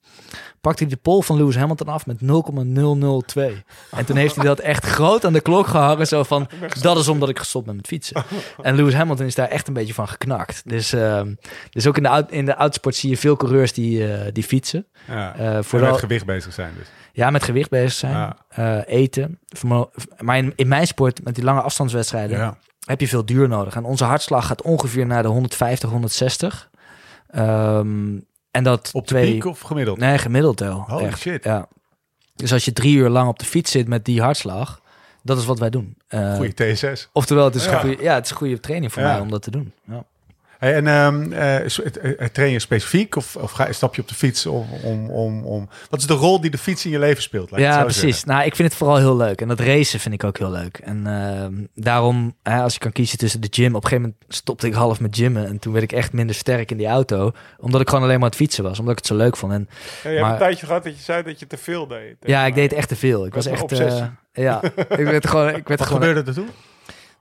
Pakte 0.61 0.83
hij 0.85 0.93
de 0.93 0.99
pol 0.99 1.23
van 1.23 1.37
Lewis 1.37 1.57
Hamilton 1.57 1.89
af 1.89 2.07
met 2.07 2.21
0,002. 2.21 3.63
En 3.91 4.05
toen 4.05 4.17
heeft 4.17 4.35
hij 4.37 4.45
dat 4.45 4.59
echt 4.59 4.85
groot 4.87 5.25
aan 5.25 5.33
de 5.33 5.41
klok 5.41 5.67
gehangen. 5.67 6.07
Zo 6.07 6.23
van, 6.23 6.49
dat 6.81 6.97
is 6.99 7.09
omdat 7.09 7.29
ik 7.29 7.39
gestopt 7.39 7.67
ben 7.67 7.77
met 7.77 7.87
fietsen. 7.87 8.25
En 8.63 8.75
Lewis 8.75 8.95
Hamilton 8.95 9.27
is 9.27 9.35
daar 9.35 9.49
echt 9.49 9.69
een 9.69 9.75
beetje 9.75 9.95
van 9.95 10.09
geknakt. 10.09 10.63
Dus, 10.65 10.93
ehm, 10.93 11.35
dus 11.71 11.87
ook 11.87 11.97
in 11.97 12.03
de, 12.03 12.25
in 12.29 12.45
de 12.45 12.55
autosport 12.55 12.95
zie 12.97 13.11
je 13.11 13.17
veel 13.17 13.37
coureurs 13.37 13.73
die, 13.73 14.13
eh, 14.13 14.33
die 14.33 14.45
fietsen. 14.45 14.87
ja, 15.07 15.35
Eh, 15.37 15.59
vooral 15.63 15.91
met 15.91 16.01
gewicht 16.01 16.27
bezig 16.27 16.53
zijn 16.53 16.73
dus. 16.79 16.87
ja, 17.13 17.31
met 17.31 17.43
gewicht 17.43 17.71
bezig 17.71 17.93
zijn. 17.93 18.13
Ja. 18.13 18.37
eh, 18.49 18.79
eten. 18.87 19.41
Maar 20.21 20.37
in, 20.37 20.53
in 20.57 20.69
mijn 20.69 20.87
sport, 20.87 21.25
met 21.25 21.35
die 21.35 21.45
lange 21.45 21.61
afstandswedstrijden, 21.61 22.39
Ja. 22.39 22.57
heb 22.87 23.01
je 23.01 23.09
veel 23.09 23.25
duur 23.25 23.49
nodig. 23.49 23.75
En 23.77 23.85
onze 23.85 24.05
hartslag 24.05 24.47
gaat 24.47 24.63
ongeveer 24.63 25.07
naar 25.07 25.23
de 25.23 25.29
150, 25.29 25.91
160. 25.91 26.71
Ehm, 27.37 28.19
en 28.51 28.65
dat 28.65 28.91
Op 28.93 29.03
de 29.03 29.09
twee... 29.15 29.33
piek 29.33 29.45
of 29.45 29.61
gemiddeld? 29.61 29.99
Nee, 29.99 30.19
gemiddeld 30.19 30.61
wel. 30.61 30.85
Holy 30.89 31.05
echt. 31.05 31.21
shit. 31.21 31.45
Ja. 31.45 31.69
Dus 32.35 32.53
als 32.53 32.65
je 32.65 32.73
drie 32.73 32.97
uur 32.97 33.09
lang 33.09 33.29
op 33.29 33.39
de 33.39 33.45
fiets 33.45 33.71
zit 33.71 33.89
met 33.89 34.05
die 34.05 34.21
hartslag, 34.23 34.81
dat 35.23 35.39
is 35.39 35.45
wat 35.45 35.59
wij 35.59 35.71
doen. 35.71 35.97
Eh, 36.09 36.35
Goeie 36.35 36.55
TSS. 36.55 37.09
oftewel, 37.13 37.45
het 37.45 37.55
is, 37.55 37.65
Ja. 37.65 37.73
een 37.73 37.81
goede, 37.81 38.03
ja, 38.03 38.15
het 38.15 38.25
is 38.25 38.31
een 38.31 38.37
goede 38.37 38.61
training 38.61 38.93
voor 38.93 39.03
Ja. 39.03 39.09
mij 39.13 39.21
om 39.21 39.31
dat 39.31 39.43
te 39.43 39.51
doen. 39.51 39.73
Ja. 39.85 40.05
Hey, 40.59 40.75
en 40.75 40.87
ehm, 40.87 41.33
eh, 41.33 41.57
eh, 41.57 41.67
eh, 42.19 42.29
train 42.33 42.51
je 42.53 42.59
specifiek 42.59 43.17
of, 43.17 43.37
of 43.37 43.51
ga, 43.51 43.73
stap 43.73 43.95
je 43.95 44.01
op 44.03 44.09
de 44.09 44.15
fiets 44.15 44.47
om, 44.47 44.67
om, 44.83 45.11
om, 45.11 45.45
om... 45.45 45.69
Wat 45.91 46.01
is 46.01 46.07
de 46.07 46.15
rol 46.15 46.41
die 46.41 46.51
de 46.51 46.59
fiets 46.59 46.85
in 46.85 46.91
je 46.91 46.99
leven 46.99 47.23
speelt? 47.23 47.51
laat 47.51 47.61
ik 47.61 47.67
het 47.67 47.75
Ja, 47.75 47.83
precies. 47.83 48.01
zeggen? 48.03 48.29
Nou, 48.29 48.45
ik 48.45 48.57
vind 48.57 48.69
het 48.69 48.77
vooral 48.79 48.97
heel 48.97 49.17
leuk. 49.17 49.41
En 49.41 49.49
dat 49.49 49.61
racen 49.61 50.01
vind 50.01 50.15
ik 50.15 50.25
ook 50.25 50.39
heel 50.39 50.51
leuk. 50.51 50.79
En 50.79 51.07
ehm, 51.07 51.53
daarom, 51.75 52.35
hè, 52.43 52.61
als 52.63 52.75
ik 52.75 52.81
kan 52.81 52.93
kiezen 52.93 53.19
tussen 53.19 53.41
de 53.41 53.49
gym... 53.51 53.75
Op 53.75 53.83
een 53.85 53.89
gegeven 53.89 54.03
moment 54.03 54.35
stopte 54.37 54.67
ik 54.67 54.73
half 54.75 55.01
met 55.01 55.17
gymmen. 55.17 55.47
En 55.47 55.59
toen 55.59 55.73
werd 55.73 55.85
ik 55.85 55.93
echt 55.93 56.13
minder 56.13 56.35
sterk 56.35 56.71
in 56.71 56.77
die 56.77 56.87
auto. 56.87 57.33
Omdat 57.59 57.81
ik 57.81 57.89
gewoon 57.89 58.05
alleen 58.05 58.15
maar 58.17 58.25
aan 58.25 58.31
het 58.31 58.41
fietsen 58.41 58.65
was. 58.65 58.79
Omdat 58.79 58.93
ik 58.93 58.99
het 58.99 59.07
zo 59.07 59.17
leuk 59.17 59.37
vond. 59.37 59.53
En 59.53 59.69
Ja, 60.03 60.11
je 60.11 60.17
hebt 60.17 60.31
een 60.31 60.39
tijdje 60.39 60.67
gehad 60.67 60.85
dat 60.85 60.97
je 60.97 61.03
zei 61.03 61.23
dat 61.23 61.41
je 61.41 61.47
te 61.47 61.57
veel 61.57 61.87
deed. 61.87 62.17
ja, 62.21 62.47
ik 62.47 62.55
deed 62.55 62.73
echt 62.73 62.89
te 62.89 62.97
veel. 62.97 63.27
Ik 63.27 63.35
was 63.35 63.47
echt... 63.47 63.73
eh, 63.73 64.05
ja, 64.33 64.63
ik 64.89 65.05
werd 65.05 65.27
gewoon... 65.27 65.49
Ik 65.49 65.69
werd 65.69 65.81
Wat 65.81 65.89
gewoon 65.89 66.03
gebeurde 66.03 66.31
er 66.31 66.37
toen? 66.37 66.49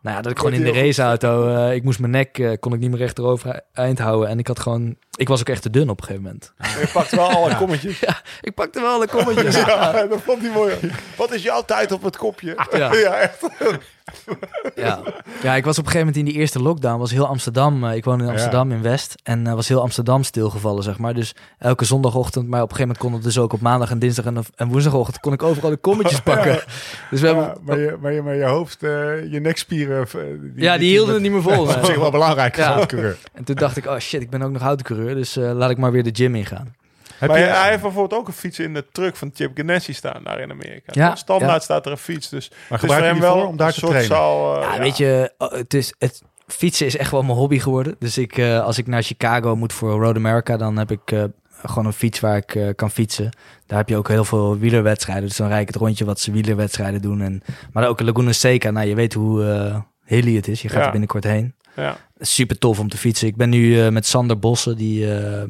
Nou 0.05 0.17
ja, 0.17 0.23
dat 0.23 0.31
ik 0.31 0.37
gewoon 0.37 0.53
in 0.53 0.63
de 0.63 0.71
raceauto, 0.71 1.47
eh 1.55 1.73
ik 1.73 1.83
moest 1.83 1.99
mijn 1.99 2.11
nek, 2.11 2.37
eh, 2.37 2.51
kon 2.59 2.73
ik 2.73 2.79
niet 2.79 2.89
meer 2.89 2.99
rechterover 2.99 3.61
eind 3.73 3.99
houden. 3.99 4.29
En 4.29 4.39
ik 4.39 4.47
had 4.47 4.59
gewoon, 4.59 4.95
ik 5.15 5.27
was 5.27 5.39
ook 5.39 5.49
echt 5.49 5.61
te 5.61 5.69
dun 5.69 5.89
op 5.89 5.99
een 5.99 6.05
gegeven 6.05 6.23
moment. 6.23 6.53
Je 6.57 6.89
pakt 6.93 7.11
wel 7.11 7.29
alle 7.29 7.55
kommetjes. 7.61 8.03
Ik 8.41 8.53
pakte 8.53 8.81
wel 8.81 8.99
de 8.99 9.07
kommetjes. 9.07 9.55
Ja, 9.65 10.07
dat 10.07 10.21
vond 10.21 10.41
hij 10.41 10.51
mooi. 10.51 10.75
Wat 11.17 11.31
is 11.33 11.43
jouw 11.43 11.61
tijd 11.61 11.91
op 11.91 12.03
het 12.03 12.17
kopje? 12.17 12.65
Ja. 12.71 12.93
Ja, 13.05 13.15
echt. 13.15 13.41
Ja. 14.75 14.99
ja, 15.41 15.55
ik 15.55 15.65
was 15.65 15.77
op 15.77 15.85
een 15.85 15.91
gegeven 15.91 15.97
moment 16.07 16.15
in 16.15 16.25
die 16.25 16.33
eerste 16.33 16.61
lockdown, 16.61 16.99
was 16.99 17.11
heel 17.11 17.27
Amsterdam, 17.27 17.83
eh, 17.83 17.95
ik 17.95 18.05
woon 18.05 18.21
in 18.21 18.29
Amsterdam 18.29 18.71
in 18.71 18.81
West. 18.81 19.15
En 19.23 19.47
eh, 19.47 19.53
was 19.53 19.67
heel 19.67 19.81
Amsterdam 19.81 20.23
stilgevallen, 20.23 20.83
zeg 20.83 20.97
maar. 20.97 21.13
Dus 21.13 21.35
elke 21.57 21.85
zondagochtend, 21.85 22.47
maar 22.47 22.61
op 22.61 22.69
een 22.69 22.75
gegeven 22.75 22.95
moment 22.97 23.05
kon 23.05 23.13
het 23.13 23.23
dus 23.23 23.43
ook 23.43 23.53
op 23.53 23.61
maandag 23.61 23.91
en 23.91 23.99
dinsdag 23.99 24.25
en, 24.25 24.37
en 24.55 24.67
woensdagochtend, 24.67 25.19
kon 25.19 25.33
ik 25.33 25.43
overal 25.43 25.69
de 25.69 25.77
kommetjes 25.77 26.21
pakken. 26.31 26.59
Dus 27.09 27.21
we 27.21 27.27
Ja, 27.27 27.33
hebben, 27.35 27.63
maar, 27.63 27.79
je, 27.79 27.97
maar, 28.01 28.13
je, 28.13 28.21
maar 28.21 28.35
je 28.35 28.43
hoofd, 28.43 28.83
eh, 28.83 29.31
je 29.31 29.39
nekspieren... 29.39 30.07
die, 30.11 30.63
ja, 30.63 30.77
die 30.77 30.89
hielden 30.89 31.13
het 31.13 31.23
niet 31.23 31.31
meer 31.31 31.41
vol. 31.41 31.65
Dat 31.65 31.69
is 31.69 31.75
op 31.75 31.85
zich 31.85 31.97
wel 31.97 32.11
belangrijk 32.11 32.55
Ja. 32.55 32.87
En 33.33 33.43
toen 33.43 33.55
dacht 33.55 33.77
ik, 33.77 33.85
oh 33.85 33.97
shit, 33.97 34.21
ik 34.21 34.29
ben 34.29 34.41
ook 34.41 34.51
nog 34.51 34.61
houtcoureur, 34.61 35.15
dus 35.15 35.35
laat 35.35 35.69
ik 35.69 35.77
maar 35.77 35.91
weer 35.91 36.03
de 36.03 36.13
gym 36.13 36.35
ingaan. 36.35 36.75
Heb 37.17 37.29
maar 37.29 37.39
je, 37.39 37.45
hij 37.45 37.69
heeft 37.69 37.81
bijvoorbeeld 37.81 38.21
ook 38.21 38.27
een 38.27 38.33
fiets 38.33 38.59
in 38.59 38.73
de 38.73 38.85
truck 38.91 39.15
van 39.15 39.31
Chip 39.33 39.51
Ganassi 39.57 39.93
staan 39.93 40.23
daar 40.23 40.39
in 40.39 40.51
Amerika. 40.51 40.91
Ja, 40.93 41.15
Standaard 41.15 41.51
ja. 41.51 41.59
staat 41.59 41.85
er 41.85 41.91
een 41.91 41.97
fiets. 41.97 42.29
Dus 42.29 42.49
maar 42.49 42.59
het 42.59 42.71
is 42.71 42.79
gebruik 42.79 42.99
voor 42.99 43.07
je 43.07 43.13
hem 43.13 43.21
wel 43.21 43.39
voor 43.41 43.47
om 43.51 43.57
daar 43.57 43.73
te 43.73 43.79
soort 43.79 43.91
trainen? 43.91 44.15
zaal, 44.15 44.61
eh, 44.61 44.73
Ja, 44.73 44.79
weet 44.79 44.97
je, 44.97 45.33
oh, 45.37 45.51
het, 45.51 45.73
is, 45.73 45.93
het 45.97 46.21
fietsen 46.47 46.85
is 46.85 46.97
echt 46.97 47.11
wel 47.11 47.23
mijn 47.23 47.37
hobby 47.37 47.59
geworden. 47.59 47.95
Dus 47.99 48.17
ik, 48.17 48.37
eh, 48.37 48.63
als 48.63 48.77
ik 48.77 48.87
naar 48.87 49.03
Chicago 49.03 49.55
moet 49.55 49.73
voor 49.73 50.01
Road 50.03 50.15
America, 50.15 50.57
dan 50.57 50.77
heb 50.77 50.91
ik 50.91 51.11
eh, 51.11 51.23
gewoon 51.63 51.85
een 51.85 51.93
fiets 51.93 52.19
waar 52.19 52.37
ik 52.37 52.55
eh, 52.55 52.69
kan 52.75 52.91
fietsen. 52.91 53.29
Daar 53.65 53.77
heb 53.77 53.89
je 53.89 53.97
ook 53.97 54.07
heel 54.07 54.25
veel 54.25 54.57
wielerwedstrijden. 54.57 55.27
Dus 55.27 55.37
dan 55.37 55.47
rijd 55.47 55.61
ik 55.61 55.67
het 55.67 55.75
rondje 55.75 56.05
wat 56.05 56.19
ze 56.19 56.31
wielerwedstrijden 56.31 57.01
doen. 57.01 57.21
En, 57.21 57.41
maar 57.71 57.87
ook 57.87 58.01
Laguna 58.01 58.31
Seca. 58.31 58.71
Nou, 58.71 58.87
je 58.87 58.95
weet 58.95 59.13
hoe 59.13 59.45
eh 59.45 59.77
hilly 60.05 60.35
het 60.35 60.47
is. 60.47 60.61
Je 60.61 60.67
gaat 60.69 60.79
Ja. 60.79 60.85
er 60.85 60.91
binnenkort 60.91 61.23
heen. 61.23 61.55
Ja. 61.75 61.97
Super 62.19 62.57
tof 62.57 62.79
om 62.79 62.89
te 62.89 62.97
fietsen. 62.97 63.27
Ik 63.27 63.35
ben 63.35 63.49
nu 63.49 63.81
eh, 63.81 63.89
met 63.89 64.05
Sander 64.05 64.39
Bossen, 64.39 64.77
die, 64.77 65.13
eh, 65.15 65.43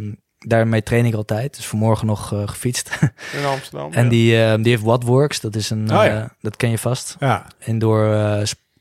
daarmee 0.47 0.83
train 0.83 1.05
ik 1.05 1.13
altijd. 1.13 1.55
Dus 1.55 1.67
vanmorgen 1.67 2.07
nog 2.07 2.33
eh, 2.33 2.41
gefietst. 2.47 2.89
in 3.39 3.45
Amsterdam. 3.45 3.91
en 3.93 4.03
ja. 4.03 4.09
die, 4.09 4.43
eh, 4.43 4.55
die 4.55 4.69
heeft 4.71 4.83
Wattworks. 4.83 5.39
Dat 5.39 5.55
is 5.55 5.69
een, 5.69 5.81
Oh, 5.83 6.03
ja. 6.05 6.21
eh, 6.21 6.29
dat 6.41 6.55
ken 6.55 6.69
je 6.69 6.77
vast 6.77 7.15
Ja, 7.19 7.45
indoor 7.59 8.05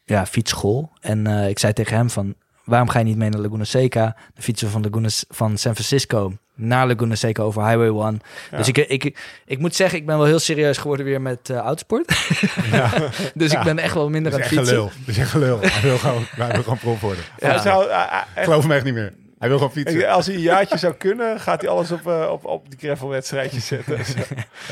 ja, 0.05 0.27
fietsschool. 0.27 0.91
En 1.01 1.27
eh, 1.27 1.49
ik 1.49 1.59
zei 1.59 1.73
tegen 1.73 1.97
hem 1.97 2.11
van, 2.11 2.35
waarom 2.65 2.89
ga 2.89 2.99
je 2.99 3.05
niet 3.05 3.17
mee 3.17 3.29
naar 3.31 3.41
Laguna 3.41 3.65
Seca? 3.65 4.17
De 4.35 4.43
fietsen 4.43 4.71
van, 4.71 4.83
Laguna, 4.83 5.09
van 5.29 5.57
San 5.59 5.73
Francisco 5.75 6.33
naar 6.57 6.87
Laguna 6.87 7.15
Seca 7.15 7.43
over 7.43 7.67
Highway 7.67 8.07
1. 8.07 8.21
Ja. 8.51 8.57
Dus 8.57 8.69
ik, 8.69 8.77
ik, 8.79 9.19
ik 9.47 9.59
moet 9.59 9.75
zeggen, 9.75 9.99
ik 9.99 10.07
ben 10.07 10.17
wel 10.17 10.27
heel 10.27 10.39
serieus 10.39 10.79
geworden 10.79 11.07
weer 11.07 11.21
met 11.21 11.51
eh 11.51 11.57
autosport. 11.57 12.29
ja. 12.73 12.91
dus 13.35 13.53
Ja. 13.53 13.59
ik 13.59 13.65
ben 13.65 13.79
echt 13.79 13.95
wel 13.95 14.09
minder 14.11 14.33
aan 14.33 14.39
het 14.39 14.49
fietsen. 14.49 14.67
gelul. 14.69 14.85
Dat 14.99 15.09
is 15.15 15.19
echt 15.19 15.31
gelul. 15.31 15.59
Hij 15.63 15.81
wil 15.83 15.99
gewoon, 15.99 16.25
gewoon 16.37 16.79
prof 16.79 17.01
worden. 17.01 17.25
Hij 17.39 17.51
Ja. 17.53 17.59
zou, 17.63 17.87
geloof 18.35 18.63
hem 18.63 18.73
echt 18.73 18.85
niet 18.85 18.95
meer. 18.95 19.13
Hij 19.45 19.53
wil 19.53 19.63
gewoon 19.63 19.85
fietsen. 19.85 20.09
als 20.09 20.27
hij 20.27 20.35
een 20.35 20.41
jaartje 20.41 20.79
zou 20.79 20.95
kunnen, 20.95 21.41
gaat 21.41 21.61
hij 21.61 21.71
alles 21.71 21.91
op, 21.91 22.07
eh, 22.07 22.29
op, 22.31 22.45
op 22.45 22.71
die 22.71 22.79
gravelwedstrijdjes 22.79 23.67
zetten. 23.67 23.97
Hij 23.97 24.07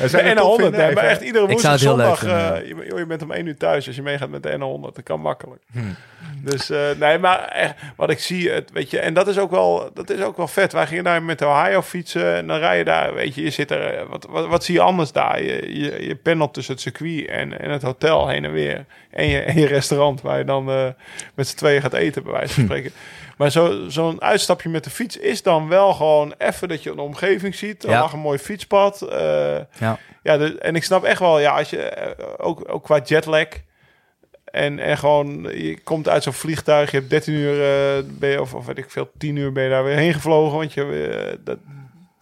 De 0.01 0.07
zou 0.07 0.23
het 0.23 0.37
N100, 0.37 0.41
tof 0.41 0.55
vinden, 0.55 0.79
hè, 0.79 0.85
hij 0.85 0.93
maar 0.93 1.03
echt 1.03 1.21
iedere 1.21 1.47
woensdag, 1.47 1.79
zondag, 1.79 2.19
vinden, 2.19 2.55
eh, 2.55 2.67
je, 2.67 2.95
je 2.95 3.05
bent 3.05 3.21
om 3.21 3.31
één 3.31 3.45
uur 3.45 3.57
thuis 3.57 3.87
als 3.87 3.95
je 3.95 4.01
meegaat 4.01 4.29
met 4.29 4.43
de 4.43 4.57
N100. 4.57 4.93
Dat 4.93 5.03
kan 5.03 5.21
makkelijk. 5.21 5.61
Hmm. 5.71 5.95
Dus 6.41 6.69
eh, 6.69 6.79
nee, 6.99 7.17
maar 7.17 7.47
echt, 7.47 7.75
wat 7.95 8.09
ik 8.09 8.19
zie, 8.19 8.49
het, 8.49 8.71
weet 8.71 8.89
je, 8.89 8.99
en 8.99 9.13
dat 9.13 9.27
is 9.27 9.37
ook 9.37 9.51
wel, 9.51 9.89
dat 9.93 10.09
is 10.09 10.21
ook 10.21 10.37
wel 10.37 10.47
vet. 10.47 10.73
Wij 10.73 10.87
gingen 10.87 11.03
daar 11.03 11.23
met 11.23 11.39
de 11.39 11.47
Ohio 11.47 11.81
fietsen 11.81 12.35
en 12.35 12.47
dan 12.47 12.59
rij 12.59 12.77
je 12.77 12.83
daar, 12.83 13.13
weet 13.13 13.35
je, 13.35 13.43
je 13.43 13.49
zit 13.49 13.71
er, 13.71 14.07
wat, 14.07 14.27
wat, 14.29 14.47
wat 14.47 14.63
zie 14.63 14.75
je 14.75 14.81
anders 14.81 15.11
daar? 15.11 15.43
Je, 15.43 15.79
je, 15.79 16.07
je 16.07 16.15
pendelt 16.15 16.53
tussen 16.53 16.73
het 16.73 16.83
circuit 16.83 17.27
en, 17.27 17.59
en 17.59 17.69
het 17.69 17.81
hotel 17.81 18.27
heen 18.27 18.45
en 18.45 18.51
weer. 18.51 18.85
En 19.09 19.27
je, 19.27 19.39
en 19.39 19.59
je 19.59 19.67
restaurant 19.67 20.21
waar 20.21 20.37
je 20.37 20.43
dan 20.43 20.65
met 21.33 21.47
z'n 21.47 21.55
tweeën 21.55 21.81
gaat 21.81 21.93
eten, 21.93 22.23
bij 22.23 22.31
wijze 22.31 22.53
van 22.53 22.63
spreken. 22.69 22.91
Maar 23.43 23.51
zo- 23.51 23.89
zo'n 23.89 24.21
uitstapje 24.21 24.69
met 24.69 24.83
de 24.83 24.89
fiets 24.89 25.17
is 25.17 25.41
dan 25.43 25.67
wel 25.67 25.93
gewoon 25.93 26.33
even 26.37 26.67
dat 26.67 26.83
je 26.83 26.91
een 26.91 26.99
omgeving 26.99 27.55
ziet. 27.55 27.83
Er 27.83 27.89
Ja. 27.89 27.99
lag 27.99 28.13
een 28.13 28.19
mooi 28.19 28.37
fietspad. 28.39 29.01
eh, 29.01 29.55
Ja. 29.79 29.97
ja, 30.23 30.37
de, 30.37 30.57
en 30.59 30.75
ik 30.75 30.83
snap 30.83 31.03
echt 31.03 31.19
wel, 31.19 31.39
ja, 31.39 31.57
als 31.57 31.69
je 31.69 31.77
eh, 31.81 32.11
ook, 32.37 32.63
ook 32.73 32.83
qua 32.83 32.99
jetlag. 33.05 33.47
En, 34.45 34.79
en 34.79 34.97
gewoon, 34.97 35.43
je 35.43 35.79
komt 35.83 36.07
uit 36.09 36.23
zo'n 36.23 36.33
vliegtuig, 36.33 36.91
je 36.91 36.97
hebt 36.97 37.09
13 37.09 37.33
uur, 37.33 37.51
eh, 37.61 38.03
ben 38.07 38.29
je, 38.29 38.41
of, 38.41 38.53
of 38.53 38.65
weet 38.65 38.77
ik 38.77 38.89
veel, 38.91 39.09
10 39.17 39.35
uur 39.35 39.51
ben 39.51 39.63
je 39.63 39.69
daar 39.69 39.83
weer 39.83 39.95
heen 39.97 40.13
gevlogen. 40.13 40.57
Want 40.57 40.73
je, 40.73 41.39
dat, 41.43 41.57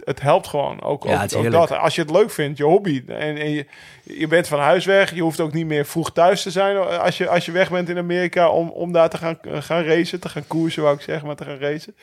het 0.03 0.21
helpt 0.21 0.47
gewoon. 0.47 0.81
Ook, 0.81 1.03
Ja, 1.03 1.27
ook, 1.35 1.51
dat. 1.51 1.71
Als 1.71 1.95
je 1.95 2.01
het 2.01 2.11
leuk 2.11 2.31
vindt, 2.31 2.57
je 2.57 2.63
hobby. 2.63 3.03
En, 3.07 3.37
en 3.37 3.49
je, 3.49 3.65
je 4.03 4.27
bent 4.27 4.47
van 4.47 4.59
huis 4.59 4.85
weg. 4.85 5.15
Je 5.15 5.21
hoeft 5.21 5.39
ook 5.39 5.53
niet 5.53 5.65
meer 5.65 5.85
vroeg 5.85 6.11
thuis 6.11 6.41
te 6.41 6.51
zijn 6.51 6.77
als 6.77 7.17
je, 7.17 7.29
als 7.29 7.45
je 7.45 7.51
weg 7.51 7.69
bent 7.69 7.89
in 7.89 7.97
Amerika 7.97 8.49
om, 8.49 8.69
om 8.69 8.91
daar 8.91 9.09
te 9.09 9.17
gaan, 9.17 9.37
gaan 9.43 9.83
racen. 9.83 10.19
Te 10.19 10.29
gaan 10.29 10.47
koersen, 10.47 10.83
wou 10.83 10.95
ik 10.95 11.01
zeggen, 11.01 11.27
maar 11.27 11.35
te 11.35 11.45
gaan 11.45 11.59
racen. 11.59 11.95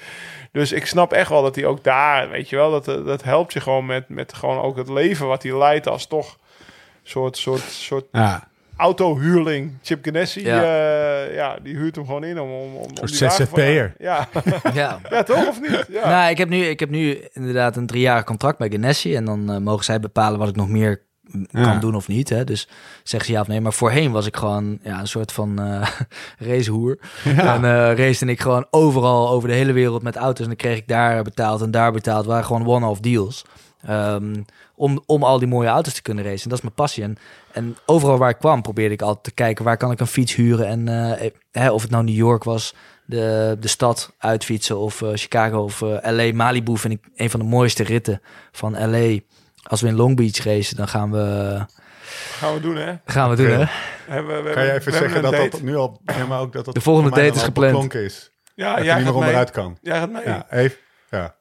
Dus 0.52 0.72
ik 0.72 0.86
snap 0.86 1.12
echt 1.12 1.28
wel 1.28 1.42
dat 1.42 1.54
hij 1.54 1.66
ook 1.66 1.84
daar, 1.84 2.30
weet 2.30 2.48
je 2.48 2.56
wel, 2.56 2.70
dat, 2.70 2.84
dat 2.84 3.22
helpt 3.22 3.52
je 3.52 3.60
gewoon 3.60 3.86
met, 3.86 4.08
met 4.08 4.34
gewoon 4.34 4.60
ook 4.60 4.76
het 4.76 4.88
leven 4.88 5.26
wat 5.26 5.42
hij 5.42 5.58
leidt 5.58 5.88
als 5.88 6.06
toch 6.06 6.38
soort, 7.02 7.36
soort, 7.36 7.60
soort 7.60 8.04
Ja, 8.12 8.47
autohuurling. 8.78 9.72
Chip 9.82 10.04
Ganassi, 10.04 10.44
Ja. 10.44 10.62
ja. 10.62 11.22
ja, 11.24 11.56
die 11.62 11.76
huurt 11.76 11.96
hem 11.96 12.06
gewoon 12.06 12.24
in 12.24 12.40
om, 12.40 12.50
om, 12.50 12.74
om, 12.74 12.88
die 12.94 13.18
wagen 13.18 13.46
van- 13.46 13.58
ZZP'er. 13.58 13.94
Ja. 13.98 14.28
ja. 14.74 14.98
ja, 15.10 15.22
toch 15.22 15.48
of 15.48 15.60
niet? 15.60 15.86
Ja. 15.88 16.08
Nou, 16.08 16.30
ik 16.30 16.38
heb, 16.38 16.48
nu, 16.48 16.64
ik 16.64 16.80
heb 16.80 16.90
nu 16.90 17.18
inderdaad 17.32 17.76
een 17.76 17.86
driejarig 17.86 18.24
contract 18.24 18.58
bij 18.58 18.70
Ganassi. 18.70 19.14
En 19.14 19.24
dan 19.24 19.50
eh, 19.52 19.58
mogen 19.58 19.84
zij 19.84 20.00
bepalen 20.00 20.38
wat 20.38 20.48
ik 20.48 20.56
nog 20.56 20.68
meer 20.68 21.06
Ja. 21.50 21.62
kan 21.62 21.80
doen 21.80 21.94
of 21.94 22.08
niet. 22.08 22.28
Hè? 22.28 22.44
Dus 22.44 22.68
zeg 23.02 23.24
ze 23.24 23.32
ja 23.32 23.40
of 23.40 23.46
nee. 23.46 23.60
Maar 23.60 23.72
voorheen 23.72 24.12
was 24.12 24.26
ik 24.26 24.36
gewoon 24.36 24.78
ja, 24.82 25.00
een 25.00 25.06
soort 25.08 25.32
van 25.32 25.58
eh 25.58 25.88
racehoer. 26.48 26.98
Ja. 27.24 27.54
En 27.54 27.64
eh 27.64 27.96
race 28.06 28.26
ik 28.26 28.40
gewoon 28.40 28.66
overal 28.70 29.28
over 29.28 29.48
de 29.48 29.54
hele 29.54 29.72
wereld 29.72 30.02
met 30.02 30.16
auto's. 30.16 30.40
En 30.40 30.46
dan 30.46 30.56
kreeg 30.56 30.76
ik 30.76 30.88
daar 30.88 31.22
betaald 31.22 31.62
en 31.62 31.70
daar 31.70 31.92
betaald. 31.92 32.18
Het 32.18 32.26
waren 32.26 32.44
gewoon 32.44 32.66
one-off 32.66 33.00
deals. 33.00 33.44
Ehm, 33.86 34.34
om, 34.78 35.02
om 35.06 35.22
al 35.22 35.38
die 35.38 35.48
mooie 35.48 35.68
auto's 35.68 35.94
te 35.94 36.02
kunnen 36.02 36.24
racen. 36.24 36.42
En 36.42 36.48
dat 36.48 36.58
is 36.58 36.64
mijn 36.64 36.74
passie. 36.74 37.02
En, 37.02 37.16
en 37.52 37.76
overal 37.86 38.18
waar 38.18 38.30
ik 38.30 38.38
kwam 38.38 38.62
probeerde 38.62 38.94
ik 38.94 39.02
altijd 39.02 39.24
te 39.24 39.30
kijken... 39.32 39.64
waar 39.64 39.76
kan 39.76 39.90
ik 39.90 40.00
een 40.00 40.06
fiets 40.06 40.34
huren. 40.34 40.66
En 40.66 40.88
eh, 41.18 41.30
hè, 41.50 41.70
of 41.70 41.82
het 41.82 41.90
nou 41.90 42.04
New 42.04 42.14
York 42.14 42.44
was, 42.44 42.74
de, 43.04 43.56
de 43.60 43.68
stad 43.68 44.14
uitfietsen... 44.18 44.78
of 44.78 45.02
eh, 45.02 45.08
Chicago 45.14 45.62
of 45.62 45.82
eh, 45.82 45.88
LA. 46.12 46.32
Malibu 46.34 46.76
vind 46.78 46.92
ik 46.94 47.08
een 47.16 47.30
van 47.30 47.40
de 47.40 47.46
mooiste 47.46 47.82
ritten 47.82 48.20
van 48.52 48.72
LA. 48.90 49.18
Als 49.62 49.80
we 49.80 49.88
in 49.88 49.94
Long 49.96 50.16
Beach 50.16 50.36
racen, 50.44 50.76
dan 50.76 50.88
gaan 50.88 51.10
we, 51.10 51.64
Gaan 52.38 52.54
we 52.54 52.60
doen, 52.60 52.76
hè? 52.76 52.94
gaan 53.04 53.30
we 53.30 53.36
doen, 53.36 53.46
hè? 53.50 53.64
Hebben, 54.06 54.36
we, 54.36 54.42
we 54.42 54.52
Kan 54.54 54.62
je 54.64 54.70
hebben- 54.70 54.74
even 54.80 54.92
zeggen 54.92 55.22
dat 55.22 55.32
date. 55.32 55.48
dat 55.50 55.62
nu 55.62 55.76
al... 55.76 56.00
Ja, 56.04 56.26
maar 56.26 56.40
ook 56.40 56.52
dat 56.52 56.64
dat 56.64 56.74
De 56.74 56.80
volgende 56.80 57.10
date 57.10 57.34
is 57.36 57.42
gepland. 57.42 57.94
is. 57.94 58.30
Ja, 58.54 58.74
dat 58.76 58.84
jij 58.84 58.94
niet 58.94 59.04
meer 59.04 59.04
gaat 59.04 59.12
mee. 59.14 59.14
onderuit 59.22 59.50
kan. 59.50 59.78
Jij 59.82 59.98
gaat 59.98 60.10
mee. 60.10 60.22
Ja, 60.24 60.46
even. 60.50 60.78
Ja. 61.10 61.34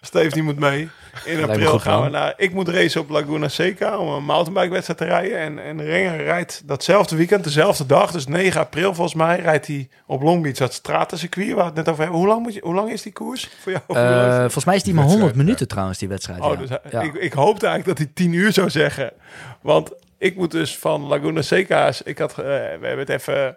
Steve 0.00 0.28
die 0.34 0.42
moet 0.42 0.58
mee. 0.58 0.88
In 1.24 1.42
april 1.50 1.78
gaan 1.78 2.02
we 2.02 2.08
naar... 2.08 2.34
Ik 2.36 2.52
moet 2.52 2.68
racen 2.68 3.00
op 3.00 3.08
Laguna 3.08 3.48
Seca 3.48 3.98
om 3.98 4.08
een 4.12 4.24
mountainbike-wedstrijd 4.24 4.98
te 4.98 5.04
rijden. 5.04 5.38
En, 5.38 5.58
en 5.64 5.84
Renger 5.84 6.16
rijdt 6.24 6.62
datzelfde 6.66 7.16
weekend, 7.16 7.44
dezelfde 7.44 7.86
dag. 7.86 8.10
Dus 8.10 8.26
9 8.26 8.60
april 8.60 8.94
volgens 8.94 9.14
mij 9.16 9.40
rijdt 9.40 9.66
hij 9.66 9.88
op 10.06 10.22
Long 10.22 10.42
Beach, 10.42 10.56
dat 10.56 10.72
stratencircuit 10.72 11.48
waar 11.48 11.56
we 11.56 11.62
het 11.64 11.74
net 11.74 11.88
over 11.88 12.00
hebben. 12.00 12.18
Hoe 12.20 12.28
lang, 12.28 12.42
moet 12.42 12.54
je, 12.54 12.60
hoe 12.64 12.74
lang 12.74 12.90
is 12.90 13.02
die 13.02 13.12
koers 13.12 13.48
voor 13.60 13.72
jou? 13.72 13.84
Eh, 13.88 14.38
volgens 14.38 14.64
mij 14.64 14.76
is 14.76 14.82
die 14.82 14.94
maar 14.94 15.02
Wedstrijd, 15.04 15.10
100 15.30 15.36
minuten 15.36 15.68
trouwens, 15.68 15.98
die 15.98 16.08
wedstrijd. 16.08 16.40
Oh, 16.40 16.50
ja. 16.52 16.56
dus 16.56 16.68
hij- 16.68 16.80
Ja. 16.90 17.00
ik, 17.00 17.14
ik 17.14 17.32
hoopte 17.32 17.66
eigenlijk 17.66 17.98
dat 17.98 18.06
hij 18.06 18.24
10 18.26 18.32
uur 18.32 18.52
zou 18.52 18.70
zeggen. 18.70 19.12
Want 19.60 19.92
ik 20.18 20.36
moet 20.36 20.50
dus 20.50 20.78
van 20.78 21.02
Laguna 21.06 21.42
Seca's... 21.42 22.02
Ik 22.02 22.18
had, 22.18 22.30
eh, 22.30 22.36
we 22.44 22.86
hebben 22.86 22.98
het 22.98 23.08
even... 23.08 23.56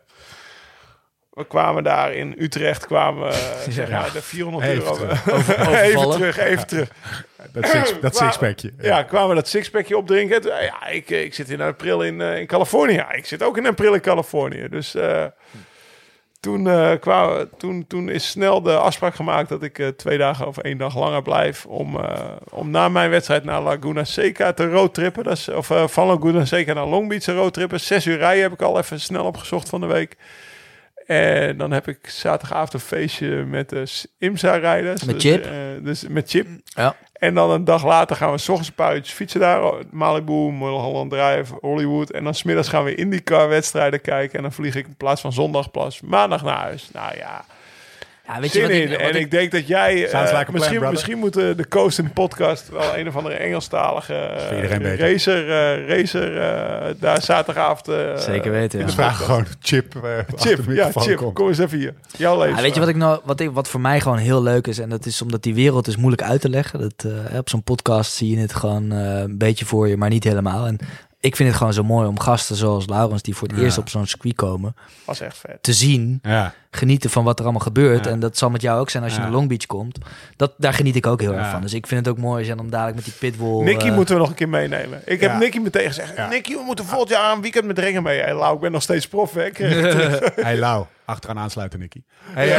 We 1.34 1.46
kwamen 1.48 1.84
daar 1.84 2.14
in 2.14 2.36
Utrecht, 2.38 2.86
kwamen 2.86 3.30
eh, 3.30 3.36
zeg 3.70 3.90
maar 3.90 4.12
de 4.14 4.22
400 4.22 4.66
Even 4.66 4.84
euro. 4.84 4.96
terug. 4.96 5.28
Even 5.82 6.10
terug, 6.12 6.38
even 6.38 6.68
terug. 6.68 6.90
Dat, 7.54 7.66
six, 7.68 7.94
dat 8.02 8.20
Waar- 8.20 8.24
sixpackje. 8.24 8.74
Ja, 8.82 9.04
kwamen 9.04 9.30
we 9.30 9.36
dat 9.36 9.48
sixpackje 9.48 9.98
opdrinken. 9.98 10.44
Ja, 10.44 10.88
ik, 10.88 11.10
eh, 11.10 11.24
ik 11.24 11.34
zit 11.34 11.50
in 11.50 11.62
april 11.62 12.02
in, 12.04 12.22
eh, 12.22 12.40
in 12.40 12.48
Californië. 12.48 12.94
Ja, 12.94 13.12
ik 13.12 13.26
zit 13.26 13.44
ook 13.44 13.58
in 13.58 13.66
april 13.68 13.94
in 13.94 14.02
Californië. 14.02 14.68
Dus 14.70 14.96
eh, 14.96 15.26
toen, 16.40 16.68
eh, 16.68 16.92
kwamen, 17.00 17.50
toen, 17.58 17.86
toen 17.88 18.10
is 18.10 18.30
snel 18.30 18.62
de 18.62 18.78
afspraak 18.78 19.16
gemaakt 19.16 19.50
dat 19.50 19.64
ik 19.64 19.80
eh, 19.80 19.88
twee 19.88 20.18
dagen 20.18 20.48
of 20.48 20.58
één 20.58 20.78
dag 20.78 20.98
langer 20.98 21.22
blijf. 21.22 21.66
Om, 21.66 22.00
eh, 22.00 22.20
om 22.50 22.70
na 22.70 22.90
mijn 22.90 23.10
wedstrijd 23.10 23.44
naar 23.44 23.62
Laguna 23.62 24.04
Seca 24.04 24.54
te 24.54 24.70
roadtrippen. 24.70 25.24
Dat 25.24 25.38
is, 25.38 25.50
of 25.50 25.70
eh, 25.70 25.88
van 25.88 26.08
Laguna 26.08 26.46
Seca 26.46 26.74
naar 26.74 26.86
Long 26.88 27.10
Beach 27.10 27.24
te 27.24 27.34
roadtrippen. 27.36 27.80
Zes 27.80 28.06
uur 28.06 28.18
rijden 28.18 28.44
heb 28.44 28.54
ik 28.54 28.62
al 28.62 28.78
even 28.78 29.00
snel 29.00 29.26
opgezocht 29.26 29.70
van 29.70 29.82
de 29.82 29.88
week. 29.88 30.16
En 31.06 31.58
dan 31.58 31.72
heb 31.72 31.88
ik 31.88 32.10
zaterdagavond 32.10 32.74
een 32.74 32.80
feestje 32.80 33.28
met 33.28 33.70
de 33.70 33.86
IMSA-rijders. 34.18 35.04
Met 35.04 35.22
dus, 35.22 35.32
Chip? 35.32 35.46
eh, 35.46 35.52
dus 35.82 36.08
met 36.08 36.30
Chip. 36.30 36.48
Ja. 36.64 36.96
En 37.14 37.34
dan 37.34 37.52
een 37.52 37.64
dag 37.64 37.86
later 37.86 38.16
gaan 38.16 38.32
we 38.32 38.38
s 38.38 38.50
ochtends 38.50 38.70
een 38.70 38.76
paar 38.76 38.96
uurtjes 38.96 39.16
fietsen 39.16 39.40
daar. 39.40 39.74
Malibu, 39.92 40.52
Mulholland 40.52 41.12
Drive, 41.12 41.54
Hollywood. 41.62 42.10
En 42.10 42.24
dan 42.24 42.34
smiddags 42.34 42.68
gaan 42.68 42.84
we 42.84 42.96
IndyCar 42.96 43.50
wedstrijden 43.50 44.02
kijken. 44.02 44.38
En 44.38 44.42
dan 44.42 44.52
vlieg 44.52 44.76
ik 44.76 44.88
in 44.88 44.96
plaats 44.96 45.22
van 45.22 45.34
zondag 45.34 45.70
maandag 46.04 46.44
naar 46.44 46.58
huis. 46.58 46.90
Nou 46.94 47.18
ja, 47.18 47.46
Ja, 48.34 48.40
weet 48.40 48.52
je 48.54 48.60
zin 48.60 48.62
wat 48.68 48.72
in. 48.78 48.82
ik, 48.84 48.90
wat 48.90 49.00
en 49.00 49.10
ik, 49.10 49.16
ik- 49.16 49.32
denk 49.32 49.52
dat 49.52 49.68
jij... 49.68 49.94
eh, 49.94 50.22
like 50.22 50.36
a 50.36 50.44
plan, 50.44 50.46
misschien, 50.54 50.90
misschien 50.90 51.18
moet 51.18 51.34
de, 51.34 51.54
de 51.58 51.68
Coast 51.68 52.00
in 52.00 52.14
podcast 52.14 52.70
wel 52.70 52.98
een 52.98 53.08
of 53.08 53.16
andere 53.16 53.36
Engelstalige 53.36 54.14
eh, 54.14 54.78
beter. 54.78 55.00
racer, 55.12 55.50
eh, 55.50 55.88
racer 55.98 56.38
eh, 56.42 56.94
daar 57.00 57.22
zaterdagavond... 57.22 57.88
eh, 57.88 58.18
Zeker 58.18 58.52
weten, 58.52 58.80
ja. 58.80 58.86
Dus 58.86 58.94
vraag 58.94 59.26
gewoon 59.26 59.46
Chip. 59.60 59.96
eh, 59.96 60.12
Chip, 60.36 60.60
ja, 60.68 60.92
Chip, 60.96 61.18
komt. 61.18 61.34
kom 61.34 61.48
eens 61.48 61.58
even 61.60 61.78
hier. 61.78 61.94
Jouw 62.18 62.40
leven. 62.40 62.56
Ja, 62.56 62.62
weet 62.62 62.74
je 62.74 62.80
wat 62.80 62.90
ik 62.90 62.96
nou, 62.96 63.20
wat, 63.24 63.40
ik, 63.40 63.52
wat 63.52 63.68
voor 63.68 63.82
mij 63.82 64.00
gewoon 64.02 64.18
heel 64.18 64.44
leuk 64.44 64.68
is, 64.68 64.80
en 64.80 64.90
dat 64.90 65.06
is 65.06 65.22
omdat 65.22 65.44
die 65.44 65.54
wereld 65.54 65.88
is 65.88 65.96
moeilijk 65.98 66.22
uit 66.24 66.42
te 66.42 66.50
leggen. 66.50 66.80
Dat, 66.80 67.06
eh, 67.32 67.38
op 67.38 67.50
zo'n 67.50 67.64
podcast 67.64 68.14
zie 68.14 68.30
je 68.36 68.38
het 68.42 68.54
gewoon 68.56 68.92
eh, 68.92 69.20
een 69.20 69.38
beetje 69.38 69.66
voor 69.66 69.88
je, 69.88 69.98
maar 69.98 70.10
niet 70.10 70.24
helemaal. 70.24 70.66
En 70.68 70.78
ik 71.20 71.36
vind 71.36 71.50
het 71.50 71.58
gewoon 71.58 71.74
zo 71.74 71.84
mooi 71.84 72.08
om 72.08 72.20
gasten 72.20 72.56
zoals 72.56 72.88
Laurens, 72.88 73.22
die 73.22 73.36
voor 73.36 73.48
het 73.48 73.58
Ja. 73.58 73.64
eerst 73.64 73.78
op 73.78 73.90
zo'n 73.90 74.08
circuit 74.08 74.36
komen, 74.36 74.76
was 75.06 75.20
echt 75.20 75.38
vet. 75.38 75.58
te 75.62 75.74
zien, 75.74 76.20
Ja. 76.22 76.54
Genieten 76.76 77.10
van 77.10 77.24
wat 77.24 77.38
er 77.38 77.44
allemaal 77.44 77.62
gebeurt. 77.62 78.06
Ja. 78.06 78.12
En 78.12 78.20
dat 78.20 78.38
zal 78.38 78.50
met 78.50 78.62
jou 78.62 78.80
ook 78.80 78.90
zijn 78.90 79.04
als 79.04 79.12
je 79.12 79.18
Ja. 79.18 79.24
naar 79.24 79.34
Long 79.34 79.48
Beach 79.48 79.66
komt. 79.66 79.98
Dat, 80.36 80.54
daar 80.58 80.74
geniet 80.74 80.96
ik 80.96 81.08
ook 81.08 81.22
heel 81.22 81.34
erg 81.34 81.50
van. 81.50 81.62
Dus 81.62 81.74
ik 81.74 81.88
vind 81.88 82.06
het 82.06 82.16
ook 82.16 82.22
mooi 82.22 82.38
als 82.40 82.48
je 82.48 82.56
dan 82.56 82.70
dadelijk 82.70 82.96
met 82.96 83.06
die 83.06 83.14
pitbull... 83.14 83.64
Nicky 83.64 83.88
eh, 83.88 83.96
moeten 83.96 84.16
we 84.16 84.22
nog 84.22 84.30
een 84.30 84.36
keer 84.36 84.50
meenemen. 84.50 85.02
Ik 85.06 85.22
heb. 85.22 85.38
Nicky 85.40 85.60
meteen 85.60 85.88
gezegd. 85.88 86.16
Ja. 86.16 86.28
Nicky, 86.28 86.54
we 86.56 86.64
moeten 86.66 86.86
volgend 86.86 87.10
jaar 87.10 87.32
een 87.36 87.42
weekend 87.42 87.66
met 87.66 87.80
Ringen 87.80 88.04
mee. 88.04 88.20
Hey, 88.20 88.34
Lau, 88.34 88.56
ik 88.56 88.60
ben 88.62 88.72
nog 88.72 88.82
steeds 88.82 89.08
prof. 89.08 89.34
Hè? 89.34 89.50
Hey 90.44 90.58
Lau, 90.58 90.86
achteraan 91.06 91.38
aansluiten 91.40 91.80
Nicky. 91.80 92.02
Hey, 92.24 92.58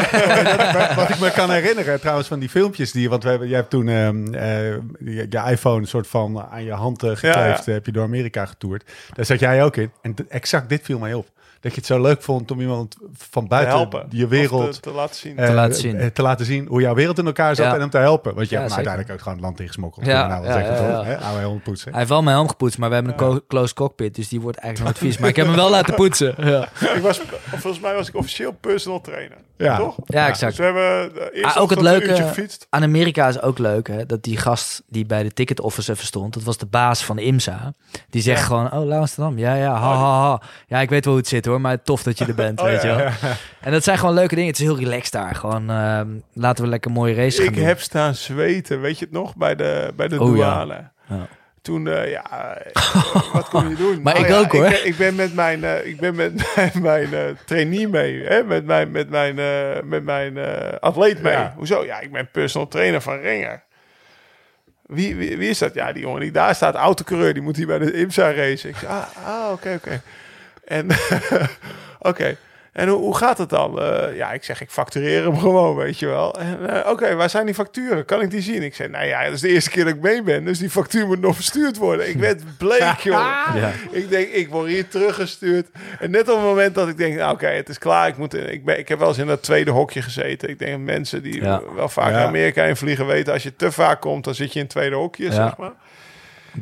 wat 0.97 1.09
ik 1.09 1.21
me 1.21 1.31
kan 1.35 1.51
herinneren 1.51 2.01
trouwens 2.01 2.29
van 2.29 2.39
die 2.39 2.49
filmpjes 2.49 2.93
die... 2.93 3.09
Want 3.09 3.23
we 3.23 3.29
hebben, 3.29 3.49
jij 3.49 3.57
hebt 3.57 3.71
toen 3.71 3.89
ehm, 3.89 4.35
eh, 4.35 4.71
je, 4.99 5.27
je 5.29 5.43
iPhone 5.51 5.87
soort 5.87 6.07
van 6.07 6.43
aan 6.51 6.65
je 6.65 6.73
hand 6.73 6.99
gekleefd. 7.03 7.23
Ja, 7.23 7.47
ja. 7.47 7.59
eh, 7.59 7.65
heb 7.65 7.87
je 7.87 7.93
door 7.93 8.05
Amerika 8.05 8.47
getoerd. 8.47 8.91
Daar 9.13 9.25
zat 9.25 9.39
jij 9.41 9.65
ook 9.65 9.77
in. 9.77 9.91
En 10.03 10.15
exact 10.29 10.69
dit 10.69 10.83
viel 10.83 10.99
mij 10.99 11.15
op. 11.15 11.29
Dat 11.65 11.73
je 11.73 11.79
het 11.79 11.89
zo 11.89 12.01
leuk 12.01 12.23
vond 12.23 12.51
om 12.51 12.61
iemand 12.61 12.97
van 13.17 13.43
Te 13.43 13.49
buiten 13.49 13.75
helpen. 13.75 14.07
je 14.11 14.27
wereld... 14.27 14.73
Te, 14.73 14.81
te 14.81 14.91
laten 14.91 15.15
zien. 15.17 15.39
eh, 15.39 15.55
laten 15.55 15.75
zien. 15.81 15.97
eh, 15.99 16.07
te 16.07 16.23
laten 16.23 16.47
zien 16.47 16.67
hoe 16.67 16.81
jouw 16.81 16.95
wereld 16.95 17.19
in 17.19 17.27
elkaar 17.27 17.55
zat 17.57 17.67
Ja. 17.67 17.75
en 17.75 17.81
hem 17.81 17.91
te 17.91 17.99
helpen. 17.99 18.35
Want 18.35 18.49
je 18.49 18.55
Ja, 18.55 18.61
hebt 18.61 18.75
hem 18.75 18.85
uiteindelijk 18.85 19.15
ook 19.15 19.23
gewoon 19.23 19.39
het 19.39 19.47
land 19.47 19.61
ingesmokkeld. 19.61 20.07
Ja, 20.07 20.27
nou, 20.27 20.45
ja, 20.45 20.53
zeker 20.53 20.73
ja? 21.11 21.15
Oude 21.19 21.41
helm 21.41 21.61
poetsen. 21.63 21.89
Hij 21.91 21.99
heeft 21.99 22.11
wel 22.11 22.23
mijn 22.23 22.37
helm 22.37 22.49
gepoetst, 22.49 22.79
maar 22.79 22.89
we 22.89 22.95
hebben 22.95 23.15
een 23.19 23.43
closed 23.49 23.75
cockpit, 23.77 24.15
dus 24.15 24.29
die 24.29 24.41
wordt 24.41 24.59
eigenlijk 24.59 24.97
nooit 24.99 25.07
vies. 25.13 25.21
Maar 25.21 25.29
ik 25.31 25.37
heb 25.37 25.47
hem 25.47 25.55
wel 25.57 25.71
laten 25.71 25.95
poetsen. 25.95 26.35
Ja, 26.55 26.63
ik 26.95 27.03
was, 27.03 27.21
volgens 27.51 27.81
mij 27.83 27.95
was 27.95 28.09
ik 28.09 28.15
officieel 28.17 28.53
personal 28.61 29.01
trainer. 29.01 29.37
Ja. 29.57 29.77
Toch? 29.77 29.97
ja 30.07 30.21
Dus 30.21 30.29
exact. 30.43 30.57
we 30.57 30.63
hebben 30.63 31.11
eerste 31.33 31.59
Ah, 31.59 31.63
ook 31.63 31.71
het 31.71 31.81
leuke-. 31.81 32.35
Aan 32.71 32.83
Amerika 32.83 33.29
is 33.29 33.43
ook 33.43 33.59
leuk, 33.59 33.89
hè, 33.89 34.07
dat 34.07 34.23
die 34.23 34.37
gast 34.37 34.83
die 34.89 35.07
bij 35.07 35.23
de 35.23 35.31
ticket 35.33 35.61
office 35.61 35.93
even 35.93 36.05
stond, 36.07 36.35
dat 36.35 36.43
was 36.43 36.57
de 36.59 36.67
baas 36.67 37.05
van 37.05 37.17
de 37.17 37.23
IMSA. 37.23 37.75
Die 38.11 38.23
zegt 38.23 38.39
Ja. 38.41 38.45
gewoon, 38.47 38.73
oh, 38.73 38.99
Amsterdam, 38.99 39.39
ja, 39.39 39.55
ja, 39.55 39.73
ha, 39.75 39.95
ha, 39.97 40.21
ha. 40.21 40.41
Ja, 40.67 40.81
ik 40.81 40.89
weet 40.91 41.05
wel 41.05 41.13
hoe 41.15 41.23
het 41.23 41.31
zit 41.31 41.47
hoor, 41.47 41.54
maar 41.61 41.83
tof 41.83 42.03
dat 42.03 42.19
je 42.19 42.25
er 42.25 42.35
bent, 42.35 42.61
Oh, 42.61 42.67
weet 42.67 42.83
je 42.83 42.87
wel. 42.89 43.09
En 43.61 43.73
dat 43.73 43.85
zijn 43.85 43.99
gewoon 43.99 44.15
leuke 44.15 44.35
dingen. 44.35 44.51
Het 44.51 44.59
is 44.61 44.65
heel 44.67 44.79
relaxed 44.79 45.13
daar. 45.13 45.35
Gewoon, 45.35 45.71
ehm, 45.71 46.09
laten 46.33 46.65
we 46.65 46.71
lekker 46.71 46.91
mooie 46.91 47.15
race 47.15 47.37
gaan 47.39 47.47
Ik 47.51 47.55
doen. 47.55 47.65
heb 47.65 47.81
staan 47.81 48.15
zweten, 48.15 48.81
weet 48.81 48.99
je 48.99 49.05
het 49.05 49.15
nog, 49.15 49.37
bij 49.37 49.55
de, 49.55 49.93
bij 49.97 50.09
de 50.09 50.21
Oh, 50.21 50.37
ja. 50.37 50.43
douane. 50.65 50.91
Ja. 51.09 51.27
Toen, 51.63 51.89
eh, 51.89 52.11
ja, 52.11 52.57
wat 53.33 53.49
kon 53.49 53.69
je 53.69 53.75
doen? 53.77 54.03
Maar 54.03 54.15
Oh 54.15 54.21
ik 54.21 54.29
ja, 54.29 54.39
ook, 54.39 54.53
hoor. 54.53 54.65
Ik 54.65 54.71
ben, 54.71 54.87
ik 54.87 54.97
ben 54.97 55.15
met 55.15 55.35
mijn, 55.35 55.65
eh, 55.65 55.87
ik 55.87 56.01
ben 56.01 56.15
met 56.15 56.33
mijn, 56.57 56.73
mijn 56.83 57.15
eh, 57.15 57.21
trainee 57.45 57.89
mee, 57.89 58.23
hè? 58.25 58.43
met 58.43 58.65
mijn, 58.65 58.91
met 58.91 59.11
mijn, 59.11 59.35
met 59.89 60.05
mijn 60.05 60.39
atleet 60.81 61.23
mee. 61.23 61.33
Ja. 61.33 61.53
Hoezo? 61.57 61.85
Ja, 61.85 62.01
ik 62.01 62.13
ben 62.13 62.29
personal 62.33 62.69
trainer 62.69 63.01
van 63.01 63.19
Renger. 63.19 63.63
Wie, 64.87 65.17
wie, 65.17 65.37
wie 65.37 65.49
is 65.49 65.59
dat? 65.59 65.75
Ja, 65.75 65.93
die 65.93 66.03
jongen 66.03 66.21
die 66.21 66.31
daar 66.31 66.55
staat, 66.55 66.75
autocoureur, 66.75 67.33
die 67.35 67.43
moet 67.43 67.57
hier 67.57 67.67
bij 67.67 67.79
de 67.79 67.93
IMSA 67.93 68.33
racen. 68.33 68.69
Ik 68.69 68.77
zeg, 68.77 68.89
ah, 68.89 69.03
ah 69.27 69.53
oké, 69.53 69.73
oké. 69.77 70.01
En, 70.67 70.87
oké. 71.99 72.37
En 72.73 72.89
hoe, 72.89 72.99
hoe 72.99 73.17
gaat 73.17 73.39
het 73.39 73.49
dan? 73.49 73.81
Eh, 73.81 74.17
ja, 74.17 74.33
ik 74.33 74.45
zeg, 74.45 74.61
ik 74.61 74.71
factureer 74.71 75.23
hem 75.25 75.39
gewoon, 75.39 75.77
weet 75.77 75.99
je 75.99 76.07
wel. 76.07 76.35
Eh, 76.41 76.91
Oké, 76.91 77.15
waar 77.15 77.31
zijn 77.31 77.47
die 77.47 77.55
facturen? 77.55 78.05
Kan 78.05 78.21
ik 78.21 78.31
die 78.31 78.41
zien? 78.43 78.63
Ik 78.63 78.75
zeg, 78.75 78.89
nou 78.89 79.07
ja, 79.07 79.25
dat 79.25 79.33
is 79.33 79.41
de 79.41 79.49
eerste 79.49 79.71
keer 79.71 79.85
dat 79.85 79.95
ik 79.95 80.01
mee 80.01 80.23
ben. 80.23 80.45
Dus 80.45 80.59
die 80.59 80.71
factuur 80.71 81.07
moet 81.07 81.21
nog 81.21 81.35
verstuurd 81.35 81.77
worden. 81.77 82.09
Ik 82.09 82.17
werd 82.17 82.43
bleek, 82.59 82.97
joh. 83.03 83.49
Ja. 83.55 83.71
Ik 83.91 84.09
denk, 84.09 84.29
ik 84.29 84.49
word 84.49 84.67
hier 84.69 84.89
teruggestuurd. 84.89 85.67
En 86.01 86.11
net 86.11 86.29
op 86.29 86.37
het 86.37 86.45
moment 86.45 86.75
dat 86.75 86.89
ik 86.89 86.97
denk, 86.97 87.17
nou, 87.17 87.33
oké, 87.35 87.47
het 87.47 87.69
is 87.69 87.79
klaar. 87.79 88.09
Ik, 88.09 88.17
moet, 88.17 88.35
ik, 88.35 88.65
ben, 88.65 88.79
ik 88.79 88.89
heb 88.89 88.99
wel 88.99 89.09
eens 89.09 89.19
in 89.19 89.27
dat 89.27 89.43
tweede 89.43 89.71
hokje 89.71 90.03
gezeten. 90.03 90.49
Ik 90.49 90.59
denk, 90.59 90.79
mensen 90.85 91.23
die 91.23 91.43
Ja. 91.43 91.63
wel 91.75 91.89
vaak 91.89 92.11
Ja. 92.11 92.17
naar 92.17 92.27
Amerika 92.27 92.63
in 92.65 92.77
vliegen 92.77 93.07
weten... 93.07 93.33
als 93.33 93.43
je 93.43 93.57
te 93.57 93.73
vaak 93.73 94.01
komt, 94.01 94.25
dan 94.25 94.35
zit 94.35 94.49
je 94.53 94.59
in 94.59 94.65
het 94.65 94.71
tweede 94.75 94.97
hokje, 94.97 95.33
zeg 95.33 95.57
maar. 95.57 95.73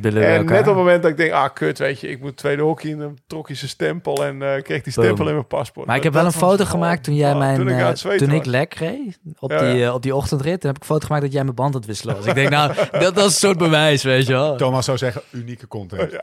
Billen 0.00 0.26
En 0.26 0.44
net 0.44 0.60
op 0.60 0.66
het 0.66 0.74
moment 0.74 1.02
dat 1.02 1.10
ik 1.10 1.16
denk, 1.16 1.32
ah, 1.32 1.48
kut, 1.54 1.78
weet 1.78 2.00
je... 2.00 2.08
ik 2.08 2.20
moet 2.20 2.36
tweede 2.36 2.62
hokje 2.62 2.88
in, 2.88 2.98
dan 2.98 3.18
trok 3.26 3.48
je 3.48 3.54
zijn 3.54 3.70
stempel... 3.70 4.24
en 4.26 4.42
eh, 4.42 4.62
kreeg 4.62 4.82
die 4.82 4.92
stempel 4.92 5.16
Boom. 5.16 5.26
in 5.26 5.32
mijn 5.34 5.46
paspoort. 5.46 5.86
Maar 5.86 5.96
ik 5.96 6.02
heb 6.02 6.12
wel 6.12 6.24
een 6.24 6.32
foto 6.32 6.64
gemaakt 6.64 7.04
toen 7.04 7.14
jij 7.14 7.34
mijn, 7.34 7.56
Toen 7.56 7.68
ik, 7.68 7.78
eh, 7.78 7.92
toen 8.16 8.30
ik 8.30 8.44
lek 8.46 8.74
reed 8.74 9.18
op, 9.38 9.50
Ja, 9.50 9.72
die, 9.72 9.84
eh, 9.84 9.94
op 9.94 10.02
die 10.02 10.14
ochtendrit. 10.14 10.60
Toen 10.60 10.70
heb 10.70 10.76
ik 10.76 10.88
een 10.88 10.94
foto 10.94 11.06
gemaakt 11.06 11.22
dat 11.24 11.32
jij 11.32 11.42
mijn 11.42 11.54
band 11.54 11.74
het 11.74 11.86
wisselen 11.86 12.16
was. 12.16 12.26
Ik 12.26 12.34
denk, 12.34 12.48
nou, 12.50 12.72
dat, 12.92 13.00
dat 13.00 13.16
is 13.18 13.24
een 13.24 13.30
soort 13.30 13.58
bewijs, 13.58 14.02
weet 14.02 14.26
je 14.26 14.32
wel. 14.32 14.56
Thomas 14.56 14.84
zou 14.84 14.98
zeggen, 14.98 15.22
unieke 15.30 15.68
content. 15.68 16.16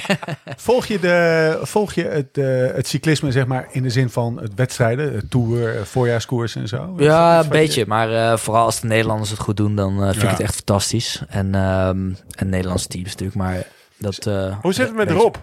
volg 0.56 0.86
je, 0.86 0.98
de, 0.98 1.58
volg 1.62 1.92
je 1.92 2.04
het, 2.04 2.38
eh, 2.38 2.44
het 2.76 2.86
cyclisme 2.88 3.32
zeg 3.32 3.46
maar, 3.46 3.66
in 3.70 3.82
de 3.82 3.90
zin 3.90 4.10
van 4.10 4.40
het 4.40 4.54
wedstrijden, 4.54 5.14
het 5.14 5.30
tour, 5.30 5.86
voorjaarskoers 5.86 6.56
en 6.56 6.68
zo? 6.68 6.94
Ja, 6.96 7.36
een 7.38 7.42
je- 7.42 7.48
beetje. 7.48 7.84
Maar 7.86 8.12
eh, 8.12 8.36
vooral 8.36 8.64
als 8.64 8.80
de 8.80 8.86
Nederlanders 8.86 9.30
het 9.30 9.38
goed 9.38 9.56
doen, 9.56 9.76
dan 9.76 9.98
vind 10.02 10.14
Ja. 10.16 10.22
ik 10.22 10.28
het 10.30 10.40
echt 10.40 10.54
fantastisch. 10.54 11.22
En, 11.28 11.54
ehm 11.54 12.10
en 12.36 12.48
Nederlandse 12.48 12.88
teams 12.88 13.05
natuurlijk. 13.10 13.38
Maar 13.38 13.62
dat, 13.98 14.26
eh, 14.26 14.56
Hoe 14.60 14.72
zit 14.72 14.86
het 14.86 14.96
met. 14.96 15.10
Rob? 15.10 15.34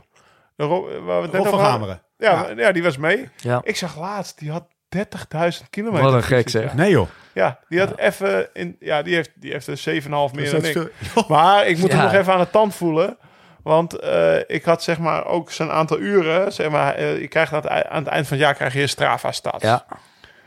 De 0.55 0.63
Rob, 0.63 0.85
waar 1.05 1.17
we 1.17 1.23
het 1.23 1.31
net 1.31 1.41
Rob 1.41 1.49
van. 1.49 1.59
Gameren. 1.59 2.01
Ja, 2.17 2.47
Ja. 2.55 2.71
die 2.71 2.83
was 2.83 2.97
mee. 2.97 3.29
Ja. 3.35 3.61
Ik 3.63 3.75
zag 3.77 3.99
laatst, 3.99 4.39
die 4.39 4.51
had 4.51 4.65
30.000 4.89 5.69
kilometer. 5.69 6.05
Wat 6.05 6.13
een 6.13 6.23
gek, 6.23 6.49
zeg. 6.49 6.73
Nee 6.73 6.89
joh. 6.91 7.07
ja 7.33 7.59
die 7.69 7.79
had 7.79 7.97
even 7.97 8.49
in, 8.53 8.75
ja, 8.79 9.01
die 9.01 9.15
heeft, 9.15 9.29
die 9.35 9.51
heeft 9.51 9.67
er 9.67 9.77
7,5 9.77 10.33
meer 10.35 10.51
dan 10.51 10.61
dat 10.61 10.75
ik. 10.75 10.91
Maar 11.27 11.67
ik 11.67 11.77
moet 11.77 11.91
hem 11.91 12.01
nog 12.01 12.13
even 12.13 12.33
aan 12.33 12.39
de 12.39 12.49
tand 12.49 12.75
voelen. 12.75 13.17
Want 13.63 13.99
eh, 13.99 14.35
ik 14.47 14.63
had 14.63 14.83
zeg 14.83 14.99
maar 14.99 15.25
ook 15.25 15.51
zo'n 15.51 15.71
aantal 15.71 15.99
uren. 15.99 16.53
Zeg 16.53 16.69
maar, 16.69 16.93
eh, 16.95 17.19
je 17.19 17.27
krijgt 17.27 17.51
aan 17.53 17.61
het, 17.61 17.69
ei- 17.69 17.83
aan 17.89 18.03
het 18.03 18.07
eind 18.13 18.27
van 18.27 18.37
het 18.37 18.45
jaar 18.45 18.55
krijg 18.55 18.73
je 18.73 18.81
een 18.81 18.89
Strava-stats. 18.89 19.63
Ja, 19.63 19.85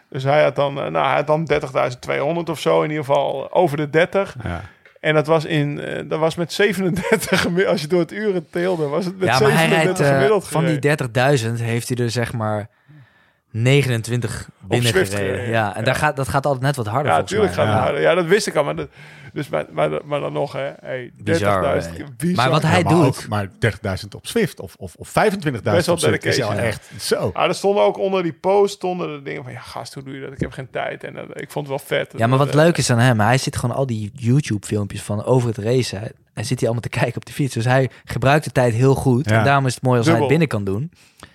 Dus 0.08 0.22
hij 0.22 0.42
had 0.42 0.56
dan, 0.56 0.80
eh, 0.80 0.86
nou, 0.86 1.06
hij 1.06 1.14
had 1.14 1.26
dan 1.26 1.44
30.200 1.44 2.48
of 2.50 2.60
zo. 2.60 2.82
In 2.82 2.90
ieder 2.90 3.04
geval 3.04 3.52
over 3.52 3.76
de 3.76 3.90
30. 3.90 4.34
Ja. 4.42 4.60
En 5.00 5.14
dat 5.14 5.26
was, 5.26 5.44
in, 5.44 5.80
eh, 5.80 6.02
dat 6.08 6.18
was 6.18 6.34
met 6.34 6.52
37 6.52 7.40
gemiddeld. 7.40 7.68
Als 7.72 7.80
je 7.80 7.86
door 7.86 8.00
het 8.00 8.12
uren 8.12 8.46
teelde, 8.50 8.86
was 8.86 9.04
het 9.04 9.18
met 9.18 9.28
ja 9.28 9.38
maar 9.38 9.50
hij 9.52 9.58
37 9.68 9.84
rijdt, 9.84 10.00
eh, 10.00 10.06
gemiddeld 10.08 10.48
van 10.48 10.64
die 10.64 10.74
gereden. 10.74 10.96
30.000 11.60 11.60
heeft 11.60 11.88
hij 11.88 12.04
er 12.04 12.10
zeg 12.10 12.32
maar 12.32 12.68
29 13.50 14.48
binnen 14.60 14.92
gereden. 14.92 15.48
Ja, 15.48 15.76
en 15.76 15.84
Daar 15.84 15.94
gaat, 15.94 16.16
dat 16.16 16.28
gaat 16.28 16.44
altijd 16.46 16.62
net 16.64 16.76
wat 16.76 16.86
harder 16.86 17.12
Ja, 17.12 17.18
natuurlijk 17.18 17.52
gaat 17.52 17.66
het 17.66 17.74
Ja. 17.74 17.80
harder. 17.82 18.00
Ja, 18.00 18.14
dat 18.14 18.26
wist 18.26 18.46
ik 18.46 18.54
al. 18.54 18.64
Maar, 18.64 18.76
dat, 18.76 18.88
dus, 19.36 19.48
maar, 19.48 19.64
maar, 19.70 19.90
maar 20.04 20.20
dan 20.20 20.32
nog, 20.32 20.52
hè. 20.52 20.70
Hey, 20.80 21.10
30.000. 21.16 21.22
Bizar, 21.22 21.64
hè. 21.64 21.80
bizar. 22.16 22.36
Maar 22.36 22.50
wat 22.50 22.62
Ja, 22.62 22.68
hij 22.68 22.82
maar 22.82 22.92
doet... 22.94 23.04
ook 23.06 23.28
maar 23.28 23.48
30.000 23.48 24.08
op 24.14 24.26
Swift 24.26 24.60
of, 24.60 24.74
of, 24.78 24.94
of 24.94 25.08
25.000 25.08 25.14
Best 25.62 25.86
wel 25.86 25.94
op 25.94 26.00
Swift 26.00 26.24
is 26.24 26.36
ja. 26.36 26.56
echt 26.56 26.90
zo. 27.00 27.30
Ah, 27.34 27.48
er 27.48 27.54
stonden 27.54 27.82
ook 27.84 27.98
onder 27.98 28.22
die 28.22 28.32
post 28.32 28.74
stonden 28.74 29.08
de 29.16 29.22
dingen 29.22 29.42
van... 29.42 29.52
Ja, 29.52 29.60
gast, 29.60 29.94
hoe 29.94 30.02
doe 30.02 30.14
je 30.14 30.20
dat? 30.20 30.32
Ik 30.32 30.40
heb 30.40 30.52
geen 30.52 30.70
tijd. 30.70 31.04
En 31.04 31.16
eh, 31.16 31.22
ik 31.34 31.50
vond 31.50 31.68
het 31.68 31.76
wel 31.76 31.98
vet. 31.98 32.14
Ja, 32.16 32.26
maar 32.26 32.38
wat 32.38 32.48
Eh, 32.48 32.54
leuk 32.54 32.76
is 32.76 32.90
aan 32.90 32.98
hem, 32.98 33.20
hij 33.20 33.38
zit 33.38 33.56
gewoon 33.56 33.76
al 33.76 33.86
die 33.86 34.10
YouTube-filmpjes 34.14 35.02
van 35.02 35.24
over 35.24 35.48
het 35.48 35.58
racen. 35.58 35.98
Hij, 35.98 36.10
hij 36.34 36.44
zit 36.44 36.58
hier 36.60 36.68
allemaal 36.68 36.90
te 36.90 36.98
kijken 37.00 37.16
op 37.16 37.24
de 37.26 37.32
fiets. 37.32 37.54
Dus 37.54 37.64
hij 37.64 37.90
gebruikt 38.04 38.44
de 38.44 38.52
tijd 38.52 38.74
heel 38.74 38.94
goed. 38.94 39.28
Ja. 39.28 39.38
En 39.38 39.44
daarom 39.44 39.66
is 39.66 39.74
het 39.74 39.82
mooi 39.82 39.98
als 39.98 40.06
hij 40.06 40.18
het 40.18 40.28
binnen 40.28 40.48
kan 40.48 40.64
doen. 40.64 40.90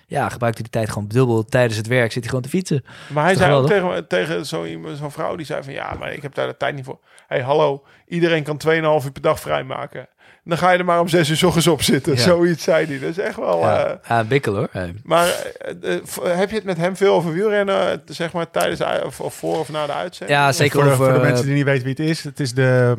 Ja, 0.06 0.28
gebruikt 0.28 0.56
hij 0.56 0.64
de 0.66 0.72
tijd 0.78 0.88
gewoon 0.90 1.08
dubbel. 1.08 1.44
Tijdens 1.44 1.76
het 1.76 1.86
werk 1.86 2.12
zit 2.12 2.20
hij 2.20 2.28
gewoon 2.28 2.42
te 2.42 2.48
fietsen. 2.48 2.84
Maar 3.12 3.24
hij 3.24 3.34
zei 3.34 3.52
ook 3.54 3.66
tegen, 3.66 4.08
tegen 4.08 4.46
zo 4.46 4.64
iemand- 4.64 4.98
zo'n 4.98 5.10
vrouw 5.10 5.36
die 5.36 5.46
zei 5.46 5.62
van... 5.62 5.72
Ja, 5.72 5.94
maar 5.98 6.12
ik 6.12 6.22
heb 6.22 6.34
daar 6.34 6.46
de 6.46 6.56
tijd 6.56 6.74
niet 6.74 6.84
voor. 6.84 6.98
hey, 7.26 7.40
hallo. 7.42 7.84
Iedereen 8.06 8.42
kan 8.42 8.60
2,5 8.66 8.72
uur 8.72 9.12
per 9.12 9.22
dag 9.22 9.40
vrijmaken. 9.40 10.08
Dan 10.44 10.58
ga 10.58 10.70
je 10.70 10.78
er 10.78 10.84
maar 10.84 11.00
om 11.00 11.08
6 11.08 11.28
uur 11.28 11.36
's 11.36 11.42
ochtends 11.42 11.66
op 11.66 11.82
zitten. 11.82 12.14
Ja. 12.14 12.20
Zoiets 12.20 12.62
zei 12.62 12.86
hij. 12.86 12.98
Dat 12.98 13.10
is 13.10 13.18
echt 13.18 13.36
wel... 13.36 13.58
Ja, 13.58 13.86
eh, 13.86 13.94
ja 14.08 14.24
bikkel 14.24 14.54
hoor. 14.54 14.68
Hey. 14.70 14.94
maar 15.04 15.26
eh, 15.26 15.94
eh, 15.94 16.00
heb 16.22 16.48
je 16.48 16.54
het 16.54 16.64
met 16.64 16.76
hem 16.76 16.96
veel 16.96 17.14
over 17.14 17.32
wielrennen? 17.32 18.02
Zeg 18.06 18.32
maar 18.32 18.50
tijdens 18.50 19.04
of, 19.04 19.20
of 19.20 19.34
voor 19.34 19.58
of 19.58 19.68
na 19.68 19.86
de 19.86 19.92
uitzending? 19.92 20.38
Ja, 20.38 20.52
zeker 20.52 20.72
voor, 20.72 20.84
de, 20.84 20.90
over... 20.90 21.04
voor 21.04 21.14
de 21.14 21.20
mensen 21.20 21.44
die 21.46 21.54
niet 21.54 21.64
weten 21.64 21.84
wie 21.84 21.94
het 21.96 22.08
is, 22.08 22.24
het 22.24 22.40
is 22.40 22.54
de... 22.54 22.96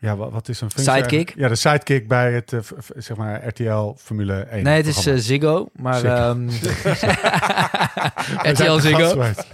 Ja, 0.00 0.16
wat, 0.16 0.32
wat 0.32 0.48
is 0.48 0.60
een 0.60 0.70
functie? 0.70 0.92
Sidekick? 0.92 1.12
eigenlijk? 1.12 1.38
Ja, 1.38 1.48
de 1.48 1.54
sidekick 1.54 2.08
bij 2.08 2.32
het, 2.32 2.52
eh, 2.52 2.60
zeg 2.96 3.16
maar, 3.16 3.46
RTL 3.48 3.94
Formule 3.98 4.46
1. 4.50 4.62
Nee, 4.64 4.76
het 4.76 4.86
is 4.86 5.06
eh. 5.06 5.14
Ziggo, 5.16 5.68
maar... 5.72 6.04
Ehm 6.04 6.48
RTL 8.52 8.78
Ziggo. 8.78 9.08
geweest. 9.08 9.46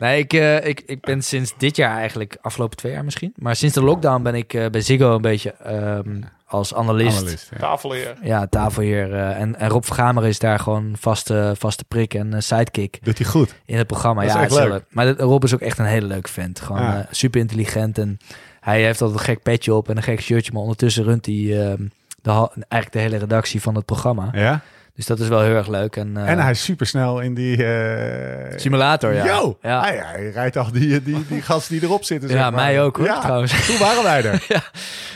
Nee, 0.00 0.18
ik, 0.18 0.32
eh, 0.32 0.66
ik, 0.66 0.82
ik 0.86 1.00
ben 1.00 1.22
sinds 1.22 1.54
dit 1.58 1.76
jaar 1.76 1.96
eigenlijk, 1.96 2.36
afgelopen 2.40 2.76
twee 2.76 2.92
jaar 2.92 3.04
misschien. 3.04 3.32
Maar 3.36 3.56
sinds 3.56 3.74
de 3.74 3.82
lockdown 3.82 4.22
ben 4.22 4.34
ik 4.34 4.48
bij 4.70 4.80
Ziggo 4.80 5.14
een 5.14 5.22
beetje 5.22 5.50
ehm, 5.52 6.20
als 6.46 6.74
analist. 6.74 7.18
Analist, 7.20 7.48
ja. 7.50 7.58
Tafelheer. 7.58 8.14
Ja, 8.22 8.46
tafelheer. 8.46 9.14
eh, 9.14 9.40
en, 9.40 9.58
en 9.58 9.68
Rob 9.68 9.84
Vergamer 9.84 10.26
is 10.26 10.38
daar 10.38 10.58
gewoon 10.58 10.94
vaste, 10.98 11.54
vaste 11.58 11.84
prik 11.84 12.14
en 12.14 12.42
sidekick 12.42 12.98
Doet 13.02 13.18
hij 13.18 13.26
goed. 13.26 13.54
in 13.64 13.76
het 13.78 13.86
programma. 13.86 14.20
Dat 14.20 14.30
is 14.30 14.36
ja, 14.36 14.42
echt 14.42 14.54
leuk. 14.68 14.84
Maar 14.90 15.08
Rob 15.08 15.44
is 15.44 15.54
ook 15.54 15.60
echt 15.60 15.78
een 15.78 15.84
hele 15.84 16.06
leuke 16.06 16.32
vent. 16.32 16.60
Gewoon 16.60 16.82
Ja. 16.82 17.06
super 17.10 17.40
intelligent 17.40 17.98
en 17.98 18.18
hij 18.66 18.82
heeft 18.82 19.00
altijd 19.00 19.18
een 19.18 19.24
gek 19.24 19.42
petje 19.42 19.74
op 19.74 19.88
en 19.88 19.96
een 19.96 20.02
gek 20.02 20.20
shirtje. 20.20 20.52
Maar 20.52 20.62
ondertussen 20.62 21.04
runt 21.04 21.26
hij 21.26 21.34
ehm, 21.34 21.82
de, 22.22 22.30
eigenlijk 22.68 22.92
de 22.92 22.98
hele 22.98 23.16
redactie 23.16 23.62
van 23.62 23.74
het 23.74 23.84
programma. 23.84 24.28
Ja? 24.32 24.60
Dus 24.94 25.06
dat 25.06 25.18
is 25.20 25.28
wel 25.28 25.40
heel 25.40 25.54
erg 25.54 25.68
leuk. 25.68 25.96
En, 25.96 26.16
eh, 26.16 26.30
En 26.30 26.38
hij 26.38 26.50
is 26.50 26.64
super 26.64 26.86
snel 26.86 27.20
in 27.20 27.34
die... 27.34 27.64
eh, 27.66 28.58
Simulator, 28.58 29.12
ja. 29.12 29.24
Yo! 29.24 29.58
Ja. 29.62 29.80
Hij, 29.80 29.96
hij 30.04 30.30
rijdt 30.30 30.56
al 30.56 30.72
die, 30.72 31.02
die, 31.02 31.26
die 31.28 31.42
gasten 31.42 31.74
die 31.78 31.82
erop 31.88 32.04
zitten. 32.04 32.28
zeg 32.28 32.38
Ja, 32.38 32.50
maar. 32.50 32.60
mij 32.64 32.82
ook 32.82 32.96
hoor, 32.96 33.06
Ja, 33.06 33.20
trouwens. 33.20 33.66
Toen 33.66 33.78
waren 33.78 34.02
wij 34.02 34.24
er. 34.24 34.44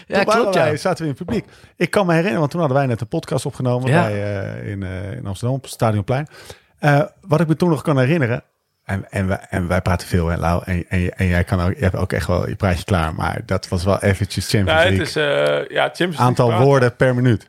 Ja, 0.07 0.25
toen 0.25 0.35
klopt 0.35 0.55
wij, 0.55 0.71
ja. 0.71 0.77
zaten 0.77 1.05
we 1.05 1.11
in 1.11 1.17
het 1.17 1.25
publiek. 1.27 1.45
Ik 1.77 1.91
kan 1.91 2.03
me 2.03 2.11
herinneren, 2.11 2.39
want 2.39 2.51
toen 2.51 2.61
hadden 2.61 2.79
wij 2.79 2.87
net 2.87 3.01
een 3.01 3.07
podcast 3.09 3.47
opgenomen 3.47 3.91
Ja. 3.91 4.03
bij, 4.03 4.43
eh, 4.63 4.71
in, 4.71 4.83
in 5.17 5.27
Amsterdam 5.27 5.57
op 5.57 5.63
het 5.63 5.73
Stadionplein. 5.73 6.27
Wat 7.21 7.41
ik 7.41 7.47
me 7.49 7.57
toen 7.57 7.69
nog 7.71 7.83
kan 7.83 7.99
herinneren, 7.99 8.43
en, 8.91 9.07
en, 9.11 9.27
wij, 9.29 9.47
en 9.51 9.67
wij 9.69 9.81
praten 9.83 10.09
veel, 10.09 10.27
hè, 10.27 10.37
Lau, 10.37 10.63
en, 10.65 10.85
en, 10.89 11.17
en 11.17 11.27
jij 11.27 11.45
kan 11.45 11.61
ook, 11.61 11.75
je 11.75 11.83
hebt 11.83 11.97
ook 11.97 12.13
echt 12.13 12.27
wel 12.27 12.49
je 12.49 12.57
praatje 12.57 12.85
klaar, 12.85 13.15
maar 13.15 13.41
dat 13.47 13.69
was 13.69 13.85
wel 13.85 13.99
eventjes 14.01 14.49
Champions 14.49 14.83
Ja, 14.83 14.89
het 14.89 14.97
League. 14.99 15.07
is 15.07 15.69
eh 15.69 15.77
ja, 15.77 15.83
Champions 15.85 15.99
League 15.99 16.27
Aantal 16.27 16.47
praten. 16.49 16.65
woorden 16.67 16.97
per 16.97 17.15
minuut. 17.15 17.49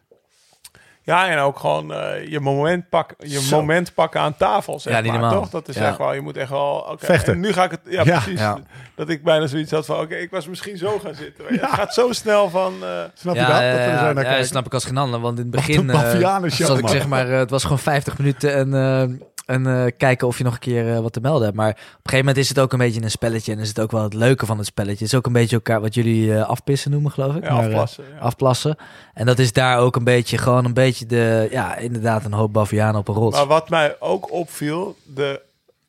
Ja, 1.03 1.27
en 1.29 1.37
ook 1.39 1.59
gewoon 1.59 1.93
eh, 1.93 2.27
je, 2.27 2.39
moment 2.39 2.89
pak, 2.89 3.13
je 3.17 3.39
Zo. 3.41 3.55
moment 3.55 3.93
pakken 3.93 4.21
aan 4.21 4.37
tafel, 4.37 4.79
zeg 4.79 4.93
Ja, 4.93 4.99
niet 5.01 5.11
maar, 5.11 5.19
normaal. 5.21 5.39
toch? 5.41 5.49
Dat 5.49 5.67
is 5.67 5.75
Ja. 5.75 5.87
echt 5.87 5.97
wel, 5.97 6.13
je 6.13 6.21
moet 6.21 6.37
echt 6.37 6.49
wel... 6.49 6.87
oké, 6.89 7.05
Vechten. 7.05 7.33
En 7.33 7.39
nu 7.39 7.53
ga 7.53 7.63
ik 7.63 7.71
het... 7.71 7.79
Ja, 7.83 8.03
Ja. 8.05 8.19
precies. 8.19 8.39
Ja. 8.39 8.57
Dat 8.95 9.09
ik 9.09 9.23
bijna 9.23 9.47
zoiets 9.47 9.71
had 9.71 9.85
van, 9.85 9.99
oké, 9.99 10.15
ik 10.15 10.31
was 10.31 10.47
misschien 10.47 10.77
zo 10.77 10.99
gaan 10.99 11.15
zitten. 11.15 11.45
Het 11.47 11.69
gaat 11.69 11.93
zo 11.93 12.11
snel 12.11 12.49
van... 12.49 12.73
eh, 12.83 12.89
Snap 13.13 13.35
je 13.35 13.41
Ja, 13.41 13.47
dat? 13.47 13.61
ja, 13.61 13.71
dat 13.71 14.17
er 14.17 14.23
ja, 14.23 14.29
kijken. 14.29 14.45
snap 14.45 14.65
ik 14.65 14.73
als 14.73 14.85
geen 14.85 14.97
ander. 14.97 15.19
Want 15.19 15.39
in 15.39 15.45
het 15.45 15.55
Wat 15.55 15.65
begin 15.65 15.89
een 15.89 15.95
eh, 15.95 16.01
bavianenshow, 16.01 16.67
zat 16.67 16.77
ik 16.77 16.87
zeg 16.87 17.07
maar, 17.07 17.27
het 17.27 17.49
was 17.49 17.63
gewoon 17.63 17.79
50 17.79 18.17
minuten 18.17 18.53
en, 18.55 18.73
eh, 18.73 19.01
en 19.45 19.67
eh, 19.67 19.91
kijken 19.97 20.27
of 20.27 20.37
je 20.37 20.43
nog 20.43 20.53
een 20.53 20.59
keer 20.59 20.93
eh, 20.93 20.99
wat 20.99 21.13
te 21.13 21.19
melden 21.21 21.43
hebt. 21.43 21.55
Maar 21.55 21.69
op 21.69 21.75
een 21.77 21.83
gegeven 22.03 22.17
moment 22.17 22.37
is 22.37 22.49
het 22.49 22.59
ook 22.59 22.73
een 22.73 22.79
beetje 22.79 23.01
een 23.01 23.11
spelletje 23.11 23.51
en 23.51 23.59
is 23.59 23.67
het 23.67 23.79
ook 23.79 23.91
wel 23.91 24.03
het 24.03 24.13
leuke 24.13 24.45
van 24.45 24.57
het 24.57 24.65
spelletje. 24.67 25.03
Het 25.03 25.13
is 25.13 25.17
ook 25.17 25.25
een 25.25 25.33
beetje 25.33 25.55
elkaar 25.55 25.81
wat 25.81 25.93
jullie 25.93 26.35
eh, 26.35 26.49
afpissen 26.49 26.91
noemen, 26.91 27.11
geloof 27.11 27.35
ik. 27.35 27.43
ja, 27.43 27.53
Maar, 27.53 27.59
eh, 27.63 27.67
afplassen. 27.69 28.03
ja. 28.13 28.19
afplassen. 28.19 28.75
En 29.13 29.25
dat 29.25 29.39
is 29.39 29.53
daar 29.53 29.77
ook 29.79 29.95
een 29.95 30.03
beetje, 30.03 30.37
gewoon 30.37 30.65
een 30.65 30.73
beetje 30.73 31.05
de, 31.05 31.47
ja, 31.51 31.75
inderdaad 31.77 32.25
een 32.25 32.33
hoop 32.33 32.53
bavianen 32.53 32.99
op 32.99 33.07
een 33.07 33.13
rots. 33.15 33.37
Maar 33.37 33.47
wat 33.47 33.69
mij 33.69 33.95
ook 33.99 34.31
opviel, 34.31 34.95
de 35.03 35.41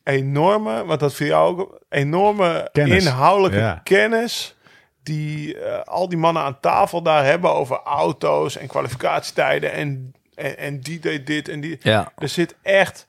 enorme, 0.05 0.85
want 0.85 1.01
dat 1.01 1.15
viel 1.15 1.27
jou 1.27 1.59
ook 1.61 1.79
enorme 1.89 2.69
Kennis. 2.73 3.05
inhoudelijke 3.05 3.59
Ja. 3.59 3.81
kennis 3.85 4.55
die 5.03 5.59
eh, 5.59 5.83
al 5.85 6.09
die 6.09 6.19
mannen 6.19 6.43
aan 6.43 6.61
tafel 6.61 7.03
daar 7.03 7.25
hebben 7.25 7.53
over 7.53 7.81
auto's 7.85 8.57
en 8.57 8.67
kwalificatietijden 8.67 9.73
en, 9.73 10.15
en, 10.35 10.59
en 10.59 10.81
die 10.81 10.99
deed 11.01 11.27
dit 11.27 11.49
en 11.49 11.61
die. 11.61 11.79
Ja, 11.81 12.13
Er 12.19 12.29
zit 12.29 12.55
echt, 12.63 13.07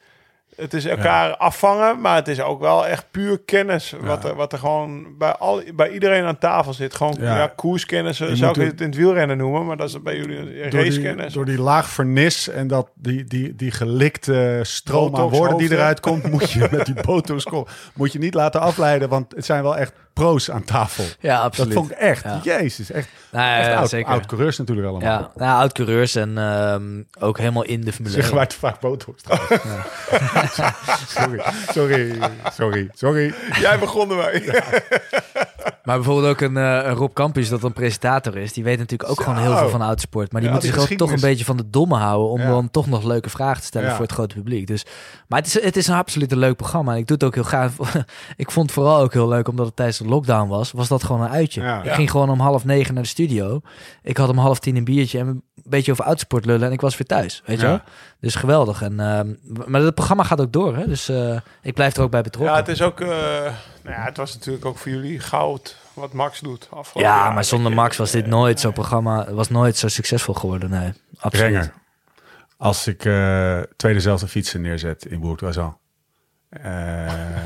het 0.56 0.74
is 0.74 0.86
elkaar 0.86 1.38
afvangen, 1.38 2.02
maar 2.02 2.16
het 2.16 2.28
is 2.28 2.42
ook 2.42 2.60
wel 2.60 2.88
echt 2.88 3.06
puur 3.12 3.40
kennis 3.40 3.94
wat, 4.02 4.26
er, 4.26 4.36
wat 4.36 4.54
er 4.54 4.60
gewoon 4.60 5.18
bij, 5.18 5.32
al, 5.32 5.62
bij 5.76 5.92
iedereen 5.92 6.24
aan 6.24 6.38
tafel 6.38 6.74
zit. 6.74 6.96
Gewoon 6.96 7.16
Ja. 7.20 7.38
ja. 7.38 7.52
koerskennis, 7.56 8.18
Je 8.18 8.36
zou 8.36 8.62
ik 8.62 8.68
het 8.72 8.82
in 8.82 8.88
het 8.88 8.96
wielrennen 8.96 9.38
noemen, 9.38 9.66
maar 9.66 9.78
dat 9.78 9.90
is 9.90 10.02
bij 10.02 10.16
jullie 10.16 10.36
door 10.36 10.46
die, 10.46 10.84
racekennis. 10.84 11.34
door 11.34 11.46
die 11.46 11.62
laag 11.62 11.90
vernis 11.90 12.50
en 12.50 12.68
dat 12.68 12.90
die, 12.96 13.24
die, 13.24 13.56
die 13.56 13.72
gelikte 13.72 14.60
stroom 14.62 15.16
aan 15.16 15.30
woorden 15.30 15.58
die 15.58 15.72
eruit 15.72 16.00
komt, 16.00 16.32
moet 16.32 16.52
je 16.52 16.68
met 16.72 16.86
die 16.86 17.02
botox 17.06 17.46
moet 17.94 18.12
je 18.12 18.20
niet 18.20 18.34
laten 18.34 18.62
afleiden, 18.62 19.10
want 19.10 19.36
het 19.36 19.46
zijn 19.46 19.64
wel 19.64 19.78
echt 19.78 19.94
pro's 20.14 20.52
aan 20.52 20.64
tafel. 20.64 21.04
ja 21.20 21.36
Dat 21.36 21.46
absoluut. 21.46 21.74
vond 21.74 21.92
ik 21.92 21.98
echt, 21.98 22.24
Ja. 22.24 22.40
jezus, 22.44 22.92
echt, 22.92 23.08
Nou, 23.32 23.60
echt 23.62 23.76
oud, 23.78 23.90
zeker. 23.90 24.12
oud 24.12 24.26
coureurs 24.26 24.58
natuurlijk 24.58 24.88
allemaal. 24.88 25.10
Ja, 25.12 25.32
nou, 25.36 25.60
oud-coureurs 25.60 26.16
en 26.16 26.38
ehm, 26.38 27.02
ook 27.20 27.38
helemaal 27.38 27.64
in 27.64 27.82
de 27.82 27.92
Formule 27.94 28.14
Zeggen 28.16 28.32
1. 28.32 28.40
wij 28.40 28.48
te 28.50 28.56
vaak 28.60 28.80
botox 28.80 29.22
sorry, 31.08 31.44
sorry, 31.72 32.20
sorry, 32.54 32.90
sorry. 32.94 33.34
Jij 33.60 33.80
begon 33.80 34.12
ermee. 34.12 34.52
Maar 35.84 35.96
bijvoorbeeld 35.96 36.28
ook 36.30 36.42
een, 36.42 36.58
eh, 36.58 36.92
Rob 36.96 37.14
Campus, 37.14 37.50
dat 37.50 37.64
een 37.64 37.74
presentator 37.74 38.38
is. 38.38 38.54
Die 38.54 38.64
weet 38.64 38.78
natuurlijk 38.78 39.10
ook 39.10 39.18
Zo. 39.18 39.24
gewoon 39.24 39.40
heel 39.40 39.58
veel 39.58 39.70
van 39.70 39.82
oudsport. 39.82 40.32
Maar 40.32 40.42
die 40.42 40.50
Ja, 40.50 40.56
moet 40.56 40.64
die 40.66 40.74
zich 40.74 40.92
ook 40.92 40.98
toch 40.98 41.12
een 41.12 41.20
beetje 41.20 41.46
van 41.46 41.58
de 41.58 41.70
domme 41.70 41.96
houden... 41.98 42.30
om 42.30 42.40
Ja. 42.42 42.48
dan 42.50 42.72
toch 42.72 42.88
nog 42.88 43.04
leuke 43.04 43.30
vragen 43.30 43.60
te 43.62 43.68
stellen 43.68 43.88
Ja. 43.88 43.94
voor 43.96 44.04
het 44.06 44.14
grote 44.14 44.36
publiek. 44.36 44.68
Dus, 44.68 44.86
maar 45.28 45.40
het 45.40 45.48
is, 45.48 45.62
het 45.64 45.78
is 45.78 45.88
een 45.88 45.96
absoluut 45.96 46.32
een 46.32 46.38
leuk 46.38 46.56
programma. 46.56 46.92
En 46.92 46.98
ik 46.98 47.08
doe 47.08 47.16
het 47.18 47.26
ook 47.26 47.34
heel 47.34 47.44
graag. 47.44 47.72
ik 48.36 48.52
vond 48.52 48.66
het 48.66 48.76
vooral 48.76 49.02
ook 49.02 49.14
heel 49.14 49.28
leuk, 49.28 49.48
omdat 49.48 49.66
het 49.66 49.76
tijdens 49.76 50.00
de 50.04 50.10
lockdown 50.10 50.48
was... 50.50 50.72
was 50.72 50.88
dat 50.88 51.04
gewoon 51.04 51.22
een 51.22 51.30
uitje. 51.30 51.62
Ja. 51.62 51.84
Ik 51.84 51.92
ging 51.92 52.12
gewoon 52.12 52.30
om 52.30 52.40
half 52.40 52.66
negen 52.66 52.94
naar 52.94 53.04
de 53.04 53.10
studio. 53.10 53.62
Ik 54.02 54.18
had 54.18 54.30
om 54.30 54.38
half 54.38 54.60
tien 54.60 54.76
een 54.76 54.84
biertje 54.84 55.20
en 55.20 55.28
een 55.28 55.44
beetje 55.64 55.92
over 55.92 56.04
oudsport 56.06 56.46
lullen... 56.46 56.68
en 56.68 56.74
ik 56.74 56.82
was 56.82 56.98
weer 56.98 57.08
thuis, 57.08 57.42
weet 57.46 57.60
je 57.60 57.66
Ja. 57.66 57.72
wel? 57.72 57.82
Dus 58.20 58.36
geweldig. 58.36 58.82
En, 58.82 59.00
ehm, 59.00 59.34
maar 59.72 59.82
het 59.82 59.96
programma 59.96 60.24
gaat 60.24 60.42
ook 60.42 60.52
door, 60.54 60.76
hè? 60.76 60.88
Dus 60.88 61.10
eh, 61.10 61.38
ik 61.62 61.74
blijf 61.74 61.96
er 61.96 62.04
ook 62.04 62.12
bij 62.12 62.22
betrokken. 62.22 62.54
Ja, 62.54 62.60
het 62.60 62.68
is 62.70 62.82
ook. 62.82 63.00
eh, 63.02 63.08
nou 63.08 63.96
ja, 63.96 64.04
het 64.04 64.18
was 64.18 64.34
natuurlijk 64.34 64.66
ook 64.66 64.78
voor 64.78 64.92
jullie 64.92 65.20
goud 65.20 65.78
wat 65.94 66.14
Max 66.14 66.40
doet. 66.40 66.68
afgelopen 66.72 67.12
Ja, 67.12 67.18
jaar. 67.24 67.34
maar 67.34 67.44
zonder 67.44 67.72
Max 67.74 67.98
was 67.98 68.12
dit 68.12 68.28
nooit 68.28 68.60
zo'n 68.60 68.74
programma, 68.74 69.32
was 69.34 69.50
nooit 69.50 69.78
zo 69.78 69.88
succesvol 69.88 70.34
geworden. 70.34 70.70
Nee, 70.70 70.92
absoluut. 71.20 71.52
Renger. 71.52 71.74
Als 72.58 72.88
ik 72.88 73.06
eh 73.06 73.60
twee 73.76 73.94
dezelfde 73.94 74.28
fietsen 74.28 74.62
neerzet 74.62 75.06
in 75.06 75.20
Bourg-Oisan. 75.20 75.78
Eh 76.62 77.42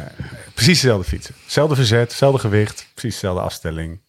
precies 0.54 0.82
dezelfde 0.82 1.10
fietsen. 1.10 1.36
Hetzelfde 1.44 1.76
verzet, 1.76 2.10
hetzelfde 2.10 2.40
gewicht, 2.40 2.88
precies 2.94 3.14
dezelfde 3.14 3.42
afstelling. 3.42 4.00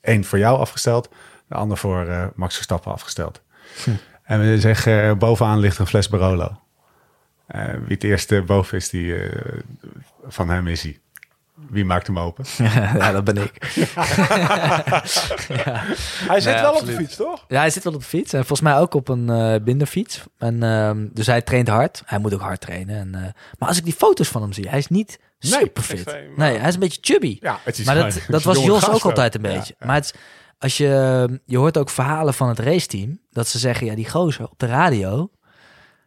Eén 0.00 0.24
voor 0.24 0.38
jou 0.38 0.58
afgesteld, 0.58 1.08
de 1.48 1.54
ander 1.54 1.76
voor 1.76 2.06
eh, 2.06 2.26
Max 2.34 2.54
Verstappen 2.54 2.92
afgesteld. 2.92 3.42
En 4.22 4.40
we 4.40 4.60
zeggen, 4.60 5.02
eh, 5.02 5.14
bovenaan 5.14 5.58
ligt 5.58 5.78
een 5.78 5.86
fles 5.86 6.08
Barolo. 6.08 6.60
Wie 7.46 7.94
het 7.94 8.04
eerste 8.04 8.42
boven 8.42 8.76
is, 8.76 8.88
die 8.88 9.14
van 10.26 10.48
hem 10.48 10.66
is 10.66 10.82
hij. 10.82 11.00
Wie 11.70 11.84
maakt 11.84 12.06
hem 12.06 12.18
open? 12.18 12.44
ja, 12.98 13.12
dat 13.12 13.24
ben 13.24 13.36
ik. 13.36 13.52
Hij 16.28 16.40
zit 16.40 16.52
Nee, 16.52 16.62
wel 16.62 16.72
op 16.74 16.84
de 16.86 16.92
fiets, 16.92 17.16
toch? 17.16 17.44
Ja, 17.48 17.58
hij 17.60 17.70
zit 17.70 17.84
wel 17.84 17.92
op 17.92 18.00
de 18.00 18.04
fiets. 18.06 18.32
En 18.32 18.38
volgens 18.38 18.60
mij 18.60 18.78
ook 18.78 18.94
op 18.94 19.08
een 19.08 19.30
eh, 19.30 19.54
binderfiets. 19.62 20.22
En, 20.38 20.62
ehm, 20.62 21.06
dus 21.12 21.26
hij 21.26 21.42
traint 21.42 21.68
hard. 21.68 22.02
Hij 22.06 22.18
moet 22.18 22.34
ook 22.34 22.40
hard 22.40 22.60
trainen. 22.60 22.96
En, 22.98 23.14
eh, 23.14 23.20
maar 23.58 23.68
als 23.68 23.78
ik 23.78 23.84
die 23.84 23.92
foto's 23.94 24.28
van 24.28 24.42
hem 24.42 24.52
zie, 24.52 24.68
hij 24.68 24.78
is 24.78 24.88
niet 24.88 25.18
Nee, 25.40 25.52
super 25.52 25.82
fit. 25.82 25.96
extreem, 25.98 26.28
maar- 26.36 26.48
Nee, 26.50 26.58
hij 26.58 26.68
is 26.68 26.74
een 26.74 26.80
beetje 26.80 26.98
chubby. 27.00 27.36
Ja, 27.40 27.58
het 27.62 27.78
is 27.78 27.84
maar 27.86 27.94
dat, 27.94 28.18
dat 28.28 28.42
was 28.42 28.64
Jos 28.64 28.88
ook 28.90 29.02
altijd 29.04 29.34
een 29.34 29.42
Ja, 29.42 29.56
beetje. 29.56 29.74
ja. 29.78 29.86
Maar 29.86 29.94
het, 29.94 30.04
is- 30.04 30.14
als 30.58 30.76
je, 30.76 31.40
je 31.44 31.56
hoort 31.58 31.78
ook 31.78 31.90
verhalen 31.90 32.34
van 32.34 32.48
het 32.48 32.58
raceteam, 32.58 33.20
dat 33.30 33.48
ze 33.48 33.58
zeggen, 33.58 33.86
ja, 33.86 33.94
die 33.94 34.08
gozer 34.10 34.44
op 34.50 34.58
de 34.58 34.66
radio, 34.66 35.30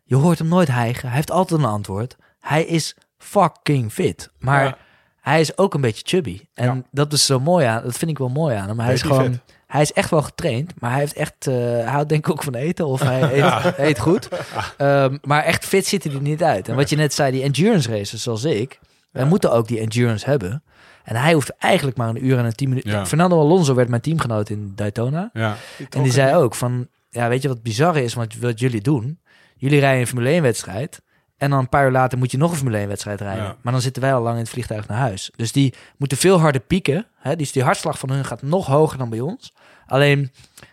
je 0.03 0.15
hoort 0.15 0.37
hem 0.39 0.47
nooit 0.47 0.67
hijgen. 0.67 1.07
Hij 1.07 1.15
heeft 1.15 1.31
altijd 1.31 1.59
een 1.59 1.65
antwoord. 1.65 2.15
Hij 2.39 2.63
is 2.65 2.95
fucking 3.17 3.91
fit. 3.93 4.29
Maar 4.39 4.63
Ja. 4.63 4.77
Hij 5.21 5.39
is 5.39 5.57
ook 5.57 5.73
een 5.73 5.81
beetje 5.81 6.01
chubby. 6.05 6.39
En 6.53 6.65
Ja. 6.75 6.81
dat 6.91 7.13
is 7.13 7.25
zo 7.25 7.39
mooi 7.39 7.65
aan, 7.65 7.83
dat 7.83 7.97
vind 7.97 8.11
ik 8.11 8.17
wel 8.17 8.29
mooi 8.29 8.55
aan 8.55 8.67
hem. 8.67 8.79
Hij 8.79 8.93
is 8.93 9.01
gewoon, 9.01 9.23
vet. 9.31 9.41
hij 9.67 9.81
is 9.81 9.93
echt 9.93 10.09
wel 10.09 10.21
getraind, 10.21 10.73
maar 10.79 10.91
hij 10.91 10.99
heeft 10.99 11.13
echt, 11.13 11.47
eh, 11.47 11.53
hij 11.55 11.83
houdt 11.83 12.09
denk 12.09 12.25
ik 12.25 12.31
ook 12.31 12.43
van 12.43 12.55
eten 12.55 12.85
of 12.87 13.01
hij 13.01 13.21
eet, 13.43 13.77
eet 13.77 13.99
goed. 13.99 14.27
Ehm, 14.77 15.17
maar 15.21 15.43
echt 15.43 15.65
fit 15.65 15.87
ziet 15.87 16.03
hij 16.03 16.13
er 16.13 16.21
niet 16.21 16.43
uit. 16.43 16.67
En 16.69 16.75
wat 16.75 16.89
je 16.89 16.95
net 16.95 17.13
zei, 17.13 17.31
die 17.31 17.43
endurance 17.43 17.89
races 17.97 18.23
zoals 18.23 18.43
ik, 18.43 18.79
wij 19.11 19.25
moeten 19.25 19.51
ook 19.51 19.67
die 19.67 19.79
endurance 19.79 20.25
hebben. 20.29 20.63
En 21.03 21.15
hij 21.15 21.33
hoeft 21.33 21.49
eigenlijk 21.57 21.97
maar 21.97 22.09
een 22.09 22.25
uur 22.25 22.37
en 22.37 22.45
een 22.45 22.55
tien 22.55 22.69
minuten. 22.69 22.91
Ja. 22.91 23.05
Fernando 23.05 23.39
Alonso 23.39 23.73
werd 23.75 23.89
mijn 23.89 24.01
teamgenoot 24.01 24.49
in 24.49 24.71
Daytona. 24.75 25.29
Ja. 25.33 25.55
En 25.89 26.03
die 26.03 26.11
zei 26.11 26.35
ook 26.35 26.55
van, 26.55 26.87
ja, 27.09 27.29
weet 27.29 27.41
je 27.41 27.47
wat 27.47 27.61
bizar 27.63 27.97
is, 27.97 28.13
wat, 28.13 28.35
wat 28.39 28.59
jullie 28.59 28.81
doen? 28.81 29.19
Jullie 29.55 29.79
rijden 29.79 29.99
een 30.01 30.07
Formule 30.07 30.29
1 30.29 30.41
wedstrijd 30.41 31.01
en 31.41 31.49
dan 31.49 31.59
een 31.59 31.69
paar 31.69 31.85
uur 31.85 31.91
later 31.91 32.17
moet 32.17 32.31
je 32.31 32.37
nog 32.37 32.51
een 32.51 32.57
Formule 32.57 32.77
1 32.77 32.87
wedstrijd 32.87 33.21
rijden. 33.21 33.43
Ja. 33.43 33.55
Maar 33.61 33.73
dan 33.73 33.81
zitten 33.81 34.01
wij 34.01 34.13
al 34.13 34.21
lang 34.21 34.35
in 34.35 34.41
het 34.41 34.49
vliegtuig 34.49 34.87
naar 34.87 34.97
huis. 34.97 35.31
Dus 35.35 35.51
die 35.51 35.73
moeten 35.97 36.17
veel 36.17 36.39
harder 36.39 36.61
pieken. 36.61 37.05
Hè? 37.19 37.35
Dus 37.35 37.51
die 37.51 37.63
hartslag 37.63 37.99
van 37.99 38.11
hun 38.11 38.25
gaat 38.25 38.41
nog 38.41 38.65
hoger 38.67 38.97
dan 38.97 39.09
bij 39.09 39.19
ons. 39.19 39.53
Alleen, 39.85 40.31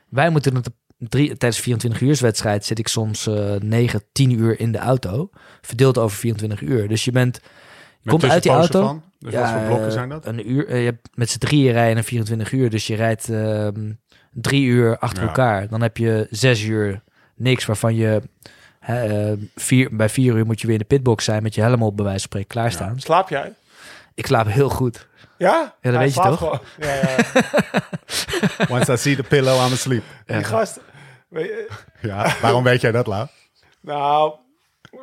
wij 0.09 0.31
moeten 0.31 0.55
het 0.55 0.71
drie, 0.99 1.37
tijdens 1.37 1.61
24 1.63 2.01
uur 2.01 2.19
wedstrijd 2.21 2.65
zit 2.65 2.79
ik 2.79 2.89
soms 2.89 3.27
eh 3.27 3.55
9, 3.55 4.03
10 4.13 4.31
uur 4.39 4.61
in 4.61 4.73
de 4.73 4.79
auto. 4.79 5.31
Verdeeld 5.61 5.99
over 5.99 6.19
24 6.19 6.61
uur. 6.61 6.89
Dus 6.89 7.05
je 7.05 7.13
bent, 7.13 7.41
je 8.01 8.11
komt 8.11 8.25
uit 8.25 8.43
die 8.43 8.53
auto. 8.53 8.83
van? 8.87 9.03
Dus 9.19 9.35
wat 9.35 9.49
voor 9.51 9.61
blokken 9.67 9.93
zijn 9.93 10.09
dat? 10.09 10.27
Een 10.27 10.51
uur. 10.51 10.67
eh, 10.69 10.79
je 10.79 10.85
hebt 10.85 11.09
met 11.15 11.31
z'n 11.31 11.39
drieën 11.39 11.73
rijden 11.73 11.97
een 11.97 12.05
24 12.05 12.53
uur. 12.53 12.71
Dus 12.71 12.87
je 12.87 12.95
rijdt 12.95 13.29
ehm, 13.29 13.93
drie 14.33 14.65
uur 14.65 14.99
achter 14.99 15.23
Ja. 15.23 15.29
elkaar. 15.29 15.69
Dan 15.69 15.83
heb 15.83 15.97
je 15.97 16.27
zes 16.31 16.63
uur 16.63 17.03
niks 17.37 17.67
waarvan 17.67 17.95
je... 17.95 18.23
Hè, 18.89 19.31
eh, 19.31 19.39
vier, 19.55 19.89
bij 19.97 20.09
vier 20.09 20.35
uur 20.35 20.47
moet 20.47 20.61
je 20.61 20.67
weer 20.67 20.77
in 20.77 20.83
de 20.89 20.95
pitbox 20.95 21.25
zijn 21.25 21.43
met 21.43 21.55
je 21.55 21.61
helm 21.61 21.83
op 21.83 21.97
bij 21.97 22.05
wijze 22.05 22.21
van 22.21 22.29
spreken 22.29 22.49
klaarstaan. 22.49 23.01
Slaap 23.01 23.29
jij? 23.29 23.53
Ik 24.15 24.27
slaap 24.27 24.47
heel 24.47 24.69
goed. 24.69 25.09
Ja? 25.39 25.75
dat 25.81 25.93
Hij 25.95 26.03
weet 26.03 26.15
je 26.15 26.21
toch? 26.21 26.39
gewoon. 26.39 26.61
Ja, 26.79 26.95
ja. 26.95 27.17
Once 28.75 28.93
I 28.93 28.97
see 28.97 29.17
the 29.17 29.23
pillow, 29.23 29.67
I'm 29.67 29.73
asleep. 29.73 30.03
Die 30.27 30.45
gast... 30.45 30.81
Weet 31.29 31.47
je, 31.47 31.69
Ja, 32.01 32.35
waarom 32.41 32.65
weet 32.65 32.81
jij 32.81 32.93
dat, 32.93 33.07
Lau? 33.07 33.27
Nou, 33.81 34.33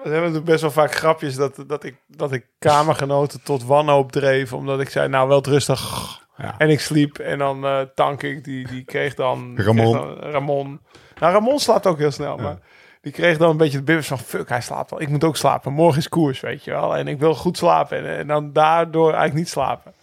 we 0.03 0.10
hebben 0.10 0.44
best 0.44 0.62
wel 0.62 0.72
vaak 0.72 0.95
grapjes 0.95 1.36
dat, 1.36 1.64
dat, 1.68 1.84
ik, 1.84 1.95
dat 2.07 2.32
ik 2.32 2.45
kamergenoten 2.60 3.44
tot 3.44 3.64
wanhoop 3.64 4.12
dreef. 4.12 4.53
Omdat 4.53 4.80
ik 4.82 4.90
zei, 4.90 5.07
nou 5.07 5.28
wel 5.28 5.44
rustig. 5.44 6.20
Ja. 6.38 6.56
En 6.57 6.70
ik 6.70 6.80
sliep 6.80 7.18
en 7.18 7.38
dan 7.38 7.66
eh 7.66 7.80
tank 7.95 8.24
ik. 8.24 8.44
Die, 8.44 8.68
die 8.68 8.84
kreeg 8.84 9.16
dan... 9.16 9.53
Ramon. 9.57 9.91
kreeg 9.91 10.06
dan- 10.22 10.32
Ramon. 10.32 10.82
Nou, 11.20 11.34
Ramon 11.34 11.60
slaapt 11.60 11.88
ook 11.88 11.98
heel 11.98 12.12
snel. 12.12 12.38
Maar 12.38 12.57
die 13.06 13.14
kreeg 13.14 13.38
dan 13.38 13.49
een 13.49 13.57
beetje 13.57 13.77
de 13.77 13.84
bibbers 13.84 14.07
van... 14.07 14.19
Fuck, 14.19 14.49
hij 14.49 14.61
slaapt 14.61 14.91
al. 14.91 15.02
Ik 15.02 15.10
moet 15.10 15.23
ook 15.23 15.38
slapen. 15.38 15.73
Morgen 15.73 15.99
is 15.99 16.10
koers, 16.10 16.40
weet 16.40 16.64
je 16.64 16.72
wel. 16.72 16.95
En 16.95 17.07
ik 17.07 17.19
wil 17.19 17.36
goed 17.36 17.57
slapen. 17.57 17.98
En, 17.98 18.18
en 18.18 18.27
dan 18.27 18.53
daardoor 18.53 19.07
eigenlijk 19.07 19.34
niet 19.34 19.49
slapen. 19.49 19.94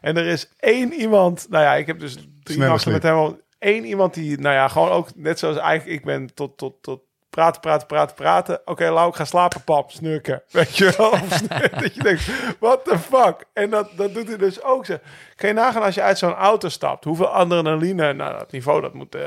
En 0.00 0.16
er 0.16 0.26
is 0.26 0.48
één 0.58 0.92
iemand... 0.92 1.46
Nou 1.50 1.64
ja, 1.64 1.74
ik 1.74 1.86
heb 1.86 1.98
dus 1.98 2.16
drie 2.42 2.58
nachten 2.58 2.92
met 2.92 3.02
hem 3.02 3.14
al... 3.14 3.40
Eén 3.58 3.84
iemand 3.84 4.14
die, 4.14 4.38
nou 4.38 4.54
ja, 4.54 4.68
gewoon 4.68 4.90
ook 4.90 5.08
net 5.14 5.38
zoals 5.38 5.56
eigenlijk 5.56 5.98
ik 5.98 6.04
ben 6.04 6.34
tot, 6.34 6.56
tot, 6.56 6.82
tot 6.82 7.00
praten, 7.30 7.60
praten, 7.60 7.86
praten, 7.86 8.14
praten. 8.14 8.60
Oké, 8.64 8.90
Lau, 8.90 9.08
ik 9.08 9.14
ga 9.14 9.24
slapen, 9.24 9.64
pap, 9.64 9.90
snurken. 9.90 10.42
Weet 10.50 10.76
je 10.76 10.94
wel? 10.96 11.10
Dat 11.80 11.94
je 11.94 12.02
denkt, 12.02 12.30
what 12.58 12.84
the 12.84 12.98
fuck? 12.98 13.44
En 13.52 13.70
dat, 13.70 13.90
dat 13.96 14.14
doet 14.14 14.28
hij 14.28 14.36
dus 14.36 14.62
ook. 14.62 14.86
Zo. 14.86 14.96
Kan 15.36 15.48
je 15.48 15.54
nagaan 15.54 15.82
als 15.82 15.94
je 15.94 16.02
uit 16.02 16.18
zo'n 16.18 16.34
auto 16.34 16.68
stapt, 16.68 17.04
hoeveel 17.04 17.28
adrenaline, 17.28 18.12
nou 18.12 18.38
dat 18.38 18.52
niveau, 18.52 18.80
dat 18.80 18.94
moet 18.94 19.14
eh, 19.14 19.22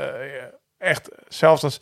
echt, 0.78 1.08
zelfs 1.28 1.64
als, 1.64 1.80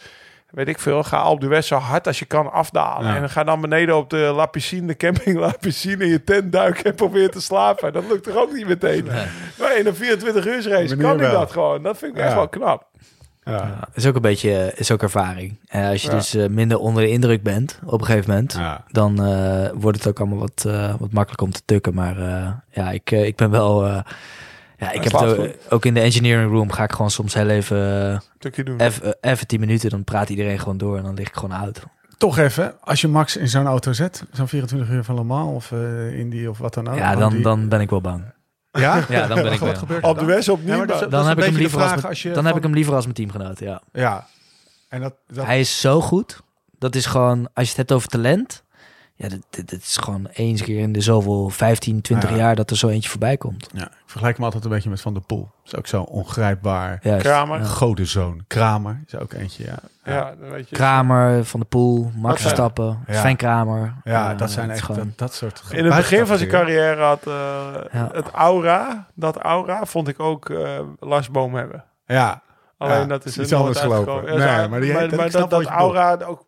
weet 0.56 0.68
ik 0.68 0.78
veel, 0.78 1.02
ga 1.02 1.16
Alpe 1.18 1.40
d'Huez 1.46 1.66
zo 1.66 1.76
hard 1.76 2.06
als 2.06 2.18
je 2.18 2.24
kan 2.24 2.52
afdalen. 2.52 3.06
Ja. 3.08 3.16
En 3.16 3.30
ga 3.30 3.44
dan 3.44 3.60
beneden 3.60 3.96
op 3.96 4.10
de 4.10 4.16
La 4.16 4.46
Piscine, 4.46 4.86
de 4.86 4.96
camping 4.96 5.38
La 5.44 5.52
Piscine, 5.60 6.04
in 6.04 6.10
je 6.10 6.24
tent 6.24 6.52
duiken 6.52 6.84
en 6.84 6.94
probeer 6.94 7.30
te 7.30 7.40
slapen. 7.40 7.92
Dat 7.92 8.04
lukt 8.08 8.22
toch 8.24 8.36
ook 8.36 8.52
niet 8.52 8.66
meteen? 8.66 9.04
Maar 9.58 9.78
in 9.78 9.86
een 9.86 9.94
24 9.94 10.46
uur 10.46 10.68
race 10.68 10.96
kan 10.96 11.14
ik 11.14 11.20
wel? 11.20 11.32
dat 11.32 11.50
gewoon. 11.52 11.82
Dat 11.82 11.98
vind 11.98 12.16
ik 12.16 12.22
echt 12.22 12.34
wel 12.34 12.48
knap. 12.48 12.86
Ja. 13.44 13.52
Ja, 13.52 13.88
is 13.94 14.06
ook 14.06 14.14
een 14.14 14.22
beetje 14.22 14.72
is 14.74 14.90
ook 14.90 15.02
ervaring. 15.02 15.58
En 15.68 15.90
als 15.90 16.02
je 16.02 16.08
Ja. 16.08 16.14
dus 16.14 16.34
eh, 16.34 16.46
minder 16.48 16.78
onder 16.78 17.02
de 17.02 17.08
indruk 17.10 17.42
bent 17.42 17.78
op 17.84 18.00
een 18.00 18.06
gegeven 18.06 18.30
moment, 18.30 18.52
Ja. 18.52 18.84
dan 18.90 19.24
eh, 19.24 19.68
wordt 19.74 19.98
het 19.98 20.06
ook 20.08 20.18
allemaal 20.20 20.38
wat, 20.38 20.64
eh, 20.66 20.94
wat 20.98 21.12
makkelijker 21.12 21.46
om 21.46 21.52
te 21.52 21.62
tukken. 21.64 21.94
Maar 21.94 22.18
eh, 22.18 22.48
ja, 22.70 22.90
ik, 22.90 23.10
eh, 23.10 23.24
ik 23.26 23.36
ben 23.36 23.50
wel. 23.50 24.02
Ja, 24.78 24.90
ik 24.92 25.02
heb 25.04 25.12
het 25.12 25.56
ook, 25.70 25.84
in 25.84 25.94
de 25.94 26.00
engineering 26.00 26.50
room 26.50 26.72
ga 26.72 26.82
ik 26.82 26.92
gewoon 26.92 27.10
soms 27.10 27.34
heel 27.34 27.48
even, 27.48 28.22
doen. 28.64 28.80
even, 28.80 29.16
even 29.20 29.46
10 29.46 29.60
minuten. 29.60 29.90
Dan 29.90 30.04
praat 30.04 30.28
iedereen 30.28 30.58
gewoon 30.58 30.78
door 30.78 30.96
en 30.96 31.02
dan 31.02 31.14
lig 31.14 31.28
ik 31.28 31.34
gewoon 31.34 31.54
uit. 31.54 31.82
Toch 32.18 32.38
even, 32.38 32.74
als 32.80 33.00
je 33.00 33.08
Max 33.08 33.36
in 33.36 33.48
zo'n 33.48 33.66
auto 33.66 33.92
zet, 33.92 34.24
zo'n 34.32 34.48
24 34.48 34.88
uur 34.90 35.04
van 35.04 35.14
Le 35.14 35.22
Mans 35.22 35.54
of 35.54 35.72
eh 35.72 36.18
Indy 36.18 36.46
of 36.46 36.58
wat 36.58 36.74
dan 36.74 36.88
ook. 36.88 36.96
ja, 36.96 37.16
dan, 37.16 37.32
die- 37.32 37.42
dan 37.42 37.68
ben 37.68 37.80
ik 37.80 37.90
wel 37.90 38.00
bang. 38.00 38.34
Ja? 38.72 39.04
Ja, 39.08 39.26
dan 39.26 39.42
ben 39.42 39.52
ik 39.52 39.58
Wat 39.58 39.68
wel. 39.68 39.74
gebeurt 39.78 40.02
er 40.02 40.08
Op 40.08 40.14
de 40.18 40.24
dan? 40.24 40.34
West 40.34 40.48
opnieuw. 40.48 40.74
Ja, 40.76 40.84
dat 40.86 41.00
dat 41.00 41.10
Dan 41.10 41.26
heb, 41.26 41.38
ik 41.38 41.44
hem, 41.44 41.54
liever 41.54 41.76
als, 41.78 41.86
vraag 41.86 41.96
mijn- 41.96 42.08
als 42.08 42.22
je 42.22 42.30
dan 42.30 42.44
heb 42.46 42.56
ik 42.56 42.62
hem 42.62 42.72
liever 42.72 42.94
als 42.94 43.02
mijn 43.02 43.14
teamgenoot. 43.16 43.58
Ja. 43.60 43.80
Ja. 43.92 44.26
En 44.88 45.00
dat, 45.00 45.14
dat 45.28 45.44
Hij 45.44 45.60
is 45.60 45.80
zo 45.80 46.00
goed. 46.00 46.40
Dat 46.78 46.94
is 46.94 47.06
gewoon, 47.06 47.38
als 47.54 47.64
je 47.64 47.68
het 47.68 47.76
hebt 47.76 47.92
over 47.92 48.08
talent. 48.08 48.62
Ja, 49.18 49.28
dit, 49.28 49.42
dit, 49.50 49.68
dit 49.68 49.82
is 49.82 49.96
gewoon 49.96 50.26
eens 50.32 50.62
keer 50.62 50.78
in 50.80 50.92
de 50.92 51.00
zoveel 51.00 51.48
15, 51.48 52.00
20 52.00 52.30
Ja. 52.30 52.36
jaar 52.36 52.56
dat 52.56 52.70
er 52.70 52.76
zo 52.76 52.88
eentje 52.88 53.10
voorbij 53.10 53.36
komt. 53.36 53.68
ja, 53.74 53.84
ik 53.84 53.90
vergelijk 54.06 54.36
hem 54.36 54.44
altijd 54.44 54.64
een 54.64 54.70
beetje 54.70 54.90
met 54.90 55.00
Van 55.00 55.12
der 55.12 55.22
Poel. 55.22 55.48
is 55.64 55.76
ook 55.76 55.86
zo 55.86 56.02
ongrijpbaar. 56.02 56.98
Juist. 57.02 57.24
Kramer. 57.26 57.58
Ja. 57.58 57.64
Godenzoon. 57.64 58.44
Kramer 58.46 59.02
is 59.06 59.16
ook 59.18 59.32
eentje, 59.32 59.64
ja. 59.64 59.74
Ja, 60.04 60.34
dan 60.40 60.50
weet 60.50 60.68
je. 60.68 60.74
Kramer, 60.76 61.44
Van 61.44 61.60
de 61.60 61.66
Poel, 61.66 62.02
Max 62.14 62.32
Dat 62.32 62.40
Verstappen, 62.40 63.04
Ja. 63.06 63.18
Sven 63.20 63.36
Kramer. 63.36 63.94
Ja, 64.04 64.34
dat 64.34 64.50
zijn 64.50 64.70
echt 64.70 64.82
gewoon- 64.82 64.98
dat, 65.00 65.18
dat 65.18 65.34
soort... 65.34 65.62
In 65.70 65.84
het 65.84 65.94
begin 65.96 66.26
van 66.26 66.36
zijn 66.36 66.48
carrière 66.50 67.02
had 67.02 67.26
eh, 67.26 67.32
Ja. 67.92 68.08
het 68.12 68.30
aura, 68.30 69.06
dat 69.14 69.36
aura, 69.36 69.84
vond 69.84 70.08
ik 70.08 70.20
ook 70.20 70.50
eh 70.50 70.78
Lars 71.00 71.30
Boom 71.30 71.54
hebben. 71.54 71.84
Ja, 72.06 72.42
Alleen 72.78 72.98
Ja, 73.00 73.04
dat 73.06 73.24
is 73.24 73.38
iets 73.38 73.50
er 73.50 73.56
anders 73.58 73.78
gelopen. 73.78 74.24
Nee, 74.38 74.68
maar 74.68 74.80
die- 74.80 74.92
dat- 74.92 75.10
maar 75.10 75.30
snap 75.30 75.50
dat, 75.50 75.62
dat 75.62 75.72
aura 75.72 76.18
ook. 76.26 76.44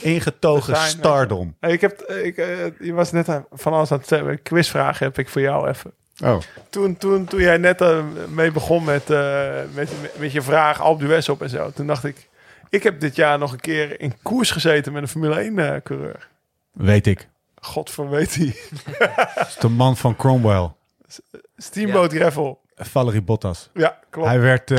Ingetogen 0.00 0.76
zijn- 0.76 0.88
stardom. 0.88 1.56
Hey, 1.60 1.72
Ik 1.72 1.80
heb, 1.80 2.02
ik, 2.02 2.36
eh, 2.36 2.46
je 2.80 2.92
was 2.92 3.12
net 3.12 3.28
aan- 3.28 3.46
van 3.52 3.72
alles 3.72 3.92
aan 3.92 3.98
het 3.98 4.08
zeggen. 4.08 4.28
Een 4.28 4.42
quizvraag 4.42 4.98
heb 4.98 5.18
ik 5.18 5.28
voor 5.28 5.40
jou 5.40 5.68
even. 5.68 5.92
Oh, 6.24 6.36
Toen, 6.70 6.96
toen, 6.96 7.24
toen 7.24 7.40
jij 7.40 7.56
net 7.56 7.80
eh, 7.80 8.04
mee 8.28 8.50
begon 8.52 8.84
met, 8.84 9.10
eh, 9.10 9.48
met, 9.74 9.90
met 10.18 10.32
je 10.32 10.42
vraag 10.42 10.76
d'Huez 10.98 11.28
op 11.28 11.42
en 11.42 11.50
zo. 11.50 11.70
Toen 11.74 11.86
dacht 11.86 12.04
ik, 12.04 12.28
ik 12.68 12.82
heb 12.82 13.00
dit 13.00 13.16
jaar 13.16 13.38
nog 13.38 13.52
een 13.52 13.60
keer 13.60 14.00
in 14.00 14.14
koers 14.22 14.50
gezeten 14.50 14.92
met 14.92 15.02
een 15.02 15.08
Formule 15.08 15.40
1 15.40 15.58
eh, 15.58 15.80
coureur. 15.84 16.28
weet 16.72 17.06
ik. 17.06 17.28
God 17.62 17.90
van 17.90 18.08
weet 18.08 18.34
hij. 18.34 18.54
De 19.60 19.68
man 19.68 19.96
van 19.96 20.16
Cromwell. 20.16 20.70
Steamboat 21.56 22.12
Gravel. 22.12 22.60
Valerie 22.76 23.22
Bottas. 23.22 23.70
Ja, 23.74 23.98
klopt. 24.10 24.28
Hij 24.28 24.40
werd 24.40 24.70
eh, 24.70 24.76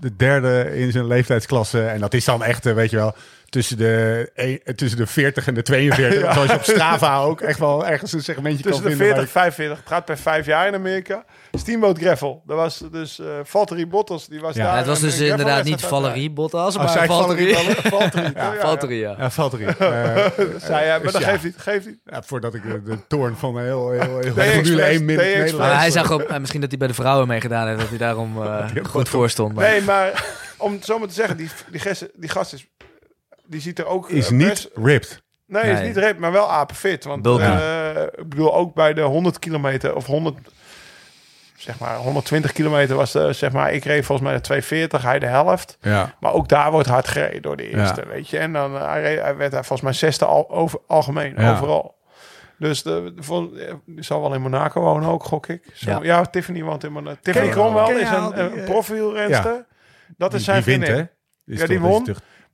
de 0.00 0.16
derde 0.16 0.76
in 0.76 0.92
zijn 0.92 1.06
leeftijdsklasse. 1.06 1.86
En 1.86 2.00
dat 2.00 2.14
is 2.14 2.24
dan 2.24 2.42
echt, 2.44 2.64
weet 2.64 2.90
je 2.90 2.96
wel, 2.96 3.14
tussen 3.56 3.76
de, 3.76 4.30
eh, 4.34 4.74
tussen 4.74 4.98
de 4.98 5.06
40 5.06 5.46
en 5.46 5.54
de 5.54 5.62
42. 5.62 6.20
Ja. 6.20 6.32
Zoals 6.34 6.48
je 6.50 6.56
op 6.56 6.62
Strava 6.62 7.18
ook 7.18 7.40
echt 7.40 7.58
wel 7.58 7.86
ergens 7.86 8.12
een 8.12 8.22
segmentje 8.22 8.62
Tussen 8.62 8.82
kan 8.82 8.90
de 8.90 8.96
vinden. 8.96 9.14
40 9.16 9.34
en 9.34 9.40
45. 9.40 9.78
Het 9.78 9.88
gaat 9.88 10.04
per 10.04 10.18
vijf 10.18 10.46
jaar 10.46 10.66
in 10.66 10.74
Amerika. 10.74 11.24
Steamboat 11.52 11.98
Gravel. 11.98 12.42
Dat 12.46 12.56
was 12.56 12.82
dus 12.90 13.18
eh 13.18 13.26
Valtteri 13.44 13.86
Bottas. 13.86 14.26
Die 14.26 14.40
was 14.40 14.54
Ja. 14.54 14.62
daar. 14.62 14.72
Ja, 14.72 14.78
het 14.78 14.86
was 14.86 15.00
dus 15.00 15.18
inderdaad 15.20 15.64
niet 15.64 15.80
Valerie 15.80 16.30
Bottas, 16.30 16.74
Oh, 16.74 16.82
maar 16.82 16.92
zei 16.92 17.06
Valtteri. 17.06 17.54
Valtteri. 17.82 18.30
Ja, 18.34 18.52
ja, 18.52 18.60
Valtteri, 18.60 18.98
ja. 18.98 19.14
Ja, 19.18 19.30
Valtteri. 19.30 19.64
Eh. 19.78 20.16
Zei 20.58 20.84
hij, 20.84 21.00
maar 21.02 21.12
dat 21.12 21.20
ja. 21.20 21.28
geeft 21.30 21.44
niet. 21.44 21.54
Geeft 21.58 21.86
niet. 21.86 21.98
ja, 22.04 22.22
voordat 22.22 22.54
ik 22.54 22.62
de, 22.62 22.82
de 22.82 23.06
toorn 23.06 23.36
van 23.36 23.56
een 23.56 23.64
heel, 23.64 23.90
heel, 23.90 24.18
heel 24.18 24.32
Formule 24.32 24.82
1 24.82 25.08
Express, 25.08 25.52
min 25.52 25.60
hij 25.60 25.90
zag 25.90 26.10
ook, 26.12 26.20
eh, 26.20 26.38
misschien 26.38 26.60
dat 26.60 26.70
hij 26.70 26.78
bij 26.78 26.88
de 26.88 26.94
vrouwen 26.94 27.28
meegedaan 27.28 27.66
heeft, 27.66 27.80
dat 27.80 27.88
hij 27.88 27.98
daarom 27.98 28.42
eh, 28.42 28.66
goed 28.82 29.08
voor 29.08 29.30
stond. 29.30 29.54
Maar 29.54 29.70
Nee, 29.70 29.82
maar 29.82 30.24
om 30.56 30.72
het 30.72 30.84
zo 30.84 30.98
maar 30.98 31.08
te 31.08 31.14
zeggen, 31.14 31.36
die, 31.36 31.50
die, 31.70 31.80
gast, 31.80 32.08
die 32.14 32.28
gast 32.30 32.52
is. 32.52 32.66
Die 33.48 33.60
ziet 33.60 33.78
er 33.78 33.86
ook. 33.86 34.10
Is 34.10 34.26
eh, 34.26 34.32
niet 34.32 34.48
best- 34.48 34.70
ripped. 34.74 35.22
nee, 35.46 35.72
is 35.72 35.80
niet 35.80 35.96
rep, 35.96 36.18
maar 36.18 36.32
wel 36.32 36.50
apenfit. 36.52 37.04
Want 37.04 37.26
eh, 37.26 38.02
ik 38.02 38.28
bedoel, 38.28 38.54
ook 38.54 38.74
bij 38.74 38.94
de 38.94 39.00
100 39.00 39.38
kilometer 39.38 39.94
of 39.94 40.06
100. 40.06 40.36
Zeg 41.56 41.78
maar 41.78 41.96
120 41.96 42.52
kilometer 42.52 42.96
was 42.96 43.12
de, 43.12 43.32
zeg 43.32 43.52
maar, 43.52 43.72
ik 43.72 43.84
reed 43.84 44.04
volgens 44.04 44.28
mij 44.28 44.36
de 44.36 44.42
240, 44.42 45.02
hij 45.02 45.18
de 45.18 45.26
helft. 45.26 45.78
Ja. 45.80 46.14
Maar 46.20 46.32
ook 46.32 46.48
daar 46.48 46.70
wordt 46.70 46.88
hard 46.88 47.08
gereden 47.08 47.42
door 47.42 47.56
de 47.56 47.70
Ja. 47.70 47.78
eerste, 47.78 48.06
weet 48.06 48.28
je. 48.28 48.38
En 48.38 48.52
dan 48.52 48.76
eh, 48.76 48.86
hij, 48.90 49.02
reed, 49.02 49.20
hij 49.20 49.36
werd 49.36 49.50
daar 49.52 49.64
volgens 49.64 49.80
mij 49.88 49.92
zesde 49.92 50.24
al, 50.24 50.50
over, 50.50 50.78
algemeen, 50.86 51.34
Ja. 51.36 51.52
overal. 51.52 51.94
Dus 52.58 52.82
de, 52.82 53.12
de, 53.16 54.02
zal 54.02 54.20
wel 54.20 54.34
in 54.34 54.40
Monaco 54.40 54.80
wonen 54.80 55.08
ook, 55.08 55.24
gok 55.24 55.46
ik. 55.46 55.62
Zo, 55.74 55.90
ja. 55.90 55.98
Ja. 56.02 56.24
Tiffany 56.24 56.62
woont 56.62 56.84
in 56.84 56.92
Monaco. 56.92 57.18
Tiffany 57.22 57.48
Cromwell 57.48 58.00
is 58.00 58.10
een, 58.10 58.32
eh, 58.32 58.64
profielrenster. 58.64 59.66
Dat 60.16 60.30
is 60.34 60.36
Die, 60.36 60.44
zijn 60.44 60.62
die 60.62 60.72
wint, 60.72 60.84
vriendin. 60.84 61.08
hè? 61.46 61.52
Is 61.54 61.60
Ja, 61.60 61.66
die 61.66 61.80
won. 61.80 62.06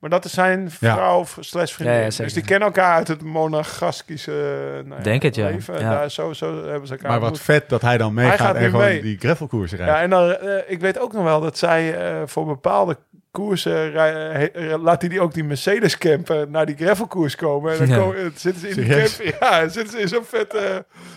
Maar 0.03 0.11
dat 0.11 0.25
is 0.25 0.33
zijn 0.33 0.69
Ja. 0.79 0.95
vrouw 0.95 1.25
slash 1.39 1.71
vriendin. 1.73 1.95
Ja, 1.97 2.01
ja, 2.03 2.09
zeker. 2.09 2.23
dus 2.25 2.33
die 2.33 2.43
kennen 2.43 2.67
elkaar 2.67 2.95
uit 2.95 3.07
het 3.07 3.21
monegaskische 3.21 4.31
uh, 4.31 4.87
nou 4.87 4.97
ja, 4.97 5.03
Denk 5.03 5.21
het, 5.21 5.35
ja. 5.35 5.45
leven. 5.49 5.79
Ja. 5.79 5.89
Daar, 5.89 6.11
zo, 6.11 6.33
zo 6.33 6.65
hebben 6.67 6.87
ze 6.87 6.93
elkaar 6.93 7.09
Maar 7.11 7.19
wat 7.19 7.39
vet 7.39 7.69
dat 7.69 7.81
hij 7.81 7.97
dan 7.97 8.13
meegaat 8.13 8.39
gaat 8.39 8.55
en 8.55 8.69
gewoon 8.69 8.85
mee. 8.85 9.01
die 9.01 9.17
gravelkoersen 9.19 9.77
rijdt. 9.77 9.93
Ja, 9.93 10.01
en 10.01 10.09
dan, 10.09 10.31
eh, 10.35 10.57
ik 10.67 10.79
weet 10.79 10.99
ook 10.99 11.13
nog 11.13 11.23
wel 11.23 11.41
dat 11.41 11.57
zij 11.57 11.95
eh, 11.97 12.21
voor 12.25 12.45
bepaalde 12.45 12.97
koersen 13.31 13.91
rij- 13.91 14.11
he- 14.13 14.45
eh, 14.71 14.81
laat 14.83 15.01
hij 15.01 15.09
die 15.09 15.21
ook 15.21 15.33
die 15.33 15.43
Mercedes 15.43 15.97
camper 15.97 16.49
naar 16.49 16.65
die 16.65 16.75
gravelkoers 16.75 17.35
komen. 17.35 17.71
En 17.71 17.77
dan 17.77 17.87
Ja. 17.87 17.97
komen, 17.97 18.17
eh, 18.17 18.23
zitten 18.35 18.61
ze 18.61 18.69
in 18.69 18.75
die 18.75 18.89
camper. 18.89 19.35
Ja, 19.39 19.59
dan 19.59 19.69
zitten 19.69 19.93
ze 19.93 19.99
in 19.99 20.07
zo'n 20.07 20.23
vet 20.25 20.53
eh, 20.53 20.61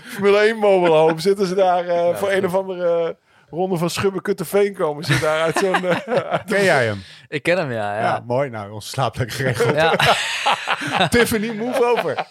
Formule 0.05 0.39
1 0.39 0.57
mobilehoop. 0.57 1.21
Zitten 1.21 1.47
ze 1.47 1.55
daar 1.55 1.87
eh, 1.89 2.15
voor 2.15 2.31
een 2.31 2.45
of 2.45 2.55
andere 2.55 3.17
ronde 3.51 3.77
van 3.77 3.90
Schubbe 3.90 4.20
Kutteveen 4.23 4.74
komen 4.74 5.05
ze 5.05 5.18
daar 5.18 5.40
uit 5.43 5.56
zo'n... 5.59 5.85
eh, 5.86 6.39
Ken 6.47 6.64
jij 6.64 6.86
hem? 6.86 7.02
Ik 7.28 7.43
ken 7.43 7.59
hem, 7.59 7.73
ja. 7.73 7.94
Ja, 7.94 8.01
Ja, 8.01 8.23
mooi. 8.27 8.51
Nou, 8.51 8.70
ons 8.73 8.89
slaapelijk 8.90 9.32
geregeld. 9.32 9.74
ja. 9.74 9.94
Tiffany, 11.09 11.51
move 11.56 11.85
over. 11.85 12.27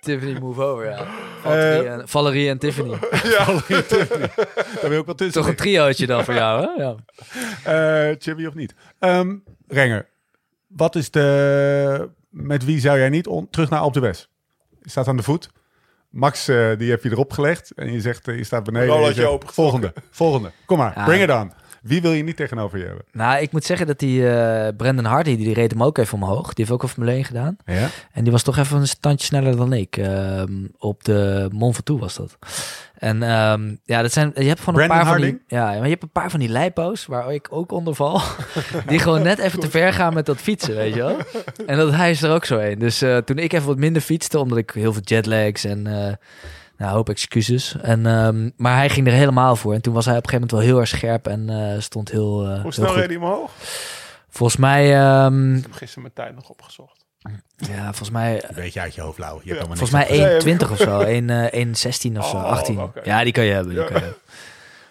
Tiffany 0.00 0.38
Move 0.38 0.62
Over, 0.62 0.84
ja. 0.90 1.06
Valerie, 1.42 1.88
en, 1.88 2.08
Valerie 2.14 2.48
en 2.48 2.58
Tiffany. 2.58 2.98
Daar 4.80 4.88
wil 4.88 5.00
ik 5.00 5.06
wel 5.06 5.14
tussen. 5.14 5.40
Toch 5.40 5.50
een 5.50 5.56
triootje 5.56 6.06
dan 6.06 6.24
voor 6.24 6.34
jou, 6.34 6.62
hè? 6.66 6.82
Ja. 6.82 6.94
Eh 8.12 8.46
of 8.48 8.54
niet? 8.54 8.74
Ehm, 8.98 9.34
Renger, 9.68 10.08
wat 10.66 10.94
is 10.94 11.10
de... 11.10 12.08
Met 12.28 12.64
wie 12.64 12.80
zou 12.80 12.98
jij 12.98 13.08
niet 13.08 13.26
on- 13.26 13.50
terug 13.50 13.70
naar 13.70 13.80
Alp 13.80 13.92
de 13.94 14.00
West? 14.00 14.28
Je 14.82 14.90
staat 14.90 15.08
aan 15.08 15.16
de 15.16 15.22
voet. 15.22 15.50
Max, 16.14 16.48
eh, 16.48 16.70
die 16.78 16.90
heb 16.90 17.02
je 17.02 17.10
erop 17.10 17.32
gelegd. 17.32 17.70
En 17.70 17.92
je 17.92 18.00
zegt, 18.00 18.28
eh, 18.28 18.36
je 18.36 18.44
staat 18.44 18.64
beneden. 18.64 18.94
en 18.94 19.00
je 19.02 19.12
zegt, 19.12 19.38
volgende, 19.44 19.92
volgende. 20.10 20.50
Kom 20.66 20.78
maar, 20.78 20.92
Ja. 20.96 21.04
bring 21.04 21.22
it 21.22 21.30
on. 21.30 21.52
Wie 21.84 22.02
wil 22.02 22.12
je 22.12 22.22
niet 22.22 22.36
tegenover 22.36 22.78
je 22.78 22.84
hebben? 22.84 23.04
Nou, 23.12 23.42
ik 23.42 23.52
moet 23.52 23.64
zeggen 23.64 23.86
dat 23.86 23.98
die 23.98 24.28
eh 24.28 24.68
Brandon 24.76 25.04
Hardy, 25.04 25.36
die 25.36 25.54
reed 25.54 25.70
hem 25.70 25.82
ook 25.82 25.98
even 25.98 26.14
omhoog. 26.22 26.46
Die 26.46 26.52
heeft 26.56 26.70
ook 26.70 26.82
al 26.82 26.88
Formule 26.88 27.12
1 27.12 27.24
gedaan. 27.24 27.56
Ja? 27.64 27.88
En 28.12 28.22
die 28.22 28.32
was 28.32 28.42
toch 28.42 28.56
even 28.56 28.78
een 28.78 28.88
standje 28.88 29.26
sneller 29.26 29.56
dan 29.56 29.72
ik. 29.72 29.96
Ehm, 29.96 30.52
op 30.78 31.04
de 31.04 31.48
Mont 31.52 31.74
Ventoux 31.74 32.00
was 32.00 32.14
dat. 32.14 32.38
En 32.98 33.22
ehm, 33.22 33.74
ja, 33.84 34.02
dat 34.02 34.12
zijn, 34.12 34.32
je 34.34 34.42
hebt 34.44 34.60
gewoon 34.60 34.80
een 34.80 34.88
paar 34.88 35.06
van 35.06 35.20
die, 35.20 35.42
ja, 35.46 35.64
maar 35.64 35.82
je 35.82 35.88
hebt 35.88 36.02
een 36.02 36.10
paar 36.10 36.30
van 36.30 36.40
die 36.40 36.48
lijpo's 36.48 37.06
waar 37.06 37.34
ik 37.34 37.46
ook 37.50 37.72
onder 37.72 37.94
val, 37.94 38.20
die 38.86 38.98
gewoon 38.98 39.22
net 39.22 39.38
even 39.38 39.60
te 39.60 39.70
ver 39.70 39.92
gaan 39.92 40.14
met 40.14 40.26
dat 40.26 40.38
fietsen, 40.38 40.74
weet 40.74 40.94
je 40.94 41.00
wel. 41.00 41.16
En 41.66 41.76
dat 41.76 41.94
hij 41.94 42.10
is 42.10 42.22
er 42.22 42.32
ook 42.32 42.44
zo 42.44 42.58
een. 42.58 42.78
Dus 42.78 43.02
eh, 43.02 43.16
toen 43.16 43.38
ik 43.38 43.52
even 43.52 43.66
wat 43.66 43.78
minder 43.78 44.02
fietste, 44.02 44.38
omdat 44.38 44.58
ik 44.58 44.70
heel 44.70 44.92
veel 44.92 45.02
jetlags 45.04 45.64
en 45.64 45.86
eh 45.86 46.12
nou, 46.84 46.90
een 46.90 46.96
hoop 47.04 47.08
excuses. 47.08 47.76
En, 47.82 48.06
ehm, 48.06 48.50
maar 48.56 48.76
hij 48.76 48.88
ging 48.88 49.06
er 49.06 49.12
helemaal 49.12 49.56
voor. 49.56 49.74
En 49.74 49.80
toen 49.82 49.94
was 49.94 50.04
hij 50.04 50.16
op 50.16 50.22
een 50.22 50.28
gegeven 50.28 50.48
moment 50.50 50.66
wel 50.66 50.74
heel 50.74 50.80
erg 50.80 50.98
scherp 50.98 51.26
en 51.26 51.50
eh, 51.50 51.80
stond 51.80 52.10
heel, 52.10 52.44
eh, 52.44 52.52
heel 52.52 52.60
Hoe 52.62 52.72
snel 52.72 52.94
reed 52.94 53.06
hij 53.06 53.16
omhoog? 53.16 53.50
Volgens 54.28 54.58
mij, 54.58 54.94
ehm, 55.00 55.54
Ik 55.54 55.62
heb 55.62 55.72
gisteren 55.72 56.02
mijn 56.02 56.14
tijd 56.14 56.34
nog 56.34 56.48
opgezocht. 56.48 57.04
ja, 57.56 57.82
volgens 57.84 58.10
mij 58.10 58.44
Weet 58.54 58.72
je 58.72 58.80
uit 58.80 58.94
je 58.94 59.00
hoofd, 59.00 59.18
Lau. 59.18 59.34
Je 59.34 59.40
Ja. 59.42 59.54
hebt 59.54 59.58
allemaal 59.66 59.76
Volgens 59.86 60.08
mij 60.08 60.18
Nee, 60.18 60.36
1,20 60.58 60.70
of 60.70 60.78
zo. 60.78 61.00
1, 61.00 61.30
eh, 61.30 61.52
1,16 61.60 62.18
of 62.18 62.28
zo. 62.28 62.36
Oh, 62.36 62.44
18. 62.44 62.80
oké. 62.80 63.00
Ja, 63.04 63.22
die 63.24 63.32
kan 63.32 63.44
je 63.44 63.52
hebben. 63.52 63.72
Die 63.74 63.82
Ja. 63.82 63.86
kan 63.88 63.96
je 63.96 64.02
hebben. 64.02 64.20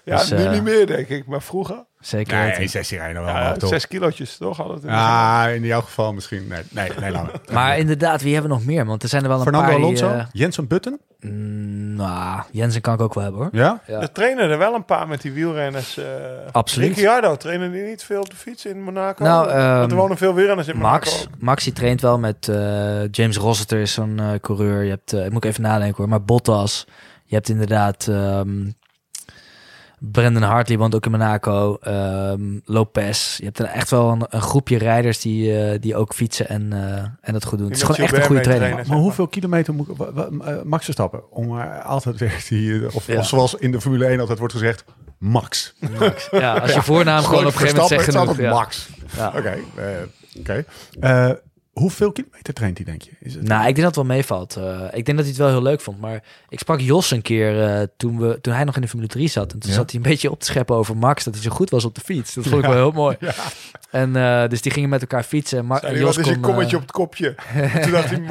Ja, 0.05 0.17
Dus, 0.17 0.30
nu 0.30 0.38
eh, 0.43 0.51
niet 0.51 0.63
meer, 0.63 0.88
denk 0.88 1.07
ik. 1.07 1.25
Maar 1.27 1.41
vroeger... 1.41 1.85
Zeker 1.99 2.38
Nee, 2.38 2.57
weten. 2.57 2.84
1,16 2.85 2.88
rijden 2.97 3.23
wel, 3.23 3.34
Ja, 3.34 3.55
zes 3.59 3.88
kilootjes, 3.88 4.38
toch? 4.38 4.57
We 4.57 4.73
het 4.73 4.85
Ah, 4.88 5.45
in 5.55 5.63
jouw 5.63 5.81
geval 5.81 6.13
misschien. 6.13 6.47
Nee, 6.47 6.61
nee, 6.69 6.89
nee 6.99 7.11
laat 7.11 7.51
maar. 7.51 7.77
Inderdaad, 7.77 8.21
wie 8.21 8.34
hebben 8.34 8.51
we 8.51 8.57
nog 8.57 8.65
meer? 8.65 8.85
Want 8.85 9.03
er 9.03 9.09
zijn 9.09 9.21
er 9.23 9.27
wel 9.27 9.38
een 9.38 9.43
Fernando 9.43 9.67
paar 9.67 9.75
Alonso? 9.77 10.07
die... 10.07 10.17
eh, 10.17 10.25
Jensen 10.31 10.67
Button? 10.67 10.99
mm, 11.19 11.95
nou, 11.95 12.41
Jensen 12.51 12.81
kan 12.81 12.93
ik 12.93 13.01
ook 13.01 13.13
wel 13.13 13.23
hebben 13.23 13.41
hoor. 13.41 13.49
Ja? 13.51 13.81
Ja. 13.88 14.01
Er 14.01 14.11
trainen 14.11 14.49
er 14.49 14.57
wel 14.57 14.73
een 14.75 14.85
paar 14.85 15.07
met 15.07 15.21
die 15.21 15.31
wielrenners. 15.31 15.97
eh 15.97 16.05
Absoluut. 16.51 16.88
Ricciardo, 16.88 17.35
trainen 17.38 17.71
die 17.71 17.84
niet 17.84 18.03
veel 18.03 18.19
op 18.21 18.30
de 18.30 18.35
fiets 18.35 18.65
in 18.65 18.81
Monaco? 18.84 19.23
Nou, 19.23 19.45
Want 19.45 19.57
ehm, 19.57 19.89
er 19.89 19.95
wonen 19.95 20.17
veel 20.17 20.34
wielrenners 20.34 20.67
in 20.67 20.75
Monaco. 20.77 20.93
Max. 21.11 21.27
Max 21.38 21.63
die 21.63 21.73
traint 21.73 22.01
wel 22.01 22.19
met 22.19 22.47
eh, 22.47 23.11
James 23.11 23.38
Rossiter 23.38 23.80
is 23.80 23.93
zo'n 23.93 24.19
eh, 24.19 24.30
coureur. 24.41 24.84
Je 24.84 24.89
hebt, 24.89 25.13
eh, 25.13 25.25
ik 25.25 25.31
moet 25.31 25.45
even 25.45 25.61
nadenken 25.61 25.97
hoor, 25.97 26.09
maar 26.09 26.23
Bottas. 26.23 26.88
Je 27.25 27.35
hebt 27.35 27.49
inderdaad 27.49 28.07
ehm 28.07 28.49
Brendan 30.11 30.43
Hartley 30.43 30.77
woont 30.77 30.95
ook 30.95 31.05
in 31.05 31.11
Monaco. 31.11 31.77
ehm, 31.81 32.41
Lopez. 32.65 33.38
Je 33.38 33.43
hebt 33.45 33.59
er 33.59 33.65
echt 33.65 33.89
wel 33.89 34.09
een, 34.09 34.25
een 34.30 34.41
groepje 34.41 34.77
rijders 34.77 35.19
die, 35.21 35.57
eh, 35.59 35.80
die 35.81 35.95
ook 35.95 36.13
fietsen 36.13 36.49
en, 36.49 36.73
eh, 36.73 37.03
en 37.21 37.34
dat 37.34 37.45
goed 37.45 37.57
doen. 37.57 37.67
Het 37.67 37.77
is 37.77 37.84
gewoon 37.84 37.97
echt 38.05 38.13
een 38.17 38.23
goede 38.23 38.41
trainen. 38.41 38.88
Maar 38.88 38.97
hoeveel 38.97 39.27
kilometer 39.27 39.73
moet 39.73 39.88
eh, 39.99 40.61
Max 40.63 40.84
Verstappen? 40.84 41.31
Om 41.31 41.59
altijd 41.61 42.17
weer 42.19 42.45
die, 42.49 42.93
of, 42.93 43.07
Ja. 43.07 43.17
of 43.19 43.27
zoals 43.27 43.55
in 43.55 43.71
de 43.71 43.81
Formule 43.81 44.05
1 44.05 44.19
altijd 44.19 44.39
wordt 44.39 44.53
gezegd, 44.53 44.85
Max. 45.19 45.73
Ja, 46.31 46.57
als 46.57 46.73
je 46.73 46.81
voornaam 46.81 47.23
gewoon 47.23 47.39
op 47.45 47.45
een 47.45 47.57
gegeven 47.57 47.81
moment 47.81 48.01
zegt 48.01 48.15
genoeg. 48.17 48.38
Ja. 48.38 48.53
Max. 48.53 48.89
Ja. 49.17 49.27
Oké, 49.38 49.57
eh, 49.75 49.85
oké. 50.39 50.65
Eh, 50.99 51.30
hoeveel 51.74 52.12
kilometer 52.12 52.54
traint 52.54 52.78
hij, 52.78 52.86
denk 52.86 53.02
je? 53.02 53.12
Is 53.20 53.34
het? 53.34 53.44
Nou, 53.44 53.60
ik 53.60 53.76
denk 53.76 53.78
dat 53.78 53.86
het 53.86 53.95
wel 53.95 54.06
meevalt. 54.16 54.56
Eh, 54.56 54.80
ik 54.91 55.06
denk 55.06 55.18
dat 55.18 55.20
hij 55.20 55.28
het 55.28 55.38
wel 55.38 55.50
heel 55.50 55.62
leuk 55.62 55.82
vond. 55.82 56.00
Maar 56.00 56.24
ik 56.50 56.60
sprak 56.60 56.80
Jos 56.80 57.12
een 57.12 57.22
keer 57.22 57.64
eh, 57.68 57.88
toen, 57.98 58.20
we, 58.20 58.41
toen 58.41 58.54
hij 58.54 58.64
nog 58.64 58.76
in 58.76 58.82
de 58.82 58.88
Formule 58.88 59.10
3 59.10 59.28
zat. 59.28 59.54
En 59.54 59.60
toen 59.60 59.70
Ja. 59.70 59.76
zat 59.76 59.91
hij 59.91 60.00
een 60.00 60.06
beetje 60.10 60.32
op 60.32 60.40
te 60.40 60.45
scheppen 60.45 60.76
over 60.76 60.98
Max. 60.98 61.24
Dat 61.24 61.34
hij 61.34 61.44
zo 61.44 61.50
goed 61.50 61.70
was 61.70 61.86
op 61.86 61.95
de 61.95 62.02
fiets. 62.02 62.34
Dat 62.34 62.44
vond 62.48 62.64
ik 62.64 62.70
wel 62.70 62.78
heel 62.78 62.91
mooi. 62.91 63.18
En 63.91 64.16
eh, 64.16 64.48
dus 64.50 64.62
die 64.62 64.72
gingen 64.72 64.90
met 64.90 65.02
elkaar 65.02 65.24
fietsen. 65.24 65.70
En 65.82 65.98
Jos 65.98 66.16
je 66.16 66.22
kon, 66.22 66.40
kommetje 66.40 66.76
op 66.76 66.82
het 66.82 66.91
kopje? 66.91 67.36
En 67.54 67.82
toen 67.82 67.91
dacht 67.91 68.10
hij. 68.10 68.20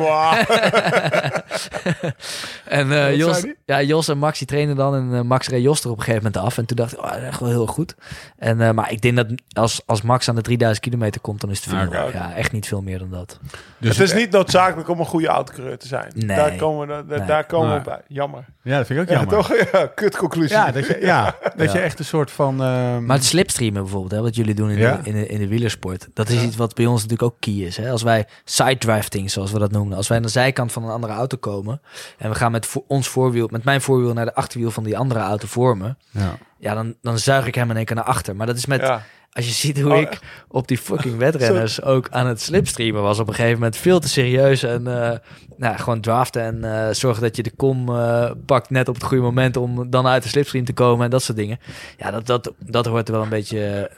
En 2.64 3.16
Jos, 3.16 3.44
ja, 3.64 3.82
Jos 3.82 4.08
en 4.08 4.18
Max 4.18 4.38
die 4.38 4.46
trainen 4.46 4.76
dan. 4.76 4.94
En 4.94 5.26
Max 5.26 5.48
reed 5.48 5.62
Jos 5.62 5.84
er 5.84 5.90
op 5.90 5.96
een 5.98 6.02
gegeven 6.04 6.24
moment 6.24 6.42
af. 6.44 6.58
En 6.58 6.66
toen 6.66 6.76
dacht 6.76 6.92
ik, 6.92 6.98
oh, 7.04 7.14
echt 7.26 7.40
wel 7.40 7.48
heel 7.48 7.66
goed. 7.66 7.94
En, 8.38 8.74
maar 8.74 8.92
ik 8.92 9.00
denk 9.00 9.16
dat 9.16 9.26
als, 9.52 9.82
als 9.86 10.02
Max 10.02 10.28
aan 10.28 10.34
de 10.34 10.42
3000 10.42 10.84
kilometer 10.86 11.20
komt, 11.20 11.40
dan 11.40 11.50
is 11.50 11.64
het 11.64 11.74
veel. 11.74 11.86
Oké. 11.86 12.10
Ja, 12.12 12.34
echt 12.34 12.52
niet 12.52 12.66
veel 12.66 12.82
meer 12.82 12.98
dan 12.98 13.10
dat. 13.10 13.31
Dus 13.78 13.96
het 13.98 14.06
is 14.08 14.14
niet 14.14 14.30
noodzakelijk 14.30 14.88
om 14.88 14.98
een 15.00 15.06
goede 15.06 15.26
autocoureur 15.26 15.78
te 15.78 15.86
zijn. 15.86 16.12
Nee. 16.14 16.36
Daar 16.36 16.56
komen, 16.56 16.86
we, 16.86 17.06
daar, 17.06 17.18
Nee. 17.18 17.26
daar 17.26 17.44
komen 17.46 17.68
Maar- 17.68 17.78
we 17.78 17.84
bij. 17.84 18.00
Jammer. 18.08 18.44
Ja, 18.62 18.76
dat 18.76 18.86
vind 18.86 18.98
ik 19.00 19.04
ook 19.04 19.10
Ja, 19.10 19.20
jammer. 19.20 19.36
toch? 19.36 19.70
Ja, 19.72 19.86
kut 19.94 20.16
conclusie. 20.16 20.56
Ja, 20.56 20.70
dat 20.72 20.86
je, 20.86 20.98
ja, 21.00 21.24
dat 21.56 21.72
Ja. 21.72 21.78
je 21.78 21.78
echt 21.84 21.98
een 21.98 22.04
soort 22.04 22.30
van... 22.30 22.62
ehm, 22.62 23.04
Maar 23.06 23.16
het 23.16 23.24
slipstreamen 23.26 23.82
bijvoorbeeld, 23.82 24.12
hè, 24.12 24.20
wat 24.20 24.34
jullie 24.36 24.54
doen 24.54 24.70
in, 24.70 24.78
Ja. 24.78 24.96
de, 24.96 25.08
in, 25.10 25.14
de, 25.14 25.26
in 25.26 25.38
de 25.38 25.48
wielersport, 25.48 26.08
dat 26.14 26.28
is 26.28 26.42
iets 26.42 26.56
wat 26.56 26.74
bij 26.74 26.86
ons 26.86 27.02
natuurlijk 27.02 27.32
ook 27.32 27.40
key 27.40 27.54
is. 27.54 27.76
Hè? 27.76 27.90
Als 27.90 28.02
wij 28.02 28.26
side 28.44 28.78
drafting, 28.78 29.30
zoals 29.30 29.52
we 29.52 29.58
dat 29.58 29.70
noemen, 29.70 29.96
als 29.96 30.08
wij 30.08 30.16
aan 30.16 30.22
de 30.22 30.28
zijkant 30.28 30.72
van 30.72 30.84
een 30.84 30.90
andere 30.90 31.12
auto 31.12 31.36
komen 31.36 31.80
en 32.18 32.28
we 32.30 32.34
gaan 32.36 32.52
met 32.52 32.66
vo- 32.66 32.84
ons 32.88 33.08
voorwiel, 33.08 33.48
met 33.50 33.64
mijn 33.64 33.80
voorwiel 33.80 34.12
naar 34.12 34.24
de 34.24 34.34
achterwiel 34.34 34.70
van 34.70 34.84
die 34.84 34.98
andere 34.98 35.20
auto 35.20 35.46
vormen, 35.46 35.98
ja. 36.10 36.36
ja, 36.58 36.74
dan, 36.74 36.94
dan 37.02 37.18
zuig 37.18 37.46
ik 37.46 37.54
hem 37.54 37.70
in 37.70 37.76
één 37.76 37.84
keer 37.84 37.96
naar 37.96 38.04
achter. 38.04 38.36
Maar 38.36 38.46
dat 38.46 38.56
is 38.56 38.66
met, 38.66 38.80
Ja. 38.80 39.02
Als 39.32 39.46
je 39.46 39.52
ziet 39.52 39.80
hoe 39.80 39.92
Oh, 39.92 40.00
ik 40.00 40.18
op 40.48 40.68
die 40.68 40.78
fucking 40.78 41.18
wedrenners 41.18 41.82
ook 41.82 42.08
aan 42.10 42.26
het 42.26 42.40
slipstreamen 42.40 43.02
was 43.02 43.18
op 43.18 43.28
een 43.28 43.34
gegeven 43.34 43.58
moment 43.58 43.76
veel 43.76 44.00
te 44.00 44.08
serieus 44.08 44.62
en 44.62 44.86
eh, 44.86 45.18
nou, 45.56 45.76
gewoon 45.78 46.00
draften 46.00 46.42
en 46.42 46.64
eh, 46.64 46.94
zorgen 46.94 47.22
dat 47.22 47.36
je 47.36 47.42
de 47.42 47.50
kom 47.50 47.88
eh, 47.88 48.30
pakt 48.46 48.70
net 48.70 48.88
op 48.88 48.94
het 48.94 49.04
goede 49.04 49.22
moment 49.22 49.56
om 49.56 49.90
dan 49.90 50.06
uit 50.06 50.22
de 50.22 50.28
slipstream 50.28 50.64
te 50.64 50.72
komen 50.72 51.04
en 51.04 51.10
dat 51.10 51.22
soort 51.22 51.38
dingen. 51.38 51.58
Ja, 51.96 52.10
dat, 52.10 52.26
dat, 52.26 52.52
dat 52.58 52.86
hoort 52.86 53.08
er 53.08 53.14
wel 53.14 53.22
een 53.22 53.28
beetje, 53.28 53.90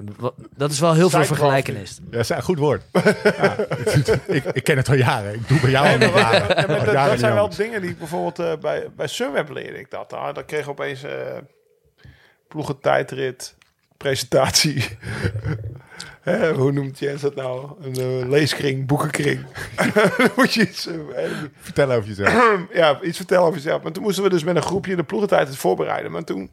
dat 0.57 0.71
is 0.71 0.81
wel 0.81 0.95
heel 0.95 1.11
veel 1.11 1.25
vergelijkenis. 1.25 1.99
Ja, 2.05 2.11
dat 2.11 2.21
is 2.21 2.29
een 2.29 2.43
goed 2.43 2.59
woord. 2.59 2.83
ja, 3.39 3.57
ik, 4.27 4.45
ik 4.45 4.65
ken 4.65 4.77
het 4.77 4.89
al 4.89 4.95
jaren. 4.95 5.35
Ik 5.35 5.49
doe 5.49 5.61
bij 5.61 5.71
jou 5.71 5.89
al 5.89 5.99
Nee, 5.99 6.11
jaren. 6.11 6.49
ja, 6.49 6.67
dat, 6.67 6.85
jaren 6.93 7.11
dat 7.11 7.19
zijn 7.19 7.33
wel 7.33 7.43
anders. 7.43 7.57
dingen 7.57 7.81
die 7.83 7.95
bijvoorbeeld 7.95 8.39
eh, 8.39 8.53
bij, 8.61 8.89
bij 8.97 9.07
Sunweb 9.07 9.51
leerde 9.51 9.79
ik 9.79 9.91
dat. 9.91 10.13
Ah, 10.13 10.35
dan 10.35 10.45
kreeg 10.45 10.63
ik 10.63 10.69
opeens 10.69 11.03
eh 11.03 11.11
ploegentijdrit, 12.49 13.57
presentatie. 14.05 14.85
Hè, 16.21 16.53
hoe 16.53 16.73
noemt 16.73 16.99
Jens 16.99 17.21
dat 17.21 17.35
nou? 17.35 17.71
Een 17.81 17.95
eh, 17.95 18.29
leeskring, 18.29 18.87
boekenkring. 18.87 19.47
Dan 20.19 20.31
moet 20.37 20.55
je 20.55 20.61
iets, 20.61 20.87
eh, 20.87 21.25
Vertel 21.61 21.91
over 21.93 22.09
jezelf. 22.09 22.59
ja, 22.73 23.01
iets 23.03 23.17
vertellen 23.17 23.45
over 23.45 23.55
jezelf. 23.63 23.83
Maar 23.83 23.93
toen 23.93 24.03
moesten 24.03 24.23
we 24.23 24.29
dus 24.31 24.45
met 24.45 24.57
een 24.57 24.63
groepje 24.63 24.97
de 24.97 25.03
ploegentijd 25.03 25.57
voorbereiden. 25.57 26.13
Maar 26.13 26.25
toen 26.25 26.51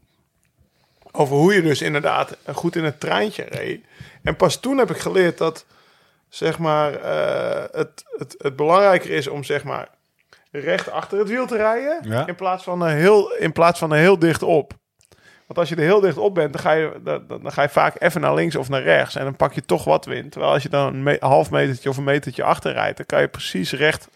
over 1.12 1.36
hoe 1.36 1.54
je 1.54 1.62
dus 1.62 1.82
inderdaad 1.82 2.38
goed 2.54 2.76
in 2.76 2.84
het 2.84 3.00
treintje 3.00 3.44
reed. 3.44 3.82
En 4.24 4.36
pas 4.36 4.60
toen 4.60 4.78
heb 4.78 4.90
ik 4.90 4.98
geleerd 4.98 5.38
dat 5.38 5.66
zeg 6.30 6.60
maar 6.60 6.94
eh, 6.94 7.64
het, 7.72 8.04
het, 8.18 8.36
het 8.38 8.56
belangrijker 8.56 9.10
is 9.10 9.28
om 9.28 9.44
zeg 9.44 9.64
maar 9.64 9.90
recht 10.52 10.92
achter 10.92 11.20
het 11.20 11.30
wiel 11.30 11.48
te 11.48 11.58
rijden 11.58 12.00
Ja. 12.10 12.28
in 12.28 12.36
plaats 12.36 12.64
van 12.64 12.82
een 12.82 12.96
heel 12.96 13.32
in 13.36 13.52
plaats 13.52 13.80
van 13.80 13.92
een 13.92 14.00
heel 14.00 14.20
dicht 14.20 14.44
op. 14.44 14.80
Want 15.54 15.70
als 15.70 15.70
je 15.78 15.84
er 15.84 15.90
heel 15.90 16.00
dicht 16.00 16.18
op 16.18 16.36
bent, 16.36 16.54
dan 16.54 16.62
ga 16.62 16.72
je, 16.72 16.92
dan, 17.04 17.24
dan 17.28 17.52
ga 17.52 17.62
je 17.62 17.70
vaak 17.70 17.96
even 18.02 18.22
naar 18.22 18.34
links 18.34 18.56
of 18.56 18.70
naar 18.70 18.82
rechts. 18.82 19.16
En 19.16 19.24
dan 19.24 19.36
pak 19.36 19.54
je 19.54 19.66
toch 19.66 19.84
wat 19.84 20.06
wind. 20.06 20.32
Terwijl 20.32 20.54
als 20.54 20.64
je 20.64 20.70
dan 20.70 20.88
een 20.94 21.04
me- 21.04 21.18
half 21.20 21.52
metertje 21.52 21.90
of 21.90 21.98
een 21.98 22.04
metertje 22.04 22.44
achter 22.44 22.74
rijdt, 22.74 22.98
dan 22.98 23.06
kan 23.06 23.22
je 23.22 23.28
precies 23.28 23.72
recht 23.72 24.08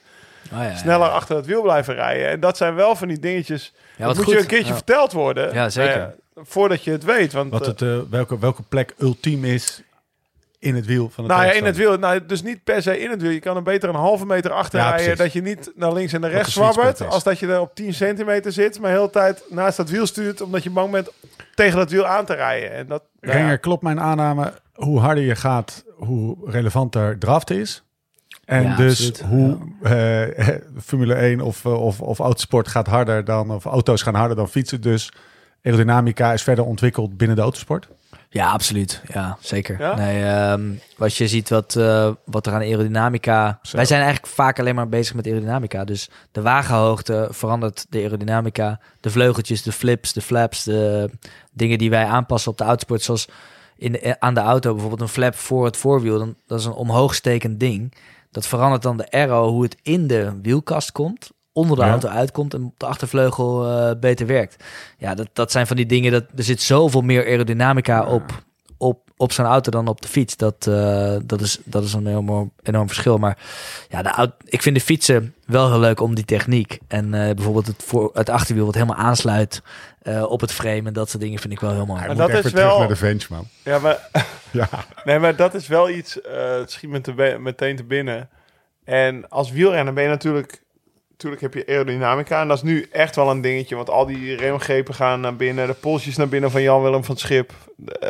Oh, 0.53 0.57
ja, 0.59 0.63
ja. 0.63 0.75
sneller 0.75 1.07
achter 1.09 1.35
het 1.35 1.45
wiel 1.45 1.61
blijven 1.61 1.93
rijden. 1.93 2.27
En 2.29 2.39
dat 2.39 2.57
zijn 2.57 2.75
wel 2.75 2.95
van 2.95 3.07
die 3.07 3.19
dingetjes. 3.19 3.73
Ja, 3.97 4.05
dat 4.05 4.15
moet 4.15 4.25
goed. 4.25 4.33
je 4.33 4.39
een 4.39 4.45
keertje 4.47 4.67
Ja. 4.67 4.73
verteld 4.75 5.11
worden. 5.11 5.53
Ja, 5.53 5.69
zeker. 5.69 5.97
Ja, 5.97 6.13
voordat 6.35 6.83
je 6.83 6.91
het 6.91 7.03
weet. 7.03 7.33
Want, 7.33 7.51
Wat 7.51 7.61
eh, 7.61 7.67
het, 7.67 7.81
eh, 7.81 7.97
welke, 8.09 8.39
welke 8.39 8.61
plek 8.63 8.93
ultiem 8.97 9.43
is 9.45 9.81
in 10.59 10.75
het 10.75 10.85
wiel 10.85 11.09
van 11.09 11.23
het 11.23 11.33
nou 11.33 11.45
ja, 11.45 11.51
in 11.51 11.65
het 11.65 11.75
wiel. 11.75 11.97
Nou, 11.97 12.25
dus 12.25 12.43
niet 12.43 12.63
per 12.63 12.81
se 12.81 12.99
in 12.99 13.09
het 13.09 13.21
wiel. 13.21 13.31
Je 13.31 13.39
kan 13.39 13.55
er 13.55 13.61
beter 13.63 13.89
een 13.89 13.95
halve 13.95 14.25
meter 14.25 14.51
achter 14.51 14.79
Ja, 14.79 14.89
rijden. 14.89 15.15
precies. 15.15 15.23
Dat 15.23 15.33
je 15.33 15.41
niet 15.41 15.71
naar 15.75 15.93
links 15.93 16.13
en 16.13 16.21
naar 16.21 16.29
rechts 16.31 16.45
de 16.45 16.51
sweet 16.51 16.65
spot 16.65 16.81
zwabbert. 16.81 16.99
is. 17.07 17.13
Als 17.13 17.23
dat 17.23 17.39
je 17.39 17.47
er 17.47 17.59
op 17.59 17.75
10 17.75 17.93
centimeter 17.93 18.51
zit. 18.51 18.79
Maar 18.79 18.91
de 18.91 18.97
hele 18.97 19.09
tijd 19.09 19.43
naast 19.49 19.77
dat 19.77 19.89
wiel 19.89 20.05
stuurt. 20.05 20.41
Omdat 20.41 20.63
je 20.63 20.69
bang 20.69 20.91
bent 20.91 21.09
tegen 21.55 21.77
dat 21.77 21.91
wiel 21.91 22.05
aan 22.05 22.25
te 22.25 22.33
rijden. 22.33 22.71
En 22.71 22.87
dat, 22.87 23.03
nou 23.19 23.33
ja. 23.33 23.39
Renger, 23.41 23.57
klopt 23.59 23.83
mijn 23.83 23.99
aanname. 23.99 24.53
Hoe 24.73 24.99
harder 24.99 25.23
je 25.23 25.35
gaat, 25.35 25.83
hoe 25.95 26.37
relevanter 26.45 27.17
draft 27.17 27.49
is. 27.49 27.83
En 28.45 28.63
Ja, 28.63 28.75
dus 28.75 29.07
absoluut. 29.09 29.21
hoe 29.29 29.57
eh, 29.83 30.47
Formule 30.83 31.13
1 31.13 31.41
of, 31.41 31.65
eh, 31.65 31.81
of, 31.85 32.01
of 32.01 32.19
autosport 32.19 32.67
gaat 32.67 32.87
harder 32.87 33.25
dan, 33.25 33.51
of 33.51 33.65
auto's 33.65 34.01
gaan 34.01 34.15
harder 34.15 34.35
dan 34.35 34.49
fietsen. 34.49 34.81
Dus 34.81 35.11
aerodynamica 35.63 36.33
is 36.33 36.43
verder 36.43 36.65
ontwikkeld 36.65 37.17
binnen 37.17 37.35
de 37.35 37.41
autosport. 37.41 37.87
Ja, 38.35 38.51
absoluut. 38.51 39.01
Ja, 39.13 39.37
zeker. 39.39 39.79
Ja? 39.79 39.95
Nee, 39.95 40.23
ehm, 40.23 40.71
als 40.97 41.17
je 41.17 41.27
ziet 41.27 41.49
wat, 41.49 41.75
eh, 41.75 42.11
wat 42.25 42.45
er 42.45 42.53
aan 42.53 42.61
aerodynamica... 42.61 43.59
Zo. 43.61 43.75
Wij 43.75 43.85
zijn 43.85 44.01
eigenlijk 44.01 44.33
vaak 44.33 44.59
alleen 44.59 44.75
maar 44.75 44.89
bezig 44.89 45.15
met 45.15 45.25
aerodynamica. 45.25 45.83
Dus 45.83 46.09
de 46.31 46.41
wagenhoogte 46.41 47.27
verandert 47.31 47.85
de 47.89 47.97
aerodynamica. 47.97 48.79
De 48.99 49.09
vleugeltjes, 49.09 49.63
de 49.63 49.71
flips, 49.71 50.13
de 50.13 50.21
flaps, 50.21 50.63
de 50.63 51.09
dingen 51.51 51.77
die 51.77 51.89
wij 51.89 52.05
aanpassen 52.05 52.51
op 52.51 52.57
de 52.57 52.63
autosport. 52.63 53.01
Zoals 53.01 53.27
in 53.75 53.91
de, 53.91 53.99
eh, 53.99 54.13
aan 54.19 54.33
de 54.33 54.39
auto 54.39 54.71
bijvoorbeeld 54.71 55.01
een 55.01 55.07
flap 55.07 55.35
voor 55.35 55.65
het 55.65 55.77
voorwiel. 55.77 56.17
Dan, 56.17 56.35
dat 56.47 56.59
is 56.59 56.65
een 56.65 56.71
omhoogstekend 56.71 57.59
ding. 57.59 57.93
Dat 58.31 58.47
verandert 58.47 58.81
dan 58.81 58.97
de 58.97 59.11
aero, 59.11 59.49
hoe 59.49 59.63
het 59.63 59.77
in 59.81 60.07
de 60.07 60.39
wielkast 60.41 60.91
komt. 60.91 61.31
Onder 61.55 61.77
de 61.77 61.83
Ja. 61.83 61.89
auto 61.89 62.07
uitkomt 62.07 62.53
en 62.53 62.63
op 62.63 62.73
de 62.79 62.85
achtervleugel 62.85 63.67
eh, 63.69 63.91
beter 63.99 64.27
werkt. 64.27 64.63
Ja, 64.97 65.15
dat, 65.15 65.27
dat 65.33 65.51
zijn 65.51 65.67
van 65.67 65.75
die 65.75 65.85
dingen. 65.85 66.11
Dat, 66.11 66.23
er 66.35 66.43
zit 66.43 66.61
zoveel 66.61 67.01
meer 67.01 67.25
aerodynamica 67.25 68.05
op, 68.05 68.43
op, 68.77 68.99
op 69.17 69.31
zo'n 69.31 69.45
auto 69.45 69.71
dan 69.71 69.87
op 69.87 70.01
de 70.01 70.07
fiets. 70.07 70.37
Dat, 70.37 70.67
eh, 70.67 71.15
dat, 71.23 71.41
is, 71.41 71.59
dat 71.63 71.83
is 71.83 71.93
een 71.93 72.07
enorm, 72.07 72.51
enorm 72.63 72.87
verschil. 72.87 73.17
Maar 73.17 73.37
ja, 73.89 74.01
de 74.01 74.09
auto, 74.09 74.33
ik 74.45 74.61
vind 74.61 74.75
de 74.75 74.81
fietsen 74.81 75.35
wel 75.45 75.69
heel 75.71 75.79
leuk 75.79 75.99
om 75.99 76.15
die 76.15 76.25
techniek. 76.25 76.79
En 76.87 77.13
eh, 77.13 77.33
bijvoorbeeld 77.35 77.67
het, 77.67 77.83
voor, 77.85 78.09
het 78.13 78.29
achterwiel 78.29 78.65
wat 78.65 78.73
helemaal 78.73 78.95
aansluit 78.97 79.61
eh, 80.01 80.23
op 80.31 80.41
het 80.41 80.51
frame. 80.51 80.81
En 80.87 80.93
dat 80.93 81.09
soort 81.09 81.23
dingen 81.23 81.39
vind 81.39 81.53
ik 81.53 81.59
wel 81.59 81.71
heel 81.73 81.85
mooi. 81.85 82.05
Maar 82.05 82.15
dat 82.15 82.29
echt 82.29 82.45
is 82.45 82.51
wel- 82.51 82.79
naar 82.79 82.87
de 82.87 82.95
Venge, 82.95 83.25
man. 83.29 83.47
Ja, 83.63 83.79
maar, 83.79 84.09
Ja. 84.51 84.69
nee, 85.03 85.19
maar 85.19 85.35
dat 85.35 85.53
is 85.53 85.67
wel 85.67 85.89
iets, 85.89 86.21
eh 86.21 86.55
het 86.57 86.71
schiet 86.71 86.89
me 86.89 87.01
te 87.01 87.37
meteen 87.39 87.75
te 87.75 87.83
binnen. 87.83 88.29
En 88.83 89.29
als 89.29 89.51
wielrenner 89.51 89.93
ben 89.93 90.03
je 90.03 90.09
natuurlijk, 90.09 90.63
natuurlijk 91.17 91.41
heb 91.41 91.53
je 91.53 91.65
aerodynamica. 91.67 92.41
En 92.41 92.47
dat 92.47 92.57
is 92.57 92.63
nu 92.63 92.87
echt 92.91 93.15
wel 93.15 93.29
een 93.29 93.41
dingetje, 93.41 93.75
want 93.75 93.89
al 93.89 94.05
die 94.05 94.35
remgrepen 94.35 94.93
gaan 94.93 95.19
naar 95.21 95.35
binnen. 95.35 95.67
De 95.67 95.73
polsjes 95.73 96.15
naar 96.17 96.27
binnen 96.29 96.51
van 96.51 96.61
Jan-Willem 96.61 97.03
van 97.03 97.15
het 97.15 97.23
Schip. 97.23 97.51
Eh 97.99 98.09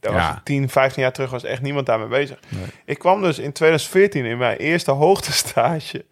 dat 0.00 0.12
was 0.12 0.22
Ja. 0.22 0.40
10, 0.44 0.68
15 0.68 1.02
jaar 1.02 1.12
terug 1.12 1.30
was 1.30 1.44
echt 1.44 1.62
niemand 1.62 1.86
daarmee 1.86 2.08
bezig. 2.08 2.38
Nee. 2.48 2.64
Ik 2.84 2.98
kwam 2.98 3.22
dus 3.22 3.38
in 3.38 3.52
2014 3.52 4.24
in 4.24 4.38
mijn 4.38 4.56
eerste 4.56 4.90
hoogtestage. 4.90 6.04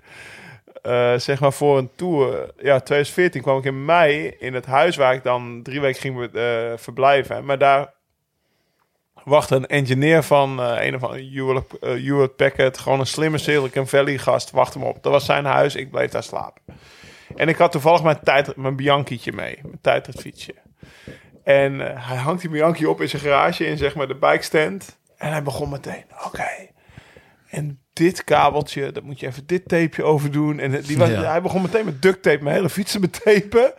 eh, 0.83 1.15
zeg 1.17 1.41
maar 1.41 1.53
voor 1.53 1.79
een 1.79 1.91
tour. 1.97 2.29
Ja, 2.57 2.81
2014 2.81 3.43
kwam 3.43 3.59
ik 3.59 3.65
in 3.65 3.85
mei 3.85 4.35
in 4.39 4.55
het 4.55 4.67
huis 4.67 4.97
waar 4.97 5.15
ik 5.15 5.23
dan 5.23 5.61
drie 5.63 5.81
weken 5.81 6.01
ging 6.01 6.29
eh, 6.33 6.73
verblijven. 6.77 7.45
Maar 7.45 7.59
daar 7.59 7.93
wachtte 9.27 9.55
een 9.55 9.67
engineer 9.67 10.23
van 10.23 10.61
eh, 10.61 10.87
een 10.87 10.95
of 10.95 11.03
andere 11.03 11.31
Hewlett, 11.31 11.73
Hewlett 11.81 12.37
Packard. 12.37 12.79
Gewoon 12.79 13.01
een 13.01 13.07
slimme 13.07 13.39
Silicon 13.39 13.87
Valley 13.87 14.19
gast. 14.19 14.51
Wachtte 14.51 14.79
me 14.79 14.85
op. 14.85 15.03
Dat 15.03 15.13
was 15.13 15.25
zijn 15.25 15.45
huis. 15.45 15.75
Ik 15.75 15.91
bleef 15.91 16.11
daar 16.11 16.23
slapen. 16.23 16.63
En 17.37 17.49
ik 17.49 17.57
had 17.57 17.73
toevallig 17.73 18.03
mijn, 18.03 18.21
tijd, 18.23 18.57
mijn 18.57 18.77
Bianchi'tje 18.77 19.33
mee. 19.33 19.59
Mijn 19.63 19.79
tijdritfietsje. 19.81 20.55
En 21.45 21.81
eh, 21.81 22.09
hij 22.09 22.17
hangt 22.17 22.41
die 22.41 22.51
Bianchi 22.51 22.87
op 22.87 23.01
in 23.01 23.09
zijn 23.09 23.23
garage 23.23 23.67
in 23.67 23.77
zeg 23.77 23.95
maar 23.95 24.09
de 24.09 24.15
bikestand. 24.15 24.99
En 25.17 25.31
hij 25.31 25.43
begon 25.43 25.69
meteen. 25.71 26.05
Oké. 26.25 26.49
En 27.49 27.81
dit 27.97 28.25
kabeltje, 28.25 28.93
dat 28.93 29.03
moet 29.03 29.21
je 29.21 29.27
even 29.27 29.43
dit 29.47 29.69
tapeje 29.69 30.05
over 30.05 30.31
doen. 30.31 30.59
En 30.59 30.81
die 30.81 30.99
was, 30.99 31.09
Ja. 31.09 31.23
hij 31.23 31.43
begon 31.43 31.63
meteen 31.63 31.85
met 31.85 32.03
duct 32.03 32.23
tape 32.23 32.43
mijn 32.43 32.57
hele 32.57 32.69
fietsen 32.71 33.01
betapen. 33.01 33.73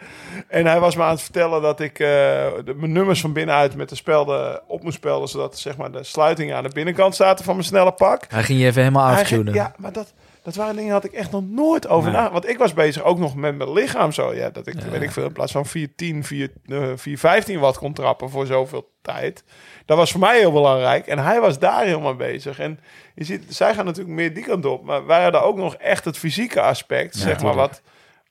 En 0.48 0.66
hij 0.66 0.80
was 0.80 0.96
me 0.96 1.04
aan 1.04 1.10
het 1.10 1.22
vertellen 1.22 1.62
dat 1.62 1.80
ik 1.80 2.00
eh, 2.00 2.08
de, 2.08 2.74
mijn 2.76 2.92
nummers 2.92 3.22
van 3.22 3.34
binnenuit 3.34 3.76
met 3.76 3.90
de 3.90 3.96
spelden 3.96 4.62
op 4.68 4.84
moest 4.84 4.96
spelden. 4.96 5.28
Zodat 5.30 5.58
zeg 5.60 5.78
maar, 5.78 5.92
de 5.92 6.04
sluitingen 6.04 6.56
aan 6.56 6.64
de 6.64 6.70
binnenkant 6.74 7.16
zaten 7.16 7.46
van 7.46 7.56
mijn 7.56 7.68
snelle 7.68 7.92
pak. 7.92 8.24
Hij 8.30 8.44
ging 8.44 8.60
je 8.60 8.66
even 8.66 8.82
helemaal 8.82 9.16
aftunen. 9.16 9.54
ja, 9.54 9.74
maar 9.78 9.92
dat, 9.92 10.14
dat 10.48 10.56
waren 10.56 10.76
dingen 10.76 10.92
had 10.92 11.04
ik 11.04 11.12
echt 11.12 11.32
nog 11.32 11.44
nooit 11.50 11.88
over 11.88 12.12
Nee. 12.12 12.22
na. 12.22 12.32
Want 12.32 12.50
ik 12.50 12.58
was 12.58 12.74
bezig 12.74 13.04
ook 13.04 13.20
nog 13.20 13.36
met 13.36 13.58
mijn 13.58 13.72
lichaam 13.74 14.12
zo. 14.12 14.34
Ja, 14.34 14.50
dat 14.50 14.68
ik, 14.68 14.74
weet 14.80 15.02
ik 15.02 15.12
veel, 15.12 15.26
in 15.26 15.32
plaats 15.32 15.52
van 15.52 15.66
410, 15.66 16.24
4, 16.24 16.50
eh, 16.66 16.78
415 16.96 17.60
watt 17.60 17.78
kon 17.78 17.94
trappen 17.94 18.30
voor 18.30 18.46
zoveel 18.46 18.90
tijd. 19.02 19.44
Dat 19.86 19.98
was 19.98 20.12
voor 20.12 20.20
mij 20.20 20.38
heel 20.40 20.52
belangrijk. 20.52 21.08
En 21.08 21.20
hij 21.20 21.40
was 21.42 21.60
daar 21.60 21.86
helemaal 21.86 22.16
bezig. 22.16 22.60
En 22.60 22.80
je 23.16 23.24
ziet, 23.24 23.44
zij 23.50 23.74
gaan 23.74 23.86
natuurlijk 23.86 24.16
meer 24.16 24.34
die 24.34 24.44
kant 24.44 24.66
op. 24.66 24.84
Maar 24.86 25.06
wij 25.06 25.24
hadden 25.24 25.44
ook 25.44 25.58
nog 25.58 25.76
echt 25.76 26.06
het 26.06 26.18
fysieke 26.18 26.62
aspect, 26.62 27.14
Ja, 27.16 27.20
zeg 27.20 27.28
maar, 27.30 27.38
tuurlijk. 27.52 27.60
wat 27.60 27.82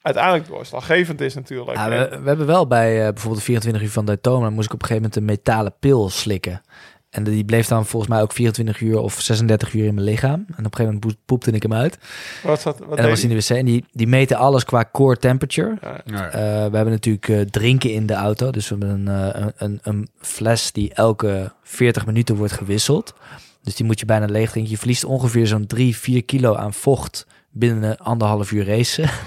uiteindelijk 0.03 0.47
doorslaggevend 0.49 1.21
is 1.21 1.35
natuurlijk. 1.35 1.77
Ja, 1.77 1.89
we, 1.89 2.19
we 2.23 2.29
hebben 2.29 2.47
wel 2.47 2.67
bij 2.67 2.97
eh, 2.97 3.05
bijvoorbeeld 3.13 3.39
de 3.39 3.45
24 3.45 3.83
uur 3.83 3.91
van 3.91 4.05
Daytona... 4.05 4.51
moest 4.51 4.67
ik 4.67 4.73
op 4.75 4.81
een 4.83 4.87
gegeven 4.87 5.11
moment 5.11 5.17
een 5.17 5.25
metalen 5.37 5.75
pil 5.81 6.09
slikken. 6.11 6.63
En 7.11 7.25
die 7.25 7.45
bleef 7.45 7.67
dan 7.67 7.87
volgens 7.87 8.13
mij 8.13 8.23
ook 8.23 8.33
24 8.33 8.81
uur 8.81 8.99
of 8.99 9.21
36 9.21 9.73
uur 9.75 9.85
in 9.85 9.95
mijn 9.95 10.07
lichaam. 10.07 10.33
En 10.33 10.43
op 10.47 10.49
een 10.57 10.57
gegeven 10.65 10.85
moment 10.85 11.01
poep- 11.01 11.17
poepte 11.25 11.51
ik 11.51 11.63
hem 11.63 11.73
uit. 11.75 11.99
wat 12.43 12.65
en 12.67 12.97
dat 12.97 13.09
was 13.09 13.23
in 13.23 13.29
de 13.29 13.35
wc. 13.35 13.49
En 13.51 13.65
die, 13.65 13.85
die 13.93 14.07
meten 14.07 14.37
alles 14.37 14.65
qua 14.65 14.89
core 14.93 15.17
temperature. 15.17 15.77
hij? 15.81 16.01
Ja. 16.05 16.17
Ja. 16.17 16.29
Eh, 16.31 16.39
we 16.71 16.77
hebben 16.77 16.91
natuurlijk 16.91 17.29
eh, 17.29 17.41
drinken 17.41 17.93
in 17.93 18.07
de 18.07 18.15
auto. 18.15 18.51
Dus 18.51 18.69
we 18.69 18.77
hebben 18.79 19.07
een, 19.07 19.33
eh, 19.35 19.41
een, 19.41 19.53
een, 19.57 19.81
een 19.83 20.09
fles 20.21 20.73
die 20.73 20.95
elke 20.95 21.53
40 21.63 22.07
minuten 22.07 22.37
wordt 22.37 22.53
gewisseld. 22.53 23.15
Dus 23.63 23.75
die 23.75 23.87
moet 23.87 24.01
je 24.01 24.07
bijna 24.07 24.27
leeg 24.27 24.51
drinken. 24.51 24.73
Je 24.73 24.79
verliest 24.79 25.05
ongeveer 25.05 25.47
zo'n 25.47 25.67
3, 25.67 25.97
4 25.97 26.25
kilo 26.25 26.55
aan 26.55 26.75
vocht 26.75 27.27
binnen 27.51 27.97
anderhalf 27.97 28.51
uur 28.53 28.67
racen. 28.67 29.09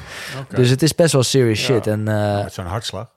Dus 0.49 0.69
het 0.69 0.81
is 0.81 0.95
best 0.95 1.14
wel 1.14 1.23
serious 1.23 1.60
Ja. 1.68 1.73
shit. 1.73 1.88
En 1.88 2.07
eh, 2.07 2.43
Met 2.43 2.53
zo'n 2.53 2.65
hartslag. 2.65 3.11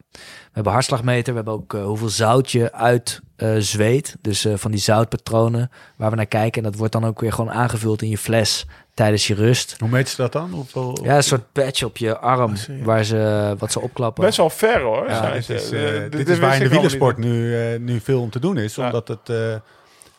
We 0.52 0.58
hebben 0.58 0.72
hartslagmeter. 0.72 1.32
We 1.32 1.36
hebben 1.38 1.54
ook 1.54 1.74
eh, 1.74 1.84
hoeveel 1.84 2.08
zout 2.08 2.50
je 2.50 2.72
uit 2.72 3.20
eh, 3.36 3.54
zweet. 3.58 4.16
Dus 4.20 4.44
eh, 4.44 4.52
van 4.56 4.70
die 4.70 4.80
zoutpatronen 4.80 5.70
waar 5.96 6.10
we 6.10 6.16
naar 6.16 6.26
kijken. 6.26 6.62
En 6.62 6.70
dat 6.70 6.78
wordt 6.78 6.92
dan 6.92 7.04
ook 7.04 7.20
weer 7.20 7.32
gewoon 7.32 7.50
aangevuld 7.52 8.02
in 8.02 8.08
je 8.08 8.18
fles 8.18 8.66
tijdens 8.94 9.26
je 9.26 9.34
rust. 9.34 9.76
Hoe 9.78 9.88
meet 9.88 10.08
ze 10.08 10.16
dat 10.16 10.32
dan? 10.32 10.50
Hoeveel, 10.50 10.98
Ja, 11.02 11.16
een 11.16 11.22
soort 11.22 11.52
patch 11.52 11.82
op 11.82 11.96
je 11.96 12.18
arm 12.18 12.56
serieus? 12.56 12.84
waar 12.84 13.04
ze 13.04 13.54
wat 13.58 13.72
ze 13.72 13.80
opklappen. 13.80 14.24
Best 14.24 14.36
wel 14.36 14.50
ver 14.50 14.80
hoor. 14.80 15.08
Ja, 15.08 15.16
zijn 15.16 15.32
dit 15.32 15.48
is, 15.50 15.68
dit 15.68 16.12
dit 16.12 16.28
is 16.28 16.38
waar 16.38 16.56
in 16.56 16.62
de 16.62 16.68
wielersport 16.68 17.16
nu, 17.18 17.56
eh, 17.60 17.78
nu 17.78 18.00
veel 18.00 18.20
om 18.20 18.30
te 18.30 18.38
doen 18.40 18.56
is. 18.58 18.74
Ja. 18.74 18.84
Omdat 18.86 19.08
het, 19.08 19.28
eh, 19.28 19.54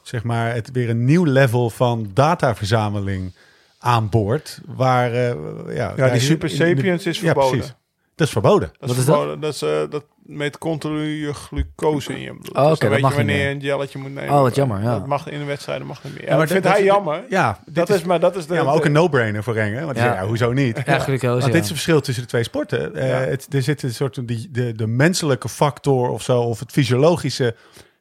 zeg 0.01 0.23
maar, 0.23 0.53
het 0.53 0.71
weer 0.71 0.89
een 0.89 1.05
nieuw 1.05 1.23
level 1.23 1.69
van 1.69 2.09
dataverzameling 2.13 3.35
aanboort. 3.79 4.59
Waar, 4.65 5.11
eh, 5.13 5.35
ja, 5.75 5.93
Ja, 5.95 6.09
die 6.09 6.21
Super 6.21 6.49
in 6.51 6.57
de- 6.57 6.63
Sapiens 6.75 7.05
is 7.05 7.19
Ja, 7.19 7.25
verboden. 7.25 7.51
precies. 7.57 7.73
Dat 8.15 8.27
is 8.27 8.33
verboden. 8.33 8.71
Dat 8.79 8.89
Wat 8.89 8.97
is 8.97 9.05
dat? 9.05 9.15
verboden. 9.15 9.39
Dat, 9.39 9.53
is, 9.53 9.61
eh, 9.61 9.69
dat 9.89 10.03
meet 10.25 10.57
continu 10.57 11.01
je 11.25 11.33
glucose 11.33 12.13
in 12.13 12.19
je 12.19 12.33
bloed. 12.35 12.55
Oh, 12.55 12.69
dus 12.69 12.79
dan 12.79 12.79
dat 12.79 12.89
weet 12.89 13.01
mag 13.01 13.11
je 13.11 13.17
wanneer 13.17 13.47
je 13.47 13.53
een 13.53 13.59
jelletje 13.59 13.99
moet 13.99 14.13
nemen. 14.13 14.33
Oh, 14.33 14.41
wat 14.41 14.55
jammer, 14.55 14.81
ja. 14.81 14.91
Dat 14.91 15.07
mag 15.07 15.27
in 15.29 15.39
de 15.39 15.45
wedstrijden 15.45 15.87
mag 15.87 16.03
niet 16.03 16.13
meer. 16.13 16.23
Ja, 16.23 16.29
maar 16.29 16.37
dat 16.39 16.47
vindt 16.49 16.63
dat- 16.63 16.73
hij 16.73 16.83
dat- 16.85 16.93
jammer. 16.95 17.23
Ja, 17.29 17.59
Dat 17.65 17.89
is, 17.89 18.03
maar 18.03 18.19
dat 18.19 18.35
is 18.35 18.45
de... 18.47 18.53
ja, 18.53 18.63
maar 18.63 18.73
ook 18.73 18.85
een 18.85 18.91
no-brainer 18.91 19.43
voor 19.43 19.53
Rengen. 19.53 19.85
Want 19.85 19.97
ja. 19.97 20.13
Ja. 20.13 20.25
hoezo 20.25 20.51
niet? 20.51 20.81
Ja, 20.85 20.99
glucose. 20.99 21.27
Want 21.31 21.41
ja. 21.45 21.47
dit 21.51 21.55
is 21.55 21.61
het 21.61 21.67
verschil 21.67 22.01
tussen 22.01 22.23
de 22.23 22.29
twee 22.29 22.43
sporten. 22.43 22.95
Eh, 22.95 23.09
Ja. 23.09 23.15
het, 23.15 23.53
er 23.53 23.61
zit 23.61 23.83
een 23.83 23.93
soort 23.93 24.27
die, 24.27 24.47
de, 24.51 24.73
de 24.73 24.87
menselijke 24.87 25.49
factor 25.49 26.09
of 26.09 26.21
zo, 26.23 26.41
of 26.41 26.59
het 26.59 26.71
fysiologische. 26.71 27.55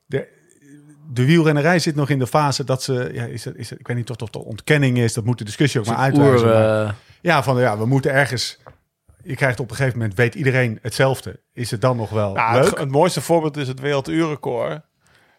De, 0.06 0.28
de 1.12 1.24
wielrennerij 1.24 1.78
zit 1.78 1.94
nog 1.94 2.08
in 2.10 2.18
de 2.18 2.26
fase 2.26 2.64
dat 2.64 2.82
ze, 2.82 3.10
ja, 3.12 3.24
is 3.24 3.44
het, 3.44 3.56
is 3.56 3.70
het, 3.70 3.80
ik 3.80 3.86
weet 3.86 3.96
niet 3.96 4.10
of 4.10 4.20
het 4.20 4.32
de 4.32 4.44
ontkenning 4.44 4.98
is, 4.98 5.12
dat 5.12 5.24
moet 5.24 5.38
de 5.38 5.44
discussie 5.44 5.80
ook 5.80 5.86
maar 5.86 5.96
uitwijzen. 5.96 6.54
Eh, 6.84 6.90
ja, 7.20 7.42
van 7.42 7.60
ja, 7.60 7.78
we 7.78 7.86
moeten 7.86 8.12
ergens. 8.12 8.58
Je 9.24 9.34
krijgt 9.36 9.60
op 9.60 9.70
een 9.70 9.76
gegeven 9.76 9.98
moment, 9.98 10.16
weet 10.16 10.34
iedereen 10.34 10.78
hetzelfde. 10.82 11.42
Is 11.52 11.70
het 11.70 11.80
dan 11.80 11.96
nog 11.96 12.10
wel 12.10 12.32
Nou, 12.32 12.54
leuk? 12.54 12.64
het, 12.70 12.78
het 12.78 12.90
mooiste 12.90 13.20
voorbeeld 13.20 13.56
is 13.56 13.68
het 13.68 13.80
werelduurrecord. 13.80 14.80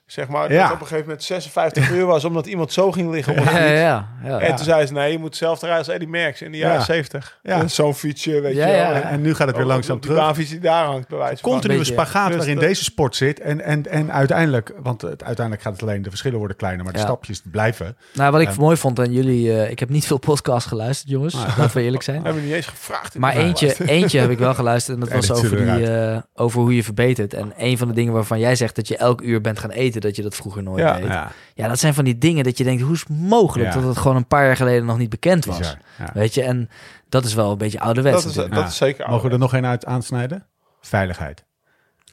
Zeg 0.06 0.28
maar, 0.28 0.52
Ja. 0.54 0.64
dat 0.64 0.72
op 0.74 0.80
een 0.82 0.88
gegeven 0.88 1.06
moment 1.06 1.24
56 1.24 1.90
uur 1.92 2.06
was, 2.06 2.26
omdat 2.26 2.46
iemand 2.46 2.74
zo 2.74 2.92
ging 2.92 3.12
liggen 3.12 3.34
op 3.34 3.46
een 3.46 3.54
ja, 3.54 3.60
ja, 3.66 3.74
ja, 3.74 4.08
ja. 4.24 4.40
En 4.40 4.56
toen 4.56 4.66
zei 4.66 4.86
ze, 4.86 4.94
nee, 4.94 5.12
je 5.12 5.18
moet 5.18 5.28
hetzelfde 5.28 5.66
rijden 5.66 5.86
als 5.86 5.94
Eddie 5.94 6.10
Merckx 6.10 6.42
in 6.42 6.52
de 6.52 6.58
jaren 6.58 6.78
Ja. 6.78 6.84
70. 6.84 7.40
Ja. 7.44 7.68
Zo'n 7.68 7.96
fietsje, 7.96 8.42
weet 8.42 8.56
Ja, 8.56 8.68
je 8.68 8.72
wel. 8.74 8.82
ja. 8.82 8.92
En, 8.94 9.04
en 9.04 9.22
nu 9.22 9.34
gaat 9.36 9.48
het 9.48 9.56
weer 9.56 9.66
Op- 9.66 9.72
langzaam 9.72 9.96
die 10.00 10.06
terug. 10.10 10.18
baanfiets 10.24 10.50
die 10.50 10.60
daar 10.60 10.86
hangt, 10.86 11.08
bij 11.08 11.18
wijze 11.18 11.42
van. 11.42 11.52
Continue 11.52 11.78
beetje. 11.78 11.94
spagaat 11.94 12.28
Dus 12.28 12.38
waarin 12.38 12.56
dat- 12.56 12.64
deze 12.64 12.84
sport 12.84 13.16
zit. 13.16 13.40
En, 13.40 13.62
en, 13.62 13.88
en 13.90 14.12
uiteindelijk, 14.12 14.74
want 14.82 15.02
het, 15.02 15.24
uiteindelijk 15.24 15.62
gaat 15.66 15.74
het 15.74 15.82
alleen, 15.82 16.02
de 16.02 16.10
verschillen 16.10 16.38
worden 16.38 16.58
kleiner, 16.58 16.84
maar 16.84 16.94
de 16.94 17.00
Ja. 17.00 17.06
stapjes 17.06 17.42
blijven. 17.52 17.98
Nou, 18.14 18.32
wat 18.32 18.42
ik 18.42 18.48
Ja. 18.50 18.54
mooi 18.58 18.78
vond 18.78 19.00
aan 19.00 19.12
jullie... 19.12 19.52
eh, 19.62 19.72
ik 19.72 19.80
heb 19.80 19.90
niet 19.90 20.06
veel 20.08 20.18
podcasts 20.20 20.68
geluisterd, 20.68 21.10
jongens. 21.10 21.34
Laten 21.58 21.76
we 21.78 21.82
eerlijk 21.82 22.04
zijn. 22.04 22.22
Hebben 22.24 22.42
we 22.42 22.48
niet 22.48 22.56
eens 22.56 22.68
gevraagd. 22.68 23.18
Maar 23.18 23.36
eentje, 23.36 23.76
eentje 23.86 24.20
heb 24.20 24.30
ik 24.30 24.38
wel 24.38 24.54
geluisterd. 24.54 24.98
En 24.98 25.04
dat 25.10 25.14
was 25.28 25.32
over, 25.32 25.58
die, 25.76 25.92
eh, 25.92 26.18
over 26.36 26.60
hoe 26.62 26.76
je 26.76 26.84
verbetert. 26.84 27.34
En 27.34 27.54
een 27.58 27.78
van 27.78 27.88
de 27.88 27.94
dingen 27.94 28.14
waarvan 28.14 28.40
jij 28.40 28.56
zegt 28.56 28.76
dat 28.76 28.88
je 28.88 28.98
elk 28.98 29.22
uur 29.22 29.42
bent 29.42 29.60
gaan 29.60 29.70
eten... 29.70 29.93
dat 30.02 30.16
je 30.16 30.22
dat 30.22 30.36
vroeger 30.36 30.64
nooit 30.64 30.80
Ja. 30.80 30.94
deed. 30.98 31.08
Ja, 31.08 31.32
Ja, 31.54 31.68
dat 31.68 31.80
zijn 31.80 31.94
van 31.94 32.04
die 32.06 32.18
dingen 32.18 32.44
dat 32.44 32.58
je 32.58 32.64
denkt... 32.64 32.82
hoe 32.82 32.94
is 32.94 33.00
het 33.00 33.10
mogelijk 33.10 33.74
Ja. 33.74 33.80
dat 33.80 33.88
het 33.90 33.98
gewoon 33.98 34.18
een 34.18 34.28
paar 34.28 34.46
jaar 34.46 34.56
geleden 34.56 34.86
nog 34.86 34.98
niet 34.98 35.10
bekend 35.10 35.46
was? 35.46 35.58
bizar. 35.58 35.78
Weet 36.14 36.34
je, 36.34 36.44
en 36.44 36.70
dat 37.10 37.26
is 37.26 37.34
wel 37.34 37.52
een 37.52 37.58
beetje 37.58 37.80
ouderwets 37.80 38.24
dat, 38.24 38.46
is, 38.46 38.50
dat 38.56 38.68
is 38.68 38.78
zeker 38.78 39.10
Mogen 39.10 39.28
we 39.28 39.34
er 39.34 39.40
nog 39.40 39.54
een 39.54 39.66
uit 39.66 39.86
aansnijden? 39.86 40.46
Veiligheid. 40.82 41.46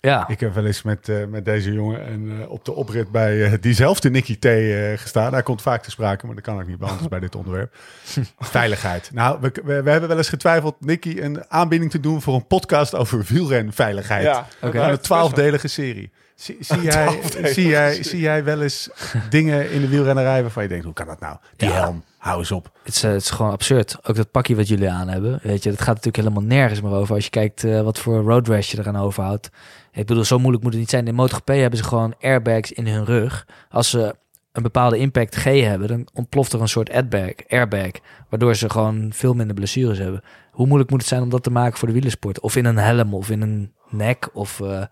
Ja, 0.01 0.29
Ik 0.29 0.41
heb 0.41 0.55
wel 0.55 0.67
eens 0.67 0.83
met, 0.83 1.09
eh, 1.09 1.17
met 1.29 1.45
deze 1.45 1.73
jongen 1.73 2.07
en, 2.07 2.41
eh, 2.41 2.51
op 2.51 2.65
de 2.65 2.73
oprit 2.73 3.11
bij 3.11 3.45
eh, 3.45 3.53
diezelfde 3.61 4.11
Nicky 4.11 4.39
T 4.39 4.45
eh, 4.45 4.99
gestaan. 4.99 5.33
Hij 5.33 5.43
komt 5.43 5.63
vaak 5.63 5.83
te 5.83 5.91
sprake, 5.91 6.27
maar 6.27 6.35
dat 6.35 6.45
kan 6.45 6.61
ook 6.61 6.67
niet 6.67 6.79
behandeld 6.79 7.09
bij 7.09 7.21
dit 7.21 7.35
onderwerp. 7.37 7.75
Veiligheid. 8.39 9.11
Nou, 9.13 9.39
we, 9.41 9.53
we, 9.65 9.83
we 9.83 9.91
hebben 9.91 10.09
wel 10.09 10.19
eens 10.19 10.29
getwijfeld, 10.29 10.77
Nicky, 10.81 11.19
een 11.21 11.45
aanbieding 11.51 11.91
te 11.91 12.01
doen 12.01 12.23
voor 12.23 12.35
een 12.35 12.47
podcast 12.47 12.95
over 12.95 13.25
wielrenveiligheid. 13.29 14.25
Ja, 14.25 14.47
Oké. 14.61 14.71
Gewoon 14.77 14.91
een 14.93 15.01
twaalfdelige 15.01 15.69
serie. 15.69 16.11
Zie, 16.35 16.57
zie, 16.61 16.83
jij, 16.83 17.19
zie, 17.45 17.67
jij, 17.69 18.03
zie 18.03 18.21
jij 18.21 18.45
wel 18.45 18.63
eens 18.63 18.91
dingen 19.31 19.71
in 19.71 19.81
de 19.81 19.89
wielrennerij 19.89 20.43
waarvan 20.43 20.63
je 20.63 20.69
denkt, 20.69 20.85
hoe 20.85 20.95
kan 20.95 21.07
dat 21.07 21.21
nou? 21.21 21.37
Die 21.57 21.69
Ja. 21.69 21.75
helm, 21.75 22.05
hou 22.21 22.39
eens 22.39 22.53
op. 22.53 22.71
Het 22.83 22.95
is, 22.95 23.03
eh, 23.03 23.11
het 23.11 23.23
is 23.23 23.31
gewoon 23.31 23.53
absurd. 23.53 23.97
Ook 24.09 24.17
dat 24.17 24.31
pakje 24.31 24.57
wat 24.57 24.69
jullie 24.69 24.91
aan 24.91 25.09
hebben. 25.09 25.41
Weet 25.43 25.63
je, 25.63 25.71
dat 25.71 25.79
gaat 25.79 25.95
natuurlijk 25.95 26.17
helemaal 26.17 26.43
nergens 26.43 26.81
meer 26.81 26.93
over. 26.93 27.15
Als 27.15 27.25
je 27.25 27.31
kijkt 27.31 27.65
eh, 27.65 27.81
wat 27.81 27.99
voor 27.99 28.23
road 28.23 28.49
rash 28.49 28.71
je 28.71 28.79
eraan 28.79 28.97
overhoudt. 28.97 29.51
Ik 29.93 30.07
bedoel, 30.07 30.25
zo 30.25 30.39
moeilijk 30.39 30.63
moet 30.63 30.73
het 30.73 30.81
niet 30.81 30.91
zijn. 30.91 31.07
In 31.07 31.15
MotoGP 31.15 31.49
hebben 31.49 31.79
ze 31.79 31.85
gewoon 31.85 32.15
airbags 32.21 32.73
in 32.73 32.87
hun 32.87 33.05
rug. 33.05 33.47
Als 33.71 33.91
ze 33.91 34.15
een 34.53 34.63
bepaalde 34.63 34.99
impact 34.99 35.35
G 35.35 35.45
hebben, 35.45 35.89
dan 35.89 36.09
ontploft 36.15 36.53
er 36.53 36.61
een 36.61 36.69
soort 36.69 36.91
airbag, 36.93 37.31
airbag. 37.49 37.91
Waardoor 38.29 38.55
ze 38.55 38.71
gewoon 38.71 39.11
veel 39.13 39.35
minder 39.35 39.55
blessures 39.55 39.99
hebben. 39.99 40.23
Hoe 40.51 40.67
moeilijk 40.67 40.91
moet 40.91 41.01
het 41.01 41.09
zijn 41.09 41.23
om 41.23 41.29
dat 41.31 41.43
te 41.43 41.51
maken 41.51 41.79
voor 41.79 41.89
de 41.89 41.95
wielersport? 41.95 42.41
Of 42.41 42.57
in 42.57 42.65
een 42.65 42.77
helm, 42.77 43.15
of 43.15 43.31
in 43.31 43.43
een 43.43 43.73
nek, 43.91 44.29
of... 44.33 44.61
eh, 44.61 44.83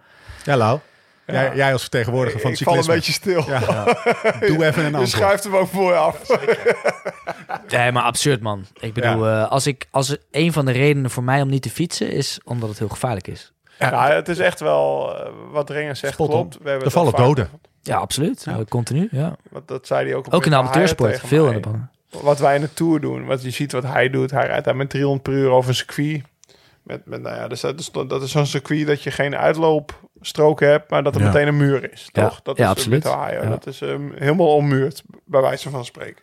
Ja, 0.44 0.56
Lau. 0.56 0.78
Ja. 1.32 1.42
Jij, 1.42 1.56
jij 1.56 1.72
als 1.72 1.80
vertegenwoordiger 1.80 2.40
van 2.40 2.50
ik 2.50 2.58
het 2.58 2.68
val 2.68 2.78
een 2.78 2.86
beetje 2.86 3.12
stil. 3.12 3.44
Ja. 3.46 3.60
Doe 4.46 4.66
even 4.66 4.84
een 4.84 4.90
Je 4.90 4.96
antwoord. 4.96 5.08
schuift 5.08 5.44
hem 5.44 5.56
ook 5.56 5.68
voor 5.68 5.90
je 5.92 5.96
af. 5.98 6.28
Nee, 7.68 7.92
maar 7.92 8.02
absurd, 8.02 8.40
man. 8.40 8.64
Ik 8.80 8.94
bedoel, 8.94 9.26
eh, 9.26 9.50
als, 9.50 9.66
ik, 9.66 9.86
als 9.90 10.16
een 10.30 10.52
van 10.52 10.64
de 10.64 10.72
redenen 10.72 11.10
voor 11.10 11.22
mij 11.22 11.42
om 11.42 11.48
niet 11.48 11.62
te 11.62 11.70
fietsen 11.70 12.10
is 12.10 12.40
omdat 12.44 12.68
het 12.68 12.78
heel 12.78 12.88
gevaarlijk 12.88 13.26
is. 13.26 13.52
Ja, 13.78 14.10
het 14.10 14.28
is 14.28 14.38
echt 14.38 14.60
wel 14.60 15.16
eh, 15.16 15.30
wat 15.50 15.70
Renger 15.70 15.96
zegt 15.96 16.12
Spot 16.12 16.28
klopt. 16.28 16.58
We 16.62 16.68
hebben 16.68 16.86
Er 16.86 16.92
vallen 16.92 17.14
doden. 17.16 17.48
Ja, 17.82 17.96
absoluut. 17.96 18.44
Ja. 18.44 18.52
Eh, 18.58 18.64
Continu, 18.68 19.08
ja. 19.10 19.36
Want 19.50 19.68
dat 19.68 19.86
zei 19.86 20.06
hij 20.06 20.14
ook. 20.14 20.26
op 20.26 20.34
Ook 20.34 20.44
in 20.44 20.50
de 20.50 20.56
amateursport. 20.56 21.20
Veel 21.24 21.44
mij. 21.44 21.54
in 21.54 21.62
de 21.62 21.68
baan. 21.68 21.90
Wat 22.10 22.38
wij 22.38 22.54
in 22.54 22.60
de 22.60 22.74
Tour 22.74 23.00
doen. 23.00 23.26
Wat 23.26 23.42
je 23.42 23.50
ziet 23.50 23.72
wat 23.72 23.82
hij 23.84 24.10
doet. 24.10 24.30
Hij 24.30 24.46
rijdt 24.46 24.64
daar 24.64 24.76
met 24.76 24.90
300 24.90 25.22
per 25.22 25.32
uur 25.32 25.50
over 25.50 25.68
een 25.70 25.76
circuit. 25.76 26.22
Met, 26.82 27.06
met, 27.06 27.22
nou 27.22 27.36
ja, 27.36 27.48
dus 27.48 27.60
dat 27.60 27.80
is, 27.80 27.90
dat 27.90 28.22
is 28.22 28.30
zo'n 28.30 28.46
circuit 28.46 28.86
dat 28.86 29.02
je 29.02 29.10
geen 29.10 29.34
uitloopstroken 30.18 30.68
hebt, 30.68 30.90
maar 30.90 31.02
dat 31.02 31.14
er 31.14 31.20
Ja. 31.20 31.26
meteen 31.26 31.46
een 31.46 31.56
muur 31.56 31.92
is. 31.92 32.08
Ja. 32.12 32.28
Toch? 32.28 32.42
Dat 32.42 32.56
Ja, 32.56 32.64
is 32.64 32.70
absoluut. 32.70 33.06
Ohio. 33.06 33.48
Dat 33.48 33.66
is 33.66 33.80
um, 33.80 34.12
helemaal 34.16 34.54
ommuurd, 34.54 35.02
bij 35.24 35.40
wijze 35.40 35.70
van 35.70 35.84
spreken. 35.84 36.22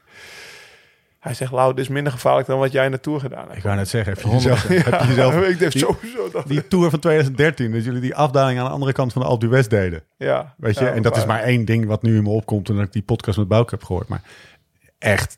Hij 1.19 1.33
zegt, 1.33 1.51
Lau, 1.51 1.73
dit 1.73 1.83
is 1.83 1.87
minder 1.87 2.11
gevaarlijk 2.11 2.47
dan 2.47 2.59
wat 2.59 2.71
jij 2.71 2.85
in 2.85 2.91
de 2.91 2.99
Tour 2.99 3.19
gedaan 3.19 3.43
hebt. 3.45 3.57
Ik 3.57 3.63
wou 3.63 3.75
net 3.75 3.89
zeggen, 3.89 4.13
heb 4.13 4.21
je 4.23 4.29
jezelf, 4.29 4.63
heb 4.67 5.01
je 5.01 5.07
jezelf 5.07 5.35
ik 5.47 5.59
denk 5.59 5.71
die- 5.71 5.81
sowieso 5.81 6.29
dat. 6.31 6.47
die 6.47 6.67
Tour 6.67 6.89
van 6.89 6.99
2013, 6.99 7.71
dat 7.71 7.83
jullie 7.83 8.01
die 8.01 8.15
afdaling 8.15 8.59
aan 8.59 8.65
de 8.65 8.71
andere 8.71 8.93
kant 8.93 9.13
van 9.13 9.21
de 9.21 9.27
Alpe 9.27 9.45
d'Huez 9.45 9.67
deden. 9.67 10.03
ja, 10.17 10.53
Weet 10.57 10.77
je, 10.77 10.85
Ja, 10.85 10.91
en 10.91 11.01
dat 11.01 11.17
is 11.17 11.25
maar 11.25 11.41
één 11.41 11.65
ding 11.65 11.85
wat 11.85 12.01
nu 12.01 12.15
in 12.17 12.23
me 12.23 12.29
opkomt 12.29 12.65
toen 12.65 12.81
ik 12.81 12.91
die 12.91 13.01
podcast 13.03 13.37
met 13.37 13.47
Bouke 13.47 13.73
heb 13.75 13.83
gehoord. 13.83 14.07
Maar 14.07 14.21
echt, 14.99 15.37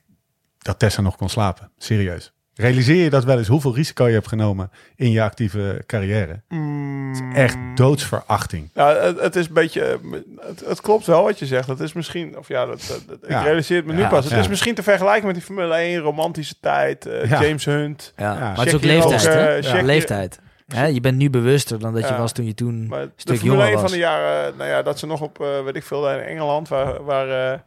dat 0.58 0.80
Tessa 0.80 1.02
nog 1.02 1.16
kon 1.18 1.30
slapen. 1.30 1.72
Serieus. 1.78 2.34
Realiseer 2.58 3.04
je 3.04 3.10
dat 3.10 3.24
wel 3.24 3.38
eens, 3.38 3.48
hoeveel 3.48 3.76
risico 3.76 4.08
je 4.08 4.14
hebt 4.14 4.28
genomen 4.28 4.72
in 4.96 5.12
je 5.12 5.22
actieve 5.22 5.84
carrière? 5.86 6.40
Mm, 6.50 7.32
Echt 7.34 7.58
doodsverachting. 7.76 8.70
Ja, 8.74 8.96
het, 8.96 9.20
het 9.20 9.36
is 9.36 9.48
een 9.48 9.54
beetje. 9.54 10.00
Het, 10.40 10.64
het 10.68 10.82
klopt 10.82 11.06
wel 11.06 11.24
wat 11.24 11.40
je 11.40 11.46
zegt. 11.46 11.68
Het 11.68 11.80
is 11.80 11.94
misschien. 11.94 12.38
Of 12.38 12.48
ja, 12.48 12.66
dat, 12.66 12.86
dat- 12.88 13.04
dat- 13.22 13.30
Ja. 13.30 13.40
ik 13.40 13.46
realiseer 13.46 13.78
het 13.78 13.86
me 13.86 13.94
nu 13.94 14.06
pas. 14.08 14.24
Het 14.24 14.34
ja. 14.34 14.40
is 14.40 14.48
misschien 14.48 14.76
te 14.76 14.84
vergelijken 14.84 15.26
met 15.26 15.36
die 15.36 15.44
Formule 15.44 15.74
1, 15.76 16.00
romantische 16.00 16.56
tijd. 16.62 17.06
eh, 17.06 17.30
Ja. 17.30 17.42
James 17.42 17.66
Hunt. 17.66 18.14
Ja. 18.16 18.34
Ja. 18.34 18.40
Maar 18.40 18.58
het 18.58 18.68
is 18.68 18.74
ook 18.76 18.82
leeftijd, 18.84 19.28
ook, 19.28 19.34
hè? 19.34 19.62
check 19.62 19.82
Leeftijd. 19.82 20.40
Hè, 20.68 20.86
je 20.86 21.00
bent 21.02 21.18
nu 21.18 21.30
bewuster 21.30 21.80
dan 21.80 21.94
dat 21.94 22.02
je 22.08 22.14
Ja. 22.14 22.18
was 22.20 22.32
toen 22.32 22.46
je 22.46 22.54
toen 22.54 22.88
Maar 22.88 23.02
een 23.02 23.06
de 23.06 23.12
stuk 23.16 23.36
Formule 23.38 23.56
jonger 23.58 23.72
1 23.74 23.82
was. 23.82 23.90
van 23.92 24.00
de 24.00 24.06
jaren. 24.06 24.58
Nou 24.58 24.70
ja, 24.70 24.82
dat 24.82 25.00
ze 25.00 25.06
nog 25.06 25.22
op. 25.22 25.42
eh, 25.42 25.48
weet 25.66 25.76
ik 25.76 25.84
veel. 25.84 26.12
In 26.12 26.20
Engeland. 26.20 26.68
Waar, 26.68 27.04
waar, 27.04 27.54
eh, 27.54 27.60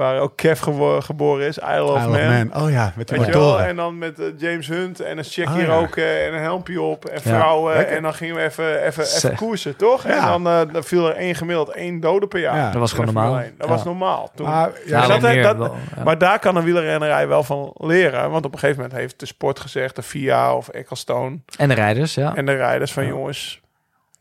waar 0.00 0.20
ook 0.20 0.32
Kev 0.36 0.62
gebo- 0.62 1.00
geboren 1.00 1.46
is. 1.46 1.58
Isle 1.58 1.82
of 1.82 1.98
Isle 2.02 2.08
Man. 2.08 2.46
of 2.48 2.52
Man. 2.54 2.62
Oh 2.62 2.70
ja, 2.70 2.92
met 2.96 3.08
die 3.08 3.18
motoren. 3.18 3.66
En 3.66 3.76
dan 3.76 3.98
met 3.98 4.20
eh, 4.20 4.26
James 4.38 4.66
Hunt 4.68 5.00
en 5.00 5.18
een 5.18 5.24
check 5.24 5.46
Oh, 5.46 5.54
hier 5.54 5.66
ja. 5.66 5.76
ook 5.78 5.96
eh, 5.96 6.26
en 6.26 6.34
een 6.34 6.40
helmpje 6.40 6.80
op 6.80 7.04
en 7.04 7.20
vrouwen. 7.20 7.88
En 7.88 8.02
dan 8.02 8.14
gingen 8.14 8.34
we 8.34 8.42
even, 8.42 8.82
even, 8.84 9.02
even 9.02 9.34
koersen, 9.36 9.76
toch? 9.76 10.04
En 10.04 10.22
dan, 10.26 10.46
eh, 10.46 10.60
dan 10.72 10.84
viel 10.84 11.08
er 11.08 11.16
één 11.16 11.34
gemiddeld 11.34 11.68
één 11.68 12.00
dode 12.00 12.26
per 12.26 12.40
jaar. 12.40 12.56
Ja. 12.56 12.70
Dat 12.70 12.80
was 12.80 12.90
gewoon 12.90 13.04
normaal. 13.04 13.24
Formule 13.24 13.46
1. 13.48 13.54
Dat 13.58 13.68
Ja. 13.68 13.74
was 13.74 13.84
normaal 13.84 14.30
toen. 14.34 14.46
Maar, 14.46 14.70
Ja, 14.86 15.06
dat- 15.06 15.20
meer, 15.20 15.42
dat- 15.42 15.56
wel, 15.56 15.74
ja. 15.96 16.02
Maar 16.04 16.18
daar 16.18 16.38
kan 16.38 16.56
een 16.56 16.64
wielrennerij 16.64 17.28
wel 17.28 17.42
van 17.42 17.72
leren. 17.76 18.30
Want 18.30 18.44
op 18.44 18.52
een 18.52 18.58
gegeven 18.58 18.82
moment 18.82 19.00
heeft 19.00 19.20
de 19.20 19.26
sport 19.26 19.60
gezegd, 19.60 19.96
de 19.96 20.02
FIA 20.02 20.54
of 20.56 20.68
Ecclestone 20.68 21.38
En 21.58 21.68
de 21.68 21.74
rijders, 21.74 22.14
ja. 22.14 22.34
en 22.36 22.46
de 22.46 22.54
rijders 22.54 22.92
van 22.92 23.02
Ja. 23.02 23.08
jongens, 23.08 23.60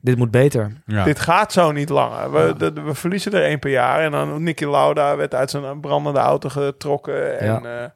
Dit 0.01 0.17
moet 0.17 0.31
beter. 0.31 0.71
ja. 0.85 1.03
dit 1.03 1.19
gaat 1.19 1.51
zo 1.53 1.71
niet 1.71 1.89
langer. 1.89 2.31
We, 2.31 2.53
de- 2.57 2.81
we 2.81 2.93
verliezen 2.93 3.31
er 3.33 3.43
één 3.43 3.59
per 3.59 3.71
jaar. 3.71 3.99
En 3.99 4.11
dan 4.11 4.43
Nicky 4.43 4.65
Lauda 4.65 5.15
werd 5.15 5.35
uit 5.35 5.49
zijn 5.49 5.79
brandende 5.79 6.19
auto 6.19 6.49
getrokken. 6.49 7.39
En, 7.39 7.45
Ja. 7.47 7.59
ja. 7.63 7.91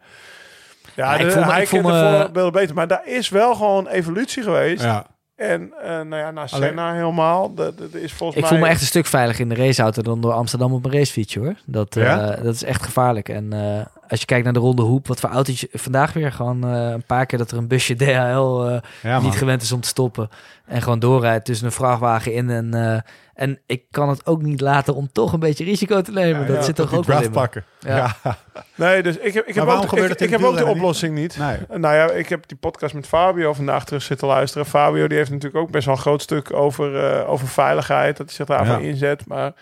ja, 0.96 1.06
Maar 1.46 1.62
ik 1.62 1.68
voel 1.68 1.82
me- 1.82 2.26
ik 2.28 2.34
de 2.34 2.50
beter. 2.52 2.76
Maar 2.76 2.88
daar 2.88 3.08
is 3.08 3.30
wel 3.30 3.56
gewoon 3.56 3.88
evolutie 3.88 4.44
geweest. 4.44 4.84
ja. 4.84 5.06
En 5.36 5.74
eh, 5.84 5.90
nou 5.90 6.16
ja, 6.16 6.32
na 6.32 6.48
Senna 6.48 6.94
helemaal. 6.94 7.54
Dat 7.54 7.78
dat 7.78 7.94
is 7.94 8.14
volgens 8.14 8.38
Ik 8.38 8.44
mij... 8.44 8.52
voel 8.52 8.60
me 8.68 8.72
echt 8.72 8.82
een 8.82 8.88
stuk 8.88 9.06
veiliger 9.06 9.42
in 9.42 9.50
de 9.50 9.56
raceauto 9.56 10.02
dan 10.02 10.22
door 10.22 10.32
Amsterdam 10.34 10.74
op 10.74 10.86
een 10.86 10.92
racefietsje, 10.92 11.40
hoor. 11.40 11.54
Dat, 11.66 11.96
eh, 11.96 12.28
dat 12.44 12.54
is 12.56 12.64
echt 12.64 12.84
gevaarlijk. 12.84 13.30
En 13.30 13.54
eh, 13.54 13.86
als 14.14 14.22
je 14.22 14.28
kijkt 14.28 14.44
naar 14.44 14.54
de 14.54 14.60
ronde 14.60 14.82
hoep, 14.82 15.08
wat 15.08 15.20
voor 15.20 15.30
autootje... 15.30 15.68
Vandaag 15.72 16.14
weer 16.14 16.32
gewoon 16.32 16.64
eh, 16.64 16.90
een 16.90 17.06
paar 17.06 17.26
keer 17.26 17.38
dat 17.38 17.52
er 17.52 17.58
een 17.58 17.68
busje 17.68 17.96
DHL 18.04 18.64
eh, 18.64 18.78
ja 19.02 19.20
niet 19.20 19.36
gewend 19.36 19.62
is 19.62 19.72
om 19.72 19.82
te 19.82 19.88
stoppen. 19.88 20.30
En 20.66 20.82
gewoon 20.82 21.00
doorrijdt 21.00 21.46
tussen 21.46 21.66
een 21.66 21.72
vrachtwagen 21.72 22.34
in. 22.34 22.50
En, 22.50 22.74
eh, 22.74 23.00
en 23.34 23.60
ik 23.66 23.84
kan 23.92 24.10
het 24.10 24.26
ook 24.26 24.42
niet 24.42 24.62
laten 24.62 24.96
om 24.96 25.12
toch 25.12 25.34
een 25.34 25.40
beetje 25.40 25.64
risico 25.64 26.02
te 26.02 26.12
nemen. 26.12 26.42
Ja, 26.42 26.48
dat 26.48 26.56
ja, 26.56 26.62
zit 26.62 26.76
toch 26.76 26.94
ook 26.94 27.06
wel 27.06 27.22
in 27.22 27.32
pakken. 27.32 27.64
Ja. 27.80 28.16
Ja. 28.24 28.38
Nee, 28.76 29.04
dus 29.04 29.18
ik 29.18 29.34
heb, 29.34 29.48
ik 29.48 29.56
heb, 29.56 29.68
ook, 29.68 29.90
gebeurt 29.90 30.12
ik, 30.12 30.20
ik 30.20 30.30
heb 30.30 30.44
ook 30.44 30.58
de 30.58 30.66
oplossing 30.66 31.16
niet. 31.16 31.38
Nee. 31.38 31.58
Nou 31.80 31.96
ja, 31.96 32.12
ik 32.12 32.30
heb 32.30 32.48
die 32.48 32.58
podcast 32.58 32.94
met 32.94 33.08
Fabio 33.08 33.54
vandaag 33.54 33.86
terug 33.86 34.02
zitten 34.02 34.28
luisteren. 34.28 34.66
Fabio 34.66 35.08
die 35.08 35.18
heeft 35.18 35.30
natuurlijk 35.30 35.64
ook 35.64 35.72
best 35.72 35.86
wel 35.86 35.96
een 35.96 36.02
groot 36.02 36.22
stuk 36.22 36.54
over, 36.54 37.06
eh, 37.06 37.30
over 37.30 37.48
veiligheid. 37.48 38.18
Dat 38.18 38.26
hij 38.26 38.36
zich 38.36 38.46
daarvoor 38.46 38.82
Ja. 38.82 38.88
inzet. 38.88 39.28
Maar 39.28 39.54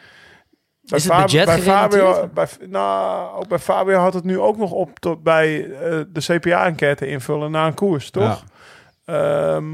bij 0.92 1.00
Is 1.00 1.06
het 1.06 1.22
budget 1.22 1.46
bij 1.46 1.62
Fabio, 1.62 2.30
bij, 2.34 2.48
nou, 2.70 3.38
ook 3.40 3.48
bij 3.48 3.60
Fabio 3.60 3.98
had 3.98 4.14
het 4.14 4.24
nu 4.24 4.40
ook 4.40 4.58
nog 4.58 4.72
op 4.72 5.00
tot 5.00 5.24
bij 5.24 5.64
eh, 5.72 6.00
de 6.14 6.20
CPA-enquête 6.20 7.08
invullen 7.08 7.52
na 7.52 7.68
een 7.68 7.74
koers, 7.74 8.10
toch? 8.10 8.44
Ehm, 9.06 9.66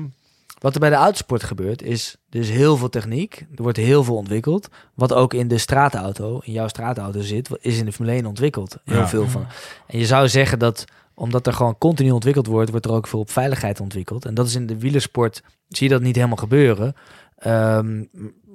Wat 0.60 0.74
er 0.74 0.80
bij 0.80 0.90
de 0.90 0.96
autosport 0.96 1.44
gebeurt, 1.44 1.82
is 1.82 2.16
er 2.30 2.40
is 2.40 2.50
heel 2.50 2.78
veel 2.78 2.90
techniek. 2.90 3.46
Er 3.56 3.64
wordt 3.64 3.78
heel 3.78 4.04
veel 4.04 4.16
ontwikkeld. 4.16 4.68
Wat 4.94 5.14
ook 5.14 5.34
in 5.34 5.48
de 5.48 5.58
straatauto, 5.58 6.40
in 6.44 6.52
jouw 6.54 6.68
straatauto 6.68 7.22
zit, 7.22 7.50
is 7.62 7.80
in 7.80 7.86
de 7.86 7.92
Formule 7.92 8.16
1 8.16 8.26
ontwikkeld. 8.26 8.78
Heel 8.86 8.98
Ja. 8.98 9.08
veel 9.08 9.28
van. 9.28 9.46
En 9.88 10.00
je 10.00 10.06
zou 10.06 10.28
zeggen 10.30 10.60
dat, 10.60 10.86
omdat 11.14 11.48
er 11.48 11.54
gewoon 11.54 11.78
continu 11.78 12.12
ontwikkeld 12.12 12.48
wordt, 12.48 12.70
wordt 12.70 12.86
er 12.86 12.92
ook 12.92 13.08
veel 13.08 13.20
op 13.20 13.32
veiligheid 13.32 13.80
ontwikkeld. 13.80 14.26
En 14.26 14.34
dat 14.34 14.48
is 14.48 14.56
in 14.56 14.68
de 14.68 14.80
wielersport, 14.80 15.42
zie 15.68 15.88
je 15.88 15.94
dat 15.94 16.02
niet 16.04 16.16
helemaal 16.16 16.38
gebeuren. 16.38 16.96
Ehm, 17.38 18.00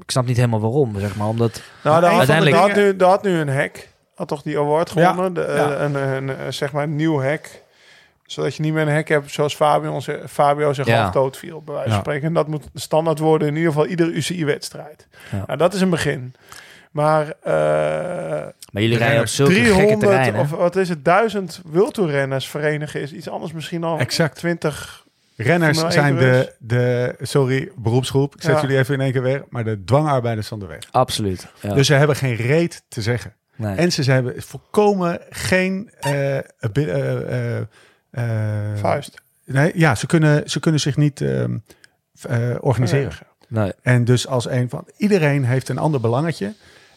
ik 0.01 0.11
snap 0.11 0.27
niet 0.27 0.37
helemaal 0.37 0.61
waarom, 0.61 0.99
zeg 1.01 1.17
maar. 1.17 1.27
Omdat, 1.27 1.63
nou, 1.83 2.01
daar 2.01 2.11
had, 2.11 2.19
Uiteindelijk- 2.19 2.57
daar 2.57 2.67
had 2.69 2.77
nu, 2.77 2.97
daar 2.97 3.09
had 3.09 3.23
nu 3.23 3.39
een 3.39 3.49
hack. 3.49 3.89
Had 4.15 4.29
toch 4.29 4.43
die 4.43 4.59
award 4.59 4.93
Ja, 4.95 5.09
gewonnen? 5.11 5.35
De, 5.35 5.43
eh, 5.43 5.57
ja. 5.57 5.81
een, 5.81 5.95
een, 5.95 6.29
een, 6.47 6.53
zeg 6.53 6.73
maar 6.73 6.83
een 6.83 6.97
nieuw 6.97 7.23
hack. 7.23 7.49
Zodat 8.27 8.55
je 8.57 8.63
niet 8.63 8.73
meer 8.73 8.83
een 8.87 8.95
hack 8.95 9.09
hebt 9.09 9.31
zoals 9.31 9.55
Fabio, 9.55 9.93
onze, 9.93 10.23
Fabio 10.29 10.73
zich 10.73 10.87
Ja. 10.87 11.01
half 11.01 11.13
dood 11.13 11.37
viel, 11.37 11.63
bij 11.63 11.75
wijze 11.75 11.89
van 11.89 11.97
Ja. 11.99 12.03
spreken. 12.05 12.27
En 12.27 12.35
dat 12.35 12.49
moet 12.49 12.65
standaard 12.75 13.19
worden 13.19 13.49
in 13.49 13.55
ieder 13.57 13.73
geval 13.73 13.87
iedere 13.87 14.11
UCI-wedstrijd. 14.11 15.07
Ja. 15.31 15.45
Nou, 15.47 15.59
dat 15.59 15.75
is 15.75 15.81
een 15.81 15.91
begin. 15.91 16.35
Maar 16.91 17.33
eh 17.43 17.53
maar 18.73 18.83
jullie 18.83 18.99
rijden 18.99 19.21
op 19.21 19.27
zulke 19.27 19.53
gekke 19.53 19.69
300 19.71 20.01
terreinen. 20.01 20.41
of 20.41 20.51
wat 20.51 20.77
is 20.77 20.89
het, 20.89 21.05
duizend 21.05 21.61
wildtoerrenners 21.71 22.49
verenigen 22.49 23.01
is 23.01 23.13
iets 23.13 23.29
anders 23.29 23.53
misschien 23.53 23.81
dan 23.81 23.99
Exact. 23.99 24.37
20. 24.37 25.02
Renners 25.43 25.79
zijn 25.79 26.17
1 26.19 26.25
de, 26.25 26.53
de, 26.59 27.15
sorry, 27.21 27.71
beroepsgroep. 27.77 28.35
Ik 28.35 28.43
zet 28.43 28.55
Ja. 28.55 28.61
jullie 28.61 28.79
even 28.79 28.95
in 28.95 29.01
één 29.01 29.13
keer 29.13 29.23
weg. 29.23 29.41
Maar 29.49 29.65
de 29.65 29.85
dwangarbeiders 29.85 30.49
van 30.49 30.59
de 30.59 30.67
weg. 30.67 30.79
Absoluut. 30.91 31.47
Ja. 31.61 31.75
Dus 31.75 31.87
ze 31.87 31.95
hebben 31.95 32.17
geen 32.17 32.35
reet 32.35 32.83
te 32.89 33.03
zeggen. 33.03 33.33
nee. 33.57 33.77
En 33.77 33.93
ze 33.93 34.13
hebben 34.13 34.43
volkomen 34.43 35.19
geen... 35.31 35.91
eh, 36.01 36.39
eh, 36.39 36.45
eh, 36.71 37.57
eh, 38.11 38.77
Vuist. 38.77 39.23
Nee, 39.45 39.73
ja, 39.75 39.95
ze 39.95 40.07
kunnen, 40.07 40.51
ze 40.51 40.61
kunnen 40.61 40.81
zich 40.81 40.97
niet 40.97 41.21
ehm, 41.21 41.57
eh, 42.23 42.55
organiseren. 42.61 43.13
nee. 43.49 43.73
En 43.83 44.05
dus 44.05 44.27
als 44.27 44.49
een 44.49 44.69
van... 44.69 44.87
Iedereen 44.97 45.45
heeft 45.45 45.69
een 45.69 45.79
ander 45.79 46.01
belangetje. 46.01 46.53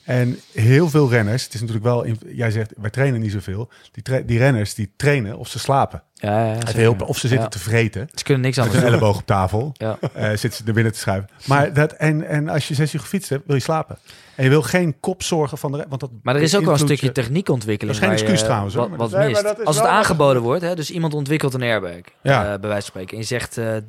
En 0.06 0.40
heel 0.54 0.90
veel 0.90 1.10
renners... 1.10 1.44
Het 1.44 1.54
is 1.54 1.60
natuurlijk 1.60 1.86
wel... 1.88 2.04
in- 2.04 2.20
jij 2.28 2.52
zegt, 2.52 2.72
wij 2.78 2.90
trainen 2.90 3.20
niet 3.22 3.32
zoveel. 3.32 3.70
Die, 3.92 4.04
tra- 4.04 4.20
die 4.26 4.38
renners, 4.38 4.74
die 4.74 4.92
trainen 4.96 5.38
of 5.38 5.48
ze 5.48 5.60
slapen. 5.60 6.04
Ja, 6.14 6.46
ja, 6.46 6.58
helpen, 6.76 7.08
of 7.08 7.16
ze 7.18 7.28
zitten 7.28 7.46
Ja. 7.46 7.52
te 7.52 7.60
vreten. 7.60 8.08
Ze 8.14 8.24
kunnen 8.24 8.44
niks 8.44 8.56
Met 8.58 8.66
anders 8.66 8.84
een 8.84 8.90
doen. 8.92 9.00
elleboog 9.00 9.18
op 9.20 9.26
tafel. 9.26 9.72
Ja. 9.78 9.98
eh 10.14 10.28
zitten 10.30 10.52
ze 10.54 10.64
er 10.66 10.74
binnen 10.74 10.94
te 10.94 11.00
schuiven. 11.00 11.30
Maar 11.46 11.74
dat, 11.74 11.92
en, 11.92 12.28
en 12.28 12.50
als 12.50 12.68
je 12.68 12.74
zes 12.74 12.94
uur 12.94 13.00
gefietst 13.00 13.30
hebt, 13.30 13.46
wil 13.46 13.56
je 13.56 13.62
slapen. 13.62 13.98
En 14.36 14.44
je 14.44 14.50
wil 14.50 14.62
geen 14.62 15.00
kopzorgen 15.00 15.58
van 15.58 15.72
de... 15.72 15.86
Want 15.90 16.02
dat 16.02 16.10
Maar 16.24 16.36
er 16.36 16.42
is 16.42 16.56
ook 16.56 16.64
wel 16.64 16.74
een 16.74 16.80
stukje 16.80 17.06
je- 17.06 17.12
techniekontwikkeling. 17.12 17.98
Dat 18.00 18.04
is 18.04 18.10
geen 18.10 18.18
je, 18.18 18.24
excuus 18.32 18.48
trouwens, 18.48 18.76
hoor, 18.76 18.90
Wat, 18.90 19.12
wat 19.12 19.20
Nee, 19.20 19.28
mist. 19.30 19.66
Als 19.66 19.76
het 19.76 19.86
aangeboden 19.86 20.42
wordt, 20.42 20.62
hè, 20.62 20.76
dus 20.76 20.92
iemand 20.92 21.14
ontwikkelt 21.14 21.54
een 21.54 21.62
airbag, 21.62 21.92
Ja. 22.22 22.42
eh, 22.54 22.60
bij 22.60 22.70
wijze 22.70 22.72
van 22.72 22.82
spreken. 22.82 23.12
En 23.14 23.18
je 23.20 23.24
zegt, 23.28 23.58
eh 23.58 23.76
eh, 23.78 23.82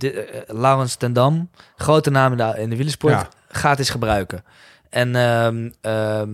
Laurens 0.46 0.94
ten 0.94 1.12
Dam, 1.12 1.50
grote 1.76 2.10
naam 2.10 2.30
in 2.32 2.38
de, 2.38 2.54
in 2.58 2.70
de 2.70 2.76
wielersport, 2.76 3.12
Ja. 3.14 3.28
gaat 3.48 3.78
eens 3.78 3.90
gebruiken. 3.90 4.44
En 4.96 5.16
ehm, 5.16 5.70
ehm, 5.80 6.30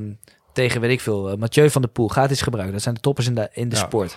tegen, 0.53 0.81
weet 0.81 0.91
ik 0.91 1.01
veel, 1.01 1.31
eh, 1.31 1.37
Mathieu 1.37 1.71
van 1.71 1.83
der 1.83 1.91
Poel, 1.91 2.09
gaat 2.09 2.31
eens 2.31 2.43
gebruiken. 2.43 2.73
Dat 2.75 2.83
zijn 2.83 2.95
de 2.95 3.01
toppers 3.01 3.27
in 3.27 3.35
de, 3.35 3.49
in 3.53 3.69
de 3.69 3.77
Ja. 3.77 3.83
sport. 3.83 4.17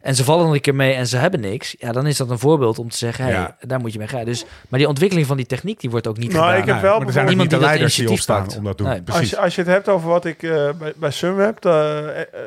en 0.00 0.14
ze 0.14 0.24
vallen 0.24 0.44
nog 0.44 0.54
een 0.54 0.60
keer 0.60 0.74
mee 0.74 0.92
en 0.92 1.06
ze 1.06 1.16
hebben 1.16 1.40
niks, 1.40 1.74
ja, 1.78 1.92
dan 1.92 2.06
is 2.06 2.16
dat 2.16 2.30
een 2.30 2.38
voorbeeld 2.38 2.78
om 2.78 2.88
te 2.90 2.96
zeggen, 2.96 3.24
hey, 3.24 3.32
Ja. 3.32 3.56
daar 3.60 3.80
moet 3.80 3.92
je 3.92 3.98
mee 3.98 4.08
gaan. 4.08 4.24
Dus, 4.24 4.44
maar 4.68 4.78
die 4.78 4.88
ontwikkeling 4.88 5.26
van 5.26 5.36
die 5.36 5.46
techniek, 5.46 5.80
die 5.80 5.90
wordt 5.90 6.06
ook 6.06 6.16
niet 6.18 6.32
Nou, 6.32 6.44
gedaan. 6.44 6.60
ik 6.60 6.64
heb 6.66 6.74
Nee, 6.74 6.84
wel 6.84 6.98
maar 6.98 7.06
er 7.06 7.12
zijn 7.12 7.24
ook 7.24 7.28
Niemand 7.30 7.50
niet 7.50 7.60
de 7.60 7.66
die 7.66 7.74
leiders 7.74 7.94
die 7.96 8.04
initiatief 8.06 8.34
opstaan 8.36 8.46
pakt. 8.46 8.58
om 8.58 8.64
dat 8.64 8.76
te 8.76 8.82
doen. 8.82 8.92
Nee. 8.92 9.02
Precies. 9.02 9.20
Als 9.22 9.30
je, 9.30 9.38
als 9.38 9.54
je 9.54 9.60
het 9.62 9.70
hebt 9.70 9.88
over 9.88 10.08
wat 10.08 10.24
ik 10.24 10.42
eh, 10.42 10.70
bij, 10.78 10.92
bij 10.96 11.10
Sunweb, 11.10 11.64
eh, 11.64 11.98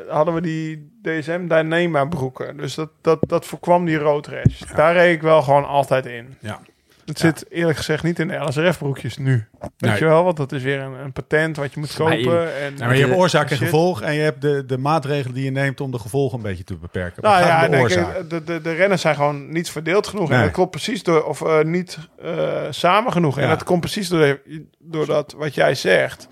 hadden 0.08 0.34
we 0.34 0.40
die 0.40 0.90
DSM 1.02 1.46
Dynema 1.48 2.04
broeken. 2.04 2.56
Dus 2.56 2.74
dat, 2.74 2.90
dat, 3.00 3.18
dat 3.20 3.46
voorkwam 3.46 3.84
die 3.84 3.96
road 3.98 4.26
rash. 4.26 4.60
Daar 4.74 4.92
reed 4.94 5.14
ik 5.14 5.22
wel 5.22 5.42
gewoon 5.42 5.66
altijd 5.66 6.06
in. 6.06 6.34
Ja. 6.40 6.60
Het 7.04 7.20
Ja. 7.20 7.26
zit 7.26 7.44
eerlijk 7.50 7.76
gezegd 7.76 8.02
niet 8.02 8.18
in 8.18 8.28
de 8.28 8.34
LSRF 8.36 8.78
broekjes 8.78 9.16
nu. 9.18 9.46
Weet 9.60 9.70
Nee. 9.78 9.98
je 9.98 10.04
wel, 10.04 10.24
want 10.24 10.36
dat 10.36 10.52
is 10.52 10.62
weer 10.62 10.80
een, 10.80 10.92
een 10.92 11.12
patent 11.12 11.56
wat 11.56 11.72
je 11.74 11.80
moet 11.80 11.94
kopen. 11.94 12.18
je- 12.18 12.58
en, 12.64 12.76
Ja, 12.76 12.86
maar 12.86 12.96
je 12.96 13.04
hebt 13.06 13.16
oorzaak 13.16 13.50
en 13.50 13.56
gevolg 13.56 14.02
en 14.02 14.14
je 14.14 14.20
hebt 14.22 14.40
de, 14.40 14.64
de 14.66 14.78
maatregelen 14.78 15.34
die 15.34 15.44
je 15.44 15.50
neemt 15.50 15.80
om 15.80 15.90
de 15.90 15.98
gevolgen 15.98 16.36
een 16.38 16.42
beetje 16.44 16.64
te 16.64 16.76
beperken. 16.76 17.22
Nou 17.22 17.36
Het 17.36 17.44
gaat 17.44 17.60
ja, 17.60 17.68
de 17.68 17.70
denk 17.70 17.88
ik, 18.20 18.30
de, 18.30 18.44
de, 18.44 18.60
de 18.60 18.72
renners 18.72 19.00
zijn 19.02 19.14
gewoon 19.14 19.52
niet 19.52 19.70
verdeeld 19.70 20.06
genoeg. 20.06 20.30
En 20.30 20.40
dat 20.42 20.50
klopt 20.50 20.70
precies 20.70 21.02
door, 21.02 21.24
of 21.24 21.42
eh, 21.42 21.60
niet 21.62 21.98
eh, 22.22 22.62
samen 22.70 23.12
genoeg. 23.12 23.38
En 23.38 23.48
dat 23.48 23.64
komt 23.64 23.80
precies 23.80 24.08
door, 24.08 24.40
door 24.78 25.06
dat 25.06 25.34
wat 25.36 25.54
jij 25.54 25.74
zegt. 25.74 26.26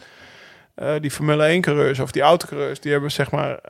Eh, 0.75 0.95
die 1.01 1.11
Formule 1.11 1.45
1 1.45 1.61
coureurs 1.61 1.99
of 2.01 2.11
die 2.13 2.23
autocoureurs, 2.23 2.81
die 2.81 2.93
hebben 2.93 3.11
zeg 3.11 3.31
maar, 3.31 3.61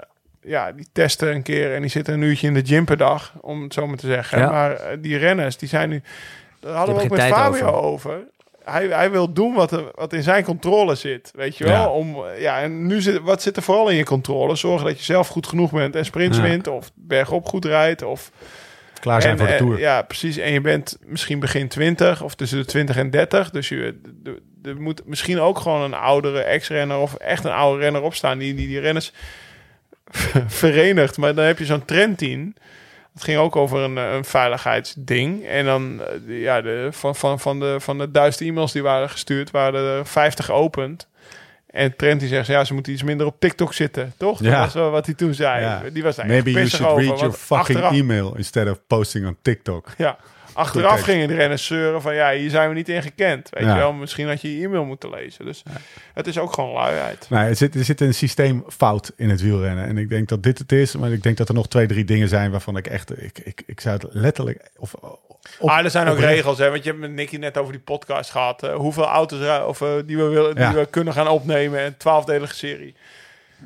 ja, 0.42 0.72
die 0.72 0.86
testen 0.92 1.34
een 1.34 1.42
keer 1.42 1.74
en 1.74 1.80
die 1.80 1.90
zitten 1.90 2.14
een 2.14 2.22
uurtje 2.22 2.46
in 2.46 2.54
de 2.54 2.64
gym 2.64 2.84
per 2.84 2.96
dag, 2.96 3.32
om 3.40 3.62
het 3.62 3.74
zo 3.74 3.86
maar 3.86 3.96
te 3.96 4.06
zeggen. 4.06 4.38
Ja. 4.38 4.50
Maar 4.50 5.00
die 5.00 5.16
renners, 5.16 5.56
die 5.56 5.68
zijn 5.68 5.88
nu, 5.88 6.02
daar 6.62 6.74
hadden 6.76 6.94
we 6.96 7.02
ook 7.02 7.10
met 7.10 7.20
Fabio 7.20 7.66
over. 7.66 7.82
over. 7.82 8.20
Hij, 8.64 8.86
hij 8.86 9.10
wil 9.10 9.32
doen 9.32 9.54
wat, 9.54 9.72
er, 9.72 9.84
wat 9.94 10.12
in 10.12 10.22
zijn 10.22 10.44
controle 10.44 10.94
zit, 10.94 11.30
weet 11.34 11.56
je 11.56 11.64
wel. 11.64 11.72
Ja. 11.74 11.88
Om, 11.88 12.16
ja, 12.38 12.60
en 12.60 12.86
nu 12.86 13.00
zit, 13.00 13.20
wat 13.20 13.42
zit 13.42 13.56
er 13.56 13.62
vooral 13.62 13.88
in 13.88 13.96
je 13.96 14.04
controle? 14.04 14.56
Zorgen 14.56 14.86
dat 14.86 14.98
je 14.98 15.04
zelf 15.04 15.28
goed 15.28 15.46
genoeg 15.46 15.70
bent 15.70 15.96
en 15.96 16.04
sprints 16.04 16.36
Ja. 16.36 16.42
wint, 16.42 16.66
of 16.68 16.90
bergop 16.94 17.46
goed 17.48 17.64
rijdt, 17.64 18.02
of 18.02 18.30
Klaar 19.00 19.20
zijn 19.22 19.32
en, 19.32 19.38
voor 19.38 19.46
de 19.46 19.52
eh, 19.52 19.58
Tour. 19.58 19.78
ja, 19.78 20.02
precies. 20.02 20.36
En 20.36 20.52
je 20.52 20.60
bent 20.60 20.96
misschien 21.04 21.40
begin 21.40 21.68
20 21.68 22.22
of 22.22 22.34
tussen 22.34 22.58
de 22.58 22.64
20 22.64 22.96
en 22.96 23.10
30. 23.10 23.50
Dus 23.50 23.68
je, 23.68 24.00
er- 24.24 24.38
er 24.70 24.80
moet 24.80 25.02
misschien 25.06 25.40
ook 25.40 25.58
gewoon 25.58 25.80
een 25.82 25.94
oudere 25.94 26.40
ex-renner 26.42 26.96
of 26.96 27.14
echt 27.14 27.44
een 27.44 27.52
oude 27.52 27.82
renner 27.82 28.02
opstaan 28.02 28.38
die 28.38 28.54
die, 28.54 28.66
die 28.66 28.80
renners 28.80 29.12
verenigt. 30.46 31.16
Maar 31.18 31.34
dan 31.34 31.44
heb 31.44 31.58
je 31.58 31.64
zo'n 31.64 31.84
trendteam. 31.84 32.54
Het 33.14 33.24
ging 33.24 33.38
ook 33.38 33.56
over 33.56 33.78
een, 33.78 33.98
eh, 33.98 34.12
een 34.12 34.24
veiligheidsding. 34.24 35.46
En 35.46 35.64
dan, 35.64 36.02
eh, 36.28 36.40
ja, 36.42 36.60
de, 36.60 36.88
van, 36.90 37.16
van, 37.16 37.40
van, 37.40 37.60
de, 37.60 37.76
van 37.80 37.98
de 37.98 38.10
duizend 38.10 38.48
e-mails 38.48 38.72
die 38.72 38.82
waren 38.82 39.10
gestuurd, 39.10 39.50
waren 39.50 39.96
er 39.96 40.06
50 40.06 40.44
geopend. 40.44 41.08
En 41.66 41.96
Trent 41.96 42.20
die 42.20 42.28
zegt, 42.28 42.46
ja, 42.46 42.64
ze 42.64 42.74
moeten 42.74 42.92
iets 42.92 43.02
minder 43.02 43.26
op 43.26 43.36
TikTok 43.40 43.72
zitten, 43.74 44.12
toch? 44.16 44.38
Dat 44.38 44.52
Ja. 44.52 44.60
was 44.60 44.74
wel 44.74 44.90
wat 44.90 45.06
hij 45.06 45.14
toen 45.14 45.34
zei. 45.34 45.60
Ja. 45.60 45.82
Die 45.92 46.02
was 46.02 46.16
daar 46.16 46.26
Maybe 46.26 46.50
you 46.50 46.68
should 46.68 46.92
over, 46.92 47.04
read 47.04 47.18
your 47.18 47.34
fucking 47.34 47.58
achteraf- 47.78 47.92
email 47.92 48.34
instead 48.36 48.68
of 48.70 48.78
posting 48.86 49.26
on 49.26 49.36
TikTok. 49.42 49.86
ja, 49.96 50.16
achteraf 50.52 51.00
gingen 51.00 51.28
de 51.28 51.34
renners 51.34 51.66
zeuren 51.66 52.02
van 52.02 52.14
ja, 52.14 52.32
hier 52.32 52.50
zijn 52.50 52.68
we 52.68 52.74
niet 52.74 52.88
in 52.88 53.02
gekend. 53.02 53.48
Weet 53.50 53.64
Ja. 53.64 53.72
je 53.74 53.78
wel, 53.78 53.92
misschien 53.92 54.28
had 54.28 54.40
je 54.40 54.58
je 54.58 54.64
e-mail 54.64 54.84
moeten 54.84 55.10
lezen. 55.10 55.44
Dus 55.44 55.62
het 56.14 56.26
is 56.26 56.38
ook 56.38 56.52
gewoon 56.52 56.72
luiheid. 56.72 57.26
Nee, 57.30 57.48
er 57.48 57.56
zit, 57.56 57.74
er 57.74 57.84
zit 57.84 58.00
een 58.00 58.14
systeemfout 58.14 59.12
in 59.16 59.28
het 59.30 59.40
wielrennen. 59.42 59.86
En 59.86 59.98
ik 59.98 60.08
denk 60.08 60.28
dat 60.28 60.42
dit 60.42 60.58
het 60.58 60.72
is. 60.72 60.96
Maar 60.96 61.12
ik 61.12 61.22
denk 61.22 61.36
dat 61.36 61.48
er 61.48 61.54
nog 61.54 61.68
twee, 61.68 61.86
drie 61.86 62.04
dingen 62.04 62.28
zijn 62.28 62.50
waarvan 62.50 62.76
ik 62.76 62.86
echt... 62.86 63.22
Ik, 63.22 63.38
ik, 63.38 63.62
ik 63.66 63.80
zou 63.80 63.94
het 63.96 64.06
letterlijk... 64.10 64.70
Of, 64.76 64.94
op- 64.94 65.68
ah, 65.68 65.84
er 65.84 65.90
zijn 65.90 66.08
ook 66.08 66.18
regels, 66.18 66.58
hè? 66.58 66.70
Want 66.70 66.82
je 66.84 66.88
hebt 66.88 67.00
met 67.02 67.10
Nicky 67.12 67.36
net 67.36 67.58
over 67.58 67.72
die 67.72 67.80
podcast 67.82 68.30
gehad. 68.30 68.62
eh, 68.62 68.74
hoeveel 68.74 69.04
auto's 69.06 69.66
of, 69.66 69.80
eh, 69.80 69.88
die, 70.06 70.16
we 70.16 70.22
willen, 70.28 70.54
Ja. 70.58 70.70
die 70.70 70.78
we 70.78 70.86
kunnen 70.86 71.12
gaan 71.12 71.28
opnemen. 71.28 71.84
Een 71.84 71.96
twaalfdelige 71.96 72.54
serie. 72.54 72.94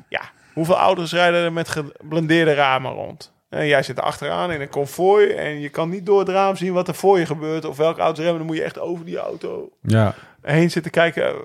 Ja, 0.09 0.21
hoeveel 0.53 0.77
auto's 0.77 1.11
rijden 1.13 1.43
er 1.43 1.53
met 1.53 1.69
geblendeerde 1.69 2.53
ramen 2.53 2.91
rond? 2.91 3.31
En 3.49 3.67
jij 3.67 3.83
zit 3.83 3.99
achteraan 3.99 4.51
in 4.51 4.61
een 4.61 4.69
konvooi 4.69 5.29
en 5.29 5.59
je 5.59 5.69
kan 5.69 5.89
niet 5.89 6.05
door 6.05 6.19
het 6.19 6.29
raam 6.29 6.55
zien 6.55 6.73
wat 6.73 6.87
er 6.87 6.95
voor 6.95 7.19
je 7.19 7.25
gebeurt 7.25 7.65
of 7.65 7.77
welke 7.77 8.01
auto's 8.01 8.23
remmen. 8.23 8.37
Dan 8.37 8.47
moet 8.47 8.57
je 8.57 8.63
echt 8.63 8.79
over 8.79 9.05
die 9.05 9.17
auto 9.17 9.69
Ja, 9.81 10.15
heen 10.41 10.71
zitten 10.71 10.91
kijken. 10.91 11.35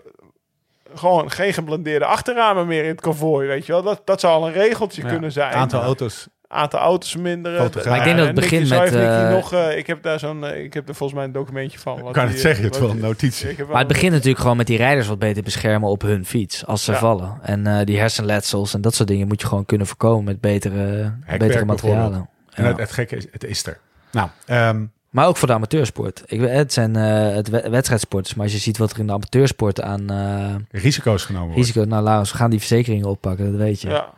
Gewoon 0.95 1.31
geen 1.31 1.53
geblendeerde 1.53 2.05
achterramen 2.05 2.67
meer 2.67 2.83
in 2.83 2.89
het 2.89 3.01
konvooi, 3.01 3.49
weet 3.49 3.67
je 3.67 3.73
wel. 3.73 3.83
Dat, 3.83 4.03
dat 4.05 4.21
zou 4.21 4.35
al 4.35 4.47
een 4.47 4.53
regeltje 4.53 5.03
ja. 5.03 5.09
kunnen 5.09 5.33
zijn. 5.33 5.53
aantal 5.53 5.83
auto's. 5.83 6.29
Aantal 6.53 6.81
auto's 6.81 7.17
minderen. 7.17 7.71
Maar 7.87 7.97
ik 7.99 8.05
denk 8.05 8.17
dat 8.17 8.27
het 8.27 8.35
begint 8.35 8.69
met, 8.69 8.95
eh, 8.95 9.31
nog, 9.31 9.53
eh, 9.53 9.77
ik 9.77 9.87
heb 9.87 10.03
daar 10.03 10.19
zo'n, 10.19 10.45
eh, 10.45 10.65
ik 10.65 10.75
heb 10.75 10.89
er 10.89 10.95
volgens 10.95 11.19
mij 11.19 11.27
een 11.29 11.33
documentje 11.35 11.79
van. 11.79 12.01
wat 12.01 12.13
kan 12.13 12.29
het 12.29 12.41
zeggen, 12.41 12.65
het 12.65 12.79
wel 12.79 12.91
een 12.91 12.99
notitie. 12.99 13.65
Maar 13.69 13.79
het 13.79 13.87
begint 13.89 14.13
natuurlijk 14.13 14.41
gewoon 14.41 14.57
met 14.57 14.67
die 14.67 14.77
rijders 14.77 15.09
wat 15.09 15.19
beter 15.19 15.43
beschermen 15.43 15.89
op 15.89 16.03
hun 16.03 16.25
fiets. 16.27 16.67
Als 16.67 16.85
ze 16.85 16.93
Ja. 16.93 16.99
vallen. 16.99 17.39
En 17.43 17.67
eh, 17.67 17.85
die 17.87 17.99
hersenletsels 17.99 18.75
en 18.75 18.81
dat 18.81 18.95
soort 18.95 19.09
dingen 19.09 19.29
moet 19.29 19.41
je 19.41 19.47
gewoon 19.47 19.65
kunnen 19.67 19.87
voorkomen 19.87 20.25
met 20.25 20.41
betere, 20.41 21.13
betere 21.39 21.65
materialen. 21.65 22.29
En 22.55 22.65
het, 22.65 22.79
het 22.79 22.93
gekke 22.93 23.17
is, 23.17 23.27
het 23.33 23.45
is 23.45 23.67
er. 23.67 23.79
Nou, 24.13 24.29
ehm, 24.47 24.85
Maar 25.11 25.27
ook 25.27 25.37
voor 25.37 25.49
de 25.49 25.55
amateursport. 25.55 26.23
Ik, 26.27 26.41
weet- 26.41 26.51
het 26.51 26.73
zijn 26.73 26.97
eh, 26.97 27.35
het 27.35 27.49
we- 27.49 27.71
wedstrijdsporters. 27.71 28.35
Maar 28.35 28.45
als 28.45 28.53
je 28.55 28.61
ziet 28.61 28.79
wat 28.79 28.93
er 28.93 28.99
in 28.99 29.07
de 29.07 29.13
amateursport 29.13 29.81
aan 29.83 30.11
eh, 30.11 30.81
risico's 30.83 31.25
genomen 31.25 31.47
worden. 31.47 31.65
risico... 31.65 31.85
Nou, 31.85 32.03
Laurens, 32.03 32.31
we 32.33 32.37
gaan 32.37 32.51
die 32.51 32.59
verzekeringen 32.59 33.07
oppakken, 33.09 33.51
dat 33.51 33.61
weet 33.61 33.81
je. 33.81 33.89
Ja, 33.89 34.09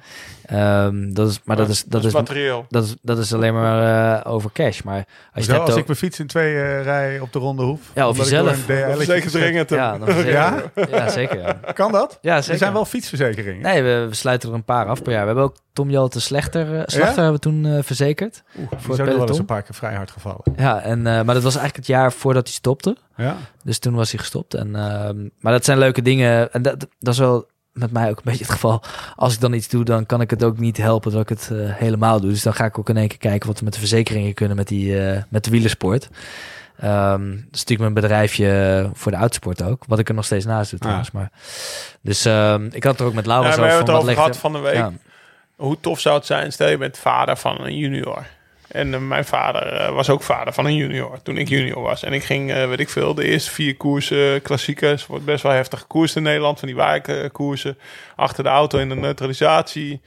Ehm, 0.46 1.12
dat 1.12 1.30
is, 1.30 1.40
maar 1.44 1.56
dat 1.56 1.68
is, 1.68 1.84
dat 1.84 2.04
is, 2.04 2.12
materieel. 2.12 2.66
dat 2.68 2.84
is, 2.84 2.94
dat 3.02 3.18
is 3.18 3.34
alleen 3.34 3.54
maar 3.54 4.18
eh, 4.24 4.32
over 4.32 4.50
cash. 4.52 4.82
Maar 4.82 5.04
als 5.34 5.44
je 5.46 5.52
Zo, 5.52 5.58
als 5.60 5.70
ook- 5.70 5.78
ik 5.78 5.86
mijn 5.86 5.98
fiets 5.98 6.20
in 6.20 6.26
twee 6.26 6.54
eh, 6.54 6.82
rij 6.82 7.20
op 7.20 7.32
de 7.32 7.38
ronde 7.38 7.62
hoef. 7.62 7.80
Ja, 7.94 8.08
of 8.08 8.16
jezelf. 8.16 8.56
zeker 8.98 9.30
dringend. 9.30 9.70
Ja, 9.70 9.98
verzeker- 10.00 10.30
Ja? 10.32 10.62
ja, 10.90 11.08
zeker. 11.08 11.38
Ja, 11.40 11.52
Kan 11.72 11.92
dat? 11.92 12.18
ja 12.20 12.36
Er 12.36 12.42
zeker. 12.42 12.58
zijn 12.58 12.72
wel 12.72 12.84
fietsverzekeringen. 12.84 13.62
Nee, 13.62 13.82
we, 13.82 14.06
we 14.08 14.14
sluiten 14.14 14.48
er 14.48 14.54
een 14.54 14.64
paar 14.64 14.86
af 14.86 15.02
per 15.02 15.12
jaar. 15.12 15.20
We 15.20 15.26
hebben 15.26 15.44
ook 15.44 15.56
Tom 15.72 15.90
Jelte 15.90 16.20
Slechter, 16.20 16.74
eh, 16.78 16.82
Slachter 16.86 17.14
hebben 17.22 17.32
we 17.32 17.38
toen 17.38 17.66
eh, 17.66 17.78
verzekerd. 17.82 18.42
Oeh, 18.58 18.70
die 18.70 18.78
voor 18.80 18.94
is 18.94 19.00
nog 19.06 19.16
wel 19.16 19.28
eens 19.28 19.38
een 19.38 19.44
paar 19.44 19.62
keer 19.62 19.74
vrij 19.74 19.94
hard 19.94 20.10
gevallen. 20.10 20.42
Ja, 20.56 20.80
en, 20.82 20.98
eh, 20.98 21.04
maar 21.04 21.34
dat 21.34 21.42
was 21.42 21.56
eigenlijk 21.56 21.76
het 21.76 21.86
jaar 21.86 22.12
voordat 22.12 22.44
hij 22.44 22.52
stopte. 22.52 22.96
Ja? 23.16 23.36
Dus 23.64 23.78
toen 23.78 23.94
was 23.94 24.10
hij 24.10 24.20
gestopt. 24.20 24.54
En, 24.54 24.76
ehm, 24.76 25.28
maar 25.40 25.52
dat 25.52 25.64
zijn 25.64 25.78
leuke 25.78 26.02
dingen. 26.02 26.52
En 26.52 26.62
dat, 26.62 26.86
dat 26.98 27.12
is 27.12 27.18
wel 27.18 27.46
met 27.74 27.92
mij 27.92 28.10
ook 28.10 28.16
een 28.16 28.22
beetje 28.24 28.44
het 28.44 28.52
geval. 28.52 28.82
Als 29.16 29.34
ik 29.34 29.40
dan 29.40 29.52
iets 29.52 29.68
doe, 29.68 29.84
dan 29.84 30.06
kan 30.06 30.20
ik 30.20 30.30
het 30.30 30.44
ook 30.44 30.58
niet 30.58 30.76
helpen 30.76 31.12
dat 31.12 31.20
ik 31.20 31.28
het 31.28 31.50
eh, 31.52 31.58
helemaal 31.58 32.20
doe. 32.20 32.30
Dus 32.30 32.42
dan 32.42 32.54
ga 32.54 32.64
ik 32.64 32.78
ook 32.78 32.88
in 32.88 32.96
één 32.96 33.08
keer 33.08 33.18
kijken 33.18 33.48
wat 33.48 33.58
we 33.58 33.64
met 33.64 33.72
de 33.72 33.78
verzekeringen 33.78 34.34
kunnen 34.34 34.56
met, 34.56 34.68
die, 34.68 35.00
eh, 35.00 35.22
met 35.28 35.44
de 35.44 35.50
wielersport. 35.50 36.08
Dat 36.76 37.20
is 37.20 37.64
natuurlijk 37.64 37.80
mijn 37.80 37.94
bedrijfje 37.94 38.90
voor 38.92 39.12
de 39.12 39.18
uitsport 39.18 39.62
ook. 39.62 39.84
Wat 39.86 39.98
ik 39.98 40.08
er 40.08 40.14
nog 40.14 40.24
steeds 40.24 40.44
naast 40.44 40.70
doe 40.70 40.78
trouwens. 40.78 41.10
Maar, 41.10 41.30
dus 42.00 42.24
ehm, 42.24 42.68
ik 42.72 42.84
had 42.84 42.92
het 42.92 43.00
er 43.00 43.06
ook 43.06 43.14
met 43.14 43.26
Laura 43.26 43.48
Ja, 43.48 43.54
zo 43.54 43.60
we 43.60 43.66
hebben 43.66 43.86
van, 43.86 43.94
het 43.94 44.02
over 44.02 44.14
gehad 44.14 44.36
van 44.36 44.52
de 44.52 44.58
week. 44.58 44.74
Ja. 44.74 44.92
Hoe 45.56 45.76
tof 45.80 46.00
zou 46.00 46.16
het 46.16 46.26
zijn, 46.26 46.52
stel 46.52 46.68
je 46.68 46.78
bent 46.78 46.98
vader 46.98 47.36
van 47.36 47.60
een 47.60 47.76
junior. 47.76 48.26
En 48.74 48.94
eh, 48.94 49.00
mijn 49.00 49.24
vader 49.24 49.72
eh, 49.72 49.94
was 49.94 50.10
ook 50.10 50.22
vader 50.22 50.52
van 50.52 50.66
een 50.66 50.76
junior 50.76 51.22
toen 51.22 51.36
ik 51.36 51.48
junior 51.48 51.82
was. 51.82 52.02
En 52.02 52.12
ik 52.12 52.24
ging, 52.24 52.52
eh, 52.52 52.68
weet 52.68 52.80
ik 52.80 52.88
veel, 52.88 53.14
de 53.14 53.24
eerste 53.24 53.50
vier 53.50 53.76
koersen, 53.76 54.42
klassiekers. 54.42 55.06
Wordt 55.06 55.24
best 55.24 55.42
wel 55.42 55.52
heftig 55.52 55.86
koers 55.86 56.16
in 56.16 56.22
Nederland, 56.22 56.58
van 56.58 56.68
die 56.68 56.76
wijkkoersen. 56.76 57.78
Achter 58.16 58.44
de 58.44 58.50
auto 58.50 58.78
in 58.78 58.88
de 58.88 58.94
neutralisatie. 58.94 60.00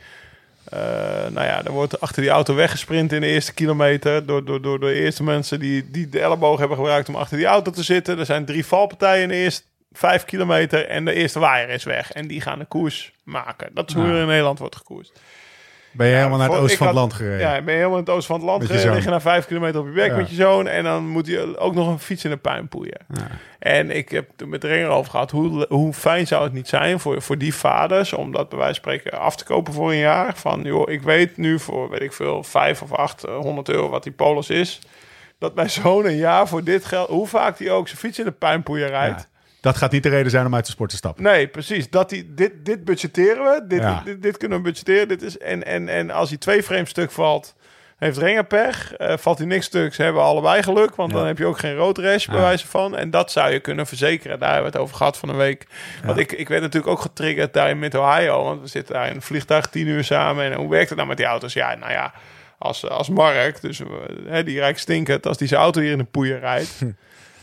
Nou 1.30 1.46
ja, 1.46 1.62
dan 1.62 1.74
wordt 1.74 2.02
achter 2.02 2.22
die 2.22 2.32
auto 2.32 2.56
weggesprint 2.56 3.12
in 3.12 3.22
de 3.22 3.28
eerste 3.28 3.54
kilometer. 3.54 4.26
Door, 4.26 4.46
door, 4.46 4.62
door 4.62 4.80
de 4.80 4.94
eerste 4.94 5.24
mensen 5.24 5.60
die, 5.60 5.92
die 5.92 6.10
de 6.10 6.20
elleboog 6.20 6.60
hebben 6.60 6.78
gebruikt 6.78 7.10
om 7.10 7.16
achter 7.16 7.38
die 7.38 7.46
auto 7.46 7.72
te 7.72 7.84
zitten. 7.84 8.20
Er 8.20 8.26
zijn 8.26 8.46
drie 8.46 8.66
valpartijen 8.66 9.24
in 9.24 9.30
de 9.30 9.36
eerste 9.36 9.64
vijf 9.92 10.26
kilometer. 10.26 10.88
En 10.88 11.06
de 11.06 11.14
eerste 11.14 11.40
waaier 11.40 11.70
is 11.70 11.84
weg. 11.84 12.12
En 12.12 12.28
die 12.28 12.42
gaan 12.42 12.60
de 12.60 12.66
koers 12.66 13.12
maken. 13.24 13.70
Dat 13.74 13.90
is 13.90 13.96
hoe 13.96 14.06
er 14.06 14.22
in 14.22 14.28
Nederland 14.28 14.60
wordt 14.60 14.76
gekoerd. 14.76 15.12
Ben 15.98 16.08
je 16.08 16.16
helemaal 16.16 16.38
naar 16.38 16.50
het 16.50 16.58
oosten 16.58 16.78
van 16.78 16.88
het 16.88 16.96
land 16.96 17.14
gereden? 17.14 17.40
Ja, 17.40 17.62
ben 17.62 17.74
je 17.74 17.80
helemaal 17.80 17.98
in 17.98 18.04
het 18.04 18.14
oosten 18.14 18.28
van 18.28 18.36
het 18.36 18.46
land 18.46 18.62
gereden. 18.62 18.82
zoon. 18.84 18.96
Lig 18.96 19.04
je 19.04 19.10
na 19.10 19.20
vijf 19.22 19.46
kilometer 19.46 19.80
op 19.80 19.88
je 19.96 20.04
Ja. 20.04 20.16
met 20.16 20.30
je 20.30 20.36
zoon. 20.36 20.68
En 20.68 20.84
dan 20.84 21.08
moet 21.08 21.28
je 21.28 21.58
ook 21.58 21.74
nog 21.74 21.88
een 21.88 22.00
fiets 22.00 22.24
in 22.24 22.30
de 22.30 22.38
puin 22.38 22.68
poeien. 22.68 23.00
En 23.60 23.92
ik 23.96 24.10
heb 24.10 24.30
het 24.38 24.48
met 24.48 24.62
de 24.62 24.68
ringer 24.68 24.90
over 24.90 25.12
gehad. 25.12 25.32
Hoe, 25.32 25.66
hoe 25.70 25.94
fijn 25.94 26.28
zou 26.28 26.44
het 26.44 26.54
niet 26.54 26.68
zijn 26.68 27.00
voor, 27.00 27.22
voor 27.22 27.38
die 27.38 27.54
vaders... 27.54 28.14
om 28.14 28.32
dat 28.32 28.50
bij 28.50 28.58
wijze 28.58 28.82
van 28.82 28.92
spreken 28.92 29.20
af 29.20 29.36
te 29.36 29.44
kopen 29.44 29.74
voor 29.74 29.92
een 29.92 29.98
jaar. 29.98 30.36
Van, 30.36 30.62
joh, 30.64 30.92
ik 30.92 31.02
weet 31.02 31.38
nu 31.38 31.60
voor, 31.60 31.90
weet 31.90 32.02
ik 32.02 32.14
veel, 32.14 32.44
vijf 32.44 32.82
of 32.82 32.94
acht, 32.94 33.24
eh, 33.24 33.36
honderd 33.38 33.70
euro 33.70 33.90
wat 33.90 34.04
die 34.04 34.12
polis 34.12 34.50
is... 34.50 34.80
dat 35.40 35.56
mijn 35.56 35.70
zoon 35.70 36.06
een 36.06 36.18
jaar 36.18 36.48
voor 36.48 36.64
dit 36.64 36.86
geld... 36.86 37.10
hoe 37.10 37.28
vaak 37.28 37.60
hij 37.60 37.72
ook 37.72 37.88
zijn 37.88 38.00
fiets 38.00 38.20
in 38.20 38.26
de 38.26 38.32
puinpoeier 38.32 38.88
rijdt... 38.90 39.20
Ja. 39.22 39.36
Dat 39.62 39.78
gaat 39.78 39.92
niet 39.92 40.04
de 40.04 40.10
reden 40.10 40.32
zijn 40.32 40.46
om 40.46 40.56
uit 40.56 40.66
de 40.66 40.72
sport 40.72 40.90
te 40.90 40.96
stappen. 40.96 41.24
Nee, 41.24 41.48
precies. 41.48 41.90
Dat 41.90 42.10
die, 42.10 42.34
dit, 42.34 42.52
dit 42.66 42.84
budgetteren 42.86 43.44
we. 43.44 43.62
Dit, 43.68 43.80
Ja. 43.82 44.02
dit, 44.06 44.22
dit 44.22 44.38
kunnen 44.38 44.58
we 44.58 44.64
budgetteren. 44.64 45.08
Dit 45.08 45.22
is, 45.22 45.38
en, 45.38 45.66
en, 45.66 45.90
en 45.90 46.12
als 46.12 46.30
hij 46.30 46.38
twee 46.38 46.64
frames 46.64 46.90
stuk 46.90 47.12
valt, 47.12 47.56
heeft 47.98 48.18
Renger 48.18 48.46
pech. 48.46 48.94
Eh, 48.94 49.18
valt 49.18 49.38
hij 49.38 49.48
niks 49.48 49.66
stuk, 49.66 49.94
ze 49.94 50.04
hebben 50.04 50.22
allebei 50.22 50.64
geluk. 50.64 50.96
Want 50.96 51.12
Ja. 51.12 51.18
dan 51.18 51.28
heb 51.28 51.38
je 51.38 51.46
ook 51.46 51.58
geen 51.60 51.76
rood 51.76 51.98
rash, 51.98 52.26
bij 52.26 52.36
Ja. 52.36 52.42
wijze 52.42 52.68
van. 52.68 52.96
En 52.98 53.12
dat 53.12 53.32
zou 53.32 53.52
je 53.52 53.60
kunnen 53.60 53.88
verzekeren. 53.88 54.40
Daar 54.40 54.54
hebben 54.54 54.72
we 54.72 54.78
het 54.78 54.86
over 54.86 54.96
gehad 54.98 55.18
van 55.18 55.30
een 55.30 55.38
week. 55.38 55.68
Want 56.06 56.18
ik, 56.18 56.32
ik 56.32 56.48
werd 56.48 56.62
natuurlijk 56.62 56.92
ook 56.92 57.02
getriggerd 57.02 57.54
daar 57.54 57.70
in 57.70 57.80
Mid-Ohio. 57.80 58.44
Want 58.44 58.62
we 58.62 58.68
zitten 58.68 58.94
daar 58.96 59.08
in 59.10 59.16
een 59.16 59.22
vliegtuig 59.22 59.68
tien 59.68 59.88
uur 59.88 60.04
samen. 60.04 60.52
En 60.52 60.54
hoe 60.58 60.70
werkt 60.70 60.88
het 60.90 60.98
nou 60.98 61.08
met 61.10 61.18
die 61.18 61.26
auto's? 61.26 61.54
Ja, 61.54 61.76
nou 61.76 61.92
ja, 61.92 62.14
als, 62.58 62.90
als 62.90 63.10
Mark, 63.10 63.62
dus 63.62 63.80
eh, 63.80 63.88
hè, 64.28 64.44
die 64.44 64.60
rijk 64.60 64.78
stinkend, 64.78 65.26
als 65.26 65.38
die 65.38 65.48
zijn 65.48 65.62
auto 65.62 65.82
hier 65.82 65.92
in 65.92 65.98
de 65.98 66.04
poeier 66.04 66.40
rijdt... 66.40 66.70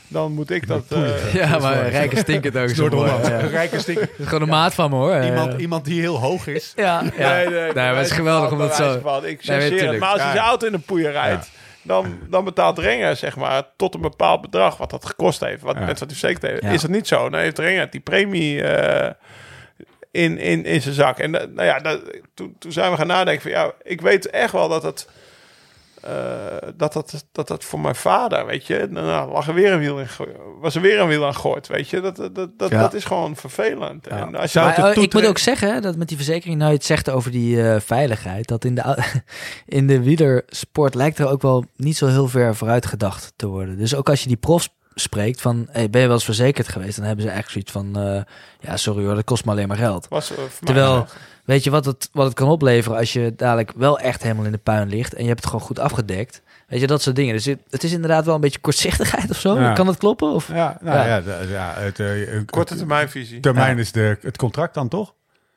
dan 0.08 0.32
moet 0.32 0.50
ik 0.50 0.66
dat... 0.66 0.84
eh, 0.88 1.34
Ja, 1.34 1.58
maar 1.58 1.88
rijke 1.88 2.16
stinkend 2.16 2.56
ook 2.56 2.68
zo 2.68 2.88
mooi. 2.88 3.10
Ja. 3.10 3.40
Dat 3.66 3.72
is 3.88 3.96
gewoon 4.22 4.42
een 4.42 4.48
maat 4.48 4.74
van 4.74 4.90
me 4.90 4.96
hoor. 4.96 5.24
Iemand, 5.24 5.52
Eh, 5.54 5.60
iemand 5.60 5.84
die 5.84 6.00
heel 6.00 6.18
hoog 6.18 6.46
is. 6.46 6.72
Ja, 6.76 7.02
ja. 7.16 7.32
Nee, 7.34 7.46
nee, 7.48 7.72
maar 7.72 7.96
het 7.96 8.06
is 8.06 8.12
geweldig 8.12 8.50
om 8.52 8.58
dat 8.58 8.74
zo... 8.74 8.98
Van. 9.02 9.26
Ik 9.26 9.46
Nee, 9.46 9.72
het. 9.82 9.98
Maar 9.98 10.08
als 10.08 10.20
Ja. 10.20 10.32
zijn 10.32 10.44
auto 10.44 10.66
in 10.66 10.72
de 10.72 10.78
poeier 10.78 11.10
rijdt, 11.12 11.50
dan, 11.82 12.18
dan 12.30 12.44
betaalt 12.44 12.78
Renger 12.78 13.16
zeg 13.16 13.36
maar 13.36 13.62
tot 13.76 13.94
een 13.94 14.00
bepaald 14.00 14.40
bedrag 14.40 14.76
wat 14.76 14.90
dat 14.90 15.06
gekost 15.06 15.40
heeft. 15.40 15.62
Wat 15.62 15.74
Ja. 15.74 15.80
net 15.84 15.98
wat 15.98 16.10
hij 16.10 16.18
verzekerd 16.18 16.42
heeft. 16.42 16.62
Ja. 16.62 16.68
Is 16.70 16.80
dat 16.80 16.90
niet 16.90 17.08
zo? 17.08 17.28
Dan 17.30 17.40
heeft 17.40 17.58
Renger 17.58 17.90
die 17.90 18.00
premie 18.00 18.62
eh, 18.62 19.10
in, 20.10 20.38
in, 20.38 20.64
in 20.64 20.82
zijn 20.82 20.94
zak. 20.94 21.18
En 21.18 21.32
dat- 21.32 21.52
nou 21.52 21.66
ja, 21.66 21.78
dat, 21.78 22.00
toen, 22.34 22.56
toen 22.58 22.72
zijn 22.72 22.90
we 22.90 22.96
gaan 22.96 23.06
nadenken 23.06 23.42
van 23.42 23.50
ja, 23.50 23.70
ik 23.82 24.00
weet 24.00 24.30
echt 24.30 24.52
wel 24.52 24.68
dat 24.68 24.82
het. 24.82 25.08
Eh, 26.04 26.68
dat, 26.76 26.92
dat, 26.92 27.24
dat 27.32 27.48
dat 27.48 27.64
voor 27.64 27.80
mijn 27.80 27.94
vader, 27.94 28.46
weet 28.46 28.66
je, 28.66 28.86
nou, 28.90 29.32
lag 29.32 29.48
er 29.48 29.54
weer 29.54 29.72
een 29.72 29.78
wiel 29.78 29.98
in, 29.98 30.06
was 30.60 30.74
er 30.74 30.80
weer 30.80 31.00
een 31.00 31.08
wiel 31.08 31.26
aan 31.26 31.34
gegooid, 31.34 31.66
weet 31.66 31.88
je, 31.88 32.00
dat, 32.00 32.16
dat, 32.16 32.34
dat, 32.34 32.70
Ja. 32.70 32.80
dat 32.80 32.94
is 32.94 33.04
gewoon 33.04 33.36
vervelend. 33.36 34.06
Ja. 34.08 34.18
En 34.18 34.34
als 34.34 34.52
je 34.52 34.60
Maar, 34.60 34.78
eh, 34.78 35.02
ik 35.02 35.12
moet 35.12 35.26
ook 35.26 35.38
zeggen 35.38 35.82
dat 35.82 35.96
met 35.96 36.08
die 36.08 36.16
verzekering, 36.16 36.58
nou 36.58 36.70
je 36.70 36.76
het 36.76 36.86
zegt 36.86 37.10
over 37.10 37.30
die 37.30 37.62
eh, 37.62 37.80
veiligheid, 37.80 38.48
dat 38.48 38.64
in 38.64 38.74
de, 38.74 39.04
in 39.78 39.86
de 39.86 40.02
wielersport 40.02 40.94
lijkt 40.94 41.18
er 41.18 41.28
ook 41.28 41.42
wel 41.42 41.64
niet 41.76 41.96
zo 41.96 42.06
heel 42.06 42.28
ver 42.28 42.54
vooruit 42.56 42.86
gedacht 42.86 43.32
te 43.36 43.46
worden. 43.46 43.78
Dus 43.78 43.94
ook 43.94 44.08
als 44.08 44.22
je 44.22 44.28
die 44.28 44.36
profs 44.36 44.68
spreekt 44.94 45.40
van, 45.40 45.68
hey, 45.70 45.90
ben 45.90 46.00
je 46.00 46.06
wel 46.06 46.16
eens 46.16 46.24
verzekerd 46.24 46.68
geweest? 46.68 46.96
Dan 46.96 47.04
hebben 47.06 47.24
ze 47.24 47.30
eigenlijk 47.30 47.66
zoiets 47.66 47.92
van, 47.92 48.06
eh, 48.06 48.22
ja 48.60 48.76
sorry 48.76 49.04
hoor, 49.04 49.14
dat 49.14 49.24
kost 49.24 49.44
me 49.44 49.50
alleen 49.50 49.68
maar 49.68 49.76
geld. 49.76 50.06
was, 50.08 50.30
eh, 50.30 50.38
Terwijl, 50.64 50.92
wel. 50.92 51.06
weet 51.44 51.64
je 51.64 51.70
wat 51.70 51.84
het, 51.84 52.08
wat 52.12 52.24
het 52.26 52.34
kan 52.34 52.48
opleveren 52.48 52.98
als 52.98 53.12
je 53.12 53.32
dadelijk 53.36 53.72
wel 53.76 53.98
echt 53.98 54.22
helemaal 54.22 54.44
in 54.44 54.52
de 54.52 54.58
puin 54.58 54.88
ligt 54.88 55.14
en 55.14 55.22
je 55.22 55.28
hebt 55.28 55.40
het 55.40 55.50
gewoon 55.50 55.66
goed 55.66 55.78
afgedekt? 55.78 56.42
Weet 56.68 56.80
je, 56.80 56.86
dat 56.86 57.02
soort 57.02 57.16
dingen. 57.16 57.34
Dus 57.34 57.44
het, 57.44 57.58
het 57.70 57.82
is 57.84 57.92
inderdaad 57.92 58.24
wel 58.24 58.34
een 58.34 58.40
beetje 58.40 58.60
kortzichtigheid 58.60 59.30
of 59.30 59.38
zo. 59.40 59.60
Ja. 59.60 59.72
Kan 59.72 59.86
dat 59.86 59.96
kloppen? 59.96 60.28
Of? 60.32 60.48
Ja, 60.48 60.78
nou 60.80 60.96
Ja. 61.08 61.16
ja, 61.50 61.72
het, 61.76 62.00
eh, 62.00 62.32
een- 62.34 62.44
korte 62.44 62.74
termijnvisie. 62.76 63.40
termijn 63.40 63.74
Ja. 63.76 63.80
is 63.82 63.92
de, 63.92 64.18
het 64.20 64.36
contract 64.36 64.74
dan 64.74 64.88
toch? 64.88 65.14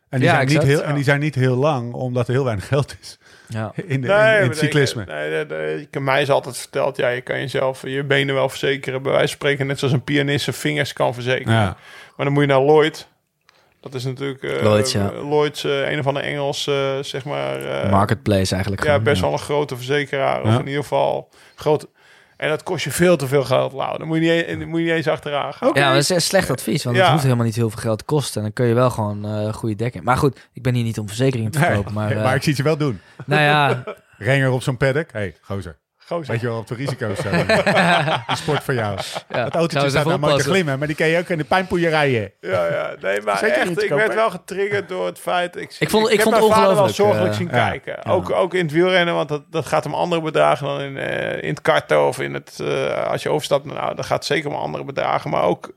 En 0.09 0.19
die, 0.19 0.27
Ja, 0.27 0.33
zijn 0.35 0.47
niet 0.47 0.61
heel, 0.63 0.81
en 0.83 0.95
die 0.95 1.03
zijn 1.03 1.19
niet 1.19 1.35
heel 1.35 1.55
lang, 1.55 1.93
omdat 1.93 2.27
er 2.27 2.33
heel 2.33 2.43
weinig 2.43 2.67
geld 2.67 2.95
is 3.01 3.17
Ja. 3.47 3.71
in, 3.75 3.83
de, 3.85 3.93
in, 3.93 4.01
in 4.01 4.07
maar 4.07 4.39
het 4.41 4.51
ik- 4.51 4.57
cyclisme. 4.57 5.05
Nee, 5.05 5.29
nee, 5.29 5.45
nee, 5.91 6.01
mij 6.01 6.21
is 6.21 6.29
altijd 6.29 6.57
verteld, 6.57 6.97
ja, 6.97 7.09
je 7.09 7.21
kan 7.21 7.39
jezelf 7.39 7.81
je 7.81 8.03
benen 8.03 8.35
wel 8.35 8.49
verzekeren. 8.49 9.01
Bij 9.01 9.11
wijze 9.11 9.27
van 9.27 9.35
spreken, 9.37 9.67
net 9.67 9.79
zoals 9.79 9.93
een 9.93 10.03
pianist 10.03 10.43
zijn 10.43 10.55
vingers 10.55 10.93
kan 10.93 11.13
verzekeren. 11.13 11.53
Ja. 11.53 11.77
Maar 12.15 12.25
dan 12.25 12.31
moet 12.33 12.41
je 12.43 12.47
naar 12.49 12.61
Lloyd. 12.61 13.07
Dat 13.81 13.93
is 13.93 14.03
natuurlijk 14.05 14.43
eh, 14.43 14.61
Lloyds, 14.61 14.91
ja. 14.91 15.11
Lloyds, 15.13 15.63
eh, 15.63 15.91
een 15.91 15.99
of 15.99 16.07
andere 16.07 16.25
Engels, 16.25 16.67
eh, 16.67 16.97
zeg 17.01 17.25
maar. 17.25 17.65
eh, 17.83 17.91
Marketplace 17.91 18.53
eigenlijk. 18.53 18.83
Ja, 18.83 18.89
gewoon, 18.89 19.03
best 19.03 19.21
wel 19.21 19.31
een 19.31 19.39
grote 19.39 19.75
verzekeraar. 19.75 20.41
Of 20.41 20.47
Ja. 20.49 20.59
in 20.59 20.67
ieder 20.67 20.81
geval 20.81 21.29
groot. 21.55 21.87
En 22.37 22.49
dat 22.49 22.63
kost 22.63 22.83
je 22.83 22.91
veel 22.91 23.17
te 23.17 23.27
veel 23.27 23.43
geld, 23.43 23.73
Lau. 23.73 23.97
Dan 23.97 24.07
moet 24.07 24.17
je 24.17 24.21
niet, 24.21 24.61
e- 24.61 24.65
moet 24.65 24.79
je 24.79 24.85
niet 24.85 24.93
eens 24.95 25.07
achteraan 25.07 25.53
gaan. 25.53 25.69
Ja, 25.73 25.89
dat 25.89 25.97
is 26.01 26.09
een 26.09 26.21
slecht 26.21 26.49
advies, 26.49 26.83
want 26.83 26.95
Ja. 26.95 27.01
het 27.01 27.11
hoeft 27.11 27.23
helemaal 27.23 27.45
niet 27.45 27.55
heel 27.55 27.69
veel 27.69 27.81
geld 27.81 27.97
te 27.97 28.03
kosten. 28.05 28.35
En 28.37 28.41
dan 28.41 28.53
kun 28.53 28.65
je 28.65 28.73
wel 28.73 28.89
gewoon 28.89 29.25
eh 29.25 29.53
goede 29.53 29.75
dekking. 29.75 30.03
Maar 30.03 30.17
goed, 30.17 30.39
ik 30.53 30.61
ben 30.63 30.73
hier 30.73 30.83
niet 30.83 30.99
om 30.99 31.07
verzekeringen 31.07 31.51
te 31.51 31.57
Nee, 31.59 31.67
verkopen. 31.67 31.93
maar, 31.93 32.15
maar, 32.15 32.25
eh, 32.25 32.35
ik 32.35 32.41
zie 32.41 32.47
het 32.49 32.57
je 32.57 32.63
wel 32.63 32.77
doen. 32.77 32.99
nou 33.25 33.41
ja, 33.41 33.83
Renger 34.17 34.49
op 34.51 34.61
zo'n 34.61 34.77
paddock. 34.77 35.11
hey, 35.11 35.35
gozer. 35.41 35.77
Gozer. 36.07 36.31
Weet 36.31 36.41
je 36.41 36.47
wel 36.47 36.57
op 36.57 36.67
de 36.67 36.75
risico's 36.75 37.19
zijn. 37.19 37.47
Die 38.27 38.35
sport 38.35 38.63
van 38.63 38.75
jou. 38.75 38.91
ja, 38.93 38.99
Dat 39.27 39.35
zou 39.35 39.49
autootje 39.51 39.89
staat 39.89 40.05
nou 40.05 40.19
mooi 40.19 40.35
te 40.37 40.43
glimmen, 40.43 40.77
maar 40.79 40.87
die 40.87 40.95
kan 40.95 41.07
je 41.07 41.17
ook 41.19 41.29
in 41.29 41.37
de 41.37 41.43
pijnpoeier 41.43 41.89
rijden. 41.89 42.31
Ja, 42.41 42.65
ja. 42.67 42.95
Nee, 43.01 43.21
maar 43.21 43.37
Zeker 43.37 43.57
echt, 43.57 43.69
niet 43.69 43.83
ik 43.83 43.89
werd 43.89 44.13
wel 44.13 44.29
getriggerd 44.29 44.89
door 44.89 45.05
het 45.05 45.19
feit... 45.19 45.55
Ik, 45.55 45.75
Ik 45.79 45.89
vond- 45.89 46.05
ik 46.09 46.11
heb 46.13 46.21
vond 46.21 46.35
mijn 46.35 46.47
het 46.47 46.53
vader 46.53 46.75
wel 46.75 46.83
ongelooflijk, 46.83 46.95
zorgelijk 46.95 47.31
eh, 47.31 47.37
zien 47.37 47.47
ja, 47.51 47.69
kijken. 47.69 47.99
ja. 48.03 48.11
Ook, 48.11 48.31
ook 48.31 48.53
in 48.53 48.63
het 48.63 48.71
wielrennen, 48.71 49.13
want 49.15 49.29
dat, 49.29 49.43
dat 49.51 49.65
gaat 49.65 49.85
om 49.85 49.93
andere 49.93 50.21
bedragen 50.21 50.67
dan 50.67 50.81
in, 50.81 50.97
eh, 50.97 51.41
in 51.43 51.49
het 51.49 51.61
karten 51.61 52.07
of 52.07 52.19
in 52.19 52.33
het... 52.33 52.59
eh, 52.59 53.07
als 53.07 53.23
je 53.23 53.29
overstapt, 53.29 53.65
nou, 53.65 53.95
dat 53.95 54.05
gaat 54.05 54.25
zeker 54.25 54.49
om 54.49 54.55
andere 54.55 54.83
bedragen. 54.83 55.29
Maar 55.29 55.43
ook 55.43 55.71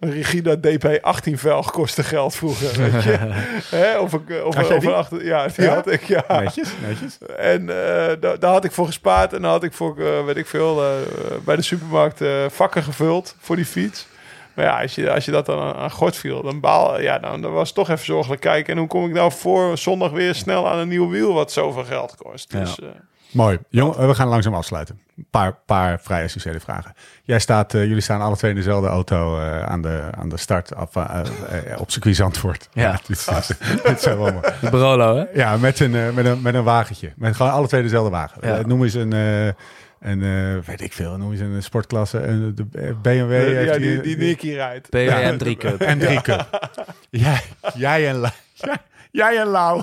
een 0.00 0.10
Rigida 0.10 0.56
DP18 0.56 1.32
velg 1.34 1.70
kostte 1.70 2.02
geld 2.02 2.34
vroeger, 2.34 2.82
weet 2.90 3.02
je. 3.02 3.16
Hè? 3.76 3.98
Of 3.98 4.12
een, 4.12 4.44
of, 4.44 4.54
jij 4.54 4.76
of 4.76 4.84
een 4.84 4.92
achter, 4.94 5.24
ja, 5.24 5.46
die 5.46 5.64
Ja? 5.64 5.74
had 5.74 5.90
ik, 5.90 6.02
ja. 6.02 6.24
Netjes, 6.28 6.68
netjes. 6.86 7.18
En 7.36 7.60
eh, 7.68 8.12
da- 8.20 8.36
daar 8.36 8.52
had 8.52 8.64
ik 8.64 8.72
voor 8.72 8.86
gespaard. 8.86 9.32
En 9.32 9.42
dan 9.42 9.50
had 9.50 9.62
ik 9.62 9.72
voor, 9.72 9.98
eh, 10.00 10.24
weet 10.24 10.36
ik 10.36 10.46
veel, 10.46 10.82
eh, 10.82 10.88
bij 11.44 11.56
de 11.56 11.62
supermarkt 11.62 12.20
eh, 12.20 12.28
vakken 12.48 12.82
gevuld 12.82 13.36
voor 13.38 13.56
die 13.56 13.64
fiets. 13.64 14.06
Maar 14.54 14.64
ja, 14.64 14.80
als 14.82 14.94
je, 14.94 15.10
als 15.12 15.24
je 15.24 15.30
dat 15.30 15.46
dan 15.46 15.60
aan, 15.60 15.74
aan 15.74 15.90
gort 15.90 16.16
viel, 16.16 16.42
dan 16.42 16.60
baal 16.60 17.00
ja, 17.00 17.18
dan, 17.18 17.40
dan 17.42 17.52
was 17.52 17.66
het 17.66 17.76
toch 17.76 17.90
even 17.90 18.04
zorgelijk 18.04 18.40
kijken. 18.40 18.72
En 18.72 18.78
hoe 18.78 18.88
kom 18.88 19.04
ik 19.06 19.12
nou 19.12 19.32
voor 19.32 19.78
zondag 19.78 20.10
weer 20.10 20.34
snel 20.34 20.68
aan 20.68 20.78
een 20.78 20.88
nieuw 20.88 21.08
wiel 21.10 21.32
wat 21.34 21.52
zoveel 21.52 21.84
geld 21.84 22.14
kost? 22.16 22.50
Dus, 22.50 22.78
eh, 22.80 22.88
Mooi. 23.32 23.58
Jongen, 23.68 24.08
we 24.08 24.14
gaan 24.14 24.28
langzaam 24.28 24.54
afsluiten. 24.54 25.00
Een 25.16 25.26
paar, 25.30 25.54
paar 25.66 26.00
vrij 26.00 26.22
essentiële 26.22 26.60
vragen. 26.60 26.94
Jij 27.22 27.38
staat, 27.38 27.74
eh, 27.74 27.84
jullie 27.84 28.00
staan 28.00 28.20
alle 28.20 28.36
twee 28.36 28.50
in 28.50 28.56
dezelfde 28.56 28.88
auto 28.88 29.38
eh, 29.40 29.62
aan, 29.62 29.82
de, 29.82 30.02
aan 30.18 30.28
de 30.28 30.36
start 30.36 30.74
af, 30.74 30.96
eh, 30.96 31.20
op 31.78 31.90
circuit 31.90 32.16
Zandvoort. 32.16 32.68
Ja. 32.72 32.90
dit, 33.06 33.10
is- 33.10 33.26
dit 33.82 34.00
zijn 34.00 34.18
wel 34.18 34.32
mooi. 34.32 34.44
de 34.60 34.70
Barolo, 34.70 35.16
hè? 35.16 35.24
Ja, 35.34 35.56
met 35.56 35.80
een, 35.80 36.14
met, 36.14 36.24
een, 36.26 36.42
met 36.42 36.54
een 36.54 36.64
wagentje. 36.64 37.12
Met 37.16 37.36
gewoon 37.36 37.52
alle 37.52 37.66
twee 37.68 37.82
dezelfde 37.82 38.10
wagen. 38.10 38.48
Ja. 38.48 38.60
Noem 38.66 38.82
eens 38.82 38.94
een, 38.94 39.12
eh, 39.12 39.44
een 40.00 40.22
eh, 40.22 40.66
weet 40.66 40.80
ik 40.80 40.92
veel, 40.92 41.16
noem 41.16 41.30
eens 41.32 41.40
een 41.40 41.62
sportklasse. 41.62 42.18
Een, 42.22 42.54
de 42.54 42.64
BMW. 43.02 43.30
heeft 43.30 43.68
ja, 43.72 43.78
die, 43.78 44.00
die 44.00 44.16
Nicky 44.16 44.50
rijdt. 44.52 44.90
BMW 44.90 45.32
M3 45.34 45.56
Cup. 45.58 45.80
En 45.80 45.98
drie 45.98 46.20
cup. 46.20 46.68
jij, 47.10 47.40
jij 47.74 48.08
en 48.08 48.16
Lau. 48.16 48.32
Jij, 48.64 48.78
jij 49.10 49.38
en 49.40 49.46
Lau. 49.46 49.82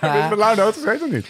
Heb 0.00 0.12
je 0.12 0.26
met 0.28 0.38
Lau 0.38 0.56
noten 0.56 0.82
gezeten 0.82 1.06
of 1.06 1.12
niet? 1.12 1.26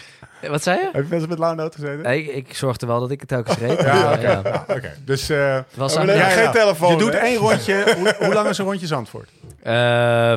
Wat 0.49 0.63
zei 0.63 0.79
je? 0.79 0.89
Heb 0.91 1.03
je 1.03 1.09
wel 1.09 1.19
eens 1.19 1.27
met 1.27 1.39
Lau 1.39 1.55
noten 1.55 1.79
gezeten? 1.79 2.03
Nee, 2.03 2.23
ik, 2.23 2.47
ik 2.47 2.55
zorgde 2.55 2.85
wel 2.85 2.99
dat 2.99 3.11
ik 3.11 3.19
het 3.19 3.29
telkens 3.29 3.57
reed. 3.57 3.81
Ja, 3.87 4.11
oké. 4.13 4.21
ja. 4.21 4.41
Ja, 4.43 4.65
oké. 4.67 4.93
Dus 5.05 5.29
eh, 5.29 5.59
was 5.75 5.93
Ja, 5.93 6.05
geen 6.29 6.51
telefoon, 6.51 6.91
Je 6.91 6.97
doet 6.97 7.13
hè? 7.13 7.17
één 7.19 7.37
rondje. 7.37 7.95
hoe, 7.97 8.15
hoe 8.19 8.33
lang 8.33 8.49
is 8.49 8.57
een 8.57 8.65
rondje 8.65 8.87
Zandvoort? 8.87 9.29
Eh, 9.63 9.73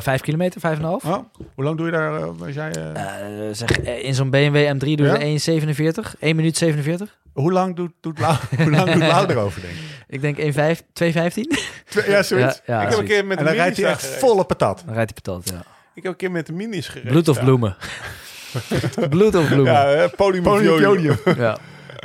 vijf 0.01 0.21
kilometer, 0.21 0.59
vijf 0.59 0.77
en 0.77 0.83
een 0.83 0.89
half. 0.89 1.03
Oh, 1.05 1.17
hoe 1.55 1.63
lang 1.63 1.77
doe 1.77 1.85
je 1.85 1.91
daar? 1.91 2.11
als 2.23 2.53
jij, 2.53 2.71
zeg, 3.51 3.69
in 3.81 4.13
zo'n 4.15 4.29
BMW 4.29 4.73
M3 4.75 4.77
doe 4.95 5.07
je 5.19 5.39
Ja? 5.75 5.99
1,47. 6.13 6.19
1 6.19 6.35
minuut 6.35 6.57
47. 6.57 7.17
hoe 7.33 7.51
lang 7.51 7.75
doet, 7.75 7.91
doet 8.01 8.19
Lau, 8.19 8.35
hoe 8.57 8.69
lang 8.71 8.91
doet 8.91 9.01
Lau 9.07 9.29
erover, 9.31 9.61
denk 9.61 9.73
ik? 9.73 9.79
Ik 10.07 10.21
denk 10.21 10.37
1,5 10.37 10.81
2,15. 10.81 11.41
Twee- 11.89 12.09
Ja, 12.09 12.23
zoiets. 12.23 12.61
Ja, 12.65 12.79
ja, 12.79 12.81
ik 12.81 12.89
heb 12.89 12.99
een 12.99 13.05
keer 13.05 13.25
met 13.25 13.37
En 13.37 13.43
de 13.43 13.49
dan 13.49 13.59
rijdt 13.59 13.77
minis 13.77 13.97
hij 13.99 14.09
echt 14.11 14.19
volle 14.19 14.43
patat. 14.43 14.83
Dan 14.85 14.93
rijdt 14.95 15.11
hij 15.15 15.21
patat, 15.33 15.49
ja. 15.53 15.63
Ik 15.93 16.03
heb 16.03 16.11
een 16.11 16.17
keer 16.17 16.31
met 16.31 16.45
de 16.45 16.53
minis 16.53 16.87
gereden. 16.87 17.11
Bloed 17.11 17.27
of 17.27 17.37
ja. 17.37 17.43
bloemen? 17.43 17.75
Bloed 19.09 19.35
of 19.35 19.47
bloemen? 19.47 19.73
Ja, 19.73 19.89
Ja. 20.01 20.07
podium, 20.07 20.43
podium. 20.43 21.17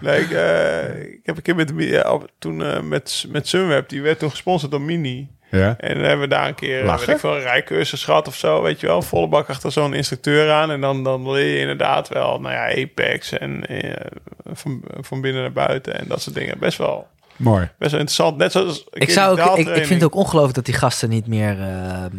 Nee, 0.03 0.21
ik, 0.21 0.31
eh, 0.31 1.01
ik 1.13 1.21
heb 1.23 1.37
een 1.37 1.43
keer 1.43 1.55
met 1.57 1.73
ja, 1.77 2.13
op- 2.13 2.31
toen 2.39 2.63
eh, 2.65 2.81
met, 2.81 3.25
met 3.29 3.49
Sunweb, 3.49 3.89
die 3.89 4.03
werd 4.03 4.19
toen 4.19 4.31
gesponsord 4.31 4.71
door 4.71 4.81
Mini. 4.81 5.29
Ja. 5.51 5.75
En 5.79 5.95
dan 5.95 6.03
hebben 6.03 6.29
we 6.29 6.35
daar 6.35 6.49
een 6.49 6.55
keer 6.55 6.81
eh, 6.81 6.87
Lachen. 6.87 7.07
weet 7.07 7.15
ik 7.15 7.21
veel, 7.21 7.35
een 7.37 7.41
rijcursus 7.43 8.05
gehad 8.05 8.29
of 8.29 8.35
zo, 8.37 8.63
weet 8.63 8.81
je 8.81 8.87
wel. 8.87 9.03
Volle 9.03 9.29
bak 9.29 9.49
achter 9.49 9.73
zo'n 9.73 9.95
instructeur 9.95 10.51
aan. 10.51 10.71
En 10.71 10.81
dan, 10.81 11.05
dan 11.05 11.31
leer 11.31 11.55
je 11.55 11.61
inderdaad 11.61 12.09
wel, 12.09 12.41
nou 12.41 12.55
ja, 12.55 12.83
Apex 12.83 13.33
en 13.33 13.67
eh, 13.67 14.07
van, 14.53 14.83
van 15.01 15.21
binnen 15.21 15.43
naar 15.43 15.53
buiten 15.53 15.99
en 15.99 16.05
dat 16.09 16.23
soort 16.23 16.35
dingen. 16.37 16.59
Best 16.59 16.79
wel, 16.79 17.07
Mooi. 17.37 17.69
best 17.79 17.91
wel 17.91 18.01
interessant. 18.01 18.37
Net 18.37 18.53
zoals 18.53 18.87
Ik, 18.93 19.11
zou 19.11 19.41
ook, 19.41 19.59
ik, 19.59 19.67
vind 19.87 19.89
het 19.89 20.05
ook 20.05 20.15
ongelooflijk 20.15 20.55
dat 20.55 20.65
die 20.65 20.75
gasten 20.75 21.09
niet 21.09 21.27
meer 21.27 21.61
ehm, 21.61 22.17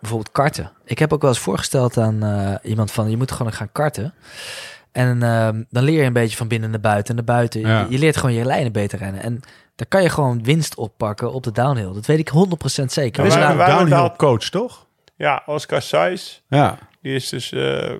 bijvoorbeeld 0.00 0.32
karten. 0.32 0.72
Ik 0.84 0.98
heb 0.98 1.12
ook 1.12 1.20
wel 1.20 1.30
eens 1.30 1.38
voorgesteld 1.38 1.96
aan 1.96 2.22
eh, 2.22 2.54
iemand 2.70 2.92
van 2.92 3.10
je 3.10 3.16
moet 3.16 3.32
gewoon 3.32 3.52
gaan 3.52 3.72
karten. 3.72 4.14
En 4.92 5.22
ehm, 5.22 5.62
dan 5.70 5.82
leer 5.82 6.00
je 6.00 6.06
een 6.06 6.12
beetje 6.12 6.36
van 6.36 6.48
binnen 6.48 6.70
naar 6.70 6.80
buiten 6.80 7.08
en 7.18 7.24
naar 7.24 7.36
buiten. 7.36 7.60
Ja. 7.60 7.80
Je, 7.80 7.86
je 7.90 7.98
leert 7.98 8.16
gewoon 8.16 8.34
je 8.34 8.44
lijnen 8.44 8.72
beter 8.72 8.98
rennen. 8.98 9.22
En 9.22 9.40
daar 9.76 9.86
kan 9.88 10.02
je 10.02 10.08
gewoon 10.08 10.42
winst 10.42 10.74
oppakken 10.74 11.32
op 11.32 11.42
de 11.42 11.52
downhill. 11.52 11.92
Dat 11.92 12.06
weet 12.06 12.18
ik 12.18 12.28
100% 12.28 12.84
zeker. 12.84 13.20
Er 13.20 13.26
is 13.28 13.34
wij- 13.34 13.44
ook 13.44 13.50
een 13.60 13.66
downhill 13.66 14.10
coach, 14.16 14.48
toch? 14.48 14.86
Ja, 15.16 15.42
Oscar 15.46 15.82
Sijs. 15.82 16.42
Ja. 16.48 16.78
Die 17.02 17.14
is 17.14 17.28
dus 17.28 17.52
eh 17.52 17.92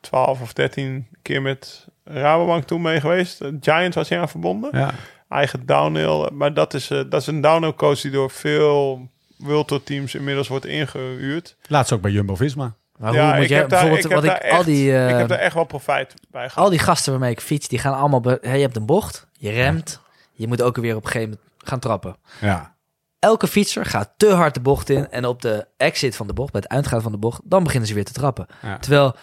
12 0.00 0.40
of 0.40 0.52
13 0.52 1.06
keer 1.22 1.42
met 1.42 1.86
Rabobank 2.04 2.64
toen 2.64 2.82
mee 2.82 3.00
geweest. 3.00 3.40
Eh, 3.40 3.48
Giants 3.60 3.96
was 3.96 4.08
hij 4.08 4.20
aan 4.20 4.28
verbonden. 4.28 4.70
ja. 4.78 4.90
Eigen 5.28 5.66
downhill. 5.66 6.30
Maar 6.32 6.54
dat 6.54 6.74
is, 6.74 6.90
eh, 6.90 6.98
dat 7.08 7.20
is 7.20 7.26
een 7.26 7.40
downhill 7.40 7.74
coach 7.74 8.00
die 8.00 8.10
door 8.10 8.30
veel 8.30 9.08
World 9.38 9.68
Tour 9.68 9.82
teams 9.82 10.14
inmiddels 10.14 10.48
wordt 10.48 10.66
ingehuurd. 10.66 11.56
Laatst 11.66 11.92
ook 11.92 12.00
bij 12.00 12.10
Jumbo-Visma. 12.10 12.74
Maar 12.96 13.10
hoe 13.14 13.22
moet 13.38 13.48
daar- 13.48 13.66
bijvoorbeeld 13.66 14.04
ik 14.04 14.10
heb 14.10 14.12
wat 14.20 14.24
ik 14.24 14.30
daar 14.30 14.50
al 14.50 14.56
echt- 14.56 14.64
die 14.64 14.88
ik 14.88 14.94
eh, 15.10 15.16
heb 15.18 15.28
daar 15.28 15.38
echt 15.38 15.54
wel 15.54 15.64
profijt 15.64 16.14
bij 16.30 16.48
gehad. 16.48 16.64
al 16.64 16.70
die 16.70 16.78
gasten 16.78 17.10
waarmee 17.12 17.30
ik 17.30 17.40
fiets, 17.40 17.68
die 17.68 17.78
gaan 17.78 17.94
allemaal. 17.94 18.20
Be- 18.20 18.38
je 18.42 18.48
hebt 18.48 18.76
een 18.76 18.86
bocht, 18.86 19.26
je 19.32 19.50
remt, 19.50 20.00
je 20.32 20.46
moet 20.48 20.62
ook 20.62 20.76
weer 20.76 20.96
op 20.96 21.04
een 21.04 21.10
gegeven 21.10 21.28
moment 21.30 21.68
gaan 21.68 21.78
trappen. 21.78 22.16
Ja. 22.40 22.76
Elke 23.18 23.46
fietser 23.46 23.84
gaat 23.86 24.10
te 24.16 24.32
hard 24.32 24.54
de 24.54 24.60
bocht 24.60 24.90
in 24.90 25.10
en 25.10 25.24
op 25.26 25.42
de 25.42 25.66
exit 25.76 26.16
van 26.16 26.26
de 26.26 26.32
bocht, 26.32 26.52
bij 26.52 26.60
het 26.64 26.70
uitgaan 26.72 27.02
van 27.02 27.12
de 27.12 27.18
bocht, 27.18 27.40
dan 27.44 27.62
beginnen 27.64 27.88
ze 27.88 27.94
weer 27.94 28.04
te 28.04 28.12
trappen. 28.12 28.46
Ja. 28.62 28.78
Terwijl 28.78 29.14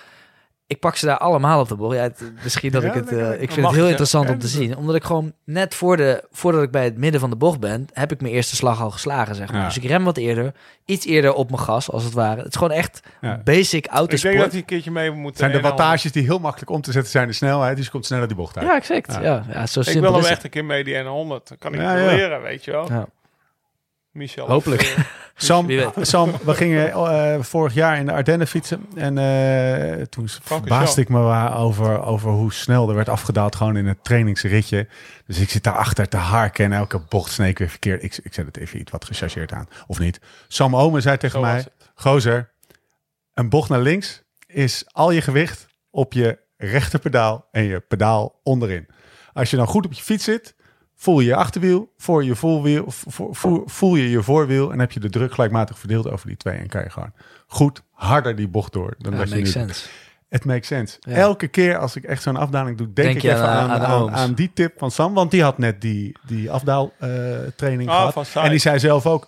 ik 0.68 0.80
pak 0.80 0.96
ze 0.96 1.06
daar 1.06 1.18
allemaal 1.18 1.60
op 1.60 1.68
de 1.68 1.76
bocht. 1.76 1.96
Ja, 1.96 2.02
het- 2.02 2.32
misschien 2.44 2.72
dat 2.72 2.82
Ja, 2.82 2.88
ik 2.88 2.94
het... 2.94 3.12
eh, 3.12 3.42
ik 3.42 3.52
vind 3.52 3.66
het 3.68 3.76
heel 3.76 3.88
interessant 3.88 4.30
om 4.30 4.40
te 4.40 4.48
zien. 4.48 4.78
Omdat 4.78 4.96
ik 4.96 5.04
gewoon 5.04 5.34
net 5.44 5.76
voor 5.76 5.98
de, 5.98 6.24
voordat 6.32 6.64
ik 6.64 6.72
bij 6.72 6.84
het 6.84 6.98
midden 6.98 7.20
van 7.20 7.30
de 7.30 7.36
bocht 7.36 7.60
ben... 7.60 7.86
heb 7.94 8.12
ik 8.12 8.22
mijn 8.22 8.34
eerste 8.34 8.56
slag 8.56 8.82
al 8.82 8.92
geslagen, 8.92 9.36
zeg 9.36 9.52
maar. 9.52 9.60
Ja. 9.62 9.66
Dus 9.68 9.78
ik 9.78 9.84
rem 9.84 10.04
wat 10.04 10.18
eerder. 10.18 10.54
Iets 10.86 11.06
eerder 11.06 11.34
op 11.34 11.50
mijn 11.50 11.62
gas, 11.62 11.92
als 11.92 12.04
het 12.04 12.14
ware. 12.14 12.38
Het 12.38 12.48
is 12.48 12.56
gewoon 12.56 12.72
echt 12.78 13.00
Ja. 13.22 13.42
basic 13.44 13.74
Ik 13.74 13.84
denk 13.84 13.96
autosport. 13.98 14.38
dat 14.38 14.50
hij 14.52 14.60
een 14.60 14.66
keertje 14.66 14.92
mee 14.92 15.12
moet. 15.12 15.38
zijn 15.38 15.52
de 15.52 15.62
wattages 15.62 16.12
die 16.12 16.24
heel 16.24 16.40
makkelijk 16.40 16.70
om 16.72 16.82
te 16.82 16.92
zetten 16.92 17.12
zijn 17.12 17.28
de 17.28 17.34
snelheid. 17.34 17.76
Dus 17.76 17.86
je 17.86 17.92
komt 17.92 18.06
sneller 18.06 18.28
die 18.28 18.36
bocht 18.38 18.58
uit. 18.58 18.68
Ja, 18.68 18.76
exact. 18.76 19.14
Ja. 19.14 19.22
Ja, 19.22 19.44
ja, 19.50 19.66
zo 19.68 19.80
Ik 19.80 19.86
simpel 19.86 20.02
wil 20.04 20.14
hem 20.14 20.22
is 20.24 20.30
echt 20.30 20.44
een 20.44 20.50
keer 20.50 20.66
mee 20.66 20.84
die 20.84 20.96
N100. 20.96 21.44
Dan 21.44 21.58
kan 21.60 21.74
ik 21.74 21.80
Ja, 21.80 21.92
het 21.96 22.10
ja. 22.10 22.16
leren, 22.16 22.42
weet 22.42 22.66
je 22.66 22.72
wel. 22.72 22.88
Michel. 24.16 24.48
Hopelijk. 24.48 24.82
of, 24.82 25.70
eh, 25.70 25.88
Sam, 26.02 26.32
we 26.46 26.54
gingen 26.54 26.92
eh, 26.92 27.42
vorig 27.42 27.74
jaar 27.74 27.98
in 27.98 28.06
de 28.06 28.12
Ardennen 28.12 28.48
fietsen. 28.48 28.86
En 28.96 29.18
eh, 29.18 30.02
toen 30.02 30.30
verbaasde 30.30 31.02
ik 31.02 31.10
me 31.10 31.20
waar 31.20 31.58
over, 31.58 32.04
over 32.04 32.32
hoe 32.32 32.54
snel 32.54 32.90
er 32.90 32.96
werd 32.96 33.10
afgedaald. 33.10 33.56
Gewoon 33.56 33.78
in 33.78 33.88
het 33.88 34.04
trainingsritje. 34.04 34.88
Dus 35.26 35.40
ik 35.40 35.50
zit 35.50 35.64
daarachter 35.64 36.08
te 36.08 36.18
harken 36.18 36.66
en 36.66 36.74
elke 36.74 37.00
bocht 37.00 37.32
sneek 37.32 37.58
weer 37.60 37.70
verkeerd. 37.70 38.04
Ik, 38.04 38.20
ik 38.24 38.34
zet 38.34 38.46
het 38.46 38.58
even 38.58 38.80
iets 38.80 38.92
wat 38.92 39.06
gechargeerd 39.06 39.52
aan. 39.54 39.68
Of 39.88 40.00
niet. 40.00 40.20
Sam 40.48 40.76
Omen 40.76 41.02
zei 41.02 41.18
tegen 41.18 41.40
Zo 41.40 41.46
mij... 41.46 41.66
Gozer, 41.96 42.52
een 43.34 43.50
bocht 43.50 43.70
naar 43.70 43.80
links 43.80 44.24
is 44.48 44.86
al 44.92 45.12
je 45.12 45.22
gewicht 45.22 45.68
op 45.90 46.14
je 46.14 46.40
rechterpedaal 46.58 47.48
en 47.52 47.64
je 47.64 47.80
pedaal 47.80 48.40
onderin. 48.44 48.88
Als 49.34 49.50
je 49.50 49.58
dan 49.58 49.68
goed 49.68 49.86
op 49.86 49.94
je 49.94 50.04
fiets 50.04 50.24
zit, 50.24 50.55
voel 51.06 51.19
je 51.19 51.26
je 51.27 51.36
achterwiel, 51.36 51.91
voor 51.98 52.23
je 52.23 52.36
voorwiel, 52.36 52.84
vo- 52.88 53.34
vo- 53.34 53.64
voel 53.65 53.95
je 53.95 54.10
je 54.10 54.23
voorwiel 54.23 54.72
en 54.72 54.80
heb 54.80 54.91
je 54.91 54.99
de 54.99 55.10
druk 55.10 55.34
gelijkmatig 55.34 55.80
verdeeld 55.80 56.10
over 56.11 56.27
die 56.27 56.38
twee 56.38 56.57
en 56.57 56.68
kan 56.68 56.82
je 56.84 56.90
gewoon 56.90 57.11
goed 57.48 57.82
harder 57.91 58.36
die 58.36 58.48
bocht 58.48 58.73
door 58.73 58.95
dan 58.98 59.11
Ja, 59.11 59.18
dat 59.18 59.27
je 59.30 59.34
nu 59.36 59.40
makes 59.41 59.53
sense. 59.53 59.88
Het 60.30 60.45
makes 60.45 60.68
sense. 60.68 60.98
Ja. 60.99 61.15
Elke 61.15 61.48
keer 61.48 61.77
als 61.77 61.95
ik 61.95 62.03
echt 62.03 62.22
zo'n 62.23 62.36
afdaling 62.36 62.77
doe, 62.77 62.94
denk, 62.94 63.07
Denk 63.07 63.18
ik 63.18 63.32
even 63.32 63.48
aan- 63.48 63.69
aan, 63.69 63.80
aan 63.82 63.86
aan, 63.86 64.02
Ooms. 64.02 64.14
aan 64.14 64.34
die 64.34 64.52
tip 64.53 64.73
van 64.77 64.91
Sam, 64.91 65.14
want 65.14 65.32
die 65.32 65.44
had 65.44 65.57
net 65.57 65.82
die, 65.82 66.18
die 66.27 66.52
afdaaltraining 66.52 67.90
Ah, 67.90 67.95
gehad. 67.98 68.14
van 68.14 68.26
Sai. 68.26 68.44
En 68.45 68.49
die 68.49 68.60
zei 68.60 68.80
zelf 68.80 69.06
ook, 69.06 69.27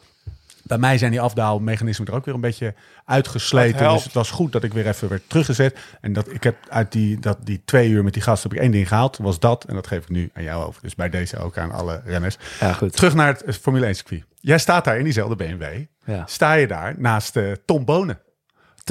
bij 0.68 0.78
mij 0.78 0.98
zijn 0.98 1.12
die 1.12 1.22
afdaalmechanismen 1.22 2.08
er 2.08 2.14
ook 2.14 2.26
weer 2.26 2.34
een 2.34 2.42
beetje 2.42 2.74
uitgesleten. 3.06 3.90
Dus 3.90 4.04
het 4.04 4.14
was 4.14 4.32
goed 4.32 4.52
dat 4.52 4.64
ik 4.64 4.74
weer 4.74 4.88
even 4.88 5.10
werd 5.10 5.30
teruggezet. 5.30 5.78
En 6.02 6.14
dat 6.14 6.34
ik 6.34 6.44
heb 6.44 6.56
uit 6.70 6.92
die, 6.92 7.20
dat, 7.20 7.38
die 7.44 7.62
twee 7.66 7.90
uur 7.90 8.04
met 8.04 8.14
die 8.14 8.22
gast 8.22 8.44
heb 8.44 8.54
ik 8.54 8.60
één 8.60 8.72
ding 8.72 8.88
gehaald. 8.88 9.18
Dat 9.18 9.26
was 9.26 9.40
dat. 9.40 9.66
En 9.66 9.76
dat 9.76 9.88
geef 9.88 10.02
ik 10.02 10.10
nu 10.10 10.30
aan 10.34 10.44
jou 10.44 10.66
over. 10.66 10.82
Dus 10.82 10.96
bij 10.96 11.10
deze 11.10 11.38
ook 11.38 11.58
aan 11.58 11.72
alle 11.72 12.02
renners. 12.06 12.38
Ja, 12.60 12.74
goed. 12.74 12.94
Terug 12.94 13.14
naar 13.14 13.38
het 13.46 13.58
Formule 13.58 13.86
1 13.86 13.96
circuit. 13.96 14.24
Jij 14.40 14.58
staat 14.58 14.86
daar 14.86 14.98
in 14.98 15.04
diezelfde 15.04 15.36
BMW. 15.36 15.64
Ja. 16.06 16.24
Sta 16.26 16.54
je 16.54 16.68
daar 16.68 16.94
naast 16.98 17.36
eh, 17.36 17.52
Tom 17.66 17.86
Bonen. 17.86 18.20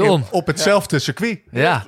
Tom, 0.04 0.06
In- 0.20 0.24
op 0.30 0.46
hetzelfde 0.46 0.98
circuit. 0.98 1.40
ja. 1.50 1.84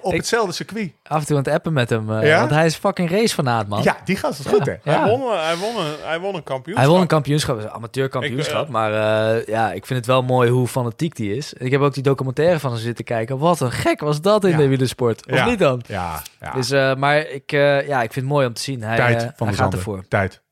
Op 0.00 0.12
Ik- 0.12 0.18
hetzelfde 0.18 0.52
circuit. 0.52 0.92
Af 1.02 1.20
en 1.20 1.26
toe 1.26 1.36
aan 1.36 1.42
het 1.42 1.52
appen 1.52 1.72
met 1.72 1.90
hem. 1.90 2.12
eh, 2.12 2.26
Ja? 2.28 2.38
Want 2.38 2.50
hij 2.50 2.66
is 2.66 2.74
fucking 2.74 3.10
racefanaat, 3.10 3.68
man. 3.68 3.82
Ja, 3.82 3.96
die 4.04 4.16
gast 4.16 4.38
is 4.38 4.46
goed 4.46 4.66
hè. 4.66 4.72
Ja. 4.82 5.00
Hij, 5.00 5.10
won, 5.10 5.20
een- 5.32 5.38
hij, 5.44 5.56
won 5.56 5.76
een, 5.76 5.92
hij 6.02 6.18
won 6.18 6.34
een 6.34 6.42
kampioenschap. 6.42 6.84
Hij 6.84 6.92
won 6.92 7.00
een 7.00 7.06
kampioenschap, 7.06 7.58
een 7.58 7.70
amateurkampioenschap. 7.70 8.60
Ik, 8.60 8.66
eh, 8.66 8.72
maar 8.72 8.92
eh, 9.36 9.46
ja, 9.46 9.72
ik 9.72 9.86
vind 9.86 9.98
het 9.98 10.08
wel 10.08 10.22
mooi 10.22 10.50
hoe 10.50 10.66
fanatiek 10.66 11.16
die 11.16 11.36
is. 11.36 11.52
Ik 11.52 11.70
heb 11.70 11.80
ook 11.80 11.94
die 11.94 12.02
documentaire 12.02 12.58
van 12.58 12.70
hem 12.72 12.80
zitten 12.80 13.04
kijken. 13.04 13.38
Wat 13.38 13.60
een 13.60 13.72
gek 13.72 14.00
was 14.00 14.20
dat 14.20 14.44
in 14.44 14.50
Ja. 14.50 14.56
de 14.56 14.68
wielersport. 14.68 15.26
Of 15.26 15.34
Ja. 15.36 15.46
niet 15.46 15.58
dan? 15.58 15.82
Ja, 15.86 16.22
ja. 16.40 16.52
Dus, 16.52 16.70
eh, 16.70 16.94
maar 16.94 17.18
ik, 17.18 17.52
eh, 17.52 17.86
ja, 17.88 18.02
ik 18.02 18.12
vind 18.12 18.24
het 18.26 18.34
mooi 18.34 18.46
om 18.46 18.52
te 18.52 18.62
zien. 18.62 18.82
Hij, 18.82 18.96
tijd 18.96 19.32
van 19.36 19.46
hij 19.46 19.56
de 19.56 19.62
gaat 19.62 19.72
ervoor. 19.72 20.04
Tijd. 20.08 20.42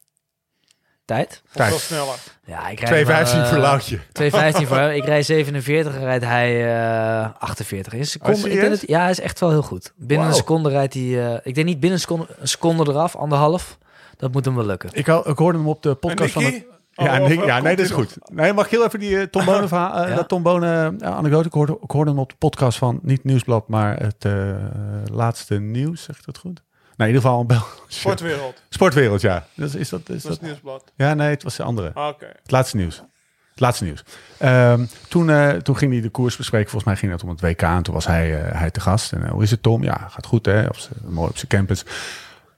Tijd? 1.05 1.43
Tijd. 1.53 1.75
sneller. 1.75 2.15
Ja, 2.45 2.69
ik 2.69 2.81
rijd 2.81 3.07
2,15 3.07 3.07
wel, 3.07 3.43
eh, 3.43 3.49
voor 3.49 3.59
Loutje. 3.59 3.99
2,15 4.13 4.67
voor 4.67 4.77
hem. 4.77 4.91
Ik 4.91 5.05
rijd 5.05 5.25
47 5.25 5.95
en 5.95 6.01
rijdt 6.05 6.25
hij 6.25 6.75
eh 7.23 7.29
48. 7.39 7.93
In 7.93 7.99
een 7.99 8.07
seconde, 8.07 8.39
Oh, 8.41 8.47
ik 8.53 8.61
denk 8.61 8.71
dat, 8.71 8.89
ja, 8.89 9.01
hij 9.01 9.11
is 9.11 9.21
echt 9.21 9.41
wel 9.41 9.51
heel 9.51 9.63
goed. 9.63 9.93
Binnen 9.97 10.19
Wow. 10.27 10.27
een 10.35 10.41
seconde 10.41 10.69
rijdt 10.69 10.95
hij... 10.95 11.03
eh, 11.33 11.39
ik 11.43 11.55
denk 11.55 11.67
niet 11.67 11.81
binnen 11.81 11.93
een 11.93 11.99
seconde, 12.01 12.27
een 12.39 12.49
seconde 12.49 12.91
eraf, 12.91 13.17
anderhalf. 13.17 13.79
Dat 14.17 14.33
moet 14.33 14.45
hem 14.45 14.55
wel 14.55 14.67
lukken. 14.67 14.89
Ik, 14.93 15.07
ik 15.07 15.39
hoorde 15.39 15.59
hem 15.59 15.69
op 15.69 15.83
de 15.83 15.95
podcast 15.95 16.33
van 16.33 16.43
Nicky? 16.43 16.57
het... 16.57 16.67
Oh, 16.97 17.05
Ja, 17.07 17.19
Nick- 17.19 17.45
ja 17.45 17.61
nee, 17.61 17.77
dat 17.77 17.85
is 17.85 17.91
goed. 17.91 18.17
Nee, 18.33 18.53
mag 18.53 18.65
ik 18.65 18.71
heel 18.71 18.85
even 18.85 18.99
die 18.99 19.31
Tom 19.31 19.45
Bonen, 19.51 19.69
verhaal, 19.69 19.97
eh, 20.03 20.09
Ja. 20.09 20.15
dat 20.15 20.29
Tom 20.29 20.43
Bonen 20.43 21.01
eh, 21.01 21.11
anekdote? 21.17 21.47
Ik 21.47 21.53
hoorde, 21.53 21.79
ik 21.83 21.91
hoorde 21.91 22.11
hem 22.11 22.21
op 22.21 22.29
de 22.31 22.37
podcast 22.39 22.79
van, 22.79 22.99
niet 23.03 23.25
Nieuwsblad, 23.25 23.69
maar 23.69 23.97
het 24.01 24.25
eh, 24.25 24.33
laatste 25.13 25.61
nieuws, 25.61 26.03
zeg 26.03 26.19
ik 26.19 26.25
dat 26.25 26.39
goed? 26.39 26.63
Nee, 26.97 27.09
in 27.09 27.15
ieder 27.15 27.23
geval 27.23 27.41
een 27.41 27.47
bel. 27.47 27.65
Sportwereld. 27.89 28.63
Sportwereld, 28.69 29.21
ja. 29.21 29.47
Dat 29.55 29.75
is, 29.75 29.89
dat, 29.89 30.01
is 30.01 30.07
Dat 30.07 30.17
is 30.17 30.23
dat, 30.23 30.33
het 30.33 30.41
nieuwsblad. 30.43 30.93
ja, 30.95 31.15
nee, 31.15 31.31
het 31.31 31.43
was 31.43 31.57
de 31.57 31.63
andere. 31.63 31.91
Ah, 31.95 32.09
Oké. 32.09 32.27
Het 32.43 32.51
laatste 32.51 32.77
nieuws. 32.77 32.97
Het 33.51 33.61
laatste 33.61 33.85
nieuws. 33.85 34.05
Ehm, 34.39 34.85
toen, 35.09 35.31
eh, 35.31 35.49
toen 35.51 35.77
ging 35.77 35.93
hij 35.93 36.01
de 36.01 36.09
koers 36.09 36.37
bespreken. 36.37 36.71
Volgens 36.71 36.91
mij 36.91 37.01
ging 37.01 37.13
het 37.13 37.23
om 37.23 37.29
het 37.29 37.41
WK. 37.41 37.63
En 37.63 37.83
toen 37.83 37.95
was 37.95 38.07
hij, 38.07 38.43
eh, 38.43 38.59
hij 38.59 38.71
te 38.71 38.81
gast. 38.81 39.13
En 39.13 39.25
eh, 39.25 39.31
hoe 39.31 39.43
is 39.43 39.51
het, 39.51 39.63
Tom? 39.63 39.83
Ja, 39.83 40.07
gaat 40.11 40.27
goed, 40.27 40.47
hè? 40.47 40.67
Op 40.67 40.77
mooi 41.05 41.29
op 41.29 41.37
zijn 41.37 41.49
campus. 41.49 41.85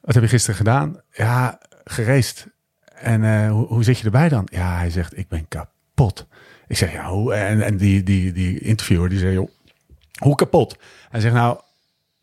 Wat 0.01 0.15
heb 0.15 0.23
je 0.23 0.29
gisteren 0.29 0.57
gedaan? 0.57 1.01
Ja, 1.13 1.59
gereest. 1.85 2.47
En 2.95 3.25
eh, 3.25 3.51
hoe, 3.51 3.67
hoe 3.67 3.85
zit 3.85 3.99
je 3.99 4.05
erbij 4.05 4.29
dan? 4.29 4.49
Ja, 4.51 4.77
hij 4.77 4.91
zegt, 4.91 5.19
ik 5.19 5.29
ben 5.29 5.49
kapot. 5.49 6.27
Ik 6.67 6.77
zeg, 6.77 6.93
ja, 6.93 7.09
hoe? 7.09 7.35
En, 7.35 7.63
en 7.63 7.77
die, 7.77 8.03
die, 8.03 8.33
die 8.33 8.61
interviewer, 8.61 9.09
die 9.09 9.19
zei, 9.19 9.33
joh, 9.33 9.49
hoe 10.19 10.35
kapot? 10.35 10.77
Hij 11.09 11.21
zegt, 11.21 11.35
nou, 11.35 11.61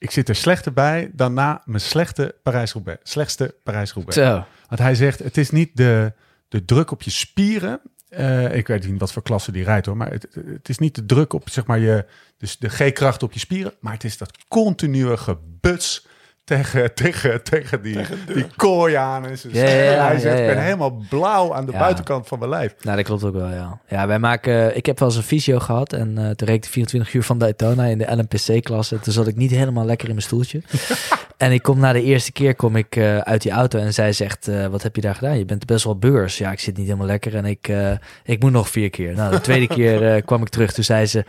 ik 0.04 0.12
zit 0.12 0.30
er 0.30 0.36
slechter 0.36 0.74
bij 0.74 1.12
dan 1.14 1.34
na 1.34 1.62
mijn 1.66 1.82
slechte 1.82 2.36
Parijs-Roubaix. 2.44 3.12
Slechtste 3.12 3.56
Parijs-Roubaix. 3.64 4.16
Zo. 4.18 4.46
Want 4.68 4.82
hij 4.82 4.96
zegt, 4.96 5.20
het 5.20 5.38
is 5.38 5.50
niet 5.50 5.70
de, 5.74 6.14
de 6.48 6.66
druk 6.66 6.92
op 6.92 7.02
je 7.02 7.12
spieren. 7.12 7.82
Eh, 8.10 8.56
ik 8.56 8.68
weet 8.68 8.88
niet 8.88 9.00
wat 9.00 9.12
voor 9.12 9.22
klasse 9.22 9.52
die 9.52 9.64
rijdt 9.64 9.86
hoor. 9.86 9.98
Maar 9.98 10.12
het, 10.12 10.28
het 10.46 10.70
is 10.70 10.78
niet 10.78 10.96
de 10.96 11.06
druk 11.06 11.34
op 11.34 11.50
zeg 11.50 11.66
maar 11.66 11.80
je, 11.80 12.06
dus 12.38 12.58
de 12.58 12.70
G-kracht 12.70 13.24
op 13.24 13.34
je 13.34 13.40
spieren. 13.40 13.74
Maar 13.80 13.94
het 13.94 14.04
is 14.04 14.18
dat 14.18 14.38
continue 14.48 15.18
gebuts 15.18 16.08
tegen, 16.44 16.94
tegen, 16.94 17.44
tegen 17.44 17.82
die, 17.82 17.98
die 18.34 18.46
kooi 18.56 18.94
aan. 18.96 19.26
En 19.26 19.38
zijn 19.38 19.54
Ja, 19.54 19.62
ja, 19.62 19.68
schenen. 19.68 19.92
ja, 19.94 20.06
hij 20.08 20.20
zegt, 20.20 20.38
ja, 20.38 20.44
ik 20.44 20.54
ben 20.56 20.64
helemaal 20.64 21.04
blauw 21.10 21.54
aan 21.54 21.66
de 21.66 21.72
Ja. 21.72 21.78
buitenkant 21.80 22.28
van 22.28 22.40
mijn 22.40 22.50
lijf. 22.52 22.76
Nou, 22.82 22.96
dat 22.98 23.06
klopt 23.06 23.24
ook 23.24 23.34
wel, 23.34 23.50
ja. 23.50 23.80
Ja, 23.88 24.08
wij 24.08 24.20
maken... 24.20 24.76
Ik 24.76 24.86
heb 24.86 25.00
wel 25.00 25.08
eens 25.08 25.18
een 25.18 25.24
fysio 25.24 25.60
gehad 25.60 25.94
en 25.94 26.18
eh 26.18 26.30
toen 26.30 26.48
reed 26.48 26.56
ik 26.56 26.64
de 26.64 26.70
24 26.70 27.14
uur 27.14 27.24
van 27.24 27.38
Daytona 27.38 27.84
in 27.86 27.98
de 27.98 28.12
LMPC-klasse. 28.16 29.00
Toen 29.00 29.14
zat 29.14 29.28
ik 29.28 29.36
niet 29.36 29.52
helemaal 29.52 29.86
lekker 29.86 30.08
in 30.08 30.14
mijn 30.14 30.26
stoeltje. 30.28 30.62
en 31.38 31.52
ik 31.52 31.62
kom 31.62 31.80
na 31.80 31.94
de 31.94 32.04
eerste 32.04 32.32
keer 32.32 32.56
kom 32.56 32.76
ik 32.76 32.96
eh, 32.96 33.18
uit 33.18 33.42
die 33.42 33.52
auto 33.52 33.80
en 33.80 33.94
zij 33.94 34.14
zegt, 34.14 34.48
eh, 34.48 34.66
wat 34.68 34.84
heb 34.84 34.96
je 34.96 35.02
daar 35.02 35.16
gedaan? 35.16 35.38
Je 35.38 35.46
bent 35.46 35.66
best 35.66 35.84
wel 35.84 35.98
beurs. 35.98 36.38
Ja, 36.38 36.52
ik 36.52 36.60
zit 36.60 36.78
niet 36.78 36.86
helemaal 36.86 37.08
lekker 37.08 37.36
en 37.36 37.46
ik, 37.46 37.68
eh, 37.68 37.92
ik 38.24 38.42
moet 38.42 38.52
nog 38.52 38.70
vier 38.70 38.90
keer. 38.90 39.14
Nou, 39.14 39.32
de 39.32 39.42
tweede 39.42 39.68
keer 39.76 40.14
eh, 40.16 40.22
kwam 40.26 40.42
ik 40.42 40.50
terug. 40.50 40.74
Toen 40.74 40.84
zei 40.84 41.06
ze, 41.06 41.26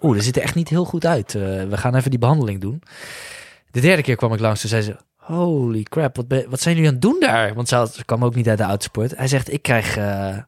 oeh, 0.00 0.14
dat 0.14 0.24
ziet 0.24 0.36
er 0.36 0.42
echt 0.42 0.54
niet 0.54 0.68
heel 0.68 0.84
goed 0.84 1.06
uit. 1.06 1.34
Eh, 1.34 1.40
we 1.42 1.76
gaan 1.76 1.94
even 1.94 2.10
die 2.10 2.18
behandeling 2.18 2.60
doen. 2.60 2.82
De 3.70 3.80
derde 3.80 4.02
keer 4.02 4.16
kwam 4.16 4.32
ik 4.32 4.40
langs, 4.40 4.60
toen 4.60 4.70
zei 4.70 4.82
ze... 4.82 4.96
Holy 5.16 5.82
crap, 5.82 6.16
wat, 6.16 6.28
ben- 6.28 6.50
wat 6.50 6.60
zijn 6.60 6.74
jullie 6.74 6.88
aan 6.90 6.94
het 6.96 7.04
doen 7.04 7.16
daar? 7.20 7.54
Want 7.54 7.68
ze, 7.68 7.74
had- 7.74 7.94
ze 7.94 8.04
kwam 8.04 8.24
ook 8.24 8.34
niet 8.34 8.48
uit 8.48 8.58
de 8.58 8.64
autosport. 8.64 9.16
Hij 9.16 9.28
zegt, 9.28 9.52
ik 9.52 9.62
krijg... 9.62 9.96
eh, 9.96 10.28
eh, 10.28 10.42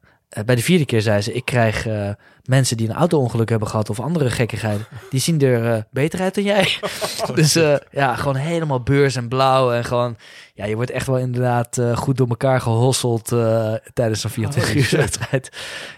bij 0.44 0.55
de 0.55 0.62
vierde 0.62 0.84
keer 0.84 1.02
zei 1.02 1.20
ze, 1.20 1.32
ik 1.32 1.44
krijg 1.44 1.86
eh, 1.86 2.10
mensen 2.44 2.76
die 2.76 2.88
een 2.88 2.94
auto-ongeluk 2.94 3.48
hebben 3.48 3.68
gehad 3.68 3.90
of 3.90 4.01
andere 4.01 4.30
gekkigheden. 4.30 4.86
Die 5.10 5.20
zien 5.20 5.40
er 5.40 5.86
beter 5.90 6.20
uit 6.20 6.34
dan 6.34 6.44
jij. 6.44 6.78
dus 7.34 7.56
eh, 7.56 7.74
ja, 7.90 8.16
gewoon 8.16 8.36
helemaal 8.36 8.82
beurs 8.82 9.16
en 9.16 9.28
blauw. 9.28 9.72
En 9.72 9.84
gewoon, 9.84 10.16
ja, 10.55 10.64
je 10.64 10.74
wordt 10.74 10.90
echt 10.90 11.06
wel 11.06 11.18
inderdaad 11.18 11.80
goed 11.94 12.16
door 12.16 12.28
elkaar 12.28 12.60
gehosseld 12.60 13.32
eh, 13.32 13.72
tijdens 13.94 14.20
zo'n 14.20 14.30
24 14.30 14.72
Holy 14.72 14.84
uur 14.84 14.97
wedstrijd. 14.97 15.51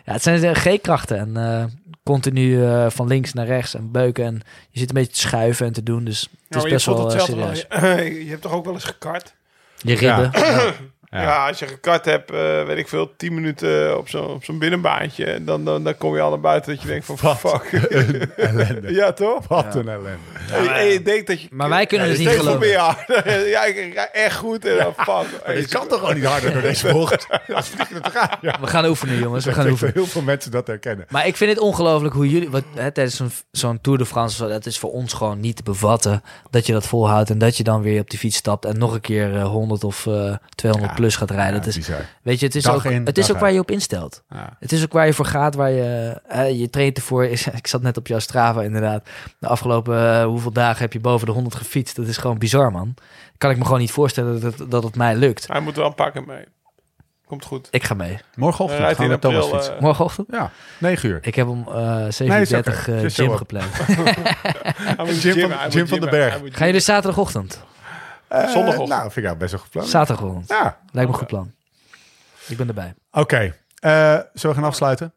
Ja, 0.04 0.12
het 0.12 0.22
zijn 0.22 0.56
G-krachten. 0.56 1.18
En 1.18 1.36
continu 2.02 2.64
eh, 2.64 2.86
van 2.90 3.06
links 3.06 3.32
naar 3.32 3.46
rechts 3.46 3.74
en 3.74 3.90
beuken. 3.90 4.24
En 4.24 4.40
je 4.70 4.78
zit 4.78 4.88
een 4.88 4.94
beetje 4.94 5.12
te 5.12 5.18
schuiven 5.18 5.66
en 5.66 5.72
te 5.72 5.82
doen. 5.82 6.04
Dus 6.04 6.20
het 6.20 6.30
is 6.48 6.56
Nou, 6.56 6.66
je 6.66 6.72
best 6.72 6.86
wel 6.86 7.12
eh, 7.14 7.20
serieus. 7.20 7.66
je 8.24 8.28
hebt 8.28 8.42
toch 8.42 8.52
ook 8.52 8.64
wel 8.64 8.74
eens 8.74 8.84
gekart? 8.84 9.34
Je 9.78 9.94
ribben. 9.94 10.30
Ja. 10.32 10.72
Ja, 11.20 11.46
als 11.48 11.58
je 11.58 11.66
gekart 11.66 12.04
hebt, 12.04 12.30
eh, 12.30 12.64
weet 12.64 12.78
ik 12.78 12.88
veel, 12.88 13.12
10 13.16 13.34
minuten 13.34 13.98
op 13.98 14.08
zo'n 14.08 14.26
op 14.30 14.44
zo'n 14.44 14.58
binnenbaantje, 14.58 15.44
dan, 15.44 15.64
dan, 15.64 15.84
dan 15.84 15.96
kom 15.96 16.14
je 16.14 16.20
al 16.20 16.30
naar 16.30 16.40
buiten 16.40 16.72
dat 16.72 16.82
je 16.82 16.88
denkt 16.88 17.04
van 17.06 17.16
Wat 17.20 17.38
fuck. 17.38 17.72
een 17.90 18.30
ellende. 18.36 18.92
ja, 19.00 19.12
toch? 19.12 19.48
Wat 19.48 19.74
een 19.74 19.88
ellende. 19.88 20.08
En, 20.52 20.62
je- 20.62 20.68
en 20.70 20.84
je 20.86 21.02
denkt 21.02 21.26
dat 21.26 21.40
je... 21.42 21.48
Maar 21.50 21.68
wij 21.68 21.86
kunnen 21.86 22.06
ja, 22.06 22.12
je 22.12 22.18
niet 22.18 22.28
geloven. 22.28 22.68
Ja, 22.68 22.96
ja, 23.54 23.64
ik 23.64 23.92
ga 23.94 24.08
echt 24.12 24.36
goed. 24.36 24.64
En 24.64 24.76
dan 24.76 24.92
fuck. 24.96 25.06
Maar 25.46 25.56
je 25.58 25.68
kan 25.68 25.88
toch 25.88 25.98
gewoon 25.98 26.14
niet 26.14 26.24
harder 26.24 26.52
door 26.52 26.62
deze 26.62 26.92
bocht? 26.92 27.26
Als 27.54 27.70
het? 27.76 27.88
Ja. 28.40 28.58
We 28.60 28.66
gaan 28.66 28.84
oefenen, 28.84 29.18
jongens. 29.18 29.44
We 29.44 29.52
gaan 29.52 29.68
oefenen. 29.70 29.92
heel 29.94 30.06
veel 30.06 30.22
mensen 30.22 30.50
dat 30.50 30.66
herkennen. 30.66 31.06
Maar 31.08 31.26
ik 31.26 31.36
vind 31.36 31.50
het 31.50 31.58
ongelooflijk 31.60 32.14
hoe 32.14 32.28
jullie... 32.30 32.50
Wat, 32.50 32.64
hè, 32.74 32.90
tijdens 32.92 33.16
zo'n 33.16 33.30
zo'n 33.50 33.80
Tour 33.80 33.98
de 33.98 34.06
France, 34.06 34.48
dat 34.48 34.66
is 34.66 34.78
voor 34.78 34.90
ons 34.92 35.12
gewoon 35.12 35.40
niet 35.40 35.56
te 35.56 35.62
bevatten. 35.62 36.22
Dat 36.50 36.66
je 36.66 36.72
dat 36.72 36.86
volhoudt 36.86 37.30
en 37.30 37.38
dat 37.38 37.56
je 37.56 37.62
dan 37.62 37.82
weer 37.82 38.00
op 38.00 38.10
die 38.10 38.18
fiets 38.18 38.36
stapt... 38.36 38.64
en 38.64 38.78
nog 38.78 38.94
een 38.94 39.00
keer 39.00 39.36
eh, 39.36 39.44
100 39.44 39.84
of 39.84 40.06
eh 40.06 40.34
200 40.54 40.92
Ja. 40.92 41.00
Plus 41.02 41.16
gaat 41.16 41.30
rijden. 41.30 41.52
Ja, 41.54 41.58
dat 41.58 41.66
is, 41.66 41.76
bizar. 41.76 42.06
weet 42.22 42.40
je, 42.40 42.46
het 42.46 42.54
is 42.54 42.62
Dag 42.62 42.74
ook, 42.74 42.84
in, 42.84 43.06
het 43.06 43.18
is 43.18 43.30
ook 43.32 43.38
waar 43.38 43.52
je 43.52 43.58
op 43.58 43.70
instelt. 43.70 44.22
Ja. 44.28 44.56
Het 44.60 44.72
is 44.72 44.82
ook 44.82 44.92
waar 44.92 45.06
je 45.06 45.12
voor 45.12 45.24
gaat, 45.24 45.54
waar 45.54 45.70
je... 45.70 46.20
eh, 46.28 46.60
je 46.60 46.70
traint 46.70 46.96
ervoor. 46.96 47.24
Is, 47.24 47.46
ik 47.62 47.66
zat 47.66 47.82
net 47.82 47.96
op 47.96 48.06
jouw 48.06 48.18
Strava 48.18 48.62
inderdaad. 48.62 49.08
De 49.38 49.46
afgelopen 49.46 50.14
eh, 50.14 50.24
hoeveel 50.24 50.52
dagen 50.52 50.80
heb 50.82 50.92
je 50.92 51.00
boven 51.00 51.26
de 51.26 51.32
100 51.32 51.54
gefietst? 51.54 51.96
Dat 51.96 52.06
is 52.06 52.16
gewoon 52.16 52.38
bizar, 52.38 52.70
man. 52.72 52.94
Kan 53.38 53.50
ik 53.50 53.56
me 53.58 53.64
gewoon 53.64 53.80
niet 53.80 53.90
voorstellen 53.92 54.40
dat 54.40 54.58
het, 54.58 54.70
dat 54.70 54.82
het 54.82 54.96
mij 54.96 55.16
lukt. 55.16 55.46
Hij 55.48 55.60
moet 55.60 55.76
wel 55.76 55.86
een 55.86 55.94
pakken 55.94 56.24
mee. 56.26 56.44
Komt 57.26 57.44
goed. 57.44 57.68
Ik 57.70 57.84
ga 57.84 57.94
mee. 57.94 58.18
Morgenochtend 58.34 58.80
Rijdt 58.82 58.98
gaan 58.98 59.08
we 59.08 59.18
Thomas 59.18 59.42
april, 59.42 59.54
fietsen. 59.58 59.76
eh, 59.76 59.80
Morgenochtend? 59.82 60.26
Ja, 60.30 60.50
9 60.78 61.08
uur. 61.08 61.18
Ik 61.22 61.34
heb 61.34 61.46
om 61.48 61.64
eh 61.68 61.74
Nee, 61.96 62.06
is 62.06 62.16
37 62.16 62.80
oké. 62.80 62.92
eh, 62.96 63.02
Just 63.02 63.16
gym 63.16 63.36
gepland. 63.36 63.66
Moet 64.98 65.22
Jim 65.22 65.50
van- 65.50 65.70
Jim 65.70 65.86
van 65.88 66.00
den 66.00 66.08
gymmen. 66.08 66.10
Berg. 66.10 66.38
Gaan 66.56 66.66
jullie 66.66 66.80
zaterdagochtend? 66.82 67.60
Eh, 68.32 68.48
zondagochtend. 68.48 68.88
Nou, 68.88 69.10
vind 69.10 69.26
ik 69.26 69.38
best 69.38 69.52
wel 69.52 69.60
gepland. 69.60 69.88
Zaterdagochtend. 69.88 70.48
Ja, 70.48 70.62
Lijkt 70.92 70.92
me 70.92 71.02
een 71.14 71.14
goed 71.14 71.26
plan. 71.26 71.52
Ik 72.48 72.56
ben 72.56 72.68
erbij. 72.68 72.94
Oké, 73.10 73.36
eh, 73.78 74.18
zullen 74.32 74.56
we 74.56 74.62
gaan 74.62 74.64
afsluiten? 74.64 75.12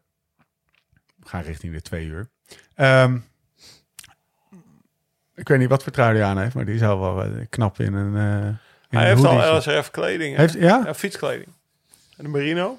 We 1.16 1.28
gaan 1.28 1.42
richting 1.42 1.72
de 1.72 1.80
twee 1.82 2.04
uur. 2.06 2.28
Ehm, 2.74 3.18
ik 5.34 5.48
weet 5.48 5.58
niet 5.58 5.68
wat 5.68 5.82
voor 5.82 5.92
trui 5.92 6.16
hij 6.18 6.24
aan 6.26 6.38
heeft, 6.38 6.54
maar 6.54 6.64
die 6.64 6.78
zou 6.78 7.00
wel 7.00 7.22
eh, 7.22 7.30
knap 7.50 7.80
in 7.80 7.94
een, 7.94 8.16
eh 8.16 8.46
in 8.90 8.98
Hij 8.98 9.10
een 9.10 9.16
heeft 9.16 9.24
al. 9.24 9.56
LSRF 9.56 9.90
kleding. 9.90 10.36
Heeft, 10.36 10.54
ja? 10.54 10.82
Ja, 10.84 10.94
fietskleding. 10.94 11.48
En 12.16 12.24
een 12.24 12.30
merino. 12.30 12.78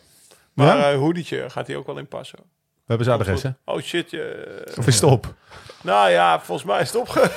Maar 0.54 0.78
Ja? 0.78 0.92
een 0.92 1.52
gaat 1.52 1.68
hij 1.68 1.76
ook 1.76 1.86
wel 1.86 1.98
in 1.98 2.08
passen. 2.08 2.40
We 2.40 2.84
hebben 2.86 3.06
zijn 3.06 3.20
adres, 3.20 3.44
hè? 3.44 3.50
Oh 3.66 3.82
shit, 3.82 4.12
je... 4.12 4.74
Of 4.78 4.88
is 4.88 4.96
het 4.96 5.04
op? 5.04 5.36
Nou 5.82 6.10
ja, 6.10 6.40
volgens 6.40 6.68
mij 6.68 6.82
is 6.82 6.88
het 6.88 6.96
opge... 7.02 7.20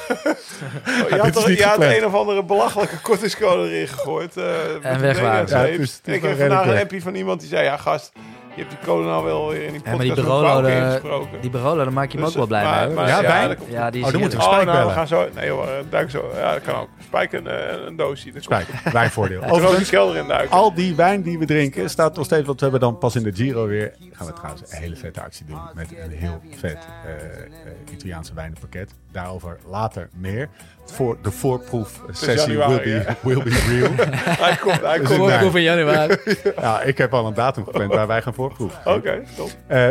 Oh, 1.02 1.08
je 1.08 1.16
had, 1.18 1.32
toch, 1.32 1.48
je 1.48 1.64
had 1.64 1.80
een 1.82 2.04
of 2.04 2.14
andere 2.14 2.44
belachelijke 2.44 3.00
kortingscode 3.00 3.70
erin 3.70 3.88
gegooid. 3.88 4.36
eh, 4.36 4.84
En 4.84 5.00
weg 5.00 5.20
waren. 5.20 5.48
Ja, 5.48 5.64
ik 5.64 6.20
kreeg 6.20 6.36
vandaag 6.38 6.66
een 6.66 6.78
appje 6.78 7.02
van 7.02 7.14
iemand 7.14 7.40
die 7.40 7.48
zei... 7.48 7.64
Ja, 7.64 7.76
gast, 7.76 8.12
je 8.55 8.60
hebt 8.62 8.70
die 8.70 8.78
code 8.85 9.06
nou 9.06 9.24
wel 9.24 9.48
weer 9.48 9.62
in 9.62 9.72
die 9.72 9.81
Ja, 9.85 9.90
maar 9.90 10.01
die 10.01 10.14
Barolo, 10.14 10.62
de- 10.62 10.70
ingesproken. 10.74 11.40
Die 11.40 11.51
Barolo, 11.51 11.77
daar 11.85 11.93
maak 11.93 12.10
je 12.12 12.16
hem 12.16 12.20
Dus, 12.27 12.31
ook 12.31 12.39
wel 12.39 12.47
blij 12.47 12.64
maar- 12.64 12.86
mee. 12.86 12.94
maar- 12.94 13.12
hoor. 13.12 13.22
Ja, 13.22 13.55
komt- 13.55 13.70
Ja, 13.70 13.90
die 13.90 14.01
is 14.01 14.06
Oh, 14.06 14.12
dan 14.12 14.20
moeten 14.20 14.39
we 14.39 14.44
Oh, 14.44 14.51
nou, 14.51 14.66
we 14.66 14.72
bellen. 14.72 14.93
gaan 14.93 15.06
zo... 15.06 15.28
Nee 15.35 15.47
joh, 15.47 15.62
eh, 15.68 15.85
duik 15.90 16.10
zo. 16.10 16.31
Ja, 16.35 16.52
dat 16.52 16.62
kan 16.62 16.74
ook. 16.74 16.89
Spijk 17.05 17.32
een, 17.32 17.47
eh, 17.47 17.86
een 17.86 17.97
doosje. 17.97 18.32
Dat 18.32 18.43
Spijk, 18.43 18.66
wijnvoordeel. 18.93 19.43
Overigens 19.51 19.90
kelder 19.90 20.16
in 20.16 20.27
duiken. 20.27 20.51
al 20.56 20.74
die 20.74 20.94
wijn 20.94 21.22
die 21.22 21.39
we 21.39 21.44
drinken 21.44 21.90
staat 21.90 22.16
nog 22.16 22.24
steeds, 22.24 22.47
want 22.47 22.56
we 22.60 22.62
hebben 22.62 22.81
dan 22.89 22.98
pas 22.98 23.16
in 23.16 23.22
de 23.22 23.32
Giro 23.32 23.66
weer, 23.66 23.93
gaan 24.12 24.27
we 24.27 24.32
trouwens 24.32 24.62
een 24.72 24.78
hele 24.78 24.97
vette 24.97 25.20
actie 25.22 25.47
doen 25.47 25.60
met 25.74 25.90
een 26.05 26.10
heel 26.10 26.40
vet 26.56 26.78
eh, 27.05 27.12
eh, 27.12 27.93
Italiaanse 27.93 28.35
wijnenpakket. 28.35 28.90
Daarover 29.12 29.59
later 29.70 30.09
meer. 30.16 30.48
Voor 30.90 31.16
de 31.22 31.30
voorproef 31.30 32.00
sessie 32.10 32.56
will 32.58 32.66
be, 32.82 33.04
will 33.28 33.42
be 33.42 33.64
real. 33.68 33.90
Hij 34.46 34.56
komt, 34.56 34.80
hij 34.80 34.98
Dus 34.98 35.08
komt. 35.08 35.20
ik- 35.20 35.26
Voorproef 35.28 35.54
in 35.56 35.62
januari. 35.62 36.16
ja, 36.60 36.80
ik 36.82 36.98
heb 36.98 37.14
al 37.14 37.26
een 37.26 37.34
datum 37.34 37.64
gepland 37.64 37.92
waar 37.94 38.06
wij 38.06 38.22
gaan 38.22 38.34
voorproeven. 38.34 38.78
Oké, 38.84 39.22
top. 39.36 39.50
Eh, 39.66 39.88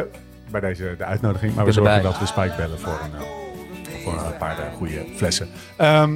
bij 0.52 0.62
deze 0.62 0.96
de 0.98 1.04
uitnodiging. 1.06 1.56
Maar 1.56 1.66
we 1.66 1.72
zorgen 1.72 1.94
erbij. 1.96 2.12
dat 2.12 2.20
we 2.20 2.26
Spike 2.26 2.54
bellen 2.58 2.80
voor 2.80 3.00
een, 3.04 3.20
eh, 3.22 4.04
voor 4.04 4.14
een 4.14 4.38
paar 4.38 4.58
eh, 4.60 4.74
goede 4.78 5.06
flessen. 5.16 5.50
Ehm, 5.78 6.12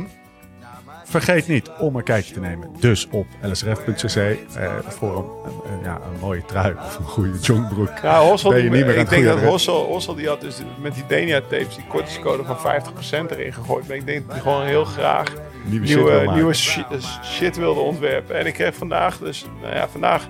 vergeet 1.22 1.48
niet 1.48 1.70
om 1.80 1.96
een 1.96 2.04
kijkje 2.04 2.34
te 2.34 2.40
nemen. 2.40 2.70
Dus 2.80 3.08
op 3.12 3.26
lsrf.cc 3.42 4.16
eh, 4.16 4.72
voor 4.88 5.18
een, 5.18 5.52
een- 5.52 5.74
een- 5.78 5.84
ja, 5.84 5.96
een 5.96 6.20
mooie 6.20 6.46
trui 6.46 6.74
of 6.86 6.98
een 6.98 7.06
goede 7.06 7.40
jongbroek. 7.42 7.92
Ja, 8.04 8.22
Hossel, 8.22 8.50
Ben 8.50 8.64
je 8.64 8.70
niet 8.70 8.86
meer 8.86 8.96
aan 8.96 9.02
ik 9.02 9.10
denk 9.10 9.26
dat. 9.26 9.40
Hossel, 9.40 9.86
Hossel 9.86 10.16
die 10.16 10.28
had 10.28 10.42
dus 10.42 10.58
met 10.82 10.94
die 10.94 11.04
Denia 11.08 11.40
tapes 11.42 11.76
die 11.76 11.86
kortingscode 11.88 12.44
van 12.44 12.58
50% 12.58 13.32
erin 13.32 13.54
gegooid. 13.54 13.88
Maar 13.88 13.98
ik 13.98 14.06
denk 14.06 14.22
dat 14.26 14.32
hij 14.32 14.42
gewoon 14.42 14.66
heel 14.66 14.86
graag 14.86 15.28
Nieuwe 15.66 15.88
shit 15.88 16.34
nieuwe, 16.34 16.54
shit, 16.54 16.86
shit 17.24 17.58
wilde 17.58 17.80
ontwerpen. 17.80 18.40
En 18.40 18.46
ik 18.46 18.54
kreeg 18.54 18.76
vandaag 18.76 19.18
dus, 19.18 19.46
nou 19.62 19.76
ja, 19.76 19.88
vandaag, 19.88 20.28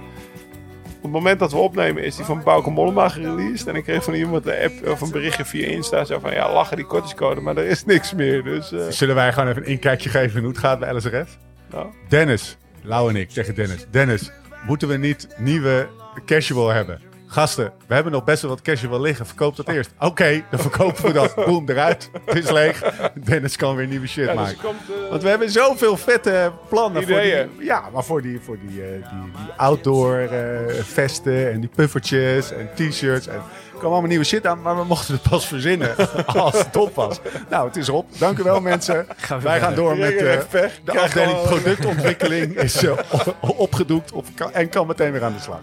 op 1.03 1.11
het 1.13 1.21
moment 1.21 1.39
dat 1.39 1.51
we 1.51 1.57
opnemen 1.57 2.03
is 2.03 2.15
die 2.15 2.25
van 2.25 2.43
Bauke 2.43 2.69
Mollema 2.69 3.09
gereleased. 3.09 3.67
En 3.67 3.75
ik 3.75 3.83
kreeg 3.83 4.03
van 4.03 4.13
iemand 4.13 4.45
een 4.45 4.63
app 4.63 4.87
of 4.87 5.01
een 5.01 5.11
berichtje 5.11 5.45
via 5.45 5.67
Insta 5.67 6.05
zo 6.05 6.19
van, 6.19 6.33
ja, 6.33 6.53
lachen 6.53 6.77
die 6.77 6.85
kortingscode, 6.85 7.41
maar 7.41 7.57
er 7.57 7.65
is 7.65 7.85
niks 7.85 8.13
meer. 8.13 8.43
Dus, 8.43 8.71
eh, 8.71 8.79
Zullen 8.89 9.15
wij 9.15 9.33
gewoon 9.33 9.49
even 9.49 9.61
een 9.61 9.67
inkijkje 9.67 10.09
geven 10.09 10.39
hoe 10.39 10.49
het 10.49 10.57
gaat 10.57 10.79
bij 10.79 10.93
LSRF? 10.93 11.37
nou, 11.71 11.87
Dennis, 12.09 12.57
Lau 12.81 13.09
en 13.09 13.15
ik 13.15 13.29
tegen 13.29 13.55
Dennis. 13.55 13.85
Dennis, 13.91 14.31
moeten 14.67 14.87
we 14.87 14.97
niet 14.97 15.27
nieuwe 15.37 15.87
casual 16.25 16.69
hebben? 16.69 17.01
Gasten, 17.33 17.71
we 17.87 17.93
hebben 17.93 18.11
nog 18.11 18.23
best 18.23 18.41
wel 18.41 18.51
wat 18.51 18.61
casual 18.61 19.01
liggen. 19.01 19.25
Verkoop 19.25 19.55
dat 19.55 19.67
eerst. 19.67 19.91
Oké, 19.99 20.43
dan 20.49 20.59
verkopen 20.59 21.05
we 21.05 21.11
dat. 21.13 21.35
Boom, 21.45 21.69
eruit. 21.69 22.09
Het 22.25 22.37
is 22.43 22.51
leeg. 22.51 22.83
Dennis 23.13 23.55
kan 23.55 23.75
weer 23.75 23.87
nieuwe 23.87 24.07
shit 24.07 24.25
ja, 24.25 24.31
dus 24.31 24.41
maken. 24.41 24.57
komt, 24.63 24.79
eh, 25.03 25.09
Want 25.09 25.21
we 25.23 25.29
hebben 25.29 25.49
zoveel 25.51 25.97
vette 25.97 26.51
plannen. 26.69 27.01
Ideeën. 27.01 27.47
Voor 27.47 27.57
die, 27.57 27.65
ja, 27.65 27.83
maar 27.93 28.03
voor 28.03 28.21
die, 28.21 28.39
voor 28.43 28.57
die, 28.67 28.81
eh, 28.81 28.87
die, 28.89 29.31
die 29.31 29.53
outdoor 29.57 30.17
eh, 30.17 30.73
vesten 30.81 31.51
en 31.51 31.59
die 31.59 31.69
puffertjes 31.75 32.51
en 32.51 32.69
t-shirts. 32.75 33.27
En 33.27 33.35
er 33.35 33.79
kwam 33.79 33.91
allemaal 33.91 34.09
nieuwe 34.09 34.25
shit 34.25 34.47
aan, 34.47 34.61
maar 34.61 34.77
we 34.77 34.83
mochten 34.83 35.13
het 35.13 35.29
pas 35.29 35.47
verzinnen 35.47 35.95
als 36.25 36.57
het 36.57 36.75
op 36.77 36.95
was. 36.95 37.19
Nou, 37.49 37.67
het 37.67 37.75
is 37.77 37.89
op. 37.89 38.05
Dank 38.17 38.37
u 38.37 38.43
wel 38.43 38.61
mensen. 38.61 39.05
Gaan 39.17 39.41
Wij 39.41 39.59
gaan 39.59 39.75
door 39.75 39.97
met 39.97 40.19
de 40.19 40.99
afdeling 40.99 41.41
productontwikkeling. 41.41 42.55
Is 42.57 42.87
op- 42.87 43.35
opgedoekt 43.39 44.11
op, 44.11 44.25
en 44.51 44.69
kan 44.69 44.87
meteen 44.87 45.11
weer 45.11 45.23
aan 45.23 45.33
de 45.33 45.39
slag. 45.39 45.59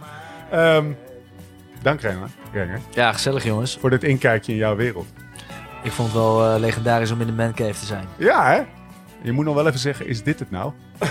Ehm, 0.51 0.85
dank 1.83 2.01
Renger, 2.53 2.81
Ja, 2.91 3.13
gezellig 3.13 3.45
jongens. 3.45 3.77
voor 3.81 3.91
dit 3.91 4.05
inkijkje 4.05 4.53
in 4.53 4.59
jouw 4.59 4.77
wereld. 4.77 5.07
Ik 5.83 5.93
vond 5.93 6.09
het 6.09 6.17
wel 6.17 6.45
eh, 6.55 6.61
legendarisch 6.61 7.11
om 7.11 7.21
in 7.21 7.27
de 7.27 7.33
mancave 7.33 7.81
te 7.81 7.87
zijn. 7.87 8.05
Ja 8.17 8.47
hè? 8.51 8.61
Je 9.23 9.33
moet 9.33 9.45
nog 9.45 9.55
wel 9.55 9.67
even 9.67 9.79
zeggen, 9.79 10.07
is 10.07 10.23
dit 10.23 10.39
het 10.39 10.51
nou? 10.51 10.73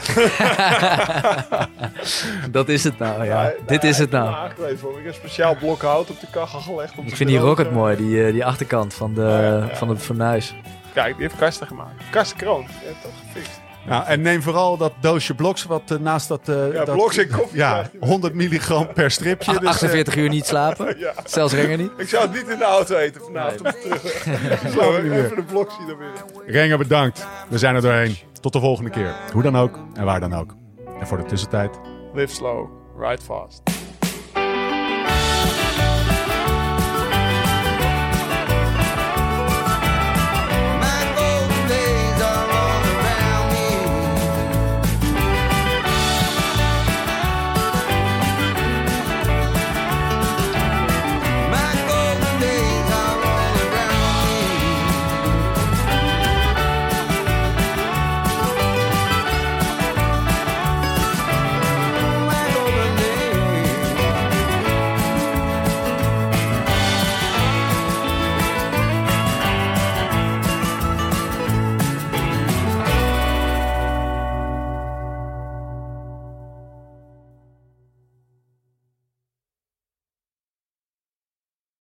Dat 2.52 2.70
is 2.70 2.84
het 2.84 3.00
nou, 3.00 3.26
ja. 3.26 3.44
Nee, 3.44 3.54
Dit 3.66 3.82
nee, 3.82 3.92
is 3.92 3.98
het 3.98 4.12
nou. 4.12 4.50
me. 4.60 4.70
Ik 4.70 4.78
heb 4.78 5.06
een 5.06 5.14
speciaal 5.14 5.56
blok 5.56 5.82
hout 5.82 6.10
op 6.10 6.20
de 6.20 6.28
kachel 6.32 6.60
gelegd. 6.60 6.98
om 6.98 7.06
Ik 7.08 7.16
vind 7.16 7.30
die 7.30 7.40
rocket 7.40 7.72
mooi, 7.72 7.96
die, 7.96 8.26
eh, 8.26 8.32
die 8.32 8.46
achterkant 8.46 8.94
van, 8.94 9.14
de, 9.14 9.22
Ja, 9.22 9.58
ja. 9.68 9.76
van 9.76 9.90
het 9.90 10.02
fornuis. 10.02 10.56
Kijk, 10.94 11.14
die 11.14 11.22
heeft 11.24 11.38
Karsten 11.38 11.68
gemaakt. 11.68 12.04
Karsten 12.12 12.38
Kroon. 12.38 12.62
Ja, 12.62 12.92
toch 13.02 13.12
gefixt. 13.28 13.59
Nou, 13.88 14.06
en 14.06 14.22
neem 14.22 14.42
vooral 14.42 14.78
dat 14.78 14.94
doosje 15.02 15.34
bloks 15.36 15.64
wat 15.64 15.92
eh, 15.92 15.98
naast 15.98 16.28
dat... 16.28 16.50
eh, 16.50 16.74
Ja, 16.74 16.86
dat 16.86 16.96
bloks 16.96 17.18
en 17.18 17.30
koffie. 17.30 17.58
Ja, 17.58 17.72
krijgt 17.72 17.92
hij. 18.00 18.10
100 18.10 18.34
milligram 18.34 18.94
per 18.94 19.12
stripje. 19.12 19.52
Dus, 19.52 19.62
eh, 19.62 19.68
48 19.68 20.16
uur 20.16 20.30
niet 20.30 20.46
slapen. 20.46 20.98
Ja. 21.00 21.14
Zelfs 21.26 21.54
Renger 21.54 21.78
niet. 21.78 21.92
Ik 21.98 22.08
zou 22.10 22.24
het 22.24 22.34
niet 22.34 22.48
in 22.48 22.58
de 22.58 22.64
auto 22.64 22.96
eten 22.96 23.22
vanavond. 23.22 23.62
om 23.66 23.72
terug. 23.82 24.02
Zo, 24.76 25.02
niet 25.02 25.12
meer. 25.12 25.24
even 25.26 25.36
de 25.36 25.44
blok 25.44 25.72
zien 25.78 25.88
dan 25.88 25.98
weer. 25.98 26.12
Renger, 26.46 26.78
bedankt. 26.78 27.28
We 27.50 27.58
zijn 27.58 27.76
er 27.76 27.82
doorheen. 27.82 28.18
Tot 28.42 28.54
de 28.54 28.60
volgende 28.60 28.90
keer. 28.90 29.14
Hoe 29.34 29.42
dan 29.44 29.58
ook 29.58 29.80
en 29.94 30.06
waar 30.06 30.20
dan 30.20 30.34
ook. 30.34 30.56
En 31.00 31.08
voor 31.08 31.18
de 31.18 31.26
tussentijd... 31.26 31.80
Live 32.14 32.34
slow, 32.34 32.70
ride 33.00 33.22
fast. 33.22 33.62